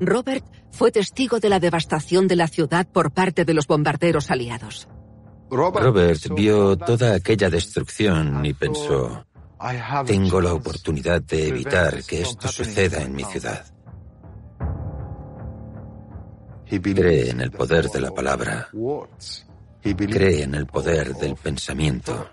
Robert 0.00 0.44
fue 0.70 0.92
testigo 0.92 1.40
de 1.40 1.48
la 1.48 1.60
devastación 1.60 2.28
de 2.28 2.36
la 2.36 2.46
ciudad 2.46 2.86
por 2.86 3.12
parte 3.12 3.44
de 3.44 3.54
los 3.54 3.66
bombarderos 3.66 4.30
aliados. 4.30 4.88
Robert 5.50 6.20
vio 6.34 6.76
toda 6.76 7.14
aquella 7.14 7.50
destrucción 7.50 8.44
y 8.44 8.52
pensó, 8.52 9.26
tengo 10.06 10.40
la 10.40 10.54
oportunidad 10.54 11.22
de 11.22 11.48
evitar 11.48 12.02
que 12.04 12.22
esto 12.22 12.48
suceda 12.48 13.02
en 13.02 13.14
mi 13.14 13.24
ciudad. 13.24 13.64
Cree 16.66 17.30
en 17.30 17.40
el 17.40 17.50
poder 17.50 17.88
de 17.88 18.00
la 18.00 18.10
palabra. 18.10 18.68
Cree 19.82 20.42
en 20.42 20.54
el 20.54 20.66
poder 20.66 21.14
del 21.14 21.34
pensamiento. 21.34 22.28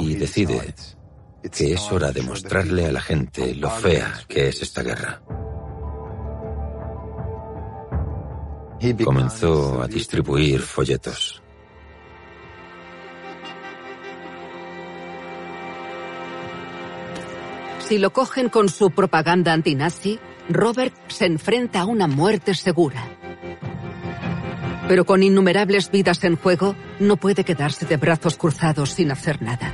Y 0.00 0.14
decide 0.14 0.74
que 1.50 1.72
es 1.72 1.92
hora 1.92 2.12
de 2.12 2.22
mostrarle 2.22 2.86
a 2.86 2.92
la 2.92 3.00
gente 3.00 3.54
lo 3.54 3.70
fea 3.70 4.12
que 4.28 4.48
es 4.48 4.62
esta 4.62 4.82
guerra. 4.82 5.22
Comenzó 9.04 9.82
a 9.82 9.88
distribuir 9.88 10.60
folletos. 10.60 11.42
Si 17.86 17.98
lo 17.98 18.12
cogen 18.12 18.48
con 18.48 18.68
su 18.68 18.90
propaganda 18.90 19.52
antinazi, 19.52 20.18
Robert 20.48 20.92
se 21.06 21.26
enfrenta 21.26 21.82
a 21.82 21.86
una 21.86 22.08
muerte 22.08 22.52
segura. 22.54 23.06
Pero 24.88 25.04
con 25.04 25.22
innumerables 25.22 25.92
vidas 25.92 26.24
en 26.24 26.36
juego, 26.36 26.74
no 26.98 27.16
puede 27.16 27.44
quedarse 27.44 27.86
de 27.86 27.96
brazos 27.96 28.36
cruzados 28.36 28.90
sin 28.90 29.12
hacer 29.12 29.40
nada. 29.40 29.72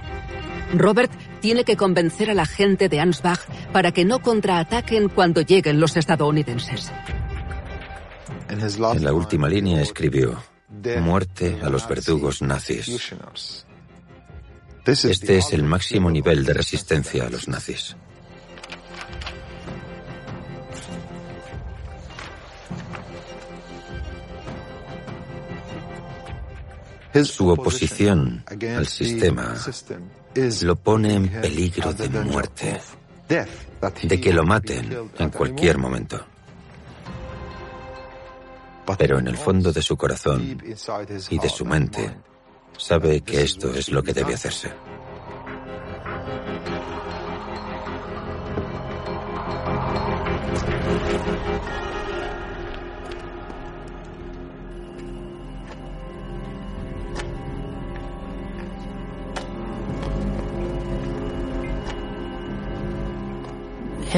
Robert 0.74 1.10
tiene 1.40 1.64
que 1.64 1.78
convencer 1.78 2.30
a 2.30 2.34
la 2.34 2.44
gente 2.44 2.90
de 2.90 3.00
Ansbach 3.00 3.40
para 3.72 3.92
que 3.92 4.04
no 4.04 4.20
contraataquen 4.20 5.08
cuando 5.08 5.40
lleguen 5.40 5.80
los 5.80 5.96
estadounidenses. 5.96 6.92
En 8.50 9.04
la 9.04 9.12
última 9.14 9.48
línea 9.48 9.80
escribió, 9.80 10.42
muerte 11.00 11.58
a 11.62 11.70
los 11.70 11.88
verdugos 11.88 12.42
nazis. 12.42 13.14
Este 14.84 15.38
es 15.38 15.52
el 15.52 15.62
máximo 15.62 16.10
nivel 16.10 16.44
de 16.44 16.54
resistencia 16.54 17.26
a 17.26 17.30
los 17.30 17.46
nazis. 17.46 17.96
Su 27.24 27.48
oposición 27.48 28.44
al 28.76 28.86
sistema 28.86 29.54
lo 30.62 30.76
pone 30.76 31.14
en 31.14 31.28
peligro 31.28 31.92
de 31.92 32.08
muerte, 32.08 32.80
de 33.28 34.20
que 34.20 34.32
lo 34.32 34.42
maten 34.44 35.10
en 35.16 35.30
cualquier 35.30 35.78
momento. 35.78 36.26
Pero 38.98 39.20
en 39.20 39.28
el 39.28 39.36
fondo 39.36 39.72
de 39.72 39.82
su 39.82 39.96
corazón 39.96 40.58
y 41.30 41.38
de 41.38 41.48
su 41.48 41.64
mente 41.64 42.12
sabe 42.76 43.20
que 43.20 43.42
esto 43.42 43.72
es 43.74 43.90
lo 43.90 44.02
que 44.02 44.12
debe 44.12 44.34
hacerse. 44.34 44.70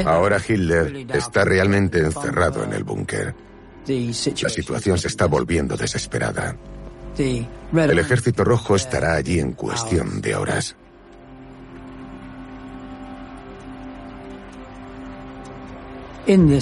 Ahora 0.05 0.39
Hitler 0.47 1.07
está 1.15 1.45
realmente 1.45 2.01
encerrado 2.01 2.65
en 2.65 2.73
el 2.73 2.85
búnker. 2.85 3.35
La 3.87 4.49
situación 4.49 4.99
se 4.99 5.09
está 5.09 5.27
volviendo 5.27 5.77
desesperada. 5.77 6.57
El 7.16 7.99
ejército 7.99 8.45
rojo 8.45 8.77
estará 8.77 9.15
allí 9.15 9.39
en 9.41 9.53
cuestión 9.53 10.20
de 10.20 10.35
horas. 10.35 10.77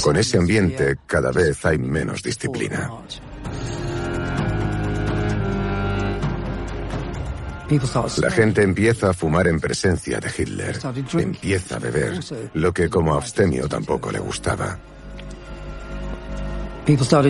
Con 0.03 0.17
ese 0.17 0.39
ambiente 0.39 0.97
cada 1.07 1.31
vez 1.31 1.65
hay 1.65 1.79
menos 1.79 2.23
disciplina. 2.23 2.91
La 8.19 8.31
gente 8.31 8.63
empieza 8.63 9.11
a 9.11 9.13
fumar 9.15 9.47
en 9.47 9.59
presencia 9.59 10.19
de 10.21 10.31
Hitler. 10.37 10.79
Empieza 11.15 11.77
a 11.77 11.79
beber, 11.79 12.21
lo 12.55 12.73
que 12.73 12.91
como 12.91 13.15
abstemio 13.15 13.67
tampoco 13.69 14.11
le 14.11 14.19
gustaba. 14.19 14.79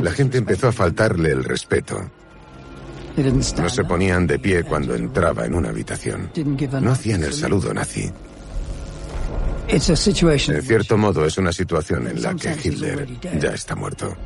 La 0.03 0.11
gente 0.11 0.39
empezó 0.39 0.69
a 0.69 0.73
faltarle 0.73 1.31
el 1.31 1.45
respeto. 1.45 2.11
No 3.17 3.69
se 3.69 3.85
ponían 3.85 4.27
de 4.27 4.39
pie 4.39 4.65
cuando 4.65 4.95
entraba 4.95 5.45
en 5.45 5.55
una 5.55 5.69
habitación. 5.69 6.31
No 6.81 6.93
hacían 6.93 7.23
el 7.25 7.33
saludo 7.33 7.75
nazi. 7.75 8.11
En 9.69 10.63
cierto 10.63 10.99
modo 10.99 11.25
es 11.25 11.39
una 11.39 11.53
situación 11.53 12.07
en 12.09 12.23
la 12.23 12.35
que 12.35 12.57
Hitler 12.63 13.07
ya 13.39 13.51
está 13.51 13.75
muerto. 13.75 14.17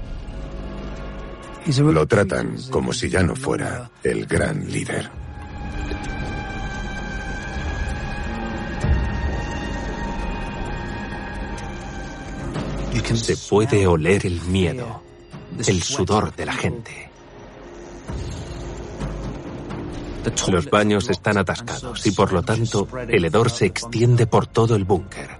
Lo 1.79 2.07
tratan 2.07 2.57
como 2.71 2.93
si 2.93 3.09
ya 3.09 3.23
no 3.23 3.35
fuera 3.35 3.91
el 4.03 4.27
gran 4.27 4.71
líder. 4.71 5.11
Se 13.15 13.37
puede 13.37 13.87
oler 13.87 14.27
el 14.27 14.41
miedo, 14.43 15.03
el 15.67 15.83
sudor 15.83 16.35
de 16.35 16.47
la 16.47 16.53
gente. 16.53 17.11
Los 20.48 20.70
baños 20.70 21.09
están 21.09 21.39
atascados 21.39 22.07
y 22.07 22.11
por 22.11 22.32
lo 22.32 22.43
tanto 22.43 22.89
el 23.09 23.24
hedor 23.24 23.51
se 23.51 23.66
extiende 23.66 24.27
por 24.27 24.47
todo 24.47 24.77
el 24.77 24.85
búnker. 24.85 25.31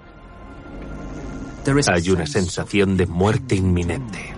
Hay 1.89 2.11
una 2.11 2.27
sensación 2.27 2.97
de 2.97 3.07
muerte 3.07 3.57
inminente. 3.57 4.35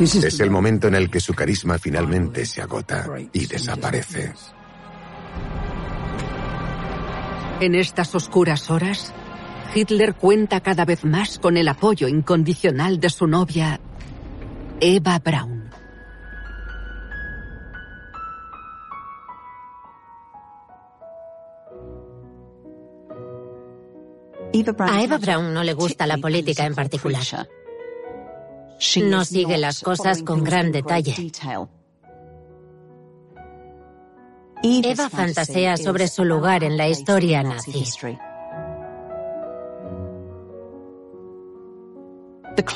Es 0.00 0.40
el 0.40 0.50
momento 0.50 0.88
en 0.88 0.94
el 0.94 1.10
que 1.10 1.20
su 1.20 1.34
carisma 1.34 1.78
finalmente 1.78 2.46
se 2.46 2.62
agota 2.62 3.06
y 3.32 3.46
desaparece. 3.46 4.32
En 7.60 7.74
estas 7.74 8.14
oscuras 8.14 8.70
horas, 8.70 9.12
Hitler 9.74 10.14
cuenta 10.14 10.60
cada 10.60 10.84
vez 10.84 11.04
más 11.04 11.38
con 11.38 11.56
el 11.56 11.66
apoyo 11.66 12.06
incondicional 12.06 13.00
de 13.00 13.10
su 13.10 13.26
novia, 13.26 13.80
Eva 14.80 15.18
Braun. 15.18 15.57
A 24.78 25.02
Eva 25.02 25.18
Braun 25.18 25.52
no 25.52 25.62
le 25.62 25.74
gusta 25.74 26.06
la 26.06 26.18
política 26.18 26.64
en 26.64 26.74
particular. 26.74 27.22
No 29.04 29.24
sigue 29.24 29.58
las 29.58 29.80
cosas 29.80 30.22
con 30.22 30.42
gran 30.42 30.72
detalle. 30.72 31.14
Eva 34.62 35.08
fantasea 35.08 35.76
sobre 35.76 36.08
su 36.08 36.24
lugar 36.24 36.64
en 36.64 36.76
la 36.76 36.88
historia 36.88 37.42
nazi. 37.42 37.84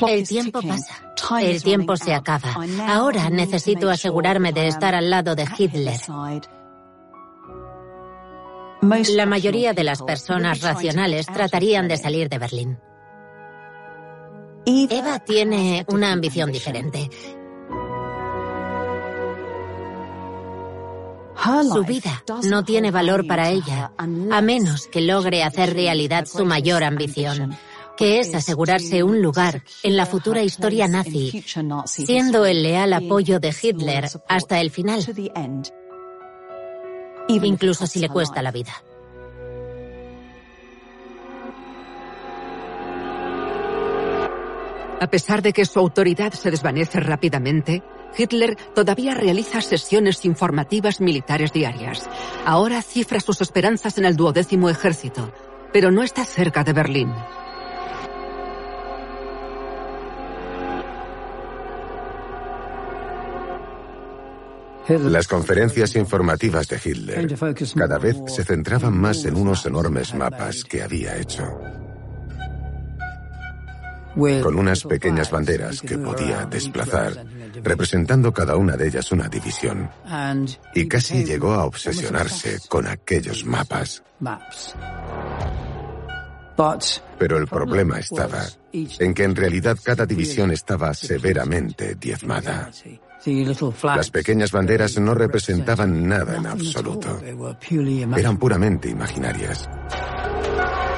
El 0.07 0.27
tiempo 0.27 0.61
pasa, 0.61 1.13
el 1.41 1.61
tiempo 1.61 1.97
se 1.97 2.13
acaba. 2.13 2.55
Ahora 2.87 3.29
necesito 3.29 3.89
asegurarme 3.89 4.53
de 4.53 4.67
estar 4.67 4.95
al 4.95 5.09
lado 5.09 5.35
de 5.35 5.45
Hitler. 5.57 5.99
La 9.15 9.25
mayoría 9.25 9.71
de 9.71 9.85
las 9.85 10.01
personas 10.01 10.59
racionales 10.59 11.25
tratarían 11.27 11.87
de 11.87 11.95
salir 11.95 12.27
de 12.27 12.37
Berlín. 12.37 12.79
Eva 14.65 15.19
tiene 15.19 15.85
una 15.87 16.11
ambición 16.11 16.51
diferente. 16.51 17.09
Su 21.71 21.83
vida 21.85 22.23
no 22.43 22.65
tiene 22.65 22.91
valor 22.91 23.25
para 23.25 23.49
ella, 23.49 23.93
a 23.97 24.41
menos 24.41 24.87
que 24.87 24.99
logre 24.99 25.43
hacer 25.43 25.73
realidad 25.73 26.25
su 26.25 26.45
mayor 26.45 26.83
ambición, 26.83 27.57
que 27.95 28.19
es 28.19 28.35
asegurarse 28.35 29.01
un 29.01 29.21
lugar 29.21 29.63
en 29.83 29.95
la 29.95 30.05
futura 30.05 30.43
historia 30.43 30.89
nazi, 30.89 31.43
siendo 31.85 32.45
el 32.45 32.63
leal 32.63 32.91
apoyo 32.91 33.39
de 33.39 33.55
Hitler 33.61 34.09
hasta 34.27 34.59
el 34.59 34.71
final, 34.71 35.05
incluso 37.41 37.87
si 37.87 37.99
le 37.99 38.09
cuesta 38.09 38.41
la 38.41 38.51
vida. 38.51 38.73
A 45.01 45.07
pesar 45.07 45.41
de 45.41 45.51
que 45.51 45.65
su 45.65 45.79
autoridad 45.79 46.31
se 46.31 46.49
desvanece 46.49 46.99
rápidamente, 47.01 47.83
Hitler 48.17 48.55
todavía 48.73 49.13
realiza 49.13 49.59
sesiones 49.59 50.23
informativas 50.23 51.01
militares 51.01 51.51
diarias. 51.51 52.09
Ahora 52.45 52.81
cifra 52.81 53.19
sus 53.19 53.41
esperanzas 53.41 53.97
en 53.97 54.05
el 54.05 54.15
duodécimo 54.15 54.69
ejército, 54.69 55.33
pero 55.73 55.91
no 55.91 56.03
está 56.03 56.23
cerca 56.23 56.63
de 56.63 56.71
Berlín. 56.73 57.11
Las 64.87 65.27
conferencias 65.27 65.95
informativas 65.95 66.67
de 66.67 66.79
Hitler 66.83 67.35
cada 67.75 67.97
vez 67.97 68.17
se 68.27 68.43
centraban 68.43 68.97
más 68.97 69.23
en 69.25 69.35
unos 69.35 69.65
enormes 69.65 70.13
mapas 70.13 70.63
que 70.63 70.83
había 70.83 71.17
hecho 71.17 71.59
con 74.15 74.55
unas 74.55 74.83
pequeñas 74.83 75.31
banderas 75.31 75.81
que 75.81 75.97
podía 75.97 76.45
desplazar, 76.45 77.25
representando 77.63 78.31
cada 78.31 78.55
una 78.55 78.77
de 78.77 78.87
ellas 78.87 79.11
una 79.11 79.27
división. 79.27 79.89
Y 80.73 80.87
casi 80.87 81.23
llegó 81.25 81.53
a 81.53 81.65
obsesionarse 81.65 82.59
con 82.69 82.87
aquellos 82.87 83.45
mapas. 83.45 84.03
Pero 87.17 87.37
el 87.37 87.47
problema 87.47 87.99
estaba 87.99 88.43
en 88.71 89.13
que 89.13 89.23
en 89.23 89.35
realidad 89.35 89.77
cada 89.81 90.05
división 90.05 90.51
estaba 90.51 90.93
severamente 90.93 91.95
diezmada. 91.95 92.69
Las 93.83 94.09
pequeñas 94.09 94.51
banderas 94.51 94.97
no 94.97 95.13
representaban 95.13 96.07
nada 96.07 96.37
en 96.37 96.45
absoluto. 96.45 97.19
Eran 98.17 98.37
puramente 98.37 98.89
imaginarias. 98.89 99.69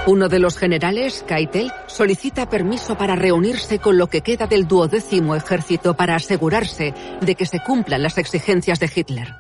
Uno 0.07 0.30
de 0.30 0.38
los 0.38 0.57
generales, 0.57 1.26
Keitel, 1.27 1.72
solicita 1.88 2.47
permiso 2.47 2.95
para 2.95 3.15
reunirse 3.15 3.80
con 3.80 3.97
lo 3.97 4.07
que 4.07 4.22
queda 4.22 4.45
del 4.45 4.68
duodécimo 4.68 5.35
ejército 5.35 5.95
para 5.95 6.15
asegurarse 6.15 6.93
de 7.22 7.35
que 7.35 7.47
se 7.47 7.60
cumplan 7.61 8.03
las 8.03 8.19
exigencias 8.19 8.80
de 8.80 8.91
Hitler. 8.93 9.34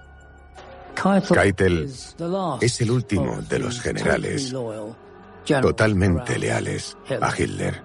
Keitel 1.33 1.91
es 2.61 2.81
el 2.81 2.91
último 2.91 3.41
de 3.41 3.59
los 3.59 3.79
generales 3.79 4.55
totalmente 5.61 6.39
leales 6.39 6.97
a 7.21 7.31
Hitler. 7.37 7.84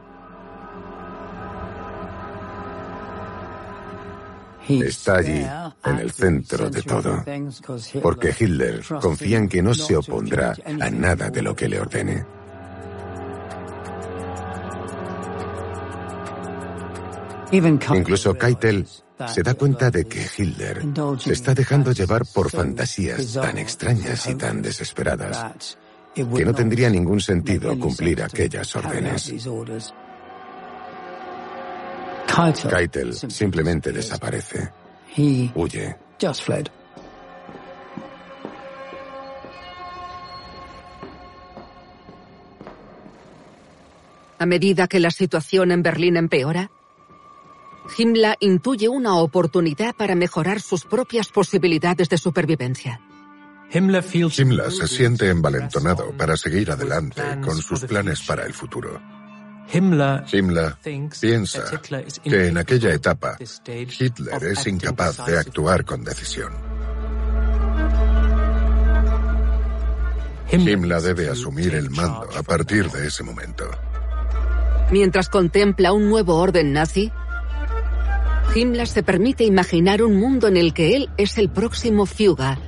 Está 4.71 5.17
allí, 5.17 5.45
en 5.85 5.99
el 5.99 6.11
centro 6.13 6.71
de 6.71 6.83
todo, 6.83 7.25
porque 8.03 8.35
Hitler 8.39 8.83
confía 9.01 9.39
en 9.39 9.49
que 9.49 9.63
no 9.63 9.75
se 9.75 9.97
opondrá 9.97 10.55
a 10.81 10.91
nada 10.91 11.31
de 11.31 11.43
lo 11.43 11.57
que 11.57 11.69
le 11.69 11.81
ordene. 11.81 12.25
Incluso 17.53 18.35
Keitel 18.35 18.87
se 19.27 19.43
da 19.43 19.55
cuenta 19.55 19.91
de 19.91 20.07
que 20.07 20.25
Hitler 20.37 20.83
se 21.19 21.33
está 21.33 21.53
dejando 21.53 21.93
llevar 21.93 22.25
por 22.33 22.51
fantasías 22.51 23.35
tan 23.35 23.59
extrañas 23.59 24.27
y 24.29 24.35
tan 24.37 24.63
desesperadas 24.63 25.77
que 26.15 26.45
no 26.45 26.55
tendría 26.55 26.91
ningún 26.91 27.21
sentido 27.21 27.79
cumplir 27.79 28.23
aquellas 28.23 28.75
órdenes. 28.77 29.33
Keitel 32.35 33.15
simplemente 33.15 33.93
desaparece. 33.93 34.71
Huye. 35.55 35.97
A 44.39 44.47
medida 44.47 44.87
que 44.87 45.01
la 45.01 45.11
situación 45.11 45.71
en 45.71 45.83
Berlín 45.83 46.17
empeora, 46.17 46.71
Himmler 47.99 48.37
intuye 48.41 48.89
una 48.89 49.17
oportunidad 49.17 49.95
para 49.95 50.15
mejorar 50.15 50.61
sus 50.61 50.85
propias 50.85 51.29
posibilidades 51.29 52.09
de 52.09 52.17
supervivencia. 52.17 53.01
Himmler 53.73 54.73
se 54.73 54.89
siente 54.89 55.29
envalentonado 55.29 56.13
para 56.17 56.37
seguir 56.37 56.71
adelante 56.71 57.23
con 57.43 57.57
sus 57.59 57.85
planes 57.85 58.23
para 58.23 58.47
el 58.47 58.55
futuro. 58.55 59.20
Himmler 59.73 60.25
piensa 61.21 61.81
que 62.23 62.49
en 62.49 62.59
aquella 62.59 62.93
etapa 62.93 63.37
Hitler 63.39 64.45
es 64.45 64.67
incapaz 64.67 65.25
de 65.25 65.39
actuar 65.39 65.85
con 65.85 66.03
decisión. 66.05 66.53
Himmler 70.51 71.01
debe 71.01 71.29
asumir 71.29 71.75
el 71.75 71.91
mando 71.91 72.29
a 72.37 72.43
partir 72.43 72.91
de 72.91 73.07
ese 73.07 73.23
momento. 73.23 73.71
Mientras 74.91 75.29
contempla 75.29 75.93
un 75.93 76.09
nuevo 76.09 76.37
orden 76.37 76.73
nazi, 76.73 77.13
Himmler 78.55 78.89
se 78.89 79.05
permite 79.05 79.45
imaginar 79.45 80.03
un 80.03 80.19
mundo 80.19 80.49
en 80.49 80.57
el 80.57 80.75
que 80.75 80.97
él 80.97 81.09
es 81.17 81.39
el 81.39 81.49
próximo 81.49 82.07
Fuga. 82.07 82.59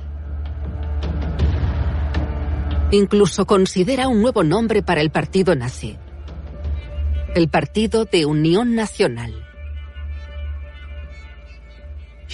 Incluso 2.91 3.45
considera 3.45 4.07
un 4.07 4.21
nuevo 4.21 4.43
nombre 4.43 4.81
para 4.83 5.01
el 5.01 5.11
partido 5.11 5.55
nazi. 5.55 5.97
El 7.35 7.49
Partido 7.49 8.05
de 8.05 8.27
Unión 8.27 8.75
Nacional. 8.75 9.33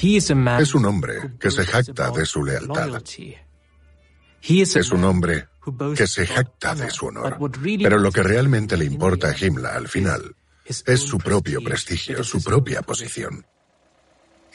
Es 0.01 0.75
un 0.75 0.85
hombre 0.85 1.37
que 1.39 1.51
se 1.51 1.65
jacta 1.65 2.11
de 2.11 2.25
su 2.25 2.43
lealtad. 2.43 3.01
Es 4.41 4.91
un 4.91 5.03
hombre 5.05 5.47
que 5.95 6.05
se 6.05 6.27
jacta 6.27 6.75
de 6.75 6.89
su 6.89 7.05
honor. 7.07 7.37
Pero 7.63 7.97
lo 7.97 8.11
que 8.11 8.23
realmente 8.23 8.75
le 8.75 8.83
importa 8.85 9.29
a 9.29 9.35
Himmler 9.37 9.71
al 9.71 9.87
final 9.87 10.35
es 10.65 10.99
su 10.99 11.17
propio 11.17 11.61
prestigio, 11.61 12.21
su 12.25 12.43
propia 12.43 12.81
posición. 12.81 13.45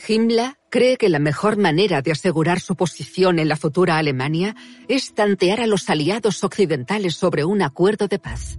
Himmler 0.07 0.57
cree 0.69 0.99
que 0.99 1.09
la 1.09 1.21
mejor 1.21 1.57
manera 1.57 2.03
de 2.03 2.13
asegurar 2.13 2.61
su 2.61 2.77
posición 2.77 3.39
en 3.39 3.49
la 3.49 3.57
futura 3.57 3.97
Alemania 3.97 4.55
es 4.89 5.15
tantear 5.15 5.61
a 5.61 5.67
los 5.67 5.89
aliados 5.89 6.45
occidentales 6.45 7.15
sobre 7.15 7.47
un 7.47 7.63
acuerdo 7.63 8.09
de 8.09 8.19
paz. 8.19 8.59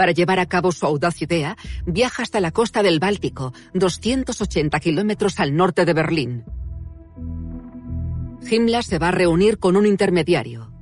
Para 0.00 0.12
llevar 0.12 0.38
a 0.38 0.46
cabo 0.46 0.72
su 0.72 0.86
audaz 0.86 1.20
idea, 1.20 1.58
viaja 1.84 2.22
hasta 2.22 2.40
la 2.40 2.52
costa 2.52 2.82
del 2.82 3.00
Báltico, 3.00 3.52
280 3.74 4.80
kilómetros 4.80 5.38
al 5.38 5.54
norte 5.54 5.84
de 5.84 5.92
Berlín. 5.92 6.44
Himmler 8.50 8.82
se 8.82 8.98
va 8.98 9.08
a 9.08 9.10
reunir 9.10 9.58
con 9.58 9.76
un 9.76 9.84
intermediario, 9.84 10.72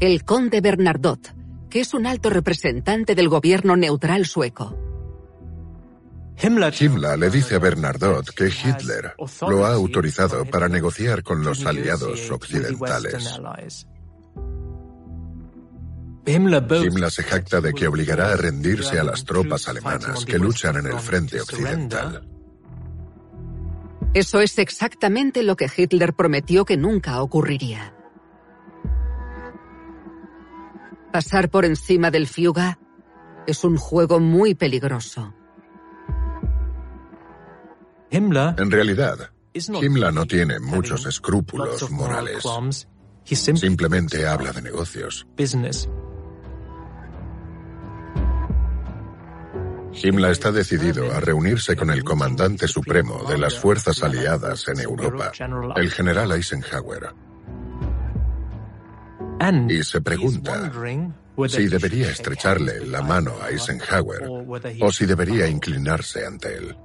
el 0.00 0.24
conde 0.24 0.60
Bernardot, 0.60 1.36
que 1.70 1.78
es 1.78 1.94
un 1.94 2.04
alto 2.04 2.30
representante 2.30 3.14
del 3.14 3.28
gobierno 3.28 3.76
neutral 3.76 4.26
sueco. 4.26 4.76
Himmler 6.42 7.16
le 7.16 7.30
dice 7.30 7.54
a 7.54 7.58
Bernardot 7.60 8.28
que 8.30 8.48
Hitler 8.48 9.14
lo 9.48 9.66
ha 9.66 9.72
autorizado 9.72 10.44
para 10.46 10.66
negociar 10.68 11.22
con 11.22 11.44
los 11.44 11.64
aliados 11.64 12.28
occidentales. 12.32 13.38
Himmler 16.28 17.10
se 17.10 17.22
jacta 17.22 17.60
de 17.60 17.72
que 17.72 17.88
obligará 17.88 18.32
a 18.32 18.36
rendirse 18.36 18.98
a 18.98 19.04
las 19.04 19.24
tropas 19.24 19.68
alemanas 19.68 20.24
que 20.24 20.38
luchan 20.38 20.76
en 20.76 20.86
el 20.86 20.98
frente 20.98 21.40
occidental. 21.40 22.28
Eso 24.14 24.40
es 24.40 24.58
exactamente 24.58 25.42
lo 25.42 25.56
que 25.56 25.70
Hitler 25.74 26.14
prometió 26.14 26.64
que 26.64 26.76
nunca 26.76 27.22
ocurriría. 27.22 27.94
Pasar 31.12 31.50
por 31.50 31.64
encima 31.64 32.10
del 32.10 32.26
Fuga 32.26 32.78
es 33.46 33.64
un 33.64 33.76
juego 33.76 34.20
muy 34.20 34.54
peligroso. 34.54 35.34
En 38.10 38.70
realidad, 38.70 39.30
Himmler 39.54 40.12
no 40.12 40.26
tiene 40.26 40.58
muchos 40.60 41.06
escrúpulos 41.06 41.90
morales. 41.90 42.44
Simplemente 43.24 44.26
habla 44.26 44.52
de 44.52 44.62
negocios. 44.62 45.26
Himmler 50.02 50.30
está 50.30 50.52
decidido 50.52 51.12
a 51.12 51.20
reunirse 51.20 51.76
con 51.76 51.90
el 51.90 52.04
comandante 52.04 52.68
supremo 52.68 53.24
de 53.28 53.38
las 53.38 53.58
fuerzas 53.58 54.02
aliadas 54.02 54.66
en 54.68 54.80
Europa, 54.80 55.32
el 55.76 55.90
general 55.90 56.32
Eisenhower. 56.32 57.14
Y 59.68 59.82
se 59.82 60.00
pregunta 60.00 60.72
si 61.48 61.66
debería 61.68 62.10
estrecharle 62.10 62.84
la 62.86 63.02
mano 63.02 63.32
a 63.42 63.50
Eisenhower 63.50 64.24
o 64.80 64.92
si 64.92 65.06
debería 65.06 65.48
inclinarse 65.48 66.26
ante 66.26 66.56
él. 66.56 66.76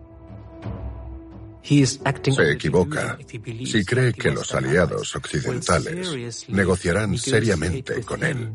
Se 1.64 2.52
equivoca 2.52 3.18
si 3.66 3.86
cree 3.86 4.14
que 4.14 4.32
los 4.32 4.54
aliados 4.54 5.16
occidentales 5.16 6.48
negociarán 6.50 7.18
seriamente 7.18 8.02
con 8.04 8.24
él, 8.24 8.54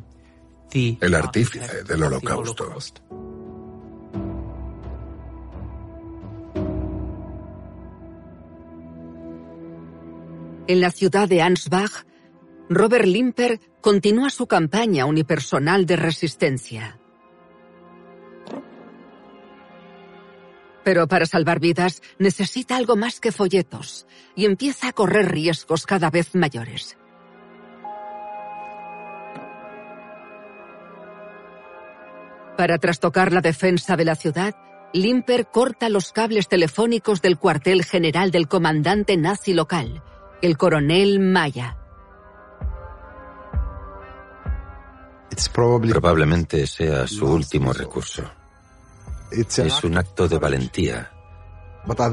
el 0.72 1.14
artífice 1.14 1.84
del 1.84 2.02
holocausto. 2.02 2.78
En 10.68 10.82
la 10.82 10.90
ciudad 10.90 11.26
de 11.26 11.40
Ansbach, 11.40 12.04
Robert 12.68 13.06
Limper 13.06 13.58
continúa 13.80 14.28
su 14.28 14.46
campaña 14.46 15.06
unipersonal 15.06 15.86
de 15.86 15.96
resistencia. 15.96 17.00
Pero 20.84 21.08
para 21.08 21.24
salvar 21.24 21.58
vidas 21.58 22.02
necesita 22.18 22.76
algo 22.76 22.96
más 22.96 23.18
que 23.18 23.32
folletos 23.32 24.06
y 24.36 24.44
empieza 24.44 24.88
a 24.88 24.92
correr 24.92 25.30
riesgos 25.30 25.86
cada 25.86 26.10
vez 26.10 26.34
mayores. 26.34 26.98
Para 32.58 32.76
trastocar 32.76 33.32
la 33.32 33.40
defensa 33.40 33.96
de 33.96 34.04
la 34.04 34.16
ciudad, 34.16 34.54
Limper 34.92 35.46
corta 35.46 35.88
los 35.88 36.12
cables 36.12 36.46
telefónicos 36.46 37.22
del 37.22 37.38
cuartel 37.38 37.86
general 37.86 38.30
del 38.30 38.48
comandante 38.48 39.16
nazi 39.16 39.54
local, 39.54 40.02
el 40.40 40.56
coronel 40.56 41.20
Maya. 41.20 41.76
Probablemente 45.52 46.66
sea 46.66 47.06
su 47.06 47.26
último 47.26 47.72
recurso. 47.72 48.22
Es 49.30 49.84
un 49.84 49.98
acto 49.98 50.26
de 50.26 50.38
valentía, 50.38 51.10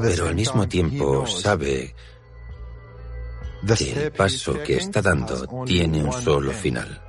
pero 0.02 0.28
al 0.28 0.34
mismo 0.34 0.68
tiempo 0.68 1.26
sabe 1.26 1.94
que 3.76 4.04
el 4.04 4.12
paso 4.12 4.54
que 4.62 4.76
está 4.76 5.02
dando 5.02 5.64
tiene 5.64 6.04
un 6.04 6.12
solo 6.12 6.52
final. 6.52 7.02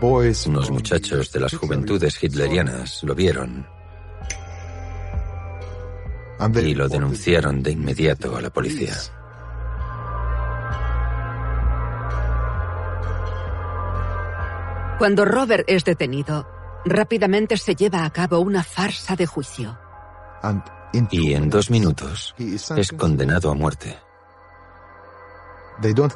Unos 0.00 0.70
muchachos 0.70 1.30
de 1.32 1.40
las 1.40 1.54
juventudes 1.56 2.22
hitlerianas 2.22 3.02
lo 3.02 3.14
vieron 3.14 3.77
y 6.40 6.74
lo 6.74 6.88
denunciaron 6.88 7.62
de 7.62 7.72
inmediato 7.72 8.36
a 8.36 8.40
la 8.40 8.50
policía. 8.50 8.94
Cuando 14.98 15.24
Robert 15.24 15.64
es 15.68 15.84
detenido, 15.84 16.46
rápidamente 16.84 17.56
se 17.56 17.74
lleva 17.74 18.04
a 18.04 18.10
cabo 18.10 18.40
una 18.40 18.64
farsa 18.64 19.14
de 19.14 19.26
juicio. 19.26 19.78
Y 21.10 21.34
en 21.34 21.50
dos 21.50 21.70
minutos 21.70 22.34
es 22.38 22.92
condenado 22.92 23.50
a 23.50 23.54
muerte. 23.54 23.96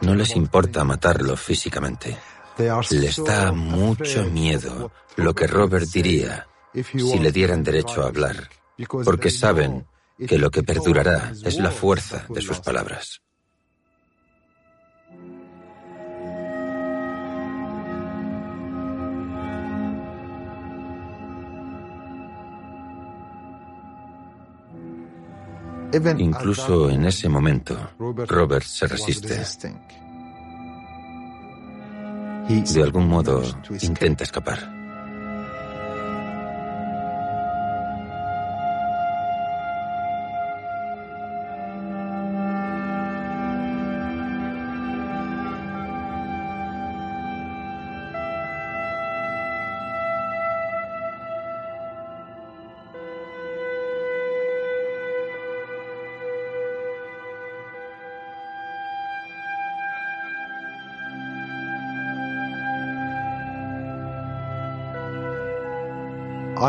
No 0.01 0.15
les 0.15 0.35
importa 0.35 0.83
matarlo 0.83 1.37
físicamente. 1.37 2.19
Les 2.91 3.23
da 3.23 3.53
mucho 3.53 4.25
miedo 4.25 4.91
lo 5.17 5.35
que 5.35 5.47
Robert 5.47 5.87
diría 5.87 6.47
si 6.75 7.19
le 7.19 7.31
dieran 7.31 7.63
derecho 7.63 8.03
a 8.03 8.09
hablar, 8.09 8.49
porque 9.05 9.31
saben 9.31 9.87
que 10.19 10.39
lo 10.39 10.51
que 10.51 10.63
perdurará 10.63 11.33
es 11.45 11.59
la 11.59 11.71
fuerza 11.71 12.27
de 12.29 12.41
sus 12.41 12.61
palabras. 12.61 13.23
Incluso 26.19 26.89
en 26.89 27.05
ese 27.05 27.29
momento, 27.29 27.91
Robert 27.99 28.65
se 28.65 28.87
resiste. 28.87 29.43
De 32.49 32.83
algún 32.83 33.09
modo, 33.09 33.43
intenta 33.81 34.25
escapar. 34.25 34.82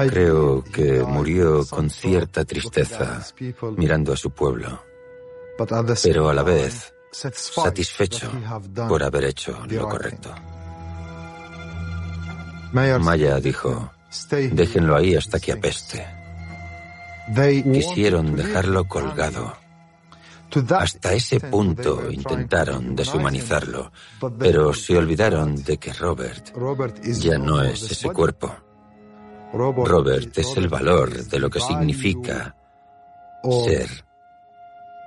Creo 0.09 0.63
que 0.63 1.03
murió 1.03 1.65
con 1.67 1.89
cierta 1.89 2.45
tristeza 2.45 3.23
mirando 3.77 4.13
a 4.13 4.17
su 4.17 4.31
pueblo, 4.31 4.83
pero 6.03 6.29
a 6.29 6.33
la 6.33 6.43
vez 6.43 6.93
satisfecho 7.11 8.31
por 8.87 9.03
haber 9.03 9.25
hecho 9.25 9.57
lo 9.67 9.87
correcto. 9.87 10.33
Maya 12.73 13.39
dijo, 13.39 13.91
déjenlo 14.51 14.95
ahí 14.95 15.15
hasta 15.15 15.39
que 15.39 15.51
apeste. 15.51 16.05
Quisieron 17.71 18.35
dejarlo 18.35 18.85
colgado. 18.85 19.53
Hasta 20.77 21.13
ese 21.13 21.39
punto 21.39 22.11
intentaron 22.11 22.95
deshumanizarlo, 22.95 23.91
pero 24.37 24.73
se 24.73 24.97
olvidaron 24.97 25.55
de 25.63 25.77
que 25.77 25.93
Robert 25.93 26.53
ya 27.03 27.37
no 27.37 27.61
es 27.63 27.91
ese 27.91 28.09
cuerpo. 28.09 28.55
Robert 29.53 30.37
es 30.37 30.57
el 30.57 30.67
valor 30.67 31.25
de 31.25 31.39
lo 31.39 31.49
que 31.49 31.59
significa 31.59 32.55
ser 33.43 33.87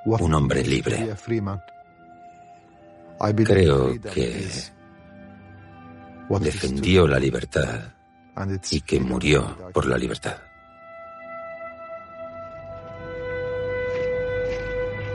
un 0.04 0.34
hombre 0.34 0.62
libre. 0.62 1.14
Creo 3.44 4.00
que 4.00 4.48
defendió 6.40 7.08
la 7.08 7.18
libertad 7.18 7.80
y 8.70 8.80
que 8.82 9.00
murió 9.00 9.70
por 9.72 9.86
la 9.86 9.98
libertad. 9.98 10.36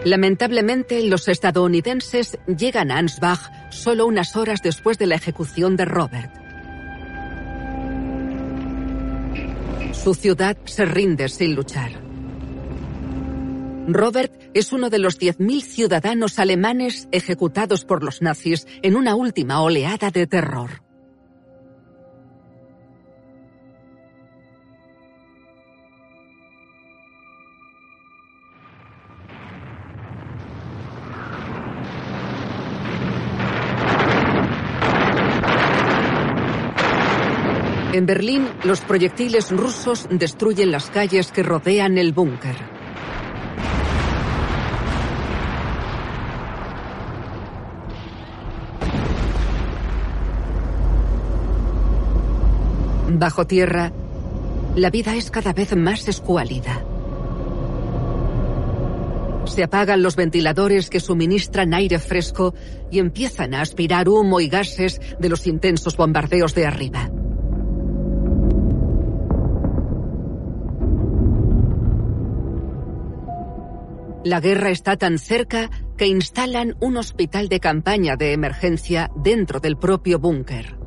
Lamentablemente, 0.04 1.04
los 1.04 1.28
estadounidenses 1.28 2.38
llegan 2.48 2.90
a 2.90 2.98
Ansbach 2.98 3.52
solo 3.70 4.08
unas 4.08 4.36
horas 4.36 4.62
después 4.64 4.98
de 4.98 5.06
la 5.06 5.16
ejecución 5.16 5.78
de 5.78 5.86
Robert. 5.86 6.41
Su 9.94 10.14
ciudad 10.16 10.58
se 10.66 10.86
rinde 10.86 11.30
sin 11.30 11.56
luchar. 11.56 11.92
Robert 13.88 14.34
es 14.54 14.72
uno 14.72 14.90
de 14.90 15.00
los 15.00 15.20
10.000 15.20 15.62
ciudadanos 15.62 16.40
alemanes 16.40 17.08
ejecutados 17.12 17.84
por 17.84 18.04
los 18.04 18.22
nazis 18.22 18.68
en 18.82 18.96
una 18.96 19.16
última 19.16 19.62
oleada 19.62 20.12
de 20.12 20.28
terror. 20.28 20.91
En 37.94 38.06
Berlín, 38.06 38.48
los 38.64 38.80
proyectiles 38.80 39.52
rusos 39.52 40.08
destruyen 40.10 40.72
las 40.72 40.90
calles 40.90 41.30
que 41.30 41.44
rodean 41.44 41.98
el 41.98 42.14
búnker. 42.14 42.56
Bajo 53.10 53.46
tierra, 53.46 53.92
la 54.78 54.90
vida 54.90 55.16
es 55.16 55.30
cada 55.30 55.52
vez 55.52 55.76
más 55.76 56.08
escuálida. 56.08 56.82
Se 59.44 59.64
apagan 59.64 60.02
los 60.02 60.16
ventiladores 60.16 60.90
que 60.90 61.02
suministran 61.02 61.74
aire 61.74 62.00
fresco 62.00 62.54
y 62.90 63.00
empiezan 63.00 63.54
a 63.54 63.62
aspirar 63.62 64.08
humo 64.08 64.40
y 64.40 64.48
gases 64.48 65.02
de 65.20 65.28
los 65.28 65.46
intensos 65.46 65.98
bombardeos 65.98 66.56
de 66.56 66.66
arriba. 66.66 67.12
La 74.24 74.40
guerra 74.40 74.70
está 74.70 74.98
tan 74.98 75.18
cerca 75.18 75.72
que 75.98 76.06
instalan 76.06 76.76
un 76.80 76.98
hospital 76.98 77.50
de 77.50 77.60
campaña 77.60 78.16
de 78.16 78.34
emergencia 78.34 79.10
dentro 79.16 79.60
del 79.60 79.78
propio 79.78 80.20
búnker. 80.20 80.78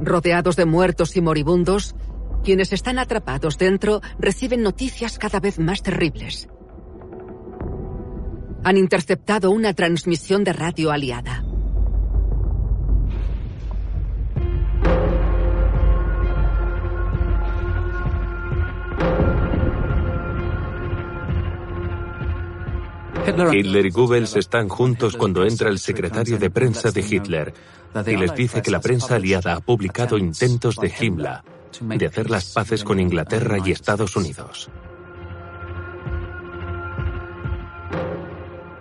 Rodeados 0.00 0.56
de 0.56 0.64
muertos 0.64 1.16
y 1.16 1.20
moribundos, 1.20 1.94
quienes 2.42 2.72
están 2.72 2.98
atrapados 2.98 3.58
dentro 3.58 4.00
reciben 4.18 4.62
noticias 4.62 5.16
cada 5.16 5.38
vez 5.38 5.60
más 5.60 5.82
terribles. 5.82 6.48
Han 8.64 8.76
interceptado 8.76 9.52
una 9.52 9.72
transmisión 9.74 10.42
de 10.42 10.52
radio 10.52 10.90
aliada. 10.90 11.44
Hitler 23.26 23.86
y 23.86 23.90
Goebbels 23.90 24.36
están 24.36 24.68
juntos 24.68 25.16
cuando 25.16 25.44
entra 25.44 25.68
el 25.68 25.78
secretario 25.78 26.38
de 26.38 26.50
prensa 26.50 26.90
de 26.90 27.00
Hitler 27.00 27.52
y 28.06 28.16
les 28.16 28.34
dice 28.34 28.62
que 28.62 28.70
la 28.70 28.80
prensa 28.80 29.16
aliada 29.16 29.54
ha 29.54 29.60
publicado 29.60 30.16
intentos 30.16 30.76
de 30.76 30.92
Himmler 31.00 31.42
de 31.80 32.06
hacer 32.06 32.30
las 32.30 32.52
paces 32.52 32.82
con 32.82 32.98
Inglaterra 32.98 33.58
y 33.64 33.70
Estados 33.72 34.16
Unidos. 34.16 34.70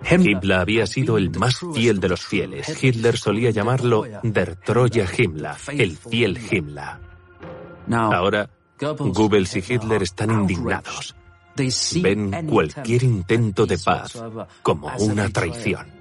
Himmler 0.10 0.60
había 0.60 0.88
sido 0.88 1.18
el 1.18 1.30
más 1.38 1.60
fiel 1.74 2.00
de 2.00 2.10
los 2.10 2.22
fieles. 2.22 2.84
Hitler 2.84 3.18
solía 3.18 3.52
llamarlo 3.52 4.06
Der 4.24 4.56
Troja 4.56 5.06
Himmler, 5.18 5.56
el 5.70 5.98
fiel 5.98 6.40
Himmler. 6.52 6.98
Ahora, 7.92 8.50
Goebbels 8.80 9.56
y 9.56 9.60
Hitler 9.60 10.04
están 10.04 10.32
indignados 10.32 11.16
ven 12.02 12.48
cualquier 12.48 13.04
intento 13.04 13.66
de 13.66 13.78
paz 13.78 14.22
como 14.62 14.92
una 14.98 15.30
traición. 15.30 16.00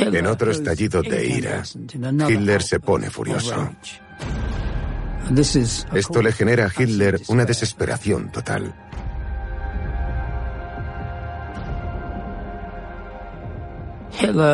En 0.00 0.26
otro 0.26 0.50
estallido 0.50 1.02
de 1.02 1.26
ira, 1.26 1.62
Hitler 2.28 2.62
se 2.62 2.80
pone 2.80 3.10
furioso. 3.10 3.70
Esto 5.92 6.22
le 6.22 6.32
genera 6.32 6.66
a 6.66 6.82
Hitler 6.82 7.20
una 7.28 7.44
desesperación 7.44 8.30
total. 8.30 8.74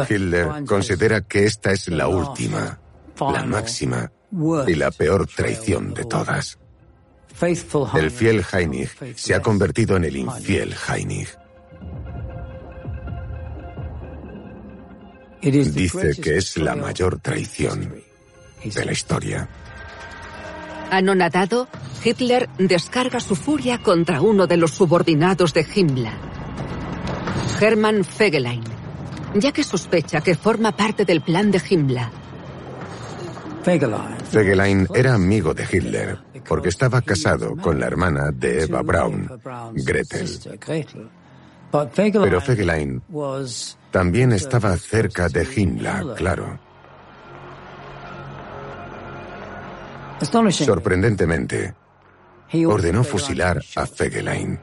Hitler 0.08 0.64
considera 0.66 1.22
que 1.22 1.44
esta 1.44 1.72
es 1.72 1.88
la 1.88 2.08
última, 2.08 2.78
la 3.20 3.44
máxima 3.44 4.10
y 4.66 4.74
la 4.74 4.90
peor 4.90 5.26
traición 5.26 5.94
de 5.94 6.04
todas. 6.04 6.58
El 7.94 8.10
fiel 8.10 8.44
Heinrich 8.52 9.16
se 9.16 9.34
ha 9.34 9.40
convertido 9.40 9.96
en 9.96 10.04
el 10.04 10.16
infiel 10.16 10.74
Heinrich. 10.88 11.36
Dice 15.42 16.12
que 16.22 16.38
es 16.38 16.56
la 16.56 16.74
mayor 16.74 17.18
traición 17.20 17.94
de 18.64 18.84
la 18.84 18.92
historia. 18.92 19.48
Anonadado, 20.90 21.68
Hitler 22.02 22.48
descarga 22.56 23.20
su 23.20 23.36
furia 23.36 23.82
contra 23.82 24.20
uno 24.20 24.46
de 24.46 24.56
los 24.56 24.70
subordinados 24.70 25.52
de 25.52 25.66
Himmler, 25.74 26.12
Hermann 27.60 28.04
Fegelein, 28.04 28.62
ya 29.34 29.52
que 29.52 29.64
sospecha 29.64 30.20
que 30.20 30.34
forma 30.34 30.76
parte 30.76 31.04
del 31.04 31.20
plan 31.20 31.50
de 31.50 31.60
Himmler. 31.68 32.23
Fegelein 33.64 34.86
era 34.94 35.14
amigo 35.14 35.54
de 35.54 35.64
Hitler 35.70 36.18
porque 36.46 36.68
estaba 36.68 37.00
casado 37.00 37.56
con 37.56 37.80
la 37.80 37.86
hermana 37.86 38.30
de 38.30 38.64
Eva 38.64 38.82
Braun, 38.82 39.28
Gretel. 39.74 40.28
Pero 41.70 42.40
Fegelein 42.40 43.02
también 43.90 44.32
estaba 44.32 44.76
cerca 44.76 45.28
de 45.28 45.48
Himmler, 45.56 46.14
claro. 46.14 46.58
Sorprendentemente, 50.50 51.74
ordenó 52.66 53.02
fusilar 53.02 53.60
a 53.76 53.86
Fegelein. 53.86 54.60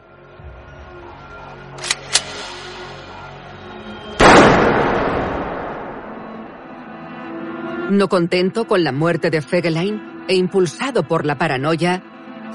No 7.92 8.08
contento 8.08 8.68
con 8.68 8.86
la 8.86 8.94
muerte 8.94 9.30
de 9.30 9.42
Fegelein 9.42 10.24
e 10.30 10.36
impulsado 10.36 11.06
por 11.06 11.26
la 11.26 11.38
paranoia, 11.38 12.02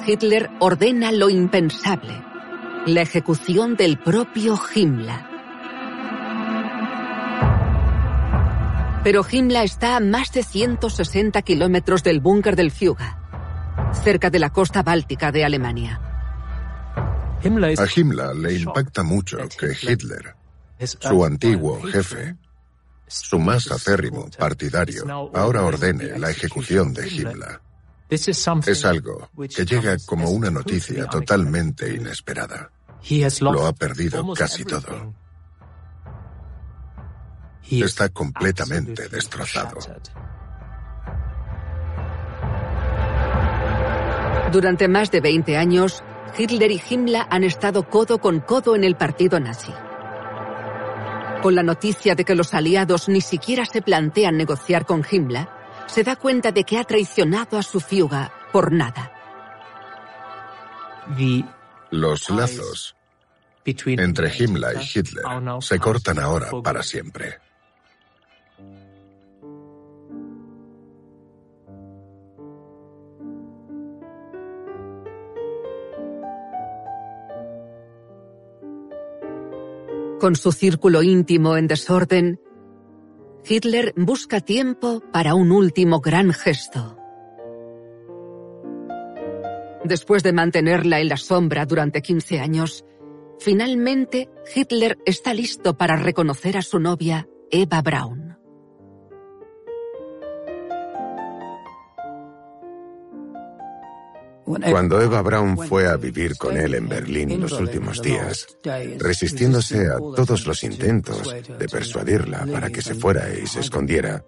Hitler 0.07 0.49
ordena 0.61 1.13
lo 1.13 1.29
impensable, 1.29 2.15
la 2.87 3.03
ejecución 3.03 3.77
del 3.77 3.99
propio 3.99 4.59
Himmler. 4.75 5.21
Pero 9.05 9.27
Himmler 9.31 9.65
está 9.65 9.97
a 9.97 10.01
más 10.01 10.33
de 10.33 10.43
160 10.43 11.43
kilómetros 11.43 12.03
del 12.03 12.21
búnker 12.21 12.57
del 12.57 12.71
Fuga, 12.71 13.93
cerca 13.93 14.31
de 14.31 14.39
la 14.39 14.49
costa 14.49 14.83
báltica 14.83 15.33
de 15.33 15.45
Alemania. 15.45 16.01
A 17.43 17.87
Himmler 17.95 18.35
le 18.35 18.55
impacta 18.55 19.03
mucho 19.03 19.37
que 19.59 19.77
Hitler, 19.79 20.35
su 20.79 21.23
antiguo 21.27 21.83
jefe, 21.83 22.37
su 23.07 23.39
más 23.39 23.71
acérrimo 23.71 24.29
partidario 24.37 25.31
ahora 25.35 25.63
ordene 25.63 26.19
la 26.19 26.31
ejecución 26.31 26.93
de 26.93 27.09
Himmler. 27.09 27.61
Es 28.09 28.85
algo 28.85 29.31
que 29.55 29.65
llega 29.65 29.97
como 30.07 30.31
una 30.31 30.51
noticia 30.51 31.07
totalmente 31.07 31.93
inesperada. 31.93 32.71
Lo 33.41 33.67
ha 33.67 33.73
perdido 33.73 34.33
casi 34.35 34.65
todo. 34.65 35.15
Está 37.71 38.09
completamente 38.09 39.09
destrozado. 39.09 39.79
Durante 44.53 44.87
más 44.89 45.11
de 45.11 45.21
20 45.21 45.57
años, 45.57 46.05
Hitler 46.39 46.71
y 46.71 46.81
Himmler 46.89 47.27
han 47.29 47.45
estado 47.45 47.89
codo 47.89 48.19
con 48.19 48.41
codo 48.41 48.77
en 48.77 48.85
el 48.85 48.97
partido 48.97 49.41
nazi. 49.41 49.73
Con 51.43 51.55
la 51.55 51.63
noticia 51.63 52.15
de 52.15 52.25
que 52.25 52.35
los 52.35 52.55
aliados 52.55 53.09
ni 53.09 53.21
siquiera 53.21 53.65
se 53.65 53.83
plantean 53.83 54.37
negociar 54.37 54.85
con 54.85 55.05
Himmler, 55.09 55.49
se 55.87 56.03
da 56.03 56.17
cuenta 56.17 56.53
de 56.53 56.65
que 56.65 56.79
ha 56.79 56.85
traicionado 56.85 57.59
a 57.59 57.63
su 57.63 57.81
fiuga 57.81 58.33
por 58.53 58.73
nada. 58.73 59.13
Los 61.91 62.31
lazos 62.31 62.97
entre 63.65 64.33
Himmler 64.37 64.77
y 64.81 64.99
Hitler 64.99 65.25
se 65.61 65.79
cortan 65.79 66.19
ahora 66.19 66.49
para 66.63 66.83
siempre. 66.83 67.46
Con 80.21 80.35
su 80.35 80.51
círculo 80.51 81.03
íntimo 81.03 81.59
en 81.59 81.67
desorden, 81.67 82.41
Hitler 83.47 83.93
busca 83.97 84.41
tiempo 84.41 85.03
para 85.13 85.35
un 85.35 85.53
último 85.53 86.01
gran 86.01 86.33
gesto. 86.33 86.97
Después 89.85 90.23
de 90.23 90.33
mantenerla 90.33 91.01
en 91.01 91.11
la 91.11 91.19
sombra 91.19 91.67
durante 91.67 92.01
15 92.01 92.41
años, 92.41 92.85
finalmente 93.39 94.31
Hitler 94.55 94.99
está 95.05 95.35
listo 95.35 95.77
para 95.77 95.97
reconocer 95.97 96.57
a 96.57 96.63
su 96.63 96.81
novia, 96.81 97.29
Eva 97.51 97.83
Braun. 97.83 98.26
Cuando 104.47 105.01
Eva 105.01 105.23
Braun 105.23 105.59
fue 105.59 105.89
a 105.89 105.97
vivir 105.97 106.37
con 106.37 106.57
él 106.57 106.75
en 106.75 106.89
Berlín 106.89 107.41
los 107.41 107.53
últimos 107.53 108.01
días, 108.01 108.47
resistiéndose 108.99 109.89
a 109.89 109.99
todos 109.99 110.47
los 110.47 110.63
intentos 110.63 111.35
de 111.59 111.69
persuadirla 111.69 112.47
para 112.47 112.71
que 112.71 112.81
se 112.81 112.95
fuera 112.95 113.29
y 113.35 113.47
se 113.49 113.61
escondiera, 113.61 114.25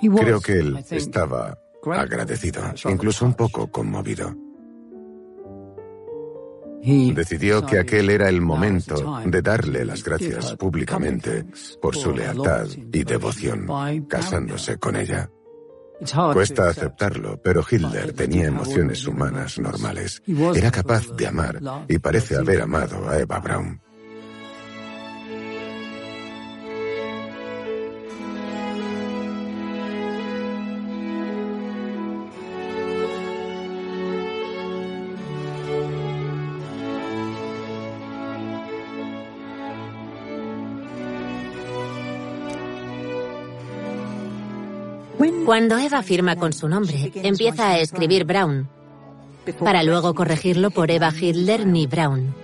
creo 0.00 0.40
que 0.40 0.58
él 0.58 0.84
estaba 0.90 1.58
agradecido, 1.92 2.62
incluso 2.88 3.26
un 3.26 3.34
poco 3.34 3.70
conmovido. 3.70 4.34
Decidió 6.82 7.64
que 7.64 7.78
aquel 7.78 8.10
era 8.10 8.28
el 8.28 8.40
momento 8.40 9.20
de 9.24 9.42
darle 9.42 9.84
las 9.84 10.02
gracias 10.02 10.54
públicamente 10.56 11.44
por 11.80 11.94
su 11.94 12.12
lealtad 12.12 12.66
y 12.92 13.04
devoción, 13.04 13.66
casándose 14.08 14.78
con 14.78 14.96
ella. 14.96 15.30
Cuesta 16.32 16.68
aceptarlo, 16.68 17.40
pero 17.42 17.64
Hitler 17.68 18.12
tenía 18.12 18.46
emociones 18.46 19.06
humanas 19.06 19.58
normales. 19.58 20.22
Era 20.54 20.70
capaz 20.70 21.06
de 21.16 21.26
amar 21.26 21.60
y 21.88 21.98
parece 21.98 22.36
haber 22.36 22.62
amado 22.62 23.08
a 23.08 23.18
Eva 23.18 23.38
Braun. 23.38 23.83
Cuando 45.44 45.78
Eva 45.78 46.02
firma 46.02 46.36
con 46.36 46.52
su 46.52 46.68
nombre, 46.68 47.12
empieza 47.16 47.68
a 47.68 47.78
escribir 47.78 48.24
Brown, 48.24 48.68
para 49.60 49.82
luego 49.82 50.14
corregirlo 50.14 50.70
por 50.70 50.90
Eva 50.90 51.12
Hitler 51.14 51.66
ni 51.66 51.86
Brown. 51.86 52.34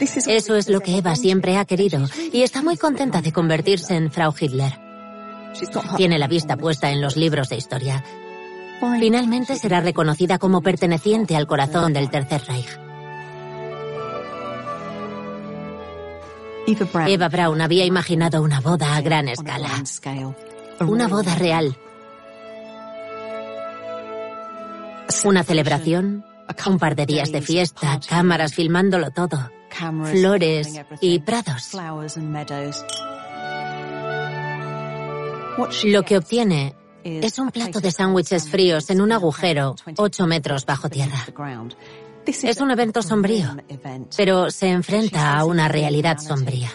Eso 0.00 0.56
es 0.56 0.68
lo 0.68 0.80
que 0.80 0.98
Eva 0.98 1.16
siempre 1.16 1.56
ha 1.56 1.64
querido 1.64 2.06
y 2.32 2.42
está 2.42 2.62
muy 2.62 2.76
contenta 2.76 3.22
de 3.22 3.32
convertirse 3.32 3.94
en 3.94 4.10
Frau 4.10 4.34
Hitler. 4.38 4.72
Tiene 5.96 6.18
la 6.18 6.28
vista 6.28 6.56
puesta 6.56 6.90
en 6.90 7.00
los 7.00 7.16
libros 7.16 7.48
de 7.48 7.56
historia. 7.56 8.04
Finalmente 8.98 9.56
será 9.56 9.80
reconocida 9.80 10.38
como 10.38 10.60
perteneciente 10.60 11.34
al 11.34 11.46
corazón 11.46 11.92
del 11.94 12.10
Tercer 12.10 12.42
Reich. 12.46 12.85
Eva 17.06 17.28
Braun 17.28 17.60
había 17.60 17.84
imaginado 17.84 18.42
una 18.42 18.60
boda 18.60 18.96
a 18.96 19.00
gran 19.00 19.28
escala. 19.28 19.68
Una 20.80 21.08
boda 21.08 21.34
real. 21.36 21.76
Una 25.24 25.44
celebración, 25.44 26.24
un 26.66 26.78
par 26.78 26.96
de 26.96 27.06
días 27.06 27.30
de 27.32 27.40
fiesta, 27.40 28.00
cámaras 28.08 28.54
filmándolo 28.54 29.10
todo, 29.10 29.50
flores 30.04 30.80
y 31.00 31.20
prados. 31.20 31.70
Lo 35.84 36.02
que 36.02 36.18
obtiene 36.18 36.74
es 37.04 37.38
un 37.38 37.50
plato 37.50 37.80
de 37.80 37.90
sándwiches 37.92 38.48
fríos 38.48 38.90
en 38.90 39.00
un 39.00 39.12
agujero 39.12 39.74
8 39.96 40.26
metros 40.26 40.66
bajo 40.66 40.88
tierra. 40.90 41.24
Es 42.26 42.60
un 42.60 42.72
evento 42.72 43.02
sombrío, 43.02 43.56
pero 44.16 44.50
se 44.50 44.66
enfrenta 44.68 45.38
a 45.38 45.44
una 45.44 45.68
realidad 45.68 46.18
sombría. 46.18 46.68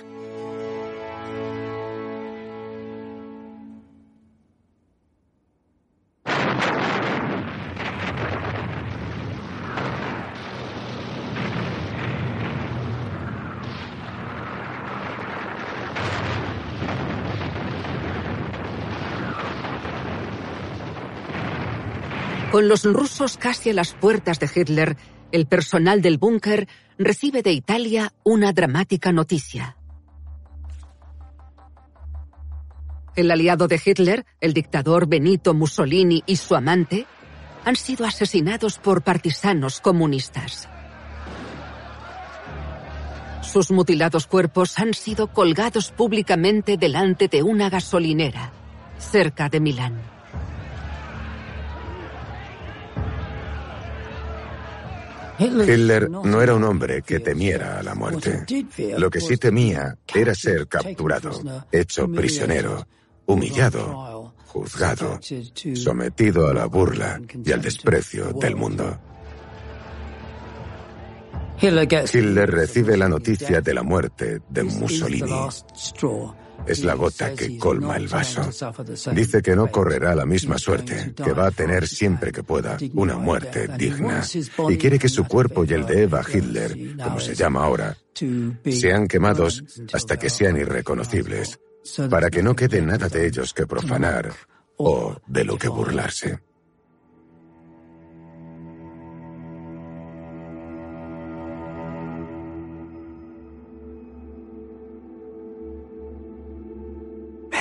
Con 22.51 22.69
los 22.69 22.85
rusos 22.85 23.37
casi 23.37 23.71
a 23.71 23.73
las 23.73 23.93
puertas 23.93 24.39
de 24.39 24.49
Hitler, 24.53 24.97
el 25.31 25.47
personal 25.47 26.01
del 26.01 26.17
búnker 26.17 26.67
recibe 26.97 27.41
de 27.41 27.51
Italia 27.51 28.13
una 28.23 28.53
dramática 28.53 29.11
noticia. 29.11 29.77
El 33.15 33.29
aliado 33.29 33.67
de 33.67 33.81
Hitler, 33.83 34.25
el 34.39 34.53
dictador 34.53 35.07
Benito 35.07 35.53
Mussolini 35.53 36.23
y 36.25 36.37
su 36.37 36.55
amante, 36.55 37.05
han 37.65 37.75
sido 37.75 38.05
asesinados 38.05 38.79
por 38.79 39.03
partisanos 39.03 39.81
comunistas. 39.81 40.69
Sus 43.41 43.71
mutilados 43.71 44.27
cuerpos 44.27 44.79
han 44.79 44.93
sido 44.93 45.27
colgados 45.27 45.91
públicamente 45.91 46.77
delante 46.77 47.27
de 47.27 47.43
una 47.43 47.69
gasolinera, 47.69 48.53
cerca 48.97 49.49
de 49.49 49.59
Milán. 49.59 50.10
Hitler 55.41 56.09
no 56.09 56.41
era 56.41 56.53
un 56.53 56.63
hombre 56.63 57.01
que 57.01 57.19
temiera 57.19 57.79
a 57.79 57.83
la 57.83 57.95
muerte. 57.95 58.45
Lo 58.97 59.09
que 59.09 59.19
sí 59.19 59.37
temía 59.37 59.97
era 60.13 60.35
ser 60.35 60.67
capturado, 60.67 61.31
hecho 61.71 62.07
prisionero, 62.07 62.85
humillado, 63.25 64.33
juzgado, 64.45 65.19
sometido 65.75 66.47
a 66.47 66.53
la 66.53 66.65
burla 66.65 67.21
y 67.43 67.51
al 67.51 67.61
desprecio 67.61 68.31
del 68.33 68.55
mundo. 68.55 68.99
Hitler 71.61 72.49
recibe 72.49 72.97
la 72.97 73.07
noticia 73.07 73.61
de 73.61 73.73
la 73.73 73.83
muerte 73.83 74.41
de 74.49 74.63
Mussolini 74.63 75.31
es 76.65 76.83
la 76.83 76.93
gota 76.95 77.33
que 77.33 77.57
colma 77.57 77.97
el 77.97 78.07
vaso. 78.07 78.41
Dice 79.13 79.41
que 79.41 79.55
no 79.55 79.67
correrá 79.71 80.15
la 80.15 80.25
misma 80.25 80.57
suerte, 80.57 81.13
que 81.15 81.33
va 81.33 81.47
a 81.47 81.51
tener 81.51 81.87
siempre 81.87 82.31
que 82.31 82.43
pueda 82.43 82.77
una 82.93 83.17
muerte 83.17 83.67
digna. 83.77 84.23
Y 84.69 84.77
quiere 84.77 84.99
que 84.99 85.09
su 85.09 85.25
cuerpo 85.25 85.63
y 85.65 85.73
el 85.73 85.85
de 85.85 86.03
Eva 86.03 86.23
Hitler, 86.27 86.95
como 87.03 87.19
se 87.19 87.35
llama 87.35 87.63
ahora, 87.63 87.97
sean 88.65 89.07
quemados 89.07 89.63
hasta 89.93 90.17
que 90.17 90.29
sean 90.29 90.57
irreconocibles, 90.57 91.59
para 92.09 92.29
que 92.29 92.43
no 92.43 92.55
quede 92.55 92.81
nada 92.81 93.07
de 93.07 93.27
ellos 93.27 93.53
que 93.53 93.65
profanar 93.65 94.31
o 94.77 95.15
de 95.27 95.43
lo 95.43 95.57
que 95.57 95.67
burlarse. 95.67 96.39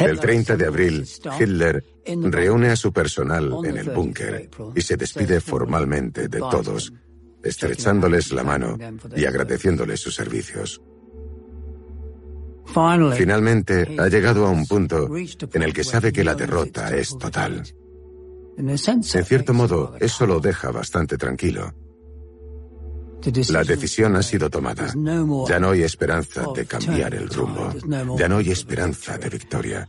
El 0.00 0.18
30 0.18 0.56
de 0.56 0.66
abril, 0.66 1.06
Hitler 1.38 1.84
reúne 2.06 2.68
a 2.70 2.76
su 2.76 2.92
personal 2.92 3.52
en 3.64 3.76
el 3.76 3.90
búnker 3.90 4.48
y 4.74 4.80
se 4.80 4.96
despide 4.96 5.40
formalmente 5.40 6.28
de 6.28 6.38
todos, 6.38 6.92
estrechándoles 7.42 8.32
la 8.32 8.42
mano 8.42 8.78
y 9.14 9.24
agradeciéndoles 9.24 10.00
sus 10.00 10.14
servicios. 10.14 10.80
Finalmente, 13.14 13.96
ha 13.98 14.08
llegado 14.08 14.46
a 14.46 14.50
un 14.50 14.66
punto 14.66 15.08
en 15.16 15.62
el 15.62 15.72
que 15.72 15.84
sabe 15.84 16.12
que 16.12 16.24
la 16.24 16.34
derrota 16.34 16.96
es 16.96 17.16
total. 17.18 17.62
En 18.56 19.02
cierto 19.24 19.54
modo, 19.54 19.96
eso 19.98 20.26
lo 20.26 20.40
deja 20.40 20.70
bastante 20.70 21.16
tranquilo. 21.16 21.74
La 23.50 23.64
decisión 23.64 24.16
ha 24.16 24.22
sido 24.22 24.48
tomada. 24.48 24.92
Ya 25.48 25.58
no 25.58 25.70
hay 25.70 25.82
esperanza 25.82 26.44
de 26.54 26.64
cambiar 26.66 27.14
el 27.14 27.28
rumbo. 27.28 27.72
Ya 28.16 28.28
no 28.28 28.38
hay 28.38 28.50
esperanza 28.50 29.18
de 29.18 29.28
victoria. 29.28 29.88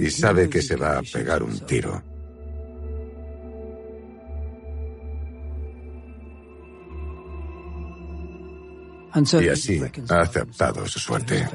Y 0.00 0.10
sabe 0.10 0.48
que 0.48 0.62
se 0.62 0.76
va 0.76 0.98
a 0.98 1.02
pegar 1.02 1.42
un 1.42 1.58
tiro. 1.60 2.02
Y 9.40 9.48
así 9.48 9.82
ha 10.08 10.20
aceptado 10.20 10.86
su 10.86 11.00
suerte. 11.00 11.48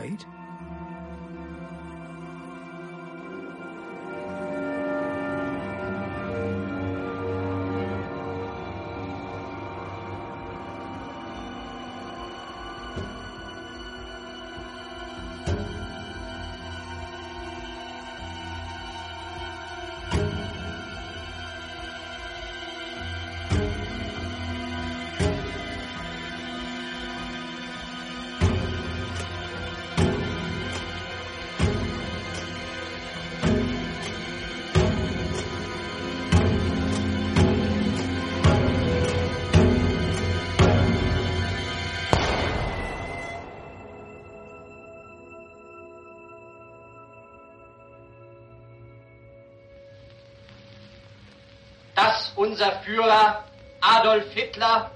Unser 53.05 53.15
Führer 53.15 53.43
Adolf 53.81 54.33
Hitler 54.33 54.91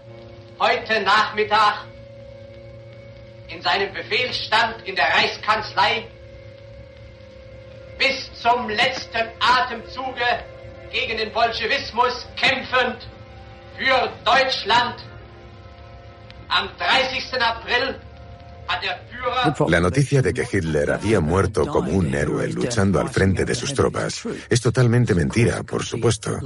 heute 0.60 1.02
Nachmittag 1.02 1.86
in 3.50 3.62
seinem 3.62 3.94
Befehlsstand 3.94 4.82
in 4.88 4.96
der 4.96 5.06
Reichskanzlei 5.06 6.08
bis 7.98 8.42
zum 8.42 8.68
letzten 8.70 9.30
Atemzuge 9.40 10.26
gegen 10.92 11.18
den 11.18 11.32
Bolschewismus 11.32 12.28
kämpfend 12.36 13.08
für 13.78 14.12
Deutschland 14.26 15.04
am 16.48 16.70
30. 16.78 17.42
April 17.42 18.00
La 19.67 19.80
noticia 19.80 20.22
de 20.22 20.33
que 20.33 20.48
Hitler 20.51 20.91
había 20.91 21.19
muerto 21.19 21.65
como 21.65 21.91
un 21.91 22.14
héroe 22.14 22.48
luchando 22.49 22.99
al 22.99 23.09
frente 23.09 23.45
de 23.45 23.56
sus 23.56 23.73
tropas 23.73 24.23
es 24.49 24.61
totalmente 24.61 25.15
mentira, 25.15 25.64
por 25.64 25.83
supuesto. 25.83 26.38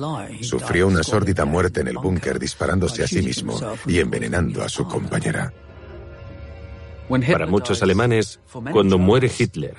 Sufrió 0.41 0.87
una 0.87 1.03
sórdida 1.03 1.45
muerte 1.45 1.81
en 1.81 1.87
el 1.87 1.97
búnker 1.97 2.39
disparándose 2.39 3.03
a 3.03 3.07
sí 3.07 3.21
mismo 3.21 3.59
y 3.85 3.99
envenenando 3.99 4.63
a 4.63 4.69
su 4.69 4.87
compañera. 4.87 5.53
Para 7.07 7.45
muchos 7.45 7.83
alemanes, 7.83 8.39
cuando 8.71 8.97
muere 8.97 9.29
Hitler, 9.37 9.75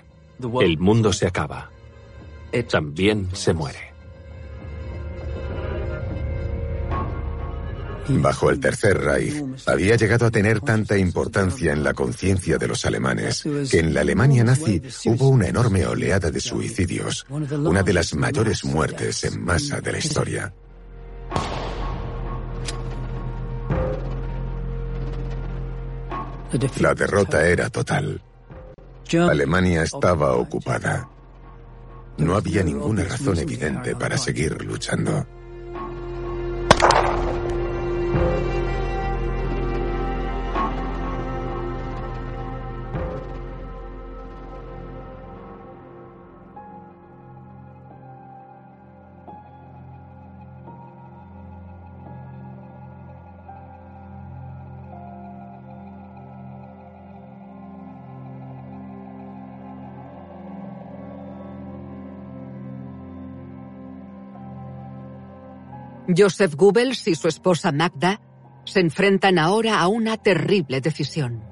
el 0.61 0.79
mundo 0.79 1.13
se 1.13 1.27
acaba. 1.27 1.71
También 2.69 3.29
se 3.33 3.53
muere. 3.53 3.94
Bajo 8.09 8.51
el 8.51 8.61
Tercer 8.61 8.99
Reich, 8.99 9.43
había 9.67 9.97
llegado 9.97 10.27
a 10.27 10.31
tener 10.31 10.61
tanta 10.61 10.97
importancia 10.99 11.73
en 11.73 11.83
la 11.83 11.95
conciencia 11.95 12.59
de 12.59 12.69
los 12.69 12.85
alemanes 12.85 13.45
que 13.71 13.79
en 13.79 13.95
la 13.95 14.03
Alemania 14.03 14.45
nazi 14.45 14.83
hubo 15.07 15.29
una 15.29 15.49
enorme 15.49 15.87
oleada 15.87 16.31
de 16.31 16.41
suicidios, 16.41 17.27
una 17.31 17.83
de 17.83 17.93
las 17.93 18.15
mayores 18.15 18.65
muertes 18.65 19.25
en 19.25 19.43
masa 19.43 19.81
de 19.81 19.93
la 19.93 19.99
historia. 19.99 20.55
La 26.81 26.95
derrota 26.95 27.47
era 27.47 27.69
total. 27.69 28.23
Alemania 29.13 29.83
estaba 29.83 30.35
ocupada. 30.37 31.09
No 32.19 32.37
había 32.37 32.63
ninguna 32.63 33.05
razón 33.05 33.39
evidente 33.39 33.97
para 33.97 34.17
seguir 34.17 34.63
luchando. 34.63 35.27
Joseph 66.09 66.55
Goebbels 66.55 67.09
y 67.09 67.15
su 67.15 67.29
esposa 67.29 67.73
Magda 67.73 68.21
se 68.65 68.81
enfrentan 68.81 69.39
ahora 69.39 69.81
a 69.81 69.89
una 69.89 70.17
terrible 70.17 70.81
decisión. 70.81 71.43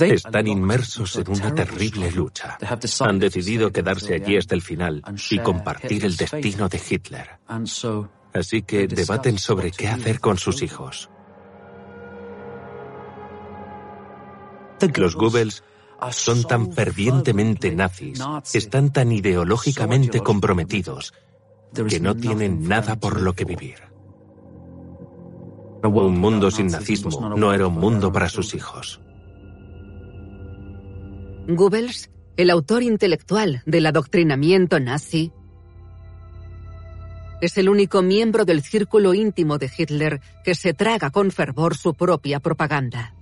Están 0.00 0.48
inmersos 0.48 1.14
en 1.16 1.30
una 1.30 1.54
terrible 1.54 2.10
lucha. 2.10 2.58
Han 3.00 3.18
decidido 3.20 3.70
quedarse 3.70 4.14
allí 4.14 4.36
hasta 4.36 4.54
el 4.54 4.62
final 4.62 5.02
y 5.30 5.38
compartir 5.38 6.04
el 6.04 6.16
destino 6.16 6.68
de 6.68 6.80
Hitler. 6.88 7.38
Así 8.32 8.62
que 8.62 8.88
debaten 8.88 9.38
sobre 9.38 9.70
qué 9.70 9.86
hacer 9.88 10.18
con 10.18 10.36
sus 10.36 10.62
hijos. 10.62 11.10
Los 14.96 15.14
Goebbels 15.14 15.62
son 16.10 16.44
tan 16.44 16.72
fervientemente 16.72 17.74
nazis, 17.74 18.20
están 18.52 18.92
tan 18.92 19.12
ideológicamente 19.12 20.20
comprometidos, 20.20 21.14
que 21.88 22.00
no 22.00 22.14
tienen 22.14 22.68
nada 22.68 22.96
por 22.96 23.20
lo 23.20 23.34
que 23.34 23.44
vivir. 23.44 23.76
Un 25.82 26.18
mundo 26.18 26.50
sin 26.50 26.68
nazismo 26.68 27.36
no 27.36 27.52
era 27.52 27.66
un 27.66 27.74
mundo 27.74 28.10
para 28.12 28.28
sus 28.28 28.54
hijos. 28.54 29.00
Goebbels, 31.46 32.10
el 32.38 32.48
autor 32.48 32.82
intelectual 32.82 33.62
del 33.66 33.86
adoctrinamiento 33.86 34.80
nazi, 34.80 35.30
es 37.40 37.58
el 37.58 37.68
único 37.68 38.00
miembro 38.00 38.46
del 38.46 38.62
círculo 38.62 39.12
íntimo 39.12 39.58
de 39.58 39.70
Hitler 39.76 40.20
que 40.42 40.54
se 40.54 40.72
traga 40.72 41.10
con 41.10 41.30
fervor 41.30 41.76
su 41.76 41.92
propia 41.92 42.40
propaganda. 42.40 43.14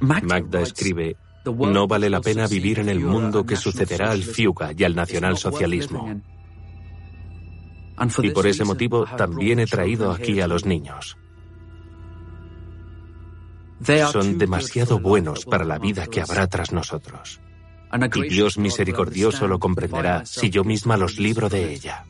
Magda 0.00 0.60
escribe, 0.60 1.16
no 1.44 1.86
vale 1.86 2.10
la 2.10 2.20
pena 2.20 2.46
vivir 2.46 2.78
en 2.78 2.88
el 2.88 3.00
mundo 3.00 3.44
que 3.44 3.56
sucederá 3.56 4.10
al 4.10 4.22
Fiuga 4.22 4.72
y 4.76 4.84
al 4.84 4.94
nacionalsocialismo. 4.94 6.20
Y 8.22 8.30
por 8.30 8.46
ese 8.46 8.64
motivo 8.64 9.06
también 9.16 9.58
he 9.58 9.66
traído 9.66 10.12
aquí 10.12 10.40
a 10.40 10.46
los 10.46 10.64
niños. 10.64 11.16
Son 14.12 14.38
demasiado 14.38 14.98
buenos 14.98 15.44
para 15.44 15.64
la 15.64 15.78
vida 15.78 16.06
que 16.06 16.20
habrá 16.20 16.46
tras 16.46 16.72
nosotros. 16.72 17.40
Y 18.14 18.28
Dios 18.28 18.58
misericordioso 18.58 19.48
lo 19.48 19.58
comprenderá 19.58 20.26
si 20.26 20.50
yo 20.50 20.64
misma 20.64 20.96
los 20.96 21.18
libro 21.18 21.48
de 21.48 21.72
ella. 21.72 22.04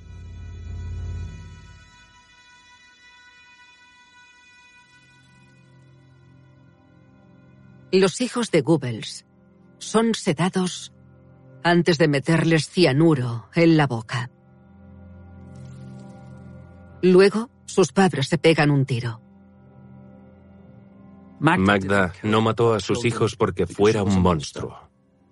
Los 7.91 8.21
hijos 8.21 8.51
de 8.51 8.61
Goebbels 8.61 9.25
son 9.79 10.15
sedados 10.15 10.93
antes 11.65 11.97
de 11.97 12.09
meterles 12.09 12.69
cianuro 12.69 13.49
en 13.55 13.77
la 13.79 13.87
boca. 13.87 14.31
Luego, 17.01 17.49
sus 17.65 17.93
padres 17.93 18.29
se 18.29 18.37
pegan 18.37 18.71
un 18.71 18.85
tiro. 18.85 19.23
Magda 21.41 22.13
no 22.23 22.43
mató 22.43 22.75
a 22.75 22.81
sus 22.81 23.05
hijos 23.05 23.37
porque 23.37 23.67
fuera 23.67 24.03
un 24.03 24.21
monstruo. 24.21 24.77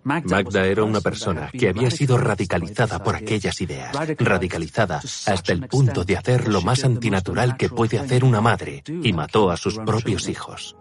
Magda 0.05 0.65
era 0.65 0.85
una 0.85 1.01
persona 1.01 1.51
que 1.51 1.69
había 1.69 1.91
sido 1.91 2.17
radicalizada 2.17 3.03
por 3.03 3.17
aquellas 3.17 3.61
ideas, 3.61 3.93
radicalizada 4.19 4.99
hasta 4.99 5.53
el 5.53 5.67
punto 5.67 6.05
de 6.05 6.17
hacer 6.17 6.49
lo 6.49 6.63
más 6.63 6.85
antinatural 6.85 7.57
que 7.57 7.69
puede 7.69 7.99
hacer 7.99 8.25
una 8.25 8.41
madre, 8.41 8.85
y 8.87 9.13
mató 9.13 9.51
a 9.51 9.57
sus 9.57 9.79
propios 9.79 10.29
hijos. 10.29 10.77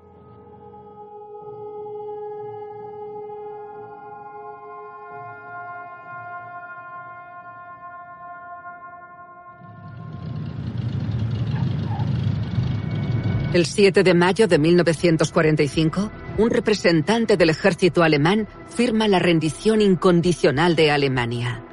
El 13.53 13.65
7 13.65 14.03
de 14.03 14.13
mayo 14.13 14.47
de 14.47 14.59
1945, 14.59 16.11
un 16.37 16.49
representante 16.49 17.37
del 17.37 17.49
ejército 17.49 18.03
alemán 18.03 18.47
firma 18.67 19.07
la 19.07 19.19
rendición 19.19 19.81
incondicional 19.81 20.75
de 20.75 20.91
Alemania. 20.91 21.63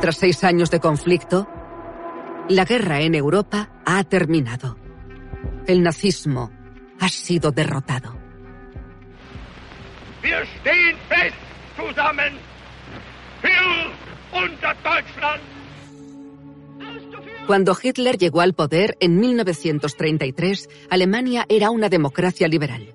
Tras 0.00 0.16
seis 0.18 0.44
años 0.44 0.70
de 0.70 0.80
conflicto, 0.80 1.48
la 2.48 2.64
guerra 2.64 3.00
en 3.00 3.14
Europa 3.14 3.70
ha 3.86 4.04
terminado. 4.04 4.76
El 5.66 5.82
nazismo 5.82 6.52
ha 7.00 7.08
sido 7.08 7.50
derrotado. 7.50 8.14
Wir 10.22 10.44
stehen 10.60 10.96
fest 11.08 11.36
zusammen 11.76 12.32
für 13.40 14.76
Deutschland. 14.82 15.55
Cuando 17.46 17.76
Hitler 17.80 18.18
llegó 18.18 18.40
al 18.40 18.54
poder 18.54 18.96
en 18.98 19.20
1933, 19.20 20.68
Alemania 20.90 21.46
era 21.48 21.70
una 21.70 21.88
democracia 21.88 22.48
liberal. 22.48 22.92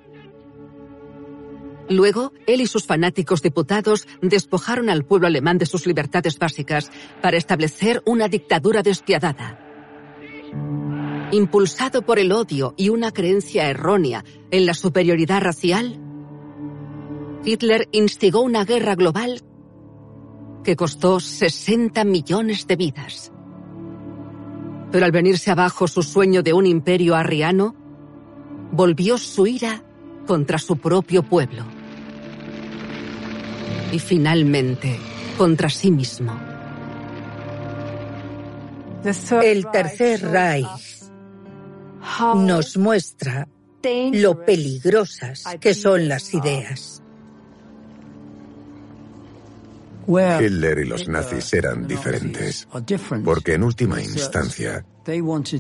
Luego, 1.90 2.34
él 2.48 2.62
y 2.62 2.68
sus 2.68 2.86
fanáticos 2.86 3.42
diputados 3.42 4.08
despojaron 4.22 4.90
al 4.90 5.06
pueblo 5.06 5.28
alemán 5.28 5.58
de 5.58 5.66
sus 5.66 5.88
libertades 5.88 6.38
básicas 6.38 6.92
para 7.22 7.38
establecer 7.38 8.02
una 8.06 8.28
dictadura 8.28 8.82
despiadada. 8.82 9.60
Impulsado 11.32 12.02
por 12.02 12.20
el 12.20 12.34
odio 12.34 12.74
y 12.76 12.90
una 12.90 13.12
creencia 13.12 13.70
errónea 13.70 14.26
en 14.52 14.66
la 14.66 14.74
superioridad 14.74 15.42
racial, 15.42 15.98
Hitler 17.44 17.88
instigó 17.92 18.42
una 18.42 18.66
guerra 18.66 18.96
global 18.96 19.42
que 20.64 20.76
costó 20.76 21.22
60 21.22 22.04
millones 22.04 22.68
de 22.68 22.76
vidas. 22.76 23.32
Pero 24.92 25.06
al 25.06 25.12
venirse 25.12 25.52
abajo 25.52 25.88
su 25.88 26.04
sueño 26.04 26.44
de 26.44 26.54
un 26.54 26.66
imperio 26.66 27.16
arriano, 27.16 27.76
volvió 28.72 29.18
su 29.18 29.48
ira 29.48 29.84
contra 30.28 30.58
su 30.58 30.78
propio 30.78 31.24
pueblo. 31.24 31.64
Y 33.92 34.00
finalmente, 34.00 34.98
contra 35.38 35.70
sí 35.70 35.92
mismo. 35.92 36.38
El 39.42 39.66
tercer 39.72 40.22
Reich 40.22 41.02
nos 42.36 42.78
muestra 42.78 43.48
lo 44.14 44.46
peligrosas 44.46 45.44
que 45.60 45.74
son 45.74 46.08
las 46.08 46.34
ideas. 46.34 46.91
Hitler 50.20 50.80
y 50.80 50.86
los 50.86 51.08
nazis 51.08 51.54
eran 51.54 51.88
diferentes, 51.88 52.68
porque 53.24 53.54
en 53.54 53.64
última 53.64 54.02
instancia 54.02 54.86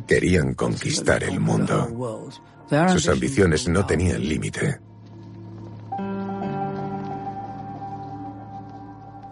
querían 0.07 0.53
conquistar 0.53 1.23
el 1.23 1.39
mundo. 1.39 2.29
Sus 2.89 3.07
ambiciones 3.09 3.67
no 3.67 3.85
tenían 3.85 4.27
límite. 4.27 4.79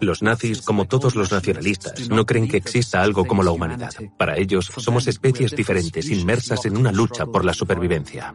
Los 0.02 0.22
nazis, 0.22 0.62
como 0.62 0.86
todos 0.86 1.16
los 1.16 1.32
nacionalistas, 1.32 2.10
no 2.10 2.26
creen 2.26 2.48
que 2.48 2.58
exista 2.58 3.02
algo 3.02 3.26
como 3.26 3.44
la 3.44 3.52
humanidad. 3.52 3.94
Para 4.18 4.38
ellos, 4.38 4.72
somos 4.78 5.08
especies 5.08 5.56
diferentes, 5.56 6.10
inmersas 6.10 6.66
en 6.66 6.78
una 6.78 6.92
lucha 6.92 7.26
por 7.26 7.44
la 7.44 7.54
supervivencia. 7.54 8.34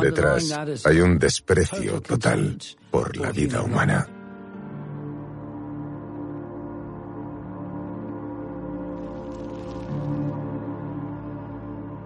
Detrás 0.00 0.52
hay 0.84 1.00
un 1.00 1.18
desprecio 1.18 2.00
total 2.00 2.58
por 2.90 3.16
la 3.16 3.32
vida 3.32 3.62
humana. 3.62 4.08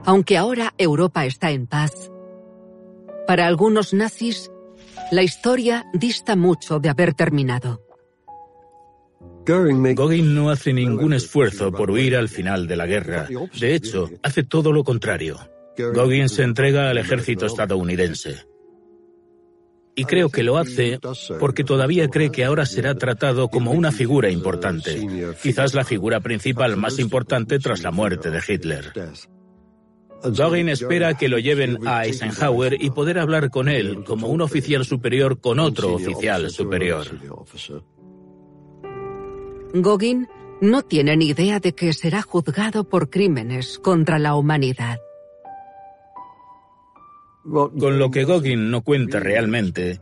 Aunque 0.06 0.36
ahora 0.36 0.74
Europa 0.76 1.24
está 1.24 1.50
en 1.50 1.66
paz, 1.66 2.10
para 3.26 3.46
algunos 3.46 3.94
nazis, 3.94 4.50
la 5.10 5.22
historia 5.22 5.86
dista 5.94 6.36
mucho 6.36 6.78
de 6.78 6.90
haber 6.90 7.14
terminado. 7.14 7.80
Gogin 9.46 10.34
no 10.34 10.50
hace 10.50 10.72
ningún 10.72 11.12
esfuerzo 11.12 11.70
por 11.70 11.90
huir 11.90 12.16
al 12.16 12.28
final 12.28 12.66
de 12.66 12.76
la 12.76 12.86
guerra. 12.86 13.28
De 13.58 13.74
hecho, 13.74 14.10
hace 14.22 14.42
todo 14.42 14.72
lo 14.72 14.84
contrario. 14.84 15.38
Goggins 15.76 16.32
se 16.32 16.42
entrega 16.42 16.90
al 16.90 16.98
ejército 16.98 17.46
estadounidense. 17.46 18.46
Y 19.96 20.04
creo 20.04 20.28
que 20.28 20.42
lo 20.42 20.58
hace 20.58 20.98
porque 21.38 21.62
todavía 21.62 22.08
cree 22.08 22.30
que 22.30 22.44
ahora 22.44 22.66
será 22.66 22.96
tratado 22.96 23.48
como 23.48 23.70
una 23.70 23.92
figura 23.92 24.28
importante, 24.28 25.34
quizás 25.40 25.74
la 25.74 25.84
figura 25.84 26.20
principal 26.20 26.76
más 26.76 26.98
importante 26.98 27.60
tras 27.60 27.82
la 27.82 27.92
muerte 27.92 28.30
de 28.30 28.42
Hitler. 28.46 28.92
Goggin 30.24 30.68
espera 30.70 31.14
que 31.14 31.28
lo 31.28 31.38
lleven 31.38 31.86
a 31.86 32.06
Eisenhower 32.06 32.76
y 32.80 32.90
poder 32.90 33.18
hablar 33.18 33.50
con 33.50 33.68
él 33.68 34.04
como 34.04 34.28
un 34.28 34.40
oficial 34.40 34.84
superior 34.84 35.40
con 35.40 35.60
otro 35.60 35.94
oficial 35.94 36.50
superior. 36.50 37.06
Gogin 39.74 40.28
no 40.60 40.82
tiene 40.82 41.16
ni 41.16 41.28
idea 41.28 41.60
de 41.60 41.74
que 41.74 41.92
será 41.92 42.22
juzgado 42.22 42.88
por 42.88 43.10
crímenes 43.10 43.78
contra 43.78 44.18
la 44.18 44.34
humanidad. 44.34 44.98
Con 47.44 47.98
lo 47.98 48.10
que 48.10 48.24
Gogin 48.24 48.70
no 48.70 48.80
cuenta 48.82 49.20
realmente 49.20 50.00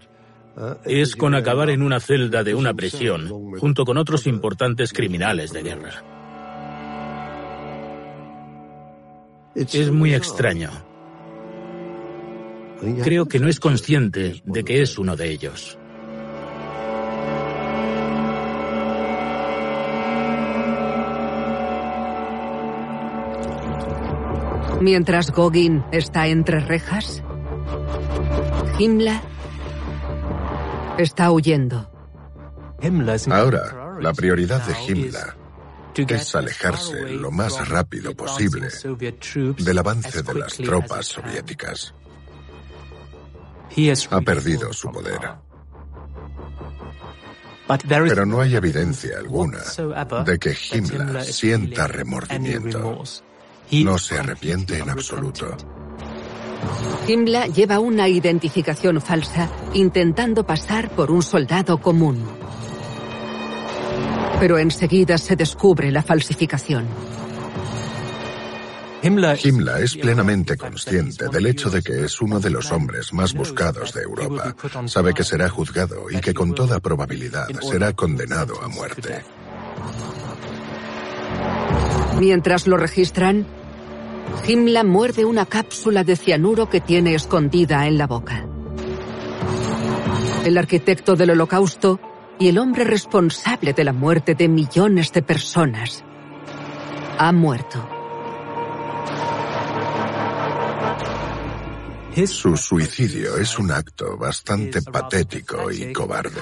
es 0.85 1.17
con 1.17 1.35
acabar 1.35 1.71
en 1.71 1.83
una 1.83 1.99
celda 1.99 2.45
de 2.45 2.55
una 2.55 2.75
prisión 2.75 3.29
junto 3.59 3.85
con 3.85 3.97
otros 3.97 4.27
importantes 4.27 4.93
criminales 4.93 5.53
de 5.53 5.63
guerra. 5.63 6.05
Es 9.55 9.91
muy 9.91 10.15
extraño. 10.15 10.71
Creo 13.03 13.27
que 13.27 13.39
no 13.39 13.49
es 13.49 13.61
consciente 13.61 14.43
de 14.45 14.65
que 14.65 14.83
es 14.83 14.99
uno 14.99 15.17
de 15.17 15.31
ellos. 15.31 15.79
Mientras 24.81 25.31
Gogin 25.31 25.85
está 25.93 26.27
entre 26.27 26.59
rejas, 26.59 27.23
Himmler 28.79 29.21
está 30.99 31.31
huyendo. 31.31 31.91
Ahora, 33.31 33.99
la 34.01 34.13
prioridad 34.13 34.63
de 34.67 34.75
Himmler 34.87 35.35
es 35.95 36.35
alejarse 36.35 37.11
lo 37.11 37.31
más 37.31 37.69
rápido 37.69 38.15
posible 38.15 38.69
del 39.59 39.79
avance 39.79 40.23
de 40.23 40.35
las 40.35 40.57
tropas 40.57 41.07
soviéticas. 41.07 41.95
Ha 44.11 44.21
perdido 44.21 44.73
su 44.73 44.91
poder. 44.91 45.21
Pero 47.89 48.27
no 48.27 48.41
hay 48.41 48.57
evidencia 48.57 49.19
alguna 49.19 49.61
de 50.25 50.39
que 50.39 50.57
Himmler 50.73 51.25
sienta 51.25 51.87
remordimiento. 51.87 53.03
No 53.71 53.99
se 53.99 54.19
arrepiente 54.19 54.79
en 54.79 54.91
absoluto. 54.91 55.57
Himmler 57.07 57.53
lleva 57.53 57.81
una 57.81 58.09
identificación 58.09 59.01
falsa 59.01 59.49
intentando 59.75 60.45
pasar 60.45 60.91
por 60.91 61.11
un 61.11 61.23
soldado 61.23 61.79
común. 61.81 62.25
Pero 64.39 64.59
enseguida 64.59 65.19
se 65.19 65.37
descubre 65.37 65.91
la 65.91 66.03
falsificación. 66.03 66.87
Himmler 69.03 69.83
es 69.83 69.97
plenamente 69.97 70.57
consciente 70.57 71.29
del 71.29 71.47
hecho 71.47 71.71
de 71.71 71.83
que 71.83 72.05
es 72.05 72.21
uno 72.21 72.39
de 72.39 72.51
los 72.51 72.71
hombres 72.71 73.13
más 73.13 73.35
buscados 73.35 73.93
de 73.93 74.03
Europa. 74.03 74.55
Sabe 74.87 75.13
que 75.13 75.25
será 75.25 75.49
juzgado 75.49 76.09
y 76.09 76.21
que 76.21 76.33
con 76.33 76.55
toda 76.55 76.79
probabilidad 76.79 77.49
será 77.61 77.93
condenado 77.95 78.63
a 78.63 78.69
muerte. 78.69 79.25
Mientras 82.21 82.69
lo 82.69 82.77
registran, 82.77 83.47
Himmler 84.47 84.85
muerde 84.85 85.25
una 85.25 85.47
cápsula 85.47 86.05
de 86.05 86.17
cianuro 86.17 86.69
que 86.69 86.81
tiene 86.81 87.15
escondida 87.15 87.87
en 87.87 87.99
la 87.99 88.07
boca. 88.07 88.47
El 90.45 90.59
arquitecto 90.59 91.15
del 91.15 91.31
holocausto 91.31 92.01
y 92.39 92.49
el 92.49 92.59
hombre 92.59 92.85
responsable 92.85 93.73
de 93.73 93.85
la 93.85 93.93
muerte 93.93 94.35
de 94.35 94.49
millones 94.49 95.13
de 95.13 95.23
personas 95.23 96.05
ha 97.19 97.33
muerto. 97.33 97.89
Su 102.27 102.57
suicidio 102.57 103.37
es 103.39 103.59
un 103.59 103.71
acto 103.71 104.19
bastante 104.19 104.83
patético 104.83 105.71
y 105.71 105.93
cobarde. 105.93 106.41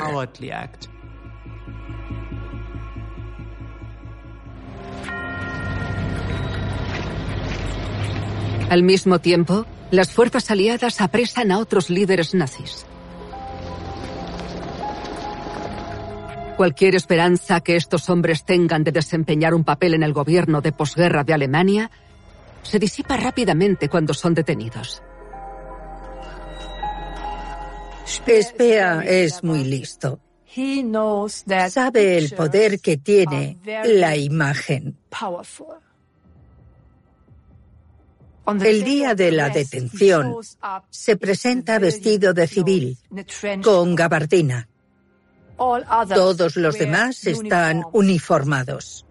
Al 8.71 8.85
mismo 8.85 9.19
tiempo, 9.19 9.67
las 9.91 10.13
fuerzas 10.13 10.49
aliadas 10.49 11.01
apresan 11.01 11.51
a 11.51 11.59
otros 11.59 11.91
líderes 11.91 12.35
nazis. 12.35 12.87
Cualquier 16.57 16.95
esperanza 16.95 17.63
que 17.63 17.75
estos 17.75 18.09
hombres 18.09 18.45
tengan 18.45 18.85
de 18.85 18.93
desempeñar 18.93 19.55
un 19.55 19.65
papel 19.65 19.95
en 19.95 20.05
el 20.05 20.13
gobierno 20.13 20.61
de 20.61 20.71
posguerra 20.71 21.25
de 21.25 21.35
Alemania 21.35 21.91
se 22.63 22.79
disipa 22.79 23.17
rápidamente 23.17 23.89
cuando 23.89 24.15
son 24.15 24.35
detenidos. 24.35 25.03
Spea 28.07 29.03
es 29.03 29.43
muy 29.43 29.65
listo. 29.65 30.21
Sabe 31.71 32.19
el 32.19 32.31
poder 32.37 32.79
que 32.79 32.99
tiene 32.99 33.59
la 33.85 34.17
imagen. 34.17 34.97
El 38.63 38.85
día 38.85 39.15
de 39.15 39.33
la 39.33 39.51
detención 39.51 40.37
se 40.89 41.17
presenta 41.17 41.79
vestido 41.79 42.33
de 42.33 42.47
civil, 42.47 42.99
con 43.63 43.95
gabardina. 43.95 44.69
Todos 45.57 46.57
los 46.57 46.79
demás 46.79 47.27
están 47.27 47.83
uniformados. 47.93 49.07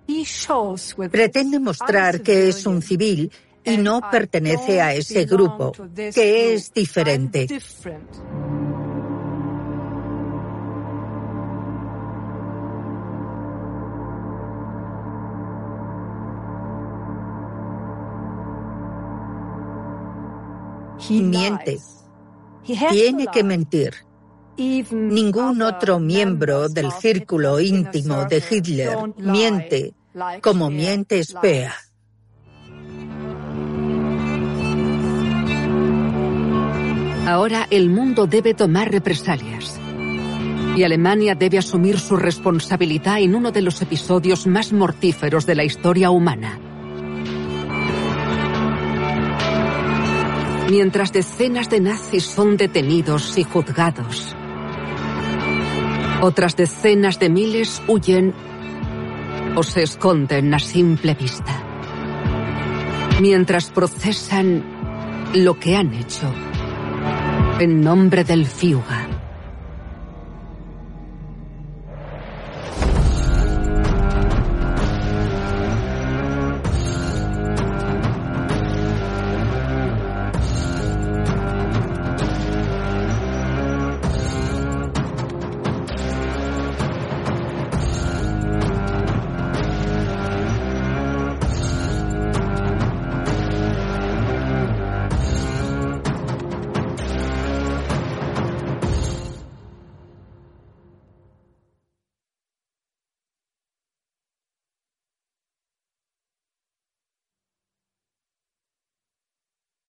Pretende 1.11 1.59
mostrar 1.59 2.21
que 2.21 2.49
es 2.49 2.65
un 2.65 2.81
civil 2.81 3.31
y 3.63 3.77
no 3.77 4.01
pertenece 4.09 4.81
a 4.81 4.93
ese 4.93 5.25
grupo, 5.25 5.71
que 5.95 6.53
es 6.53 6.73
diferente. 6.73 7.47
miente. 21.09 21.79
Tiene 22.91 23.27
que 23.27 23.43
mentir. 23.43 23.93
Ningún 24.57 25.61
otro 25.61 25.99
miembro 25.99 26.67
del 26.67 26.91
círculo 26.91 27.59
íntimo 27.61 28.25
de 28.25 28.43
Hitler 28.49 28.97
miente 29.17 29.93
como 30.41 30.69
miente 30.69 31.23
Spea. 31.23 31.73
Ahora 37.25 37.67
el 37.69 37.89
mundo 37.89 38.25
debe 38.27 38.53
tomar 38.53 38.91
represalias. 38.91 39.79
Y 40.75 40.83
Alemania 40.83 41.35
debe 41.35 41.57
asumir 41.57 41.99
su 41.99 42.15
responsabilidad 42.15 43.19
en 43.19 43.35
uno 43.35 43.51
de 43.51 43.61
los 43.61 43.81
episodios 43.81 44.47
más 44.47 44.73
mortíferos 44.73 45.45
de 45.45 45.55
la 45.55 45.63
historia 45.63 46.09
humana. 46.09 46.59
Mientras 50.69 51.11
decenas 51.11 51.67
de 51.69 51.79
nazis 51.79 52.25
son 52.25 52.55
detenidos 52.55 53.37
y 53.39 53.43
juzgados, 53.43 54.35
otras 56.21 56.55
decenas 56.55 57.17
de 57.19 57.29
miles 57.29 57.81
huyen 57.87 58.35
o 59.55 59.63
se 59.63 59.81
esconden 59.81 60.53
a 60.53 60.59
simple 60.59 61.15
vista. 61.15 61.63
Mientras 63.19 63.71
procesan 63.71 64.63
lo 65.33 65.59
que 65.59 65.75
han 65.75 65.91
hecho 65.93 66.31
en 67.59 67.81
nombre 67.81 68.23
del 68.23 68.45
Fiuga. 68.45 69.08